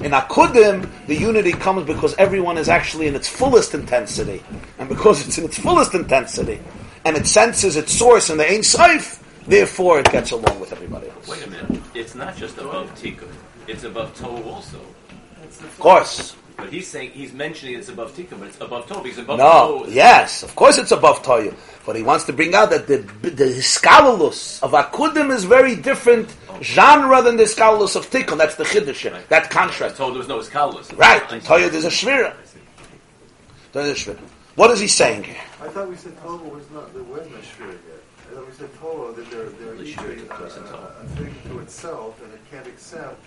In 0.01 0.11
akudim, 0.11 0.89
the 1.07 1.15
unity 1.15 1.51
comes 1.51 1.85
because 1.85 2.15
everyone 2.15 2.57
is 2.57 2.69
actually 2.69 3.07
in 3.07 3.15
its 3.15 3.27
fullest 3.27 3.73
intensity, 3.73 4.41
and 4.79 4.88
because 4.88 5.27
it's 5.27 5.38
in 5.38 5.43
its 5.43 5.57
fullest 5.57 5.93
intensity, 5.93 6.61
and 7.06 7.18
it 7.18 7.28
senses 7.28 7.76
its 7.76 7.94
source 7.94 8.30
and 8.30 8.40
the 8.40 8.49
Ein 8.49 8.64
Sof, 8.64 9.23
therefore 9.48 9.99
it 9.99 10.11
gets 10.11 10.32
along 10.32 10.60
with 10.60 10.72
everybody 10.72 11.10
else. 11.10 11.28
Wait 11.28 11.45
a 11.45 11.49
minute. 11.49 11.82
It's 11.94 12.15
not 12.15 12.36
just 12.36 12.57
above 12.57 12.90
Tikkun. 12.95 13.30
It's 13.68 13.84
above 13.84 14.15
Tohu 14.18 14.45
also. 14.45 14.80
Of 15.44 15.78
course. 15.80 16.36
But 16.57 16.72
he's 16.72 16.88
saying 16.88 17.11
he's 17.11 17.34
mentioning 17.34 17.76
it's 17.76 17.90
above 17.90 18.15
Tikkun, 18.15 18.40
but 18.40 18.49
it's 18.49 18.61
above 18.61 18.86
Tohu 18.86 19.06
He's 19.06 19.18
above 19.18 19.40
No, 19.40 19.84
Tohu. 19.86 19.94
yes, 19.94 20.44
of 20.44 20.56
course 20.56 20.78
it's 20.78 20.91
above 20.91 21.23
Toyu. 21.23 21.56
But 21.86 21.95
he 21.95 22.03
wants 22.03 22.26
to 22.26 22.34
bring 22.34 22.53
out 22.53 22.69
that 22.69 22.86
the 22.88 22.98
the 23.22 23.45
Hiskalulus 23.45 24.61
of 24.61 24.72
Akudim 24.72 25.32
is 25.32 25.44
very 25.44 25.76
different 25.76 26.34
oh. 26.49 26.61
genre 26.61 27.22
than 27.23 27.38
the 27.38 27.44
Hiskalulus 27.44 27.95
of 27.95 28.10
Tikkun. 28.11 28.38
That's 28.38 28.56
the 28.56 28.64
Chiddush, 28.64 28.98
here, 28.98 29.19
that 29.30 29.49
contrast. 29.49 29.98
Told 29.98 30.14
there 30.14 30.19
was 30.19 30.28
no 30.28 30.40
Eskalus. 30.40 30.95
Right, 30.98 31.23
in 31.32 31.40
Toyu 31.41 31.72
there's 31.72 31.86
a 31.86 31.90
Shvira. 31.90 32.36
There's 33.72 33.90
a 33.90 34.11
Shvira. 34.11 34.19
What 34.56 34.69
is 34.72 34.80
he 34.80 34.88
saying 34.88 35.23
here? 35.23 35.38
I 35.61 35.68
thought 35.69 35.88
we 35.88 35.95
said 35.95 36.14
Tohu 36.18 36.52
was 36.52 36.69
not, 36.72 36.94
there 36.94 37.03
wasn't 37.03 37.36
a 37.36 37.38
yet. 37.38 37.80
I 38.32 38.36
thought 38.36 38.48
we 38.48 38.53
said 38.53 38.73
Tohu, 38.73 39.15
that 39.15 39.30
they're, 39.32 39.49
they're 39.49 39.76
The 39.76 39.84
each 39.84 39.95
shvira 39.95 40.23
a, 40.23 40.49
took 40.49 40.68
a, 40.73 40.95
a 41.02 41.06
thing 41.15 41.36
to 41.52 41.60
itself, 41.60 42.22
and 42.23 42.34
it 42.34 42.40
can't 42.49 42.68
accept. 42.68 43.23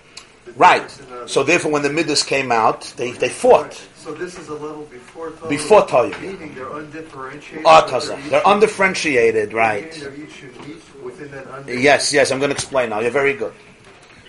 Right. 0.57 0.83
difference 0.83 1.01
in 1.09 1.17
others. 1.17 1.33
So 1.33 1.43
therefore 1.43 1.73
when 1.73 1.83
the 1.83 1.91
Midas 1.91 2.23
came 2.23 2.53
out, 2.53 2.93
they, 2.99 3.13
they 3.13 3.31
fought. 3.31 3.73
So 3.97 4.13
this 4.13 4.39
is 4.39 4.49
a 4.49 4.53
level 4.53 4.85
before 4.85 5.31
Tohu. 5.31 5.49
Before 5.49 5.83
Tohu. 5.87 6.21
Meaning 6.21 6.55
they're 6.55 6.71
undifferentiated. 6.77 7.65
Ah, 7.67 7.87
but 7.89 7.91
Taza. 8.03 8.19
each- 8.23 8.31
They're 8.31 8.43
undifferentiated, 8.45 9.55
right. 9.55 9.91
They're 9.93 10.15
each 10.15 10.43
unique 10.43 10.83
within 11.03 11.31
that. 11.31 11.67
Yes, 11.67 12.13
yes, 12.13 12.31
I'm 12.31 12.39
going 12.39 12.51
to 12.51 12.55
explain 12.57 12.91
now. 12.91 13.01
You're 13.01 13.11
very 13.11 13.33
good. 13.33 13.55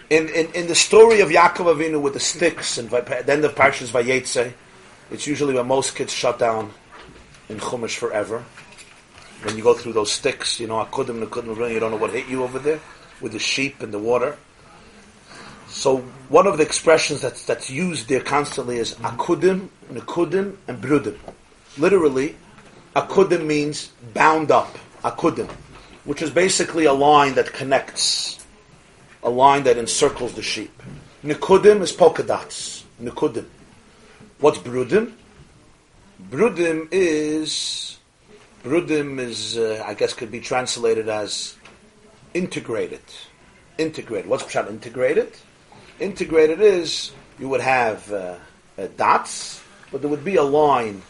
In, 0.10 0.30
in, 0.30 0.52
in 0.54 0.68
the 0.68 0.76
story 0.76 1.20
of 1.20 1.30
Yaakov 1.30 1.76
Avinu 1.76 2.00
with 2.02 2.14
the 2.14 2.20
sticks 2.20 2.78
and 2.78 2.94
at 2.94 3.26
the 3.26 3.34
end 3.34 3.44
of 3.44 3.56
Parshas 3.56 3.90
Vayetze, 3.90 4.54
it's 5.12 5.28
usually 5.28 5.54
when 5.54 5.68
most 5.68 5.96
kids 5.96 6.14
shut 6.14 6.40
down 6.40 6.72
in 7.50 7.58
Chumash 7.58 7.98
forever. 7.98 8.44
When 9.44 9.58
you 9.58 9.64
go 9.64 9.74
through 9.74 9.94
those 9.94 10.12
sticks, 10.12 10.60
you 10.60 10.68
know, 10.68 10.84
Akudim, 10.84 11.24
Nakudim, 11.24 11.72
you 11.72 11.80
don't 11.80 11.92
know 11.92 11.98
what 11.98 12.12
hit 12.12 12.28
you 12.28 12.44
over 12.44 12.60
there 12.60 12.80
with 13.22 13.34
the 13.34 13.40
sheep 13.40 13.82
and 13.82 13.94
the 13.94 14.00
water. 14.00 14.38
So 15.68 15.98
one 16.30 16.48
of 16.48 16.58
the 16.58 16.64
expressions 16.64 17.22
that's, 17.22 17.46
that's 17.46 17.70
used 17.70 18.08
there 18.08 18.22
constantly 18.22 18.78
is 18.78 18.96
Akudim, 18.96 19.70
Nakudim, 19.92 20.56
and 20.68 20.82
Brudim. 20.82 21.18
Literally, 21.78 22.36
Akudim 22.96 23.46
means 23.46 23.92
bound 24.14 24.52
up, 24.52 24.78
Akudim, 25.04 25.50
which 26.06 26.22
is 26.22 26.30
basically 26.30 26.86
a 26.86 26.94
line 26.94 27.36
that 27.36 27.52
connects, 27.52 28.46
a 29.22 29.30
line 29.30 29.64
that 29.64 29.78
encircles 29.78 30.34
the 30.34 30.42
sheep. 30.42 30.82
Nikudim 31.24 31.82
is 31.82 31.92
polka 31.92 32.24
dots. 32.24 32.86
Nikudim. 33.02 33.46
What's 34.40 34.60
Brudim? 34.60 35.12
Brudim 36.22 36.88
is, 36.92 37.98
Brudim 38.64 39.20
is, 39.20 39.58
uh, 39.58 39.84
I 39.86 39.94
guess 39.94 40.14
could 40.14 40.32
be 40.32 40.40
translated 40.40 41.10
as 41.10 41.56
integrated. 42.34 43.02
Integrated. 43.78 44.30
What's 44.30 44.44
Pshat 44.44 44.70
integrated? 44.70 45.34
Integrated 46.00 46.62
is, 46.62 47.12
you 47.40 47.50
would 47.50 47.62
have 47.62 48.12
uh, 48.12 48.36
uh, 48.78 48.88
dots, 48.98 49.62
but 49.92 50.02
there 50.02 50.10
would 50.10 50.24
be 50.24 50.38
a 50.38 50.44
line 50.44 51.02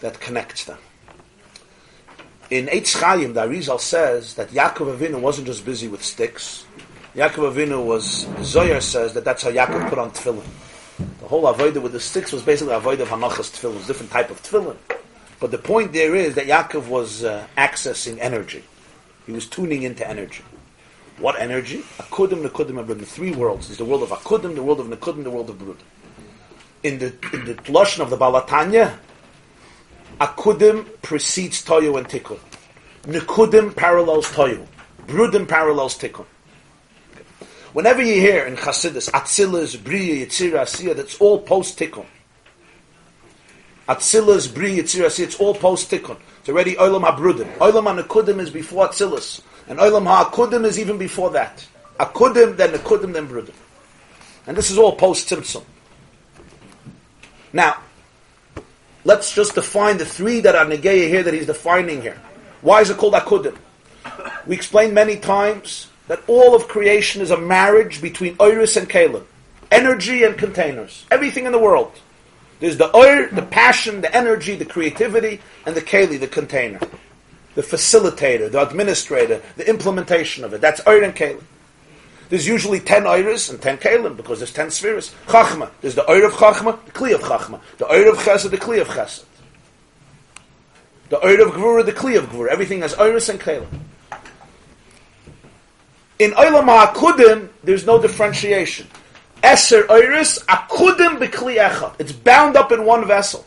that 0.00 0.20
connects 0.20 0.64
them. 0.64 0.78
In 2.50 2.66
Eitz 2.66 2.98
Chaim, 2.98 3.32
the 3.32 3.42
Arizal 3.42 3.80
says 3.80 4.34
that 4.34 4.48
Yaakov 4.48 4.96
Avinu 4.96 5.20
wasn't 5.20 5.46
just 5.46 5.64
busy 5.64 5.86
with 5.86 6.02
sticks. 6.02 6.66
Yaakov 7.14 7.54
Avinu 7.54 7.84
was, 7.84 8.24
Zoyer 8.38 8.82
says 8.82 9.14
that 9.14 9.24
that's 9.24 9.44
how 9.44 9.50
Yaakov 9.50 9.88
put 9.88 9.98
on 9.98 10.10
tefillin. 10.10 10.44
The 11.20 11.28
whole 11.28 11.42
avodah 11.52 11.82
with 11.82 11.92
the 11.92 12.00
sticks 12.00 12.32
was 12.32 12.42
basically 12.42 12.74
avodah 12.74 13.00
of 13.00 13.08
Hanachas 13.08 13.50
tefillin, 13.50 13.72
it 13.72 13.76
was 13.76 13.84
a 13.84 13.86
different 13.88 14.12
type 14.12 14.30
of 14.30 14.42
tefillin. 14.42 14.76
But 15.40 15.50
the 15.50 15.58
point 15.58 15.92
there 15.92 16.14
is 16.14 16.34
that 16.34 16.46
Yaakov 16.46 16.88
was 16.88 17.24
uh, 17.24 17.46
accessing 17.56 18.18
energy. 18.20 18.62
He 19.26 19.32
was 19.32 19.46
tuning 19.46 19.82
into 19.82 20.06
energy. 20.06 20.44
What 21.18 21.38
energy? 21.38 21.78
Akudim, 21.98 22.46
Nekudim, 22.46 22.78
and 22.78 22.88
Brudim. 22.88 23.06
Three 23.06 23.32
worlds. 23.32 23.68
There's 23.68 23.78
the 23.78 23.84
world 23.84 24.02
of 24.02 24.10
Akudim, 24.10 24.54
the 24.54 24.62
world 24.62 24.80
of 24.80 24.86
Nekudim, 24.86 25.22
the 25.22 25.30
world 25.30 25.50
of 25.50 25.56
Brudim. 25.56 25.76
In 26.82 26.98
the 26.98 27.06
in 27.32 27.44
the 27.44 27.54
Lashon 27.64 28.00
of 28.00 28.10
the 28.10 28.16
Baal 28.16 28.40
HaTanya, 28.40 28.96
Akudim 30.18 30.86
precedes 31.02 31.64
Toyu 31.64 31.96
and 31.96 32.08
Tikkun. 32.08 32.38
Nekudim 33.02 33.74
parallels 33.74 34.26
Toyu. 34.32 34.66
Brudim 35.06 35.46
parallels 35.46 35.98
Tikkun. 35.98 36.26
Whenever 37.72 38.02
you 38.02 38.14
hear 38.14 38.46
in 38.46 38.56
Chassidus, 38.56 39.08
Atzilas, 39.10 39.82
Bria, 39.82 40.26
Yitzira, 40.26 40.62
Asiya, 40.62 40.96
that's 40.96 41.20
all 41.20 41.38
post 41.38 41.78
Tikkun. 41.78 42.06
Atzilas, 43.88 44.52
Bria, 44.52 44.82
Yitzira, 44.82 45.06
Asiya, 45.06 45.24
it's 45.24 45.36
all 45.36 45.54
post 45.54 45.88
Tikkun. 45.88 46.16
It's 46.40 46.48
already 46.48 46.74
Olam 46.74 47.04
HaBrudim. 47.04 47.58
Olam 47.58 48.02
HaNekudim 48.02 48.40
is 48.40 48.50
before 48.50 48.88
Atzilas. 48.88 49.40
And 49.68 49.78
Olam 49.78 50.04
HaAkudim 50.04 50.64
is 50.64 50.80
even 50.80 50.98
before 50.98 51.30
that. 51.30 51.64
Akudim, 52.00 52.56
then 52.56 52.72
Nekudim, 52.72 53.12
then 53.12 53.28
Brudim. 53.28 53.54
And 54.48 54.56
this 54.56 54.70
is 54.70 54.78
all 54.78 54.96
post 54.96 55.28
Tzimtzum. 55.28 55.62
Now, 57.52 57.80
let's 59.04 59.32
just 59.32 59.54
define 59.54 59.98
the 59.98 60.06
three 60.06 60.40
that 60.40 60.56
are 60.56 60.64
Negeya 60.64 61.08
here 61.08 61.22
that 61.22 61.34
he's 61.34 61.46
defining 61.46 62.02
here. 62.02 62.20
Why 62.62 62.80
is 62.80 62.90
it 62.90 62.96
called 62.96 63.14
Akudim? 63.14 63.56
We 64.46 64.56
explained 64.56 64.94
many 64.94 65.18
times 65.18 65.89
that 66.10 66.20
all 66.26 66.56
of 66.56 66.66
creation 66.66 67.22
is 67.22 67.30
a 67.30 67.36
marriage 67.36 68.02
between 68.02 68.34
Iris 68.40 68.76
and 68.76 68.90
Kalim. 68.90 69.22
Energy 69.70 70.24
and 70.24 70.36
containers. 70.36 71.06
Everything 71.08 71.46
in 71.46 71.52
the 71.52 71.58
world. 71.58 71.92
There's 72.58 72.76
the 72.76 72.92
oir, 72.92 73.28
the 73.28 73.42
passion, 73.42 74.00
the 74.00 74.12
energy, 74.12 74.56
the 74.56 74.64
creativity, 74.64 75.40
and 75.64 75.76
the 75.76 75.80
keli, 75.80 76.18
the 76.18 76.26
container. 76.26 76.80
The 77.54 77.62
facilitator, 77.62 78.50
the 78.50 78.60
administrator, 78.60 79.40
the 79.56 79.70
implementation 79.70 80.42
of 80.42 80.52
it. 80.52 80.60
That's 80.60 80.84
oir 80.84 81.04
and 81.04 81.14
keli. 81.14 81.44
There's 82.28 82.44
usually 82.44 82.80
ten 82.80 83.04
oiris 83.04 83.48
and 83.48 83.62
ten 83.62 83.78
kalim 83.78 84.16
because 84.16 84.40
there's 84.40 84.52
ten 84.52 84.72
spheres. 84.72 85.14
Chachma. 85.28 85.70
There's 85.80 85.94
the 85.94 86.10
oir 86.10 86.24
of 86.24 86.32
chachma, 86.32 86.84
the 86.86 86.90
kli 86.90 87.14
of 87.14 87.20
chachma. 87.20 87.60
The 87.78 87.86
oir 87.86 88.10
of 88.10 88.18
chesed, 88.18 88.50
the 88.50 88.58
kli 88.58 88.80
of 88.80 88.88
chesed. 88.88 89.22
The 91.08 91.24
oir 91.24 91.40
of 91.46 91.54
gvura, 91.54 91.86
the 91.86 91.92
kli 91.92 92.18
of 92.18 92.30
gvura. 92.30 92.48
Everything 92.48 92.80
has 92.80 92.96
oiris 92.96 93.28
and 93.28 93.38
kalim. 93.38 93.68
In 96.20 96.32
Olam 96.32 96.66
HaAkudim, 96.66 97.48
there's 97.64 97.86
no 97.86 97.98
differentiation. 97.98 98.86
Eser 99.42 99.86
Oiris, 99.86 100.44
Akudim 100.44 101.16
B'Kli 101.18 101.56
Echad. 101.56 101.94
It's 101.98 102.12
bound 102.12 102.58
up 102.58 102.72
in 102.72 102.84
one 102.84 103.06
vessel. 103.06 103.46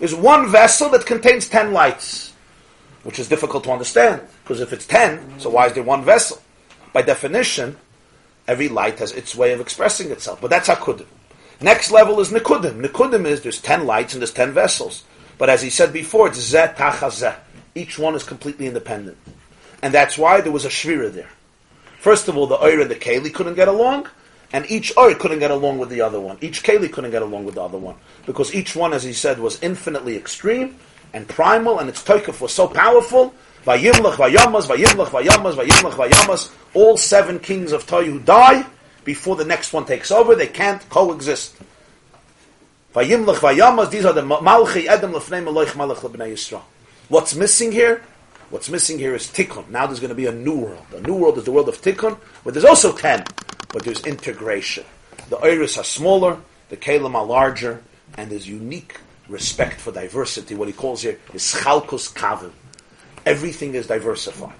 There's 0.00 0.12
one 0.12 0.50
vessel 0.50 0.88
that 0.88 1.06
contains 1.06 1.48
ten 1.48 1.72
lights, 1.72 2.32
which 3.04 3.20
is 3.20 3.28
difficult 3.28 3.62
to 3.62 3.70
understand, 3.70 4.22
because 4.42 4.60
if 4.60 4.72
it's 4.72 4.88
ten, 4.88 5.38
so 5.38 5.50
why 5.50 5.68
is 5.68 5.74
there 5.74 5.84
one 5.84 6.02
vessel? 6.02 6.42
By 6.92 7.02
definition, 7.02 7.76
every 8.48 8.68
light 8.68 8.98
has 8.98 9.12
its 9.12 9.36
way 9.36 9.52
of 9.52 9.60
expressing 9.60 10.10
itself, 10.10 10.40
but 10.40 10.50
that's 10.50 10.68
Akudim. 10.68 11.06
Next 11.60 11.92
level 11.92 12.18
is 12.18 12.30
Nikudim. 12.32 12.84
Nikudim 12.84 13.24
is 13.24 13.42
there's 13.42 13.60
ten 13.60 13.86
lights 13.86 14.14
and 14.14 14.20
there's 14.20 14.32
ten 14.32 14.50
vessels. 14.50 15.04
But 15.38 15.48
as 15.48 15.62
he 15.62 15.70
said 15.70 15.92
before, 15.92 16.26
it's 16.26 16.52
Zeh 16.52 16.74
Tacha 16.74 17.06
Zeh. 17.06 17.36
Each 17.76 18.00
one 18.00 18.16
is 18.16 18.24
completely 18.24 18.66
independent. 18.66 19.16
And 19.80 19.94
that's 19.94 20.18
why 20.18 20.40
there 20.40 20.50
was 20.50 20.64
a 20.64 20.70
Shvira 20.70 21.12
there. 21.12 21.30
First 22.00 22.28
of 22.28 22.36
all, 22.38 22.46
the 22.46 22.56
Oir 22.56 22.80
and 22.80 22.90
the 22.90 22.94
Keli 22.94 23.32
couldn't 23.32 23.56
get 23.56 23.68
along, 23.68 24.08
and 24.54 24.68
each 24.70 24.96
Oir 24.96 25.14
couldn't 25.14 25.38
get 25.38 25.50
along 25.50 25.78
with 25.78 25.90
the 25.90 26.00
other 26.00 26.18
one. 26.18 26.38
Each 26.40 26.62
Keli 26.62 26.90
couldn't 26.90 27.10
get 27.10 27.20
along 27.20 27.44
with 27.44 27.56
the 27.56 27.62
other 27.62 27.76
one. 27.76 27.94
Because 28.24 28.54
each 28.54 28.74
one, 28.74 28.94
as 28.94 29.04
he 29.04 29.12
said, 29.12 29.38
was 29.38 29.62
infinitely 29.62 30.16
extreme 30.16 30.76
and 31.12 31.28
primal, 31.28 31.78
and 31.78 31.90
its 31.90 32.02
Toikaf 32.02 32.40
was 32.40 32.54
so 32.54 32.66
powerful. 32.66 33.34
Vayimlach, 33.66 34.14
Vayamas, 34.14 34.62
Vayimlach, 34.62 35.08
Vayamas, 35.08 35.54
Vayimlach, 35.54 35.92
Vayamas. 35.92 36.50
All 36.72 36.96
seven 36.96 37.38
kings 37.38 37.70
of 37.72 37.86
Toy 37.86 38.06
who 38.06 38.18
die 38.18 38.64
before 39.04 39.36
the 39.36 39.44
next 39.44 39.74
one 39.74 39.84
takes 39.84 40.10
over, 40.10 40.34
they 40.34 40.46
can't 40.46 40.88
coexist. 40.88 41.54
Vayimlach, 42.94 43.36
Vayamas, 43.36 43.90
these 43.90 44.06
are 44.06 44.14
the 44.14 44.22
Malchi 44.22 44.86
Edom 44.86 45.12
Lefnei 45.12 45.44
Meloich 45.44 45.72
Malach 45.72 45.98
Lebnei 45.98 46.32
Yisrael. 46.32 46.62
What's 47.10 47.34
missing 47.34 47.72
here? 47.72 48.02
What's 48.50 48.68
missing 48.68 48.98
here 48.98 49.14
is 49.14 49.28
Tikkun. 49.28 49.68
Now 49.68 49.86
there's 49.86 50.00
going 50.00 50.08
to 50.08 50.16
be 50.16 50.26
a 50.26 50.32
new 50.32 50.56
world. 50.56 50.84
The 50.90 51.00
new 51.00 51.14
world 51.14 51.38
is 51.38 51.44
the 51.44 51.52
world 51.52 51.68
of 51.68 51.80
Tikkun, 51.80 52.16
where 52.42 52.52
there's 52.52 52.64
also 52.64 52.92
ten, 52.92 53.24
but 53.72 53.84
there's 53.84 54.04
integration. 54.04 54.84
The 55.28 55.36
Iris 55.38 55.78
are 55.78 55.84
smaller, 55.84 56.36
the 56.68 56.76
Kalim 56.76 57.14
are 57.14 57.24
larger, 57.24 57.80
and 58.16 58.28
there's 58.28 58.48
unique 58.48 58.98
respect 59.28 59.80
for 59.80 59.92
diversity. 59.92 60.56
What 60.56 60.66
he 60.66 60.74
calls 60.74 61.02
here 61.02 61.20
is 61.32 61.42
Chalkus 61.42 62.12
Kavim. 62.12 62.50
Everything 63.24 63.74
is 63.74 63.86
diversified. 63.86 64.56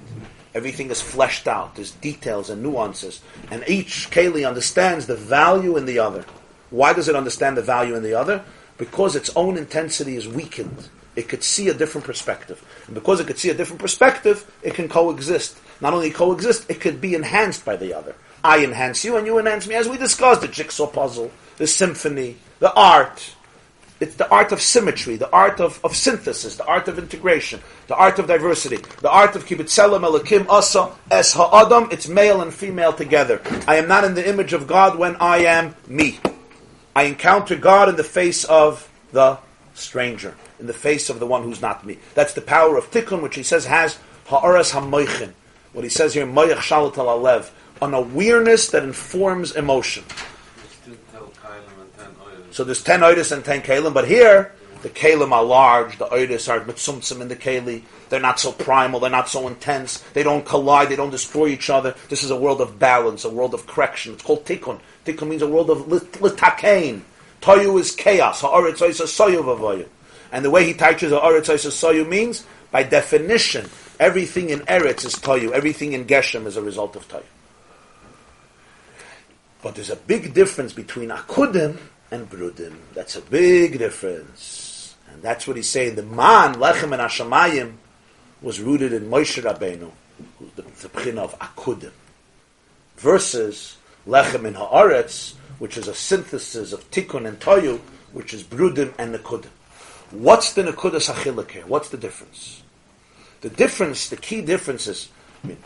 Everything 0.55 0.91
is 0.91 1.03
fleshed 1.03 1.49
out. 1.49 1.75
There's 1.75 1.91
details 1.91 2.49
and 2.49 2.63
nuances. 2.63 3.21
And 3.51 3.65
each 3.67 4.09
Kali 4.13 4.45
understands 4.45 5.07
the 5.07 5.17
value 5.17 5.77
in 5.77 5.87
the 5.87 5.99
other. 5.99 6.25
Why 6.71 6.93
does 6.93 7.09
it 7.09 7.17
understand 7.17 7.57
the 7.57 7.63
value 7.63 7.97
in 7.97 8.05
the 8.05 8.15
other? 8.15 8.45
Because 8.79 9.17
its 9.17 9.31
own 9.35 9.59
intensity 9.59 10.15
is 10.15 10.29
weakened. 10.29 10.89
It 11.21 11.29
could 11.29 11.45
see 11.45 11.69
a 11.69 11.75
different 11.75 12.07
perspective. 12.07 12.65
And 12.87 12.95
because 12.95 13.21
it 13.21 13.27
could 13.27 13.39
see 13.39 13.51
a 13.51 13.55
different 13.55 13.79
perspective, 13.79 14.51
it 14.63 14.73
can 14.73 14.89
coexist. 14.89 15.59
Not 15.83 15.93
only 15.93 16.11
coexist, 16.11 16.71
it 16.71 16.81
could 16.81 16.99
be 16.99 17.15
enhanced 17.15 17.63
by 17.63 17.77
the 17.77 17.93
other. 17.93 18.15
I 18.43 18.65
enhance 18.65 19.05
you 19.05 19.19
and 19.19 19.27
you 19.27 19.39
enhance 19.39 19.67
me, 19.67 19.75
as 19.75 19.87
we 19.87 19.99
discussed, 19.99 20.41
the 20.41 20.49
jigsaw 20.49 20.87
puzzle, 20.87 21.31
the 21.59 21.67
symphony, 21.67 22.39
the 22.59 22.73
art. 22.73 23.35
It's 24.01 24.15
the 24.15 24.31
art 24.31 24.51
of 24.51 24.63
symmetry, 24.63 25.17
the 25.17 25.31
art 25.31 25.61
of, 25.61 25.79
of 25.85 25.95
synthesis, 25.95 26.57
the 26.57 26.65
art 26.65 26.89
of 26.89 26.99
integration, 26.99 27.61
the 27.87 27.97
art 27.97 28.19
of 28.19 28.27
diversity, 28.27 28.79
the 29.03 29.11
art 29.11 29.37
of 29.37 29.45
kibitzelam 29.45 30.09
elakim 30.09 30.49
asa 30.49 30.91
es 31.11 31.35
ha'adam. 31.35 31.91
It's 31.93 32.09
male 32.09 32.41
and 32.41 32.53
female 32.53 32.95
together. 32.95 33.43
I 33.69 33.77
am 33.77 33.89
not 33.89 34.05
in 34.05 34.15
the 34.15 34.27
image 34.27 34.55
of 34.55 34.67
God 34.67 34.99
when 34.99 35.17
I 35.17 35.45
am 35.45 35.75
me. 35.87 36.19
I 36.97 37.03
encounter 37.03 37.57
God 37.57 37.91
in 37.91 37.97
the 37.97 38.05
face 38.05 38.45
of 38.45 38.89
the 39.13 39.39
stranger, 39.75 40.35
in 40.61 40.67
the 40.67 40.73
face 40.73 41.11
of 41.11 41.19
the 41.19 41.27
one 41.27 41.43
who's 41.43 41.61
not 41.61 41.85
me. 41.85 41.99
That's 42.15 42.35
the 42.35 42.41
power 42.43 42.77
of 42.77 42.91
tikkun, 42.91 43.23
which 43.23 43.35
he 43.35 43.43
says 43.43 43.65
has 43.67 43.99
ha'aras 44.27 44.71
ha'moichin. 44.71 45.33
What 45.73 45.85
he 45.85 45.91
says 45.91 46.15
here, 46.15 46.27
moich 46.27 46.55
shalat 46.57 46.99
al 46.99 47.19
alev, 47.19 47.51
an 47.81 47.95
awareness 47.95 48.71
that 48.71 48.83
informs 48.83 49.57
emotion. 49.57 50.05
And. 50.87 50.99
So 52.51 52.65
there's 52.65 52.83
ten 52.83 53.01
oidis 53.01 53.33
and 53.33 53.45
ten 53.45 53.63
kalim, 53.63 53.95
but 53.95 54.07
here 54.07 54.53
the 54.83 54.89
kalim 54.89 55.33
are 55.33 55.45
large, 55.45 55.99
the 55.99 56.07
oidis 56.07 56.49
are 56.49 56.61
mitzumtzim 56.61 57.21
in 57.21 57.29
the 57.29 57.37
kali. 57.37 57.85
They're 58.09 58.21
not 58.21 58.41
so 58.41 58.51
primal, 58.51 58.99
they're 58.99 59.09
not 59.09 59.29
so 59.29 59.47
intense, 59.47 59.99
they 60.15 60.25
don't 60.25 60.45
collide, 60.45 60.89
they 60.89 60.97
don't 60.97 61.11
destroy 61.11 61.47
each 61.47 61.71
other. 61.71 61.95
This 62.09 62.25
is 62.25 62.31
a 62.31 62.37
world 62.37 62.61
of 62.61 62.79
balance, 62.79 63.25
a 63.25 63.31
world 63.31 63.55
of 63.55 63.67
correction. 63.67 64.15
It's 64.15 64.23
called 64.23 64.45
tikkun. 64.45 64.81
Tikkun 65.07 65.29
means 65.29 65.43
a 65.43 65.49
world 65.49 65.71
of 65.71 65.87
lit- 65.87 66.13
litakain. 66.13 67.03
Toyu 67.41 67.79
is 67.79 67.93
chaos. 67.93 68.41
Ha'aretz 68.41 68.81
oisa 68.81 69.05
soyu 69.05 69.43
v'avoyu. 69.43 69.87
And 70.33 70.45
the 70.45 70.51
way 70.51 70.65
he 70.65 70.73
teaches 70.73 71.13
ha'aretz 71.13 71.49
oisa 71.49 71.71
soyu 71.71 72.09
means, 72.09 72.45
by 72.71 72.83
definition, 72.83 73.69
everything 73.99 74.51
in 74.51 74.61
Eretz 74.61 75.05
is 75.05 75.15
toyu, 75.17 75.51
everything 75.51 75.93
in 75.93 76.05
Geshem 76.05 76.47
is 76.47 76.57
a 76.57 76.63
result 76.63 76.97
of 76.97 77.09
toyu. 77.09 77.25
But 79.63 79.75
there's 79.75 79.91
a 79.91 79.97
big 79.97 80.33
difference 80.33 80.73
between 80.73 81.11
akudim 81.11 81.79
and 82.11 82.31
brudim. 82.31 82.77
That's 82.95 83.17
a 83.17 83.21
big 83.21 83.79
difference. 83.79 84.95
And 85.13 85.23
that's 85.23 85.47
what 85.47 85.57
he's 85.57 85.69
saying. 85.69 85.97
The 85.97 86.03
man, 86.03 86.55
Lechem 86.55 86.93
and 86.93 87.03
Hashemayim, 87.03 87.75
was 88.41 88.61
rooted 88.61 88.93
in 88.93 89.11
Moshe 89.11 89.43
Rabbeinu, 89.43 89.91
the, 90.57 90.63
the 90.63 90.89
pchin 90.89 91.19
of 91.19 91.39
akudim, 91.39 91.93
versus 92.97 93.77
Lechem 94.07 94.47
and 94.47 94.57
Haaretz, 94.57 95.35
which 95.59 95.77
is 95.77 95.89
a 95.89 95.95
synthesis 95.95 96.73
of 96.73 96.91
tikkun 96.91 97.27
and 97.27 97.39
toyu, 97.39 97.81
which 98.13 98.33
is 98.33 98.43
brudim 98.43 98.95
and 98.99 99.15
nekudim. 99.15 99.51
What's 100.11 100.55
the 100.55 100.63
nekudas 100.63 101.13
achillik 101.13 101.53
here? 101.53 101.67
What's 101.67 101.89
the 101.91 101.97
difference? 101.97 102.63
The 103.43 103.51
difference, 103.51 104.09
the 104.09 104.17
key 104.17 104.43
difference 104.43 104.87
is, 104.89 105.09
I 105.45 105.49
mean, 105.49 105.57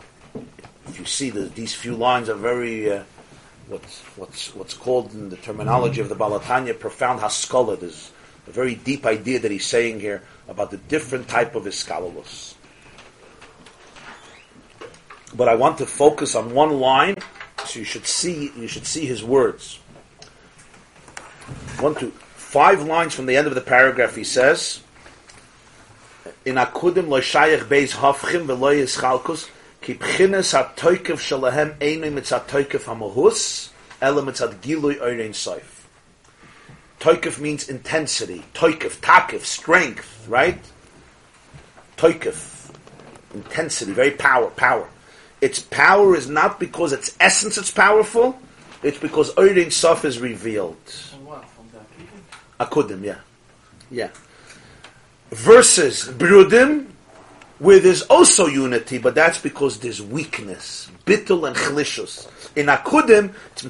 if 0.87 0.99
you 0.99 1.05
see 1.05 1.31
the, 1.31 1.41
these 1.41 1.73
few 1.73 1.95
lines 1.95 2.29
are 2.29 2.35
very, 2.35 2.91
uh, 2.91 3.03
what's, 3.67 4.01
what's, 4.15 4.55
what's 4.55 4.73
called 4.75 5.13
in 5.13 5.29
the 5.29 5.37
terminology 5.37 5.99
of 5.99 6.09
the 6.09 6.15
Baal 6.15 6.39
HaTanya, 6.39 6.79
profound 6.79 7.21
haskalah. 7.21 7.75
There's 7.77 8.11
a 8.47 8.51
very 8.51 8.75
deep 8.75 9.05
idea 9.05 9.39
that 9.39 9.49
he's 9.49 9.65
saying 9.65 9.99
here 9.99 10.21
about 10.47 10.69
the 10.69 10.77
different 10.77 11.27
type 11.27 11.55
of 11.55 11.63
iskalalus. 11.63 12.53
But 15.35 15.49
I 15.49 15.55
want 15.55 15.79
to 15.79 15.85
focus 15.85 16.35
on 16.35 16.53
one 16.53 16.79
line, 16.79 17.15
so 17.65 17.79
you 17.79 17.85
should 17.85 18.05
see, 18.05 18.51
you 18.55 18.67
should 18.67 18.85
see 18.85 19.05
his 19.05 19.23
words. 19.23 19.79
One, 21.79 21.95
two, 21.95 22.13
five 22.45 22.83
lines 22.83 23.13
from 23.13 23.25
the 23.25 23.35
end 23.35 23.47
of 23.47 23.55
the 23.55 23.61
paragraph, 23.61 24.15
he 24.15 24.23
says, 24.23 24.81
in 26.45 26.55
akudim 26.55 27.07
lo 27.09 27.19
shayach 27.19 27.65
beis 27.65 27.93
hafchim 27.93 28.45
v'lo 28.45 28.71
yischalkus 28.71 29.49
ki 29.81 29.95
b'chines 29.95 30.51
ha-toikev 30.53 31.17
shalahem 31.17 31.75
einu 31.81 32.11
mitzat 32.11 32.47
toikev 32.47 32.85
ha-mohus 32.85 33.71
ela 34.01 34.21
mitzat 34.21 34.53
gilui 34.61 34.95
oirein 34.99 35.31
soif. 35.31 35.87
Toikev 36.99 37.39
means 37.39 37.67
intensity. 37.67 38.45
Toikev, 38.53 38.99
takev, 39.01 39.41
strength, 39.41 40.25
right? 40.29 40.59
Toikev, 41.97 42.71
intensity, 43.33 43.91
very 43.91 44.11
power, 44.11 44.49
power. 44.51 44.87
Its 45.41 45.59
power 45.59 46.15
is 46.15 46.29
not 46.29 46.59
because 46.59 46.93
its 46.93 47.15
essence 47.19 47.57
is 47.57 47.69
powerful, 47.69 48.39
it's 48.81 48.99
because 48.99 49.33
oirein 49.33 49.67
soif 49.67 50.05
is 50.05 50.19
revealed. 50.19 50.77
Akudim, 52.59 53.03
yeah. 53.03 53.19
Yeah 53.91 54.09
versus 55.31 56.07
Brudim, 56.07 56.87
where 57.59 57.79
there's 57.79 58.03
also 58.03 58.47
unity, 58.47 58.97
but 58.97 59.15
that's 59.15 59.39
because 59.39 59.79
there's 59.79 60.01
weakness, 60.01 60.89
bittul 61.05 61.47
and 61.47 61.55
chlishus. 61.55 62.27
In 62.55 62.67
Akudim, 62.67 63.33
it's. 63.51 63.63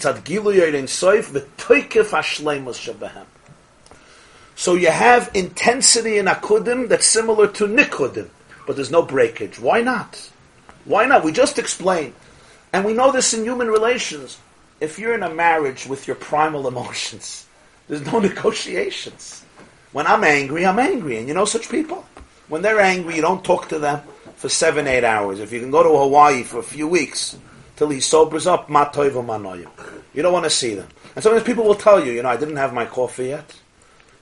So 4.57 4.73
you 4.75 4.87
have 4.87 5.31
intensity 5.33 6.17
in 6.17 6.25
Akudim 6.25 6.87
that's 6.87 7.05
similar 7.05 7.47
to 7.47 7.67
Nikudim, 7.67 8.29
but 8.65 8.75
there's 8.75 8.91
no 8.91 9.01
breakage. 9.01 9.59
Why 9.59 9.81
not? 9.81 10.31
Why 10.85 11.05
not? 11.05 11.23
We 11.23 11.31
just 11.31 11.59
explained. 11.59 12.13
And 12.73 12.85
we 12.85 12.93
know 12.93 13.11
this 13.11 13.33
in 13.33 13.43
human 13.43 13.67
relations. 13.67 14.37
If 14.79 14.99
you're 14.99 15.15
in 15.15 15.23
a 15.23 15.33
marriage 15.33 15.87
with 15.87 16.07
your 16.07 16.15
primal 16.15 16.67
emotions, 16.73 17.44
there's 17.87 18.05
no 18.05 18.19
negotiations. 18.29 19.43
When 19.91 20.07
I'm 20.07 20.23
angry, 20.23 20.65
I'm 20.65 20.79
angry. 20.79 21.17
And 21.17 21.27
you 21.27 21.33
know 21.33 21.45
such 21.45 21.69
people? 21.69 22.05
When 22.47 22.61
they're 22.61 22.81
angry, 22.81 23.15
you 23.15 23.21
don't 23.21 23.43
talk 23.43 23.69
to 23.69 23.79
them 23.79 24.01
for 24.35 24.49
seven, 24.49 24.87
eight 24.87 25.03
hours. 25.03 25.39
If 25.39 25.51
you 25.51 25.59
can 25.59 25.71
go 25.71 25.83
to 25.83 25.89
Hawaii 25.89 26.43
for 26.43 26.59
a 26.59 26.63
few 26.63 26.87
weeks 26.87 27.37
till 27.75 27.89
he 27.89 27.99
sobers 27.99 28.47
up, 28.47 28.69
ma 28.69 28.89
toivu. 28.89 29.67
You 30.13 30.21
don't 30.21 30.33
want 30.33 30.45
to 30.45 30.49
see 30.49 30.75
them. 30.75 30.87
And 31.15 31.23
sometimes 31.23 31.43
people 31.43 31.63
will 31.63 31.75
tell 31.75 32.05
you, 32.05 32.11
you 32.11 32.23
know, 32.23 32.29
I 32.29 32.37
didn't 32.37 32.57
have 32.57 32.73
my 32.73 32.85
coffee 32.85 33.27
yet. 33.27 33.55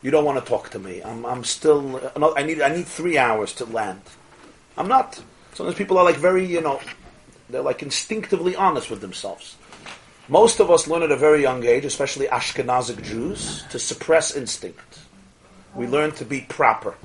You 0.02 0.12
don't 0.12 0.26
want 0.26 0.44
to 0.44 0.48
talk 0.48 0.70
to 0.72 0.80
me. 0.80 1.02
I'm, 1.02 1.26
I'm 1.26 1.44
still, 1.44 2.02
I 2.36 2.44
need, 2.44 2.62
I 2.62 2.74
need 2.74 2.86
three 2.86 3.18
hours 3.18 3.54
to 3.56 3.66
land. 3.66 4.02
I'm 4.78 4.88
not. 4.88 5.22
Sometimes 5.54 5.78
people 5.78 5.98
are 5.98 6.04
like 6.04 6.18
very, 6.18 6.46
you 6.46 6.62
know, 6.62 6.80
they're 7.50 7.62
like 7.62 7.82
instinctively 7.82 8.56
honest 8.56 8.90
with 8.90 9.02
themselves. 9.02 9.56
Most 10.30 10.62
of 10.62 10.72
us 10.72 10.88
learn 10.88 11.04
at 11.04 11.12
a 11.12 11.18
very 11.18 11.42
young 11.42 11.66
age, 11.66 11.84
especially 11.84 12.28
Ashkenazic 12.28 13.04
Jews, 13.04 13.64
to 13.72 13.78
suppress 13.78 14.36
instinct. 14.36 15.00
We 15.76 15.86
learn 15.86 16.12
to 16.14 16.26
be 16.26 16.42
proper. 16.42 16.96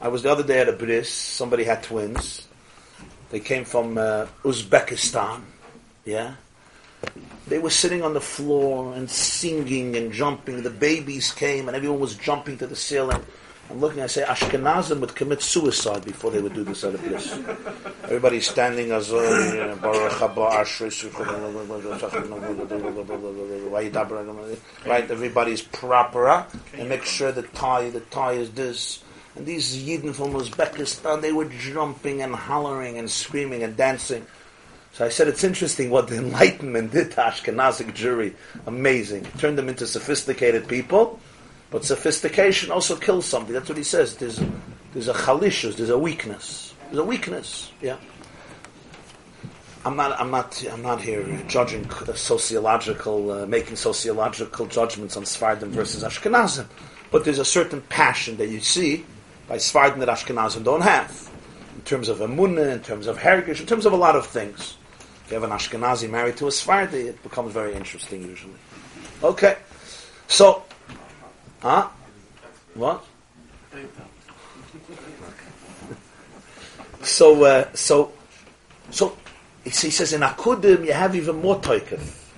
I 0.00 0.08
was 0.08 0.22
the 0.22 0.30
other 0.30 0.44
day 0.44 0.60
at 0.60 0.68
a 0.68 0.72
bris. 0.72 1.10
Somebody 1.10 1.64
had 1.64 1.82
twins. 1.82 2.46
They 3.30 3.40
came 3.40 3.64
from 3.64 3.98
uh, 3.98 4.26
Uzbekistan. 4.44 5.42
Yeah. 6.04 6.34
They 7.48 7.58
were 7.58 7.70
sitting 7.70 8.02
on 8.02 8.14
the 8.14 8.20
floor 8.20 8.94
and 8.94 9.10
singing 9.10 9.96
and 9.96 10.12
jumping. 10.12 10.62
The 10.62 10.70
babies 10.70 11.32
came 11.32 11.66
and 11.66 11.76
everyone 11.76 11.98
was 11.98 12.14
jumping 12.14 12.58
to 12.58 12.66
the 12.66 12.76
ceiling. 12.76 13.24
I'm 13.70 13.80
looking. 13.80 14.02
I 14.02 14.06
say 14.08 14.22
Ashkenazim 14.22 15.00
would 15.00 15.14
commit 15.14 15.42
suicide 15.42 16.04
before 16.04 16.32
they 16.32 16.40
would 16.40 16.54
do 16.54 16.64
this 16.64 16.82
at 16.82 16.96
a 16.96 16.98
bris. 16.98 17.38
Everybody's 18.02 18.48
standing 18.50 18.90
as 18.90 19.12
uh, 19.12 19.16
right. 24.86 25.10
Everybody's 25.10 25.62
proper 25.62 26.46
and 26.76 26.88
make 26.88 27.04
sure 27.04 27.30
the 27.30 27.42
tie, 27.42 27.90
the 27.90 28.00
tie 28.00 28.32
is 28.32 28.50
this. 28.50 29.04
And 29.36 29.46
these 29.46 29.76
Yidden 29.76 30.12
from 30.14 30.32
Uzbekistan, 30.32 31.20
they 31.20 31.32
were 31.32 31.44
jumping 31.44 32.22
and 32.22 32.34
hollering 32.34 32.98
and 32.98 33.08
screaming 33.08 33.62
and 33.62 33.76
dancing. 33.76 34.26
So 34.92 35.06
I 35.06 35.08
said, 35.08 35.28
it's 35.28 35.44
interesting 35.44 35.90
what 35.90 36.08
the 36.08 36.16
Enlightenment 36.16 36.90
did 36.90 37.12
to 37.12 37.18
Ashkenazic 37.18 37.94
Jewry. 37.94 38.34
Amazing. 38.66 39.24
Turned 39.38 39.56
them 39.56 39.68
into 39.68 39.86
sophisticated 39.86 40.66
people, 40.66 41.20
but 41.70 41.84
sophistication 41.84 42.70
also 42.70 42.96
kills 42.96 43.26
something. 43.26 43.52
That's 43.52 43.68
what 43.68 43.78
he 43.78 43.84
says. 43.84 44.16
There's, 44.16 44.40
there's 44.92 45.08
a 45.08 45.14
chalishus, 45.14 45.76
there's 45.76 45.90
a 45.90 45.98
weakness. 45.98 46.74
There's 46.86 46.98
a 46.98 47.04
weakness, 47.04 47.70
yeah. 47.80 47.96
I'm 49.84 49.96
not, 49.96 50.20
I'm 50.20 50.30
not, 50.30 50.62
I'm 50.70 50.82
not 50.82 51.00
here 51.00 51.24
judging 51.48 51.90
uh, 51.90 52.12
sociological, 52.12 53.30
uh, 53.30 53.46
making 53.46 53.76
sociological 53.76 54.66
judgments 54.66 55.16
on 55.16 55.22
Sfardim 55.22 55.68
versus 55.68 56.04
Ashkenazim, 56.04 56.66
but 57.10 57.24
there's 57.24 57.38
a 57.38 57.44
certain 57.44 57.80
passion 57.82 58.36
that 58.36 58.48
you 58.48 58.60
see 58.60 59.06
by 59.48 59.56
Sfardim 59.56 60.00
that 60.00 60.08
Ashkenazim 60.08 60.64
don't 60.64 60.82
have, 60.82 61.30
in 61.76 61.80
terms 61.82 62.08
of 62.08 62.18
emunah, 62.18 62.72
in 62.72 62.80
terms 62.80 63.06
of 63.06 63.16
heritage, 63.16 63.60
in 63.60 63.66
terms 63.66 63.86
of 63.86 63.94
a 63.94 63.96
lot 63.96 64.16
of 64.16 64.26
things. 64.26 64.76
If 65.24 65.30
you 65.30 65.40
have 65.40 65.44
an 65.44 65.56
Ashkenazi 65.56 66.10
married 66.10 66.36
to 66.38 66.46
a 66.46 66.50
Sfardi, 66.50 67.06
it 67.06 67.22
becomes 67.22 67.54
very 67.54 67.74
interesting 67.74 68.22
usually. 68.22 68.52
Okay, 69.22 69.56
so, 70.28 70.62
huh? 71.60 71.88
What? 72.74 73.04
So, 77.02 77.44
uh, 77.44 77.72
so, 77.72 78.12
so, 78.90 79.16
he 79.64 79.70
says 79.70 80.12
in 80.12 80.20
Akudim 80.20 80.84
you 80.84 80.92
have 80.92 81.16
even 81.16 81.36
more 81.40 81.58
toikef, 81.58 82.28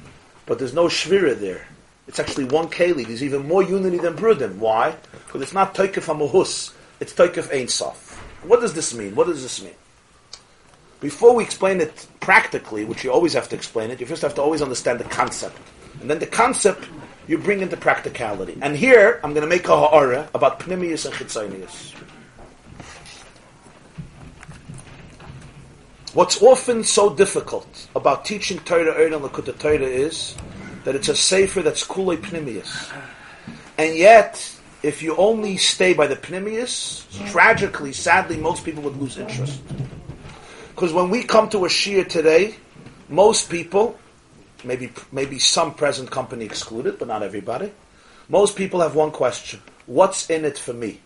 but 0.47 0.61
there's 0.61 0.73
no 0.73 0.87
shvira 0.87 1.37
there. 1.37 1.67
It's 2.09 2.21
actually 2.21 2.45
one 2.45 2.69
keli. 2.69 3.07
There's 3.07 3.23
even 3.23 3.47
more 3.47 3.63
unity 3.63 3.99
than 3.99 4.15
Brudim. 4.15 4.57
Why? 4.57 4.95
Because 5.27 5.43
it's 5.43 5.53
not 5.53 5.75
toikef 5.75 6.05
amuhus. 6.05 6.73
It's 7.01 7.13
toikef 7.13 7.53
ein 7.53 7.69
sof. 7.69 8.19
What 8.43 8.61
does 8.61 8.75
this 8.75 8.95
mean? 8.95 9.15
What 9.15 9.29
does 9.29 9.43
this 9.43 9.63
mean? 9.63 9.75
Before 11.01 11.35
we 11.35 11.43
explain 11.43 11.81
it 11.81 12.07
practically, 12.21 12.85
which 12.85 13.03
you 13.03 13.11
always 13.11 13.33
have 13.33 13.49
to 13.49 13.57
explain 13.57 13.91
it, 13.91 14.01
you 14.01 14.07
first 14.07 14.23
have 14.23 14.35
to 14.35 14.43
always 14.43 14.63
understand 14.63 15.01
the 15.01 15.05
concept. 15.05 15.57
And 16.01 16.09
then 16.11 16.19
the 16.19 16.27
concept 16.27 16.89
you 17.29 17.39
bring 17.39 17.61
into 17.61 17.77
practicality. 17.77 18.59
And 18.61 18.77
here, 18.77 19.21
I'm 19.23 19.33
going 19.33 19.43
to 19.43 19.49
make 19.49 19.69
a 19.69 19.77
ha'ara 19.77 20.29
about 20.35 20.61
pnimius 20.61 21.07
and 21.07 21.15
chitzonius. 21.15 21.95
What's 26.15 26.43
often 26.43 26.85
so 26.85 27.15
difficult 27.15 27.89
about 27.97 28.27
teaching 28.27 28.59
Torah 28.59 28.95
Eir 28.95 29.15
and 29.15 29.25
Likkutei 29.25 29.59
Torah 29.59 29.79
is 29.79 30.37
that 30.85 30.95
it's 30.95 31.09
a 31.09 31.17
sefer 31.17 31.63
that's 31.63 31.87
kulei 31.87 32.19
pnimius. 32.19 32.93
And 33.79 33.97
yet, 33.97 34.55
if 34.83 35.03
you 35.03 35.17
only 35.17 35.57
stay 35.57 35.95
by 35.95 36.07
the 36.07 36.17
pnimius, 36.17 37.07
tragically, 37.31 37.93
sadly, 37.93 38.37
most 38.37 38.65
people 38.65 38.83
would 38.83 38.97
lose 38.97 39.17
interest. 39.17 39.61
Because 40.75 40.93
when 40.93 41.09
we 41.09 41.23
come 41.23 41.49
to 41.51 41.65
a 41.65 41.69
shir 41.69 42.05
today, 42.05 42.57
most 43.09 43.49
people, 43.49 43.99
maybe 44.65 44.93
maybe 45.11 45.39
some 45.39 45.75
present 45.75 46.11
company 46.11 46.45
excluded, 46.45 46.99
but 46.99 47.09
not 47.09 47.23
everybody, 47.23 47.73
most 48.29 48.57
people 48.57 48.81
have 48.81 48.95
one 48.95 49.11
question: 49.11 49.61
What's 49.87 50.29
in 50.31 50.45
it 50.45 50.59
for 50.59 50.73
me? 50.73 51.01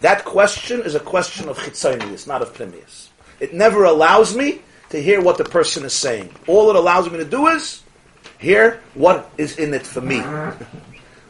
That 0.00 0.24
question 0.24 0.82
is 0.82 0.94
a 0.94 1.00
question 1.00 1.48
of 1.48 1.58
chitzonius, 1.58 2.26
not 2.26 2.42
of 2.42 2.54
pnimius. 2.54 3.08
It 3.40 3.52
never 3.52 3.84
allows 3.84 4.36
me 4.36 4.60
to 4.90 5.02
hear 5.02 5.20
what 5.20 5.38
the 5.38 5.44
person 5.44 5.84
is 5.84 5.92
saying. 5.92 6.32
All 6.46 6.70
it 6.70 6.76
allows 6.76 7.10
me 7.10 7.18
to 7.18 7.24
do 7.24 7.48
is 7.48 7.82
hear 8.38 8.80
what 8.94 9.30
is 9.38 9.58
in 9.58 9.74
it 9.74 9.86
for 9.86 10.00
me. 10.00 10.20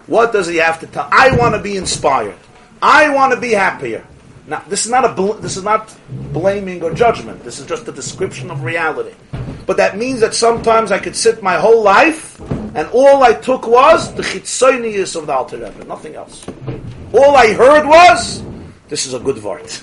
what 0.07 0.33
does 0.33 0.47
he 0.47 0.57
have 0.57 0.81
to 0.81 0.87
tell? 0.87 1.09
I 1.11 1.37
want 1.37 1.55
to 1.55 1.63
be 1.63 1.77
inspired. 1.77 2.37
I 2.83 3.09
want 3.09 3.33
to 3.33 3.41
be 3.41 3.51
happier. 3.51 4.07
Now, 4.47 4.63
this 4.69 4.87
is 4.87 4.91
not 4.91 5.05
a 5.05 5.13
bl- 5.13 5.35
this 5.35 5.57
is 5.57 5.65
not 5.65 5.95
blaming 6.33 6.83
or 6.83 6.95
judgment. 6.95 7.45
This 7.45 7.59
is 7.59 7.67
just 7.67 7.87
a 7.89 7.93
description 7.93 8.51
of 8.51 8.63
reality. 8.63 9.15
But 9.69 9.77
that 9.77 9.99
means 9.99 10.21
that 10.21 10.35
sometimes 10.35 10.91
I 10.91 10.99
could 10.99 11.15
sit 11.15 11.43
my 11.43 11.57
whole 11.57 11.83
life, 11.83 12.41
and 12.75 12.89
all 12.89 13.23
I 13.23 13.35
took 13.35 13.67
was 13.67 14.15
the 14.15 14.23
chitzonius 14.23 15.15
of 15.15 15.27
the 15.27 15.35
Alter 15.35 15.59
Rebbe, 15.59 15.85
nothing 15.85 16.15
else. 16.15 16.47
All 17.13 17.37
I 17.37 17.53
heard 17.53 17.87
was, 17.87 18.43
"This 18.89 19.05
is 19.05 19.13
a 19.13 19.21
good 19.21 19.43
word." 19.45 19.71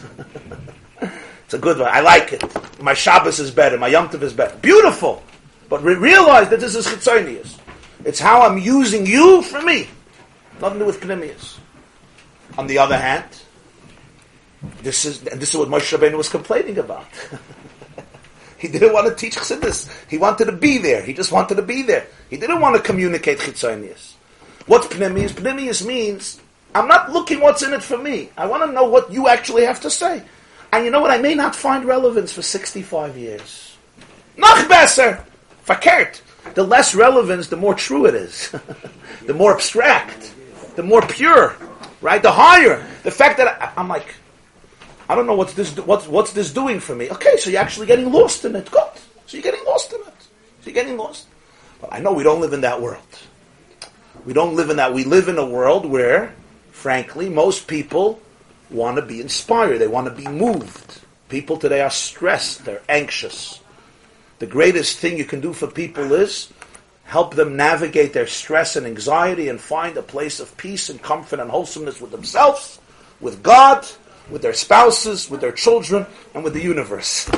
It's 1.46 1.54
a 1.54 1.60
good 1.60 1.78
one. 1.78 1.90
I 1.94 2.00
like 2.00 2.34
it. 2.34 2.42
My 2.82 2.96
Shabbos 2.96 3.40
is 3.40 3.52
better. 3.52 3.78
My 3.78 3.88
Yom 3.88 4.10
Tov 4.10 4.24
is 4.24 4.34
better. 4.34 4.58
Beautiful. 4.58 5.22
But 5.70 5.84
re- 5.84 5.94
realize 5.94 6.50
that 6.50 6.60
this 6.60 6.74
is 6.74 6.88
chitzonius. 6.88 7.60
It's 8.04 8.20
how 8.20 8.42
I'm 8.42 8.58
using 8.58 9.06
you 9.06 9.44
for 9.44 9.62
me. 9.62 9.88
Nothing 10.60 10.80
to 10.80 10.86
do 10.86 10.88
with 10.88 11.02
pnimius. 11.02 11.60
On 12.58 12.66
the 12.66 12.80
other 12.80 12.98
hand, 12.98 13.30
this 14.82 15.06
is 15.06 15.22
and 15.28 15.40
this 15.40 15.50
is 15.54 15.58
what 15.58 15.70
Moshe 15.70 15.96
Rabbeinu 15.96 16.18
was 16.18 16.30
complaining 16.30 16.80
about. 16.80 17.06
he 18.58 18.68
didn't 18.68 18.94
want 18.94 19.08
to 19.08 19.16
teach 19.16 19.36
chassidus. 19.36 19.90
He 20.10 20.18
wanted 20.18 20.46
to 20.46 20.52
be 20.52 20.78
there. 20.78 21.02
He 21.02 21.14
just 21.14 21.32
wanted 21.32 21.56
to 21.56 21.62
be 21.62 21.82
there. 21.82 22.08
He 22.30 22.38
didn't 22.38 22.62
want 22.62 22.76
to 22.76 22.82
communicate 22.82 23.40
chitzonius. 23.40 24.14
What's 24.66 24.88
pnimius? 24.88 25.32
Pnimius 25.32 25.86
means 25.86 26.40
I'm 26.74 26.88
not 26.88 27.12
looking 27.12 27.40
what's 27.40 27.64
in 27.64 27.74
it 27.74 27.84
for 27.84 27.98
me. 27.98 28.30
I 28.38 28.46
want 28.48 28.64
to 28.64 28.72
know 28.72 28.86
what 28.86 29.12
you 29.12 29.28
actually 29.28 29.66
have 29.66 29.82
to 29.82 29.90
say. 29.90 30.24
And 30.72 30.84
you 30.84 30.92
know 30.92 31.00
what? 31.00 31.12
I 31.12 31.18
may 31.18 31.36
not 31.36 31.56
find 31.56 31.86
relevance 31.86 32.34
for 32.34 32.42
65 32.42 33.18
years. 33.18 33.78
Noch 34.38 34.68
besser! 34.68 35.24
Verkehrt. 35.66 36.22
The 36.54 36.64
less 36.64 36.94
relevance, 36.94 37.48
the 37.48 37.56
more 37.56 37.76
true 37.76 38.06
it 38.06 38.16
is. 38.16 38.54
the 39.26 39.34
more 39.34 39.54
abstract. 39.54 40.34
The 40.76 40.84
more 40.84 41.02
pure. 41.02 41.56
Right? 42.02 42.22
The 42.22 42.32
higher. 42.32 42.86
The 43.04 43.12
fact 43.12 43.38
that 43.38 43.62
I, 43.62 43.80
am 43.80 43.88
like, 43.88 44.14
I 45.08 45.16
don't 45.16 45.28
know 45.28 45.36
what's 45.36 45.54
this, 45.54 45.76
what's, 45.78 46.08
what's 46.08 46.34
this 46.34 46.52
doing 46.52 46.80
for 46.80 46.96
me. 46.96 47.10
Okay, 47.10 47.38
so 47.38 47.50
you're 47.50 47.62
actually 47.62 47.88
getting 47.88 48.12
lost 48.12 48.44
in 48.46 48.56
it. 48.56 48.70
Good. 48.72 48.90
So 49.28 49.38
you're 49.38 49.44
getting 49.44 49.66
lost 49.66 49.94
in 49.94 50.00
it. 50.02 50.14
So 50.62 50.66
you're 50.66 50.74
getting 50.74 50.98
lost. 50.98 51.28
But 51.80 51.94
I 51.94 52.00
know 52.00 52.14
we 52.14 52.24
don't 52.24 52.42
live 52.42 52.54
in 52.54 52.62
that 52.62 52.82
world. 52.82 53.02
We 54.26 54.34
don't 54.34 54.56
live 54.56 54.70
in 54.70 54.78
that. 54.78 54.94
We 54.94 55.04
live 55.04 55.28
in 55.28 55.38
a 55.38 55.46
world 55.46 55.86
where, 55.86 56.34
frankly, 56.72 57.30
most 57.30 57.68
people 57.68 58.20
want 58.72 58.96
to 58.96 59.04
be 59.04 59.22
inspired. 59.22 59.78
They 59.78 59.88
want 59.88 60.08
to 60.08 60.14
be 60.14 60.28
moved. 60.28 61.02
People 61.30 61.58
today 61.58 61.82
are 61.82 61.92
stressed. 61.92 62.66
They're 62.66 62.82
anxious. 62.90 63.60
The 64.40 64.48
greatest 64.48 64.98
thing 64.98 65.18
you 65.18 65.26
can 65.26 65.42
do 65.42 65.54
for 65.54 65.68
people 65.68 66.12
is 66.14 66.52
help 67.04 67.36
them 67.36 67.56
navigate 67.56 68.14
their 68.14 68.28
stress 68.28 68.76
and 68.76 68.86
anxiety 68.86 69.48
and 69.50 69.62
find 69.62 69.96
a 69.96 70.02
place 70.02 70.40
of 70.40 70.58
peace 70.58 70.90
and 70.90 71.02
comfort 71.02 71.40
and 71.40 71.52
wholesomeness 71.52 72.02
with 72.02 72.12
themselves, 72.12 72.80
with 73.22 73.44
God, 73.44 73.88
with 74.30 74.42
their 74.42 74.54
spouses, 74.54 75.30
with 75.30 75.42
their 75.42 75.52
children, 75.52 76.06
and 76.34 76.44
with 76.44 76.54
the 76.54 76.62
universe. 76.62 77.30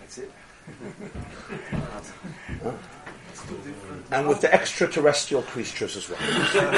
That's 0.00 0.18
it. 0.22 0.30
and 4.10 4.28
with 4.28 4.40
the 4.40 4.52
extraterrestrial 4.52 5.42
creatures 5.42 5.96
as 5.96 6.08
well. 6.08 6.18
Can 6.18 6.72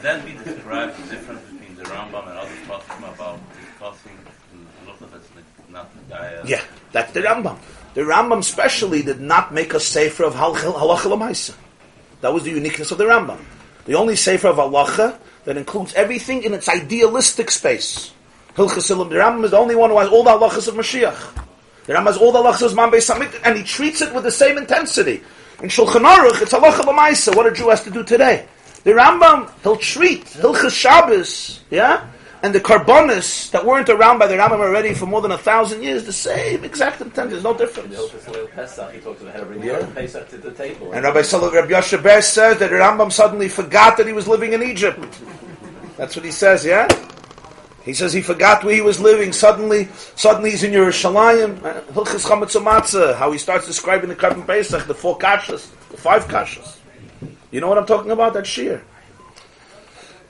that 0.00 0.24
be 0.24 0.32
described 0.32 0.96
the 0.96 1.14
difference 1.14 1.42
between 1.50 1.76
the 1.76 1.84
Rambam 1.84 2.28
and 2.28 2.38
others 2.38 2.58
talking 2.66 3.04
about 3.04 3.38
discussing 3.60 4.18
halacha 4.86 5.10
that's 5.12 5.28
not 5.68 5.94
the 5.94 6.14
guy? 6.14 6.40
Yeah, 6.46 6.62
that's 6.92 7.12
the 7.12 7.20
Rambam. 7.20 7.58
The 7.94 8.00
Rambam 8.00 8.42
specially 8.42 9.02
did 9.02 9.20
not 9.20 9.52
make 9.52 9.74
a 9.74 9.80
sefer 9.80 10.24
of 10.24 10.34
halacha. 10.34 11.54
That 12.22 12.32
was 12.32 12.44
the 12.44 12.50
uniqueness 12.50 12.90
of 12.90 12.98
the 12.98 13.04
Rambam. 13.04 13.38
The 13.84 13.94
only 13.94 14.16
sefer 14.16 14.48
of 14.48 14.56
halacha 14.56 15.18
that 15.44 15.56
includes 15.56 15.94
everything 15.94 16.42
in 16.42 16.54
its 16.54 16.68
idealistic 16.68 17.50
space. 17.50 18.12
Hilchas 18.56 18.88
the 18.88 19.16
Rambam 19.16 19.44
is 19.44 19.50
the 19.50 19.58
only 19.58 19.74
one 19.74 19.90
who 19.90 19.98
has 19.98 20.08
all 20.08 20.22
the 20.22 20.30
halachas 20.30 20.68
of 20.68 20.74
Mashiach. 20.74 21.44
The 21.86 21.92
Rambam 21.92 22.06
has 22.06 22.18
all 22.18 22.32
the 22.32 22.38
halachas 22.38 22.70
of 22.70 22.76
Man 22.76 23.00
Samit, 23.00 23.40
and 23.44 23.56
he 23.56 23.64
treats 23.64 24.00
it 24.00 24.14
with 24.14 24.24
the 24.24 24.30
same 24.30 24.58
intensity. 24.58 25.22
In 25.60 25.68
Shulchan 25.68 26.04
Aruch, 26.04 26.40
it's 26.40 26.52
halacha 26.52 26.84
l'maisa. 26.86 27.34
What 27.34 27.46
a 27.46 27.52
Jew 27.52 27.68
has 27.68 27.82
to 27.84 27.90
do 27.90 28.04
today. 28.04 28.46
The 28.84 28.92
Rambam, 28.92 29.50
he'll 29.62 29.76
treat 29.76 30.24
Hilchas 30.24 30.72
Shabbos, 30.72 31.60
yeah, 31.70 32.06
and 32.44 32.54
the 32.54 32.60
carbonis 32.60 33.50
that 33.52 33.64
weren't 33.64 33.88
around 33.88 34.18
by 34.18 34.26
the 34.26 34.34
Rambam 34.34 34.60
already 34.60 34.92
for 34.92 35.06
more 35.06 35.22
than 35.22 35.32
a 35.32 35.38
thousand 35.38 35.82
years, 35.82 36.04
the 36.04 36.12
same 36.12 36.62
exact 36.62 37.00
intent. 37.00 37.30
There's 37.30 37.42
no 37.42 37.56
difference. 37.56 37.96
Pesach, 38.54 38.92
he 38.92 39.00
talks 39.00 39.22
to 39.22 39.44
bring 39.46 39.62
Yeah. 39.62 39.86
Pesach 39.94 40.28
the 40.28 40.52
table. 40.52 40.92
And 40.92 41.04
Rabbi 41.04 41.22
Salah 41.22 41.50
Rabbi 41.50 41.70
Yoshe 41.70 42.02
Ber 42.02 42.20
says 42.20 42.58
that 42.58 42.68
the 42.68 42.76
Rambam 42.76 43.10
suddenly 43.10 43.48
forgot 43.48 43.96
that 43.96 44.06
he 44.06 44.12
was 44.12 44.28
living 44.28 44.52
in 44.52 44.62
Egypt. 44.62 45.00
That's 45.96 46.16
what 46.16 46.24
he 46.26 46.30
says, 46.30 46.66
yeah? 46.66 46.86
He 47.82 47.94
says 47.94 48.12
he 48.12 48.20
forgot 48.20 48.62
where 48.62 48.74
he 48.74 48.82
was 48.82 49.00
living. 49.00 49.32
Suddenly, 49.32 49.88
suddenly 50.14 50.50
he's 50.50 50.64
in 50.64 50.72
Yerushalayim. 50.72 51.56
Hilchis 51.94 52.28
Chametz 52.28 52.62
Matzah, 52.62 53.16
how 53.16 53.32
he 53.32 53.38
starts 53.38 53.66
describing 53.66 54.10
the 54.10 54.16
Karban 54.16 54.46
Pesach, 54.46 54.86
the 54.86 54.94
four 54.94 55.16
kashas, 55.18 55.70
the 55.88 55.96
five 55.96 56.26
kashas. 56.26 56.76
You 57.50 57.62
know 57.62 57.68
what 57.68 57.78
I'm 57.78 57.86
talking 57.86 58.10
about? 58.10 58.34
That 58.34 58.46
shear. 58.46 58.84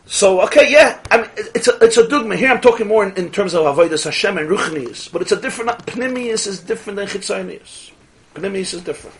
So, 0.07 0.43
okay, 0.43 0.71
yeah, 0.71 1.01
I 1.11 1.23
mean, 1.23 1.31
it's 1.37 1.67
a, 1.67 1.77
it's 1.83 1.97
a 1.97 2.07
dogma. 2.07 2.37
Here 2.37 2.51
I'm 2.51 2.61
talking 2.61 2.87
more 2.87 3.07
in, 3.07 3.17
in 3.17 3.31
terms 3.31 3.55
of 3.55 3.65
Avodah 3.65 4.03
Hashem 4.03 4.37
and 4.37 4.49
Ruchnius, 4.49 5.11
but 5.11 5.23
it's 5.23 5.33
a 5.33 5.41
different, 5.41 5.71
Pnimius 5.87 6.47
is 6.47 6.61
different 6.61 6.97
than 6.99 7.09
Chitzonius. 7.09 7.91
Pnimius 8.35 8.75
is 8.75 8.83
different. 8.83 9.17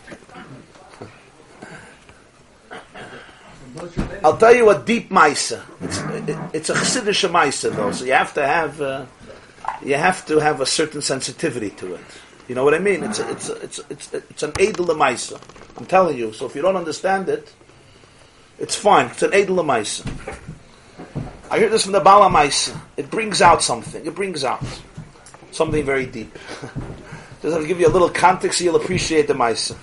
I'll 4.23 4.37
tell 4.37 4.55
you 4.55 4.69
a 4.69 4.79
deep 4.79 5.09
Maisa. 5.09 5.63
It's, 5.81 5.99
it, 5.99 6.37
it's 6.53 6.69
a 6.69 6.73
Chassidish 6.73 7.29
Maisa 7.29 7.75
though, 7.75 7.91
so 7.91 8.05
you 8.05 8.13
have 8.13 8.33
to 8.35 8.45
have, 8.45 8.79
uh, 8.79 9.05
you 9.83 9.95
have 9.95 10.25
to 10.27 10.39
have 10.39 10.61
a 10.61 10.65
certain 10.65 11.01
sensitivity 11.01 11.71
to 11.71 11.95
it. 11.95 12.05
You 12.47 12.53
know 12.53 12.63
what 12.63 12.75
I 12.75 12.79
mean? 12.79 13.03
It's 13.03 13.19
a, 13.19 13.31
it's 13.31 13.49
a, 13.49 13.55
it's 13.55 13.79
a, 13.79 13.83
it's 13.89 14.13
a, 14.13 14.17
it's 14.29 14.43
an 14.43 14.53
Edel 14.59 14.85
Maisa. 14.95 15.41
I'm 15.77 15.85
telling 15.87 16.17
you. 16.17 16.31
So 16.31 16.45
if 16.45 16.55
you 16.55 16.61
don't 16.61 16.75
understand 16.75 17.27
it, 17.27 17.51
it's 18.59 18.75
fine. 18.75 19.07
It's 19.07 19.23
an 19.23 19.33
Edel 19.33 19.57
Maisa. 19.57 20.05
I 21.49 21.59
hear 21.59 21.69
this 21.69 21.83
from 21.83 21.91
the 21.91 21.99
Bala 21.99 22.29
Maisa. 22.29 22.79
It 22.97 23.11
brings 23.11 23.41
out 23.41 23.61
something. 23.61 24.03
It 24.05 24.15
brings 24.15 24.43
out 24.43 24.63
something 25.51 25.85
very 25.85 26.07
deep. 26.07 26.33
Just 27.41 27.57
to 27.57 27.67
give 27.67 27.79
you 27.79 27.87
a 27.87 27.89
little 27.89 28.09
context, 28.09 28.57
so 28.57 28.63
you'll 28.63 28.75
appreciate 28.75 29.27
the 29.27 29.35
Maisa. 29.35 29.77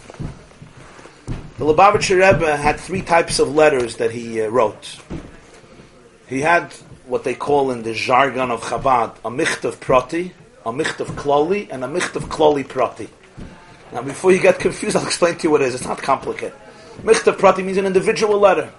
The 1.59 1.64
Lubavitcher 1.64 2.16
Rebbe 2.16 2.56
had 2.56 2.80
three 2.80 3.02
types 3.02 3.39
of 3.39 3.55
letters 3.55 3.97
that 3.98 4.10
he 4.10 4.43
uh, 4.43 4.48
wrote. 4.48 4.98
He 6.26 6.40
had 6.40 6.72
what 7.06 7.22
they 7.22 7.34
call 7.34 7.70
in 7.70 7.84
the 7.84 7.94
jargon 7.94 8.51
of 8.51 8.62
Chabad 8.62 9.16
a 9.24 9.30
michtav 9.30 9.78
prati, 9.78 10.32
a 10.66 10.72
michtav 10.72 11.06
kloli, 11.14 11.68
and 11.70 11.84
a 11.84 11.86
michtav 11.86 12.22
kloli 12.22 12.66
prati. 12.66 13.09
Now, 13.93 14.02
before 14.02 14.32
you 14.32 14.40
get 14.40 14.59
confused, 14.59 14.97
I'll 14.97 15.06
explain 15.06 15.36
to 15.36 15.43
you 15.44 15.51
what 15.51 15.62
it 15.62 15.68
is. 15.68 15.76
It's 15.76 15.84
not 15.84 15.98
complicated. 15.98 16.55
Michtav 17.02 17.39
prati 17.39 17.62
means 17.62 17.78
an 17.78 17.86
individual 17.86 18.40
letter. 18.40 18.72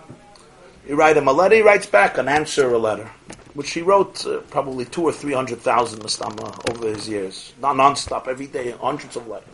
You 0.87 0.95
write 0.95 1.15
him 1.15 1.29
a 1.29 1.33
letter, 1.33 1.55
he 1.55 1.61
writes 1.61 1.85
back 1.85 2.17
an 2.17 2.27
answer 2.27 2.73
a 2.73 2.77
letter, 2.77 3.09
which 3.53 3.71
he 3.71 3.81
wrote 3.81 4.25
uh, 4.25 4.41
probably 4.49 4.83
two 4.83 5.03
or 5.03 5.13
three 5.13 5.33
hundred 5.33 5.59
thousand 5.59 5.99
mastama 6.01 6.73
over 6.73 6.87
his 6.87 7.07
years, 7.07 7.53
not 7.61 7.77
non-stop, 7.77 8.27
every 8.27 8.47
day, 8.47 8.71
hundreds 8.71 9.15
of 9.15 9.25
letters. 9.27 9.47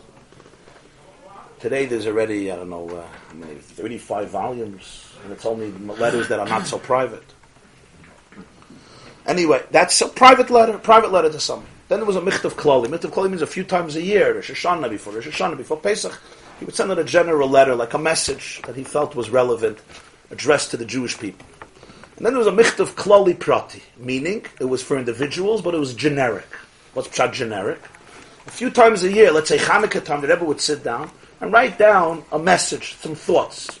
Today 1.60 1.86
there's 1.86 2.06
already, 2.06 2.50
I 2.50 2.56
don't 2.56 2.70
know, 2.70 2.88
uh, 2.88 3.06
I 3.30 3.34
mean, 3.34 3.58
35 3.58 4.30
volumes, 4.30 5.12
and 5.22 5.32
it's 5.32 5.46
only 5.46 5.70
letters 5.72 6.26
that 6.28 6.40
are 6.40 6.48
not 6.48 6.66
so 6.66 6.78
private. 6.78 7.22
Anyway, 9.26 9.62
that's 9.70 10.00
a 10.00 10.08
private 10.08 10.50
letter, 10.50 10.78
private 10.78 11.12
letter 11.12 11.30
to 11.30 11.38
someone. 11.38 11.68
Then 11.88 12.00
there 12.00 12.06
was 12.06 12.16
a 12.16 12.20
Michtav 12.20 12.52
Klali. 12.52 12.86
Michtav 12.86 13.10
Klali 13.10 13.28
means 13.28 13.42
a 13.42 13.46
few 13.46 13.62
times 13.62 13.94
a 13.94 14.02
year, 14.02 14.34
Rosh 14.34 14.50
Hashanah 14.50 14.90
before, 14.90 15.12
Rosh 15.12 15.28
Hashanah 15.28 15.56
before 15.56 15.76
Pesach. 15.76 16.18
He 16.58 16.64
would 16.64 16.74
send 16.74 16.90
out 16.90 16.98
a 16.98 17.04
general 17.04 17.48
letter, 17.48 17.76
like 17.76 17.94
a 17.94 17.98
message 17.98 18.62
that 18.66 18.74
he 18.74 18.82
felt 18.82 19.14
was 19.14 19.30
relevant, 19.30 19.78
addressed 20.30 20.70
to 20.70 20.76
the 20.76 20.84
Jewish 20.84 21.18
people. 21.18 21.46
And 22.16 22.26
then 22.26 22.34
there 22.34 22.44
was 22.44 22.46
a 22.46 22.52
michtav 22.52 22.94
klali 22.94 23.38
prati, 23.38 23.82
meaning 23.96 24.44
it 24.60 24.66
was 24.66 24.82
for 24.82 24.98
individuals, 24.98 25.62
but 25.62 25.74
it 25.74 25.78
was 25.78 25.94
generic. 25.94 26.46
What's 26.92 27.08
pshat 27.08 27.32
generic? 27.32 27.80
A 28.46 28.50
few 28.50 28.70
times 28.70 29.02
a 29.04 29.10
year, 29.10 29.30
let's 29.32 29.48
say 29.48 29.58
Hanukkah 29.58 30.04
time, 30.04 30.20
the 30.20 30.28
Rebbe 30.28 30.44
would 30.44 30.60
sit 30.60 30.84
down 30.84 31.10
and 31.40 31.52
write 31.52 31.78
down 31.78 32.24
a 32.32 32.38
message, 32.38 32.96
some 32.96 33.14
thoughts. 33.14 33.80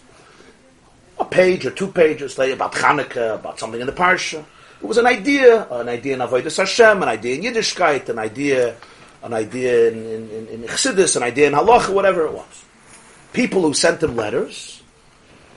A 1.18 1.24
page 1.24 1.66
or 1.66 1.70
two 1.70 1.88
pages, 1.88 2.34
say 2.34 2.52
about 2.52 2.72
Hanukkah, 2.72 3.34
about 3.34 3.58
something 3.58 3.80
in 3.80 3.86
the 3.86 3.92
Parsha. 3.92 4.44
It 4.82 4.86
was 4.86 4.96
an 4.96 5.06
idea, 5.06 5.68
an 5.70 5.88
idea 5.90 6.14
in 6.14 6.20
Avodah 6.20 6.56
Hashem, 6.56 7.02
an 7.02 7.08
idea 7.08 7.34
in 7.34 7.42
Yiddishkeit, 7.42 8.08
an 8.08 8.18
idea, 8.18 8.76
an 9.22 9.34
idea 9.34 9.90
in, 9.90 9.98
in, 10.06 10.30
in, 10.30 10.48
in 10.48 10.62
Chassidus, 10.62 11.16
an 11.16 11.22
idea 11.22 11.48
in 11.48 11.52
Halacha, 11.52 11.92
whatever 11.92 12.24
it 12.24 12.32
was. 12.32 12.64
People 13.34 13.60
who 13.60 13.74
sent 13.74 14.02
him 14.02 14.16
letters, 14.16 14.79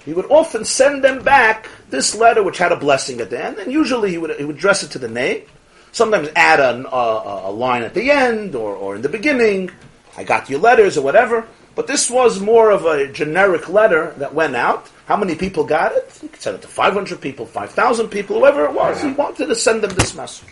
he 0.06 0.14
would 0.14 0.30
often 0.30 0.66
send 0.66 1.04
them 1.04 1.24
back 1.24 1.70
this 1.90 2.16
letter 2.16 2.44
which 2.44 2.58
had 2.58 2.72
a 2.72 2.76
blessing 2.76 3.22
at 3.22 3.30
the 3.30 3.44
end, 3.44 3.58
and 3.58 3.72
usually 3.72 4.12
he 4.12 4.18
would, 4.18 4.36
he 4.38 4.44
would 4.44 4.58
address 4.58 4.84
it 4.84 4.92
to 4.92 5.00
the 5.00 5.08
name, 5.08 5.44
sometimes 5.92 6.30
add 6.36 6.60
a, 6.60 6.88
a, 6.90 7.50
a 7.50 7.52
line 7.52 7.84
at 7.84 7.94
the 7.94 8.12
end 8.12 8.56
or, 8.56 8.76
or 8.76 8.96
in 8.96 9.02
the 9.02 9.10
beginning, 9.10 9.72
I 10.18 10.24
got 10.24 10.50
your 10.50 10.60
letters 10.60 10.98
or 10.98 11.02
whatever, 11.02 11.48
but 11.76 11.88
this 11.88 12.10
was 12.10 12.40
more 12.40 12.70
of 12.70 12.86
a 12.86 13.12
generic 13.12 13.70
letter 13.70 14.14
that 14.18 14.34
went 14.34 14.56
out. 14.56 14.90
How 15.06 15.18
many 15.18 15.36
people 15.36 15.64
got 15.64 15.92
it? 15.94 16.18
He 16.22 16.28
could 16.28 16.42
send 16.42 16.56
it 16.58 16.62
to 16.62 16.68
500 16.68 17.20
people, 17.20 17.46
5,000 17.46 18.10
people, 18.10 18.40
whoever 18.40 18.66
it 18.66 18.74
was. 18.74 19.02
He 19.02 19.12
wanted 19.12 19.48
to 19.48 19.56
send 19.56 19.82
them 19.82 19.92
this 19.96 20.14
message. 20.16 20.50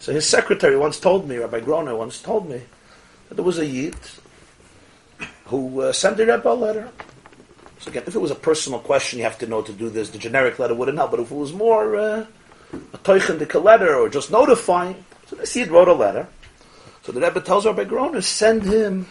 So 0.00 0.12
his 0.12 0.28
secretary 0.28 0.76
once 0.76 0.98
told 0.98 1.28
me, 1.28 1.36
Rabbi 1.36 1.60
Groner 1.60 1.96
once 1.96 2.20
told 2.20 2.48
me, 2.48 2.60
that 3.28 3.36
there 3.36 3.44
was 3.44 3.58
a 3.58 3.66
Yid 3.66 3.96
who 5.46 5.80
uh, 5.80 5.92
sent 5.92 6.16
the 6.16 6.26
Rebbe 6.26 6.48
a 6.48 6.52
letter. 6.52 6.90
So 7.82 7.90
again, 7.90 8.04
if 8.06 8.14
it 8.14 8.20
was 8.20 8.30
a 8.30 8.36
personal 8.36 8.78
question, 8.78 9.18
you 9.18 9.24
have 9.24 9.38
to 9.38 9.46
know 9.48 9.60
to 9.60 9.72
do 9.72 9.90
this. 9.90 10.10
The 10.10 10.18
generic 10.18 10.60
letter 10.60 10.72
wouldn't 10.72 10.98
help. 10.98 11.10
But 11.10 11.18
if 11.18 11.32
it 11.32 11.34
was 11.34 11.52
more 11.52 11.96
uh, 11.96 12.26
a 12.72 12.98
toichendik 12.98 13.60
letter 13.60 13.96
or 13.96 14.08
just 14.08 14.30
notifying, 14.30 15.04
so 15.26 15.34
this 15.34 15.56
Yid 15.56 15.68
wrote 15.68 15.88
a 15.88 15.92
letter. 15.92 16.28
So 17.02 17.10
the 17.10 17.20
Rebbe 17.20 17.40
tells 17.40 17.66
Rabbi 17.66 17.82
Groner, 17.82 18.20
send 18.20 18.62
him, 18.62 19.08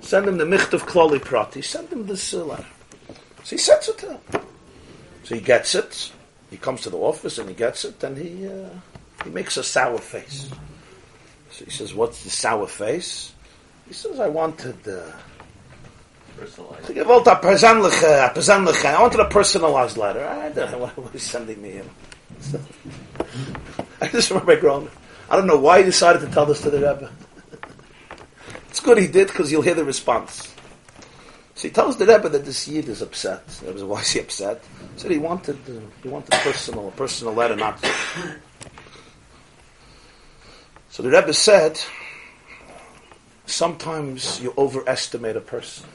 send 0.00 0.28
him 0.28 0.38
the 0.38 0.44
michtav 0.44 0.80
klali 0.80 1.22
prati, 1.22 1.60
send 1.60 1.90
him 1.90 2.06
this 2.06 2.32
uh, 2.32 2.42
letter. 2.42 2.64
So 3.44 3.50
he 3.50 3.58
sends 3.58 3.86
it 3.86 3.98
to 3.98 4.12
him. 4.14 4.44
So 5.24 5.34
he 5.34 5.42
gets 5.42 5.74
it. 5.74 6.10
He 6.48 6.56
comes 6.56 6.80
to 6.82 6.90
the 6.90 6.96
office 6.96 7.36
and 7.36 7.50
he 7.50 7.54
gets 7.54 7.84
it, 7.84 8.02
and 8.02 8.16
he 8.16 8.48
uh, 8.48 8.70
he 9.24 9.30
makes 9.30 9.58
a 9.58 9.62
sour 9.62 9.98
face. 9.98 10.48
So 11.50 11.66
he 11.66 11.70
says, 11.70 11.94
"What's 11.94 12.24
the 12.24 12.30
sour 12.30 12.66
face?" 12.66 13.34
He 13.86 13.92
says, 13.92 14.20
"I 14.20 14.28
wanted." 14.28 14.88
Uh, 14.88 15.12
Personalized. 16.42 16.98
I 16.98 17.02
wanted 17.04 17.30
a 17.30 17.36
persoonlijke, 17.36 18.84
I 18.84 19.00
wanted 19.00 19.20
a 19.20 19.28
personalized 19.28 19.96
letter. 19.96 20.26
I 20.26 20.48
don't 20.48 20.72
know 20.72 20.86
what 20.86 21.12
he's 21.12 21.22
sending 21.22 21.62
me. 21.62 21.76
In. 21.76 21.90
So, 22.40 22.60
I 24.00 24.08
just 24.08 24.28
remember 24.30 24.58
growing. 24.58 24.90
I 25.30 25.36
don't 25.36 25.46
know 25.46 25.58
why 25.58 25.78
he 25.78 25.84
decided 25.84 26.20
to 26.22 26.26
tell 26.26 26.44
this 26.44 26.60
to 26.62 26.70
the 26.70 26.78
Rebbe. 26.78 27.12
it's 28.68 28.80
good 28.80 28.98
he 28.98 29.06
did 29.06 29.28
because 29.28 29.52
you'll 29.52 29.62
hear 29.62 29.74
the 29.74 29.84
response. 29.84 30.52
So 31.54 31.68
he 31.68 31.70
tells 31.70 31.96
the 31.96 32.06
Rebbe 32.06 32.28
that 32.28 32.44
this 32.44 32.66
Yid 32.66 32.88
is 32.88 33.02
upset. 33.02 33.48
Said, 33.48 33.80
why 33.82 34.00
is 34.00 34.10
he 34.10 34.18
upset? 34.18 34.64
He 34.94 35.00
said 35.00 35.10
he 35.12 35.18
wanted, 35.18 35.58
uh, 35.68 35.78
he 36.02 36.08
wanted 36.08 36.32
personal, 36.32 36.88
a 36.88 36.90
personal 36.90 37.34
letter, 37.34 37.54
not. 37.54 37.78
So 40.90 41.04
the 41.04 41.10
Rebbe 41.10 41.32
said, 41.32 41.80
sometimes 43.46 44.40
you 44.42 44.52
overestimate 44.58 45.36
a 45.36 45.40
person. 45.40 45.86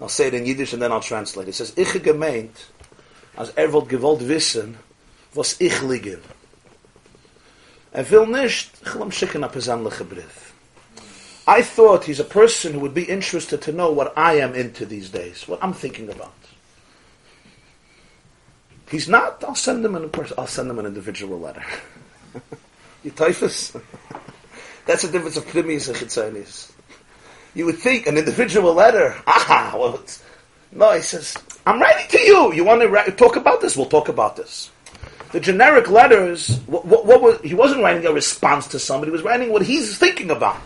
I'll 0.00 0.08
say 0.08 0.28
it 0.28 0.34
in 0.34 0.46
Yiddish 0.46 0.72
and 0.72 0.82
then 0.82 0.92
I'll 0.92 1.00
translate. 1.00 1.48
It 1.48 1.54
says, 1.54 1.72
Ich 1.76 1.92
gemeint, 2.02 2.54
als 3.36 3.50
er 3.56 3.72
wollt 3.72 3.88
gewollt 3.88 4.26
wissen, 4.28 4.76
was 5.34 5.56
ich 5.60 5.82
liege. 5.82 6.20
Er 7.92 8.08
will 8.10 8.26
nicht, 8.26 8.70
ich 8.84 8.94
will 8.94 9.02
ihm 9.02 9.12
schicken 9.12 9.44
a 9.44 9.48
persönliche 9.48 10.04
Brief. 10.04 10.52
I 11.46 11.62
thought 11.62 12.04
he's 12.04 12.20
a 12.20 12.24
person 12.24 12.74
who 12.74 12.80
would 12.80 12.94
be 12.94 13.04
interested 13.04 13.62
to 13.62 13.72
know 13.72 13.90
what 13.90 14.12
I 14.18 14.34
am 14.34 14.54
into 14.54 14.84
these 14.84 15.08
days, 15.08 15.48
what 15.48 15.58
I'm 15.62 15.72
thinking 15.72 16.10
about. 16.10 16.34
He's 18.90 19.08
not, 19.08 19.42
I'll 19.44 19.54
send 19.54 19.84
him 19.84 19.94
an, 19.94 20.10
I'll 20.36 20.46
send 20.46 20.70
him 20.70 20.78
an 20.78 20.86
individual 20.86 21.40
letter. 21.40 21.64
you 23.04 23.10
typhus? 23.10 23.72
That's 24.86 25.02
the 25.02 25.12
difference 25.12 25.36
of 25.36 25.46
Primis 25.46 25.88
and 25.88 25.96
Chitzonis. 25.96 26.72
You 27.58 27.66
would 27.66 27.78
think 27.78 28.06
an 28.06 28.16
individual 28.16 28.72
letter, 28.72 29.16
ah, 29.26 29.74
well, 29.76 30.00
no, 30.70 30.92
he 30.92 31.02
says, 31.02 31.36
I'm 31.66 31.80
writing 31.80 32.06
to 32.10 32.20
you. 32.20 32.52
You 32.52 32.62
want 32.62 32.82
to 32.82 33.10
talk 33.10 33.34
about 33.34 33.60
this? 33.60 33.76
We'll 33.76 33.86
talk 33.86 34.08
about 34.08 34.36
this. 34.36 34.70
The 35.32 35.40
generic 35.40 35.90
letters, 35.90 36.58
what, 36.68 36.86
what, 36.86 37.20
what 37.20 37.44
he 37.44 37.54
wasn't 37.54 37.82
writing 37.82 38.06
a 38.06 38.12
response 38.12 38.68
to 38.68 38.78
somebody, 38.78 39.10
he 39.10 39.12
was 39.12 39.22
writing 39.22 39.50
what 39.50 39.62
he's 39.62 39.98
thinking 39.98 40.30
about. 40.30 40.62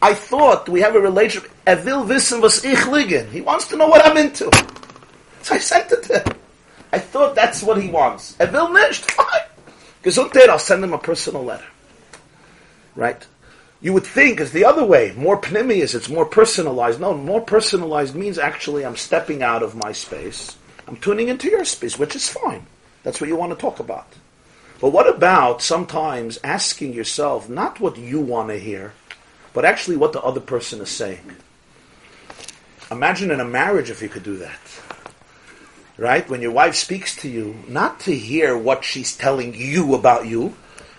I 0.00 0.14
thought 0.14 0.68
we 0.68 0.80
have 0.80 0.94
a 0.94 1.00
relationship. 1.00 1.50
Will 1.66 2.04
wissen, 2.04 2.40
was 2.40 2.64
ich 2.64 2.78
liegen. 2.86 3.28
He 3.32 3.40
wants 3.40 3.66
to 3.68 3.76
know 3.76 3.88
what 3.88 4.06
I'm 4.06 4.16
into. 4.16 4.48
So 5.42 5.56
I 5.56 5.58
sent 5.58 5.90
it 5.90 6.04
to 6.04 6.20
him. 6.20 6.38
I 6.92 7.00
thought 7.00 7.34
that's 7.34 7.64
what 7.64 7.82
he 7.82 7.88
wants. 7.88 8.38
Will 8.38 8.68
nicht. 8.68 9.10
Fine. 9.10 9.48
Gesundheit, 10.04 10.48
I'll 10.48 10.60
send 10.60 10.84
him 10.84 10.92
a 10.92 10.98
personal 10.98 11.42
letter. 11.42 11.66
Right? 12.94 13.26
You 13.82 13.92
would 13.92 14.06
think 14.06 14.40
it's 14.40 14.52
the 14.52 14.64
other 14.64 14.84
way. 14.84 15.12
More 15.16 15.40
pnimius, 15.40 15.96
it's 15.96 16.08
more 16.08 16.24
personalized. 16.24 17.00
No, 17.00 17.14
more 17.14 17.40
personalized 17.40 18.14
means 18.14 18.38
actually 18.38 18.86
I'm 18.86 18.96
stepping 18.96 19.42
out 19.42 19.64
of 19.64 19.74
my 19.74 19.90
space. 19.90 20.56
I'm 20.86 20.96
tuning 20.96 21.28
into 21.28 21.48
your 21.48 21.64
space, 21.64 21.98
which 21.98 22.14
is 22.14 22.28
fine. 22.28 22.66
That's 23.02 23.20
what 23.20 23.28
you 23.28 23.34
want 23.34 23.52
to 23.52 23.58
talk 23.58 23.80
about. 23.80 24.06
But 24.80 24.90
what 24.90 25.08
about 25.08 25.62
sometimes 25.62 26.38
asking 26.44 26.92
yourself 26.92 27.48
not 27.48 27.80
what 27.80 27.96
you 27.96 28.20
want 28.20 28.48
to 28.48 28.58
hear, 28.58 28.92
but 29.52 29.64
actually 29.64 29.96
what 29.96 30.12
the 30.12 30.22
other 30.22 30.40
person 30.40 30.80
is 30.80 30.88
saying? 30.88 31.36
Imagine 32.90 33.32
in 33.32 33.40
a 33.40 33.44
marriage 33.44 33.90
if 33.90 34.00
you 34.00 34.08
could 34.08 34.22
do 34.22 34.36
that. 34.38 34.60
Right? 35.96 36.28
When 36.28 36.40
your 36.40 36.52
wife 36.52 36.76
speaks 36.76 37.16
to 37.16 37.28
you, 37.28 37.56
not 37.66 38.00
to 38.00 38.14
hear 38.14 38.56
what 38.56 38.84
she's 38.84 39.16
telling 39.16 39.54
you 39.54 39.94
about 39.94 40.26
you, 40.26 40.54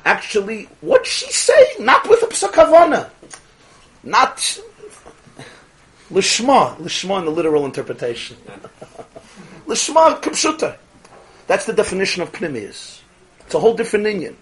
actually 0.05 0.69
what 0.81 1.05
she's 1.05 1.35
saying, 1.35 1.85
not 1.85 2.07
with 2.09 2.23
a 2.23 2.27
psakavana. 2.27 3.09
Not 4.03 4.37
lishma, 6.11 6.75
lishma 6.77 7.19
in 7.19 7.25
the 7.25 7.31
literal 7.31 7.65
interpretation. 7.65 8.37
lishma 9.65 10.21
kipshuta. 10.21 10.77
That's 11.47 11.65
the 11.65 11.73
definition 11.73 12.21
of 12.21 12.31
pnimius. 12.31 13.01
It's 13.41 13.55
a 13.55 13.59
whole 13.59 13.75
different 13.75 14.05
inyan. 14.05 14.35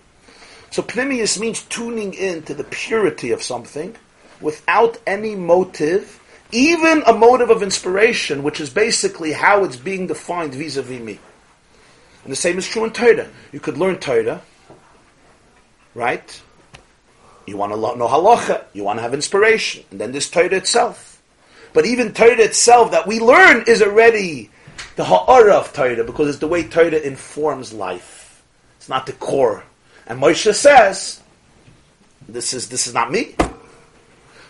So 0.71 0.81
pnimius 0.81 1.39
means 1.39 1.63
tuning 1.63 2.13
in 2.13 2.43
to 2.43 2.53
the 2.53 2.63
purity 2.63 3.31
of 3.31 3.43
something 3.43 3.95
without 4.39 4.97
any 5.05 5.35
motive, 5.35 6.19
even 6.51 7.03
a 7.05 7.13
motive 7.13 7.49
of 7.49 7.61
inspiration, 7.61 8.43
which 8.43 8.59
is 8.59 8.69
basically 8.69 9.33
how 9.33 9.63
it's 9.63 9.75
being 9.75 10.07
defined 10.07 10.55
vis-a-vis 10.55 11.01
me. 11.01 11.19
And 12.23 12.31
the 12.31 12.37
same 12.37 12.57
is 12.57 12.67
true 12.67 12.83
in 12.83 12.91
Torah. 12.91 13.29
You 13.51 13.59
could 13.59 13.77
learn 13.77 13.97
Torah, 13.97 14.41
right? 15.93 16.41
You 17.45 17.57
want 17.57 17.73
to 17.73 17.77
know 17.79 18.07
halacha, 18.07 18.63
you 18.73 18.83
want 18.83 18.99
to 18.99 19.03
have 19.03 19.13
inspiration, 19.13 19.83
and 19.91 19.99
then 19.99 20.11
this 20.11 20.29
Torah 20.29 20.55
itself. 20.55 21.21
But 21.73 21.85
even 21.85 22.13
Torah 22.13 22.39
itself 22.39 22.91
that 22.91 23.07
we 23.07 23.19
learn 23.19 23.63
is 23.67 23.81
already 23.81 24.49
the 24.95 25.05
ha'ara 25.05 25.53
of 25.53 25.73
Torah 25.73 26.03
because 26.03 26.29
it's 26.29 26.39
the 26.39 26.47
way 26.47 26.63
Torah 26.63 26.99
informs 26.99 27.73
life. 27.73 28.43
It's 28.77 28.89
not 28.89 29.05
the 29.05 29.13
core. 29.13 29.63
And 30.07 30.21
Moshe 30.21 30.53
says, 30.53 31.19
"This 32.27 32.53
is 32.53 32.69
this 32.69 32.87
is 32.87 32.93
not 32.93 33.11
me." 33.11 33.35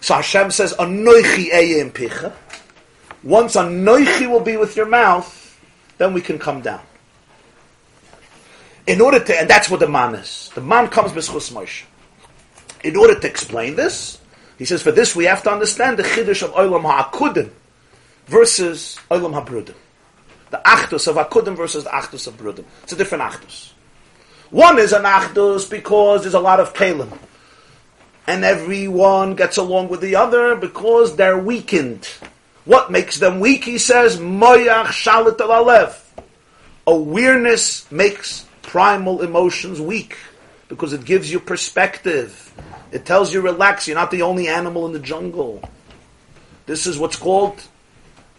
So 0.01 0.15
Hashem 0.15 0.51
says, 0.51 0.73
"Anoichi 0.73 1.51
picha." 1.91 2.34
Once 3.23 3.55
Anoichi 3.55 4.27
will 4.27 4.39
be 4.39 4.57
with 4.57 4.76
your 4.76 4.88
mouth, 4.88 5.59
then 5.97 6.13
we 6.13 6.22
can 6.22 6.39
come 6.39 6.61
down. 6.61 6.81
In 8.87 8.99
order 9.01 9.19
to, 9.19 9.39
and 9.39 9.49
that's 9.49 9.69
what 9.69 9.79
the 9.79 9.87
man 9.87 10.15
is. 10.15 10.49
The 10.55 10.61
man 10.61 10.87
comes 10.87 11.11
b'schus 11.11 11.51
Moshe. 11.53 11.83
In 12.83 12.95
order 12.95 13.19
to 13.19 13.27
explain 13.27 13.75
this, 13.75 14.19
he 14.57 14.65
says, 14.65 14.81
for 14.81 14.91
this 14.91 15.15
we 15.15 15.25
have 15.25 15.43
to 15.43 15.51
understand 15.51 15.97
the 15.97 16.03
chiddush 16.03 16.43
of 16.43 16.51
Olam 16.51 16.83
ha'akudim 16.83 17.51
versus 18.25 18.99
Olam 19.09 19.33
ha'brudim. 19.33 19.75
The 20.49 20.61
achdus 20.65 21.07
of 21.07 21.15
akudim 21.15 21.55
versus 21.55 21.85
the 21.85 21.89
achdus 21.91 22.27
of 22.27 22.37
brudim. 22.37 22.65
It's 22.83 22.91
a 22.91 22.95
different 22.95 23.23
achdus. 23.23 23.71
One 24.49 24.79
is 24.79 24.91
an 24.91 25.03
achdus 25.03 25.69
because 25.69 26.23
there's 26.23 26.33
a 26.33 26.39
lot 26.39 26.59
of 26.59 26.73
kalim. 26.73 27.17
And 28.27 28.43
everyone 28.43 29.35
gets 29.35 29.57
along 29.57 29.87
with 29.87 30.01
the 30.01 30.17
other 30.17 30.55
because 30.55 31.15
they're 31.15 31.37
weakened. 31.37 32.05
What 32.65 32.91
makes 32.91 33.17
them 33.17 33.39
weak? 33.39 33.63
He 33.63 33.77
says, 33.77 34.17
moyach 34.17 34.87
shalit 34.87 35.37
alev. 35.37 35.97
Awareness 36.85 37.89
makes 37.91 38.45
primal 38.61 39.21
emotions 39.21 39.79
weak 39.81 40.17
because 40.67 40.93
it 40.93 41.05
gives 41.05 41.31
you 41.31 41.39
perspective. 41.39 42.53
It 42.91 43.05
tells 43.05 43.33
you 43.33 43.41
relax. 43.41 43.88
You're 43.88 43.97
not 43.97 44.11
the 44.11 44.21
only 44.21 44.47
animal 44.47 44.85
in 44.85 44.93
the 44.93 44.99
jungle. 44.99 45.61
This 46.65 46.88
is 46.88 46.97
what's 46.97 47.15
called 47.15 47.61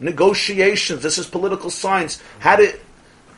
negotiations. 0.01 1.03
This 1.03 1.19
is 1.19 1.27
political 1.27 1.71
science. 1.71 2.23
How 2.39 2.57
did 2.57 2.81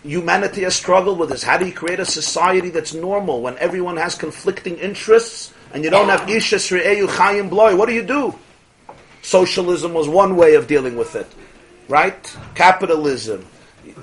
humanity 0.02 0.62
has 0.62 0.74
struggled 0.74 1.18
with 1.18 1.30
this? 1.30 1.42
How 1.42 1.58
do 1.58 1.66
you 1.66 1.72
create 1.72 2.00
a 2.00 2.04
society 2.04 2.70
that's 2.70 2.94
normal 2.94 3.42
when 3.42 3.56
everyone 3.58 3.96
has 3.96 4.14
conflicting 4.14 4.76
interests 4.78 5.52
and 5.72 5.82
you 5.82 5.90
don't 5.90 6.08
have 6.08 6.20
ishas 6.22 6.70
re'eyu 6.70 7.08
chayim 7.08 7.50
bloy? 7.50 7.74
What 7.74 7.88
do 7.88 7.94
you 7.94 8.02
do? 8.04 8.34
Socialism 9.22 9.94
was 9.94 10.08
one 10.08 10.36
way 10.36 10.54
of 10.54 10.66
dealing 10.66 10.96
with 10.96 11.16
it, 11.16 11.26
right? 11.88 12.36
Capitalism, 12.54 13.46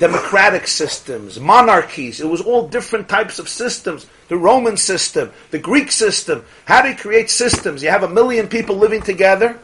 democratic 0.01 0.65
systems, 0.65 1.39
monarchies. 1.39 2.19
It 2.19 2.27
was 2.27 2.41
all 2.41 2.67
different 2.67 3.07
types 3.07 3.37
of 3.37 3.47
systems. 3.47 4.07
The 4.29 4.35
Roman 4.35 4.75
system, 4.75 5.31
the 5.51 5.59
Greek 5.59 5.91
system. 5.91 6.43
How 6.65 6.81
do 6.81 6.89
you 6.89 6.95
create 6.95 7.29
systems? 7.29 7.83
You 7.83 7.91
have 7.91 8.01
a 8.01 8.09
million 8.09 8.47
people 8.47 8.77
living 8.77 9.03
together. 9.03 9.59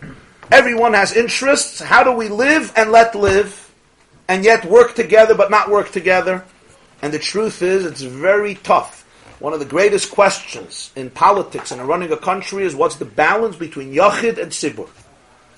Everyone 0.51 0.93
has 0.93 1.17
interests. 1.17 1.79
How 1.79 2.03
do 2.03 2.11
we 2.11 2.29
live 2.29 2.71
and 2.75 2.91
let 2.91 3.15
live? 3.15 3.73
And 4.27 4.45
yet 4.45 4.63
work 4.63 4.93
together 4.93 5.33
but 5.33 5.49
not 5.49 5.71
work 5.71 5.91
together? 5.91 6.45
And 7.01 7.11
the 7.11 7.17
truth 7.17 7.63
is, 7.63 7.83
it's 7.83 8.03
very 8.03 8.55
tough. 8.55 9.05
One 9.39 9.53
of 9.53 9.59
the 9.59 9.65
greatest 9.65 10.11
questions 10.11 10.91
in 10.95 11.09
politics 11.09 11.71
and 11.71 11.81
in 11.81 11.87
running 11.87 12.11
a 12.11 12.17
country 12.17 12.63
is 12.63 12.75
what's 12.75 12.97
the 12.97 13.05
balance 13.05 13.55
between 13.55 13.91
Yachid 13.91 14.37
and 14.37 14.51
Tzibur? 14.51 14.87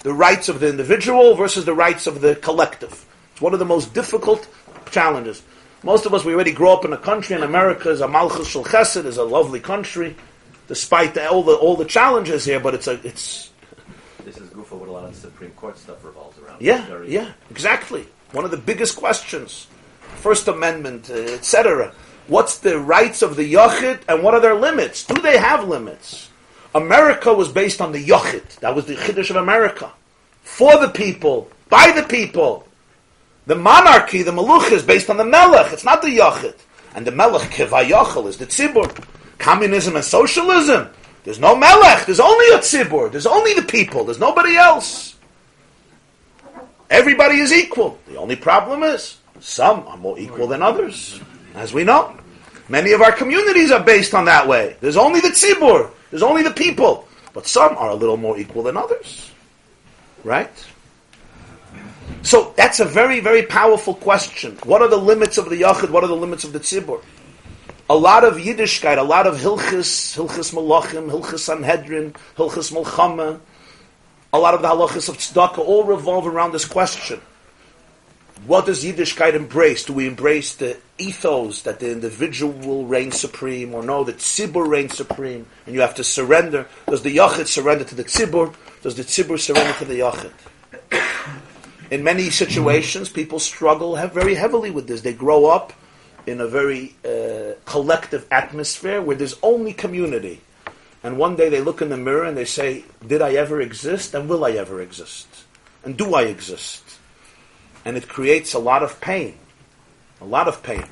The 0.03 0.13
rights 0.13 0.47
of 0.47 0.61
the 0.61 0.69
individual 0.69 1.35
versus 1.35 1.65
the 1.65 1.73
rights 1.73 2.07
of 2.07 2.21
the 2.21 2.37
collective. 2.37 3.05
It's 3.33 3.41
one 3.41 3.53
of 3.53 3.59
the 3.59 3.65
most 3.65 3.93
difficult 3.93 4.47
challenges. 4.91 5.41
Most 5.83 6.05
of 6.05 6.13
us, 6.13 6.25
we 6.25 6.33
already 6.33 6.51
grow 6.51 6.73
up 6.73 6.83
in 6.85 6.91
a 6.93 6.97
country, 6.97 7.35
and 7.35 7.43
America 7.43 7.89
is 7.89 8.01
a 8.01 8.07
Malchus 8.07 8.47
Shel 8.49 8.65
Chesed, 8.65 9.05
is 9.05 9.17
a 9.17 9.23
lovely 9.23 9.59
country, 9.61 10.15
despite 10.67 11.13
the, 11.13 11.29
all 11.29 11.43
the 11.43 11.53
all 11.55 11.75
the 11.77 11.85
challenges 11.85 12.43
here. 12.45 12.59
But 12.59 12.75
it's 12.75 12.87
a 12.87 12.99
it's 13.07 13.49
This 14.25 14.37
is 14.37 14.49
Gufa 14.49 14.73
what 14.77 14.89
a 14.89 14.91
lot 14.91 15.05
of 15.05 15.15
Supreme 15.15 15.51
Court 15.51 15.77
stuff 15.77 16.03
revolves 16.03 16.37
around. 16.39 16.61
yeah 16.61 16.85
very- 16.87 17.11
yeah 17.11 17.31
exactly 17.49 18.05
one 18.33 18.45
of 18.45 18.51
the 18.51 18.57
biggest 18.57 18.95
questions. 18.97 19.67
First 20.17 20.47
Amendment, 20.47 21.09
uh, 21.09 21.13
etc. 21.15 21.93
What's 22.27 22.57
the 22.59 22.77
rights 22.79 23.21
of 23.21 23.35
the 23.37 23.53
Yachid, 23.53 24.01
and 24.09 24.21
what 24.21 24.33
are 24.33 24.39
their 24.41 24.55
limits? 24.55 25.05
Do 25.05 25.19
they 25.21 25.37
have 25.37 25.67
limits? 25.67 26.29
America 26.75 27.33
was 27.33 27.47
based 27.49 27.79
on 27.81 27.91
the 27.91 28.03
Yachid. 28.05 28.59
That 28.59 28.75
was 28.75 28.85
the 28.85 28.95
Chiddush 28.95 29.29
of 29.31 29.37
America, 29.37 29.91
for 30.43 30.77
the 30.77 30.89
people, 30.89 31.49
by 31.69 31.91
the 31.91 32.03
people. 32.03 32.67
The 33.49 33.55
monarchy, 33.55 34.21
the 34.21 34.29
Maluch, 34.29 34.71
is 34.71 34.83
based 34.83 35.09
on 35.09 35.17
the 35.17 35.25
Melech. 35.25 35.73
It's 35.73 35.83
not 35.83 36.03
the 36.03 36.07
Yachid. 36.09 36.53
And 36.93 37.03
the 37.03 37.11
Melech, 37.11 37.49
Kevayachal, 37.49 38.27
is 38.27 38.37
the 38.37 38.45
Tzibur. 38.45 39.03
Communism 39.39 39.95
and 39.95 40.05
socialism, 40.05 40.87
there's 41.23 41.39
no 41.39 41.55
Melech. 41.55 42.05
There's 42.05 42.19
only 42.19 42.45
a 42.49 42.59
Tzibur. 42.59 43.11
There's 43.11 43.25
only 43.25 43.55
the 43.55 43.63
people. 43.63 44.03
There's 44.03 44.19
nobody 44.19 44.55
else. 44.55 45.15
Everybody 46.91 47.39
is 47.39 47.51
equal. 47.51 47.97
The 48.07 48.17
only 48.17 48.35
problem 48.35 48.83
is 48.83 49.17
some 49.39 49.79
are 49.87 49.97
more 49.97 50.19
equal 50.19 50.45
than 50.45 50.61
others, 50.61 51.19
as 51.55 51.73
we 51.73 51.83
know. 51.83 52.15
Many 52.67 52.91
of 52.91 53.01
our 53.01 53.11
communities 53.11 53.71
are 53.71 53.83
based 53.83 54.13
on 54.13 54.25
that 54.25 54.47
way. 54.47 54.77
There's 54.79 54.95
only 54.95 55.21
the 55.21 55.29
tzibur. 55.29 55.89
There's 56.11 56.21
only 56.21 56.43
the 56.43 56.51
people. 56.51 57.07
But 57.33 57.47
some 57.47 57.75
are 57.77 57.89
a 57.89 57.95
little 57.95 58.17
more 58.17 58.37
equal 58.37 58.61
than 58.61 58.77
others. 58.77 59.31
Right? 60.23 60.51
So 62.21 62.53
that's 62.57 62.79
a 62.79 62.85
very, 62.85 63.19
very 63.19 63.43
powerful 63.43 63.93
question. 63.93 64.57
What 64.63 64.81
are 64.81 64.87
the 64.87 64.97
limits 64.97 65.37
of 65.37 65.49
the 65.49 65.61
Yachid? 65.61 65.89
What 65.89 66.03
are 66.03 66.07
the 66.07 66.15
limits 66.15 66.43
of 66.43 66.53
the 66.53 66.59
Tzibur? 66.59 67.01
A 67.89 67.95
lot 67.95 68.23
of 68.23 68.35
Yiddishkeit, 68.35 68.97
a 68.97 69.03
lot 69.03 69.25
of 69.25 69.37
Hilchis, 69.37 70.15
Hilchis 70.15 70.53
Malachim, 70.53 71.09
Hilchis 71.09 71.39
Sanhedrin, 71.39 72.13
Hilchis 72.35 72.71
Malchama, 72.71 73.39
a 74.31 74.37
lot 74.37 74.53
of 74.53 74.61
the 74.61 74.67
halachas 74.67 75.09
of 75.09 75.17
tzedakah 75.17 75.57
all 75.57 75.83
revolve 75.83 76.27
around 76.27 76.51
this 76.51 76.65
question. 76.65 77.19
What 78.45 78.67
does 78.67 78.83
Yiddishkeit 78.83 79.33
embrace? 79.33 79.83
Do 79.85 79.93
we 79.93 80.07
embrace 80.07 80.55
the 80.55 80.77
ethos 80.97 81.63
that 81.63 81.79
the 81.79 81.91
individual 81.91 82.53
will 82.53 82.85
reign 82.85 83.11
supreme, 83.11 83.73
or 83.73 83.83
no, 83.83 84.03
the 84.03 84.13
tzibur 84.13 84.67
reigns 84.67 84.95
supreme, 84.95 85.45
and 85.65 85.73
you 85.73 85.81
have 85.81 85.95
to 85.95 86.03
surrender? 86.03 86.67
Does 86.87 87.01
the 87.01 87.17
yachid 87.17 87.47
surrender 87.47 87.83
to 87.85 87.95
the 87.95 88.03
tzibur? 88.03 88.53
Does 88.83 88.95
the 88.95 89.03
tzibur 89.03 89.39
surrender 89.39 89.73
to 89.79 89.85
the 89.85 89.99
yachid? 89.99 90.31
In 91.91 92.03
many 92.03 92.29
situations, 92.29 93.09
people 93.09 93.39
struggle 93.39 93.95
very 94.07 94.35
heavily 94.35 94.69
with 94.69 94.87
this. 94.87 95.01
They 95.01 95.13
grow 95.13 95.47
up 95.47 95.73
in 96.27 96.39
a 96.39 96.47
very 96.47 96.95
uh, 97.03 97.53
collective 97.65 98.27
atmosphere 98.29 99.01
where 99.01 99.15
there's 99.15 99.35
only 99.41 99.73
community. 99.73 100.41
And 101.03 101.17
one 101.17 101.35
day 101.35 101.49
they 101.49 101.61
look 101.61 101.81
in 101.81 101.89
the 101.89 101.97
mirror 101.97 102.25
and 102.25 102.37
they 102.37 102.45
say, 102.45 102.83
Did 103.05 103.21
I 103.21 103.33
ever 103.33 103.61
exist? 103.61 104.13
And 104.13 104.29
will 104.29 104.45
I 104.45 104.51
ever 104.51 104.81
exist? 104.81 105.27
And 105.83 105.97
do 105.97 106.13
I 106.13 106.23
exist? 106.23 106.83
And 107.85 107.97
it 107.97 108.07
creates 108.07 108.53
a 108.53 108.59
lot 108.59 108.83
of 108.83 108.99
pain. 109.01 109.37
A 110.21 110.25
lot 110.25 110.47
of 110.47 110.61
pain. 110.61 110.85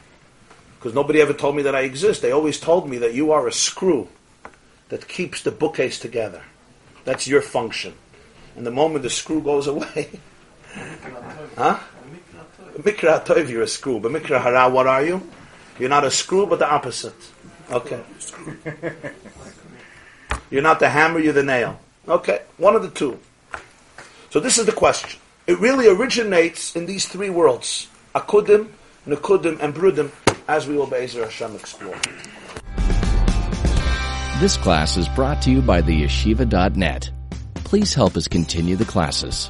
Because 0.80 0.94
nobody 0.94 1.22
ever 1.22 1.34
told 1.34 1.56
me 1.56 1.64
that 1.64 1.76
I 1.76 1.82
exist. 1.82 2.22
They 2.22 2.32
always 2.32 2.60
told 2.60 2.90
me 2.90 2.98
that 3.00 3.14
you 3.14 3.32
are 3.32 3.48
a 3.48 3.52
screw 3.52 4.08
that 4.90 5.08
keeps 5.08 5.42
the 5.44 5.52
bookcase 5.52 6.00
together. 6.00 6.42
That's 7.04 7.28
your 7.28 7.42
function. 7.42 7.94
And 8.56 8.66
the 8.66 8.72
moment 8.72 9.04
the 9.04 9.10
screw 9.10 9.42
goes 9.42 9.68
away, 9.76 10.10
huh? 11.56 11.80
Mikra 12.78 13.26
Tov, 13.26 13.50
you're 13.50 13.64
a 13.64 13.68
screw. 13.68 14.00
But 14.00 14.12
Mikra 14.12 14.42
Hara, 14.42 14.70
what 14.70 14.88
are 14.88 15.04
you? 15.04 15.22
You're 15.80 15.90
not 15.90 16.04
a 16.04 16.12
screw, 16.12 16.46
but 16.46 16.60
the 16.60 16.70
opposite. 16.70 17.16
Okay. 17.72 18.02
You're 20.50 20.62
not 20.62 20.80
the 20.80 20.90
hammer, 20.90 21.20
you're 21.20 21.34
the 21.34 21.44
nail. 21.44 21.80
Okay, 22.08 22.42
one 22.58 22.76
of 22.76 22.82
the 22.82 22.90
two. 22.90 23.20
So 24.30 24.40
this 24.40 24.58
is 24.58 24.66
the 24.66 24.72
question. 24.72 25.20
It 25.46 25.60
really 25.60 25.88
originates 25.88 26.76
in 26.76 26.86
these 26.86 27.08
three 27.08 27.30
worlds. 27.30 27.88
Akudim, 28.16 28.70
Nekudim, 29.06 29.60
and 29.62 29.74
Brudim, 29.74 30.12
as 30.48 30.68
we 30.68 30.78
will 30.78 30.88
Be'ezer 30.88 31.24
Hashem 31.24 31.56
explore. 31.56 31.96
This 34.40 34.56
class 34.58 34.98
is 34.98 35.08
brought 35.10 35.42
to 35.44 35.52
you 35.52 35.62
by 35.62 35.82
theyeshiva.net. 35.82 37.10
Please 37.56 37.94
help 37.94 38.16
us 38.16 38.28
continue 38.28 38.76
the 38.76 38.86
classes. 38.86 39.50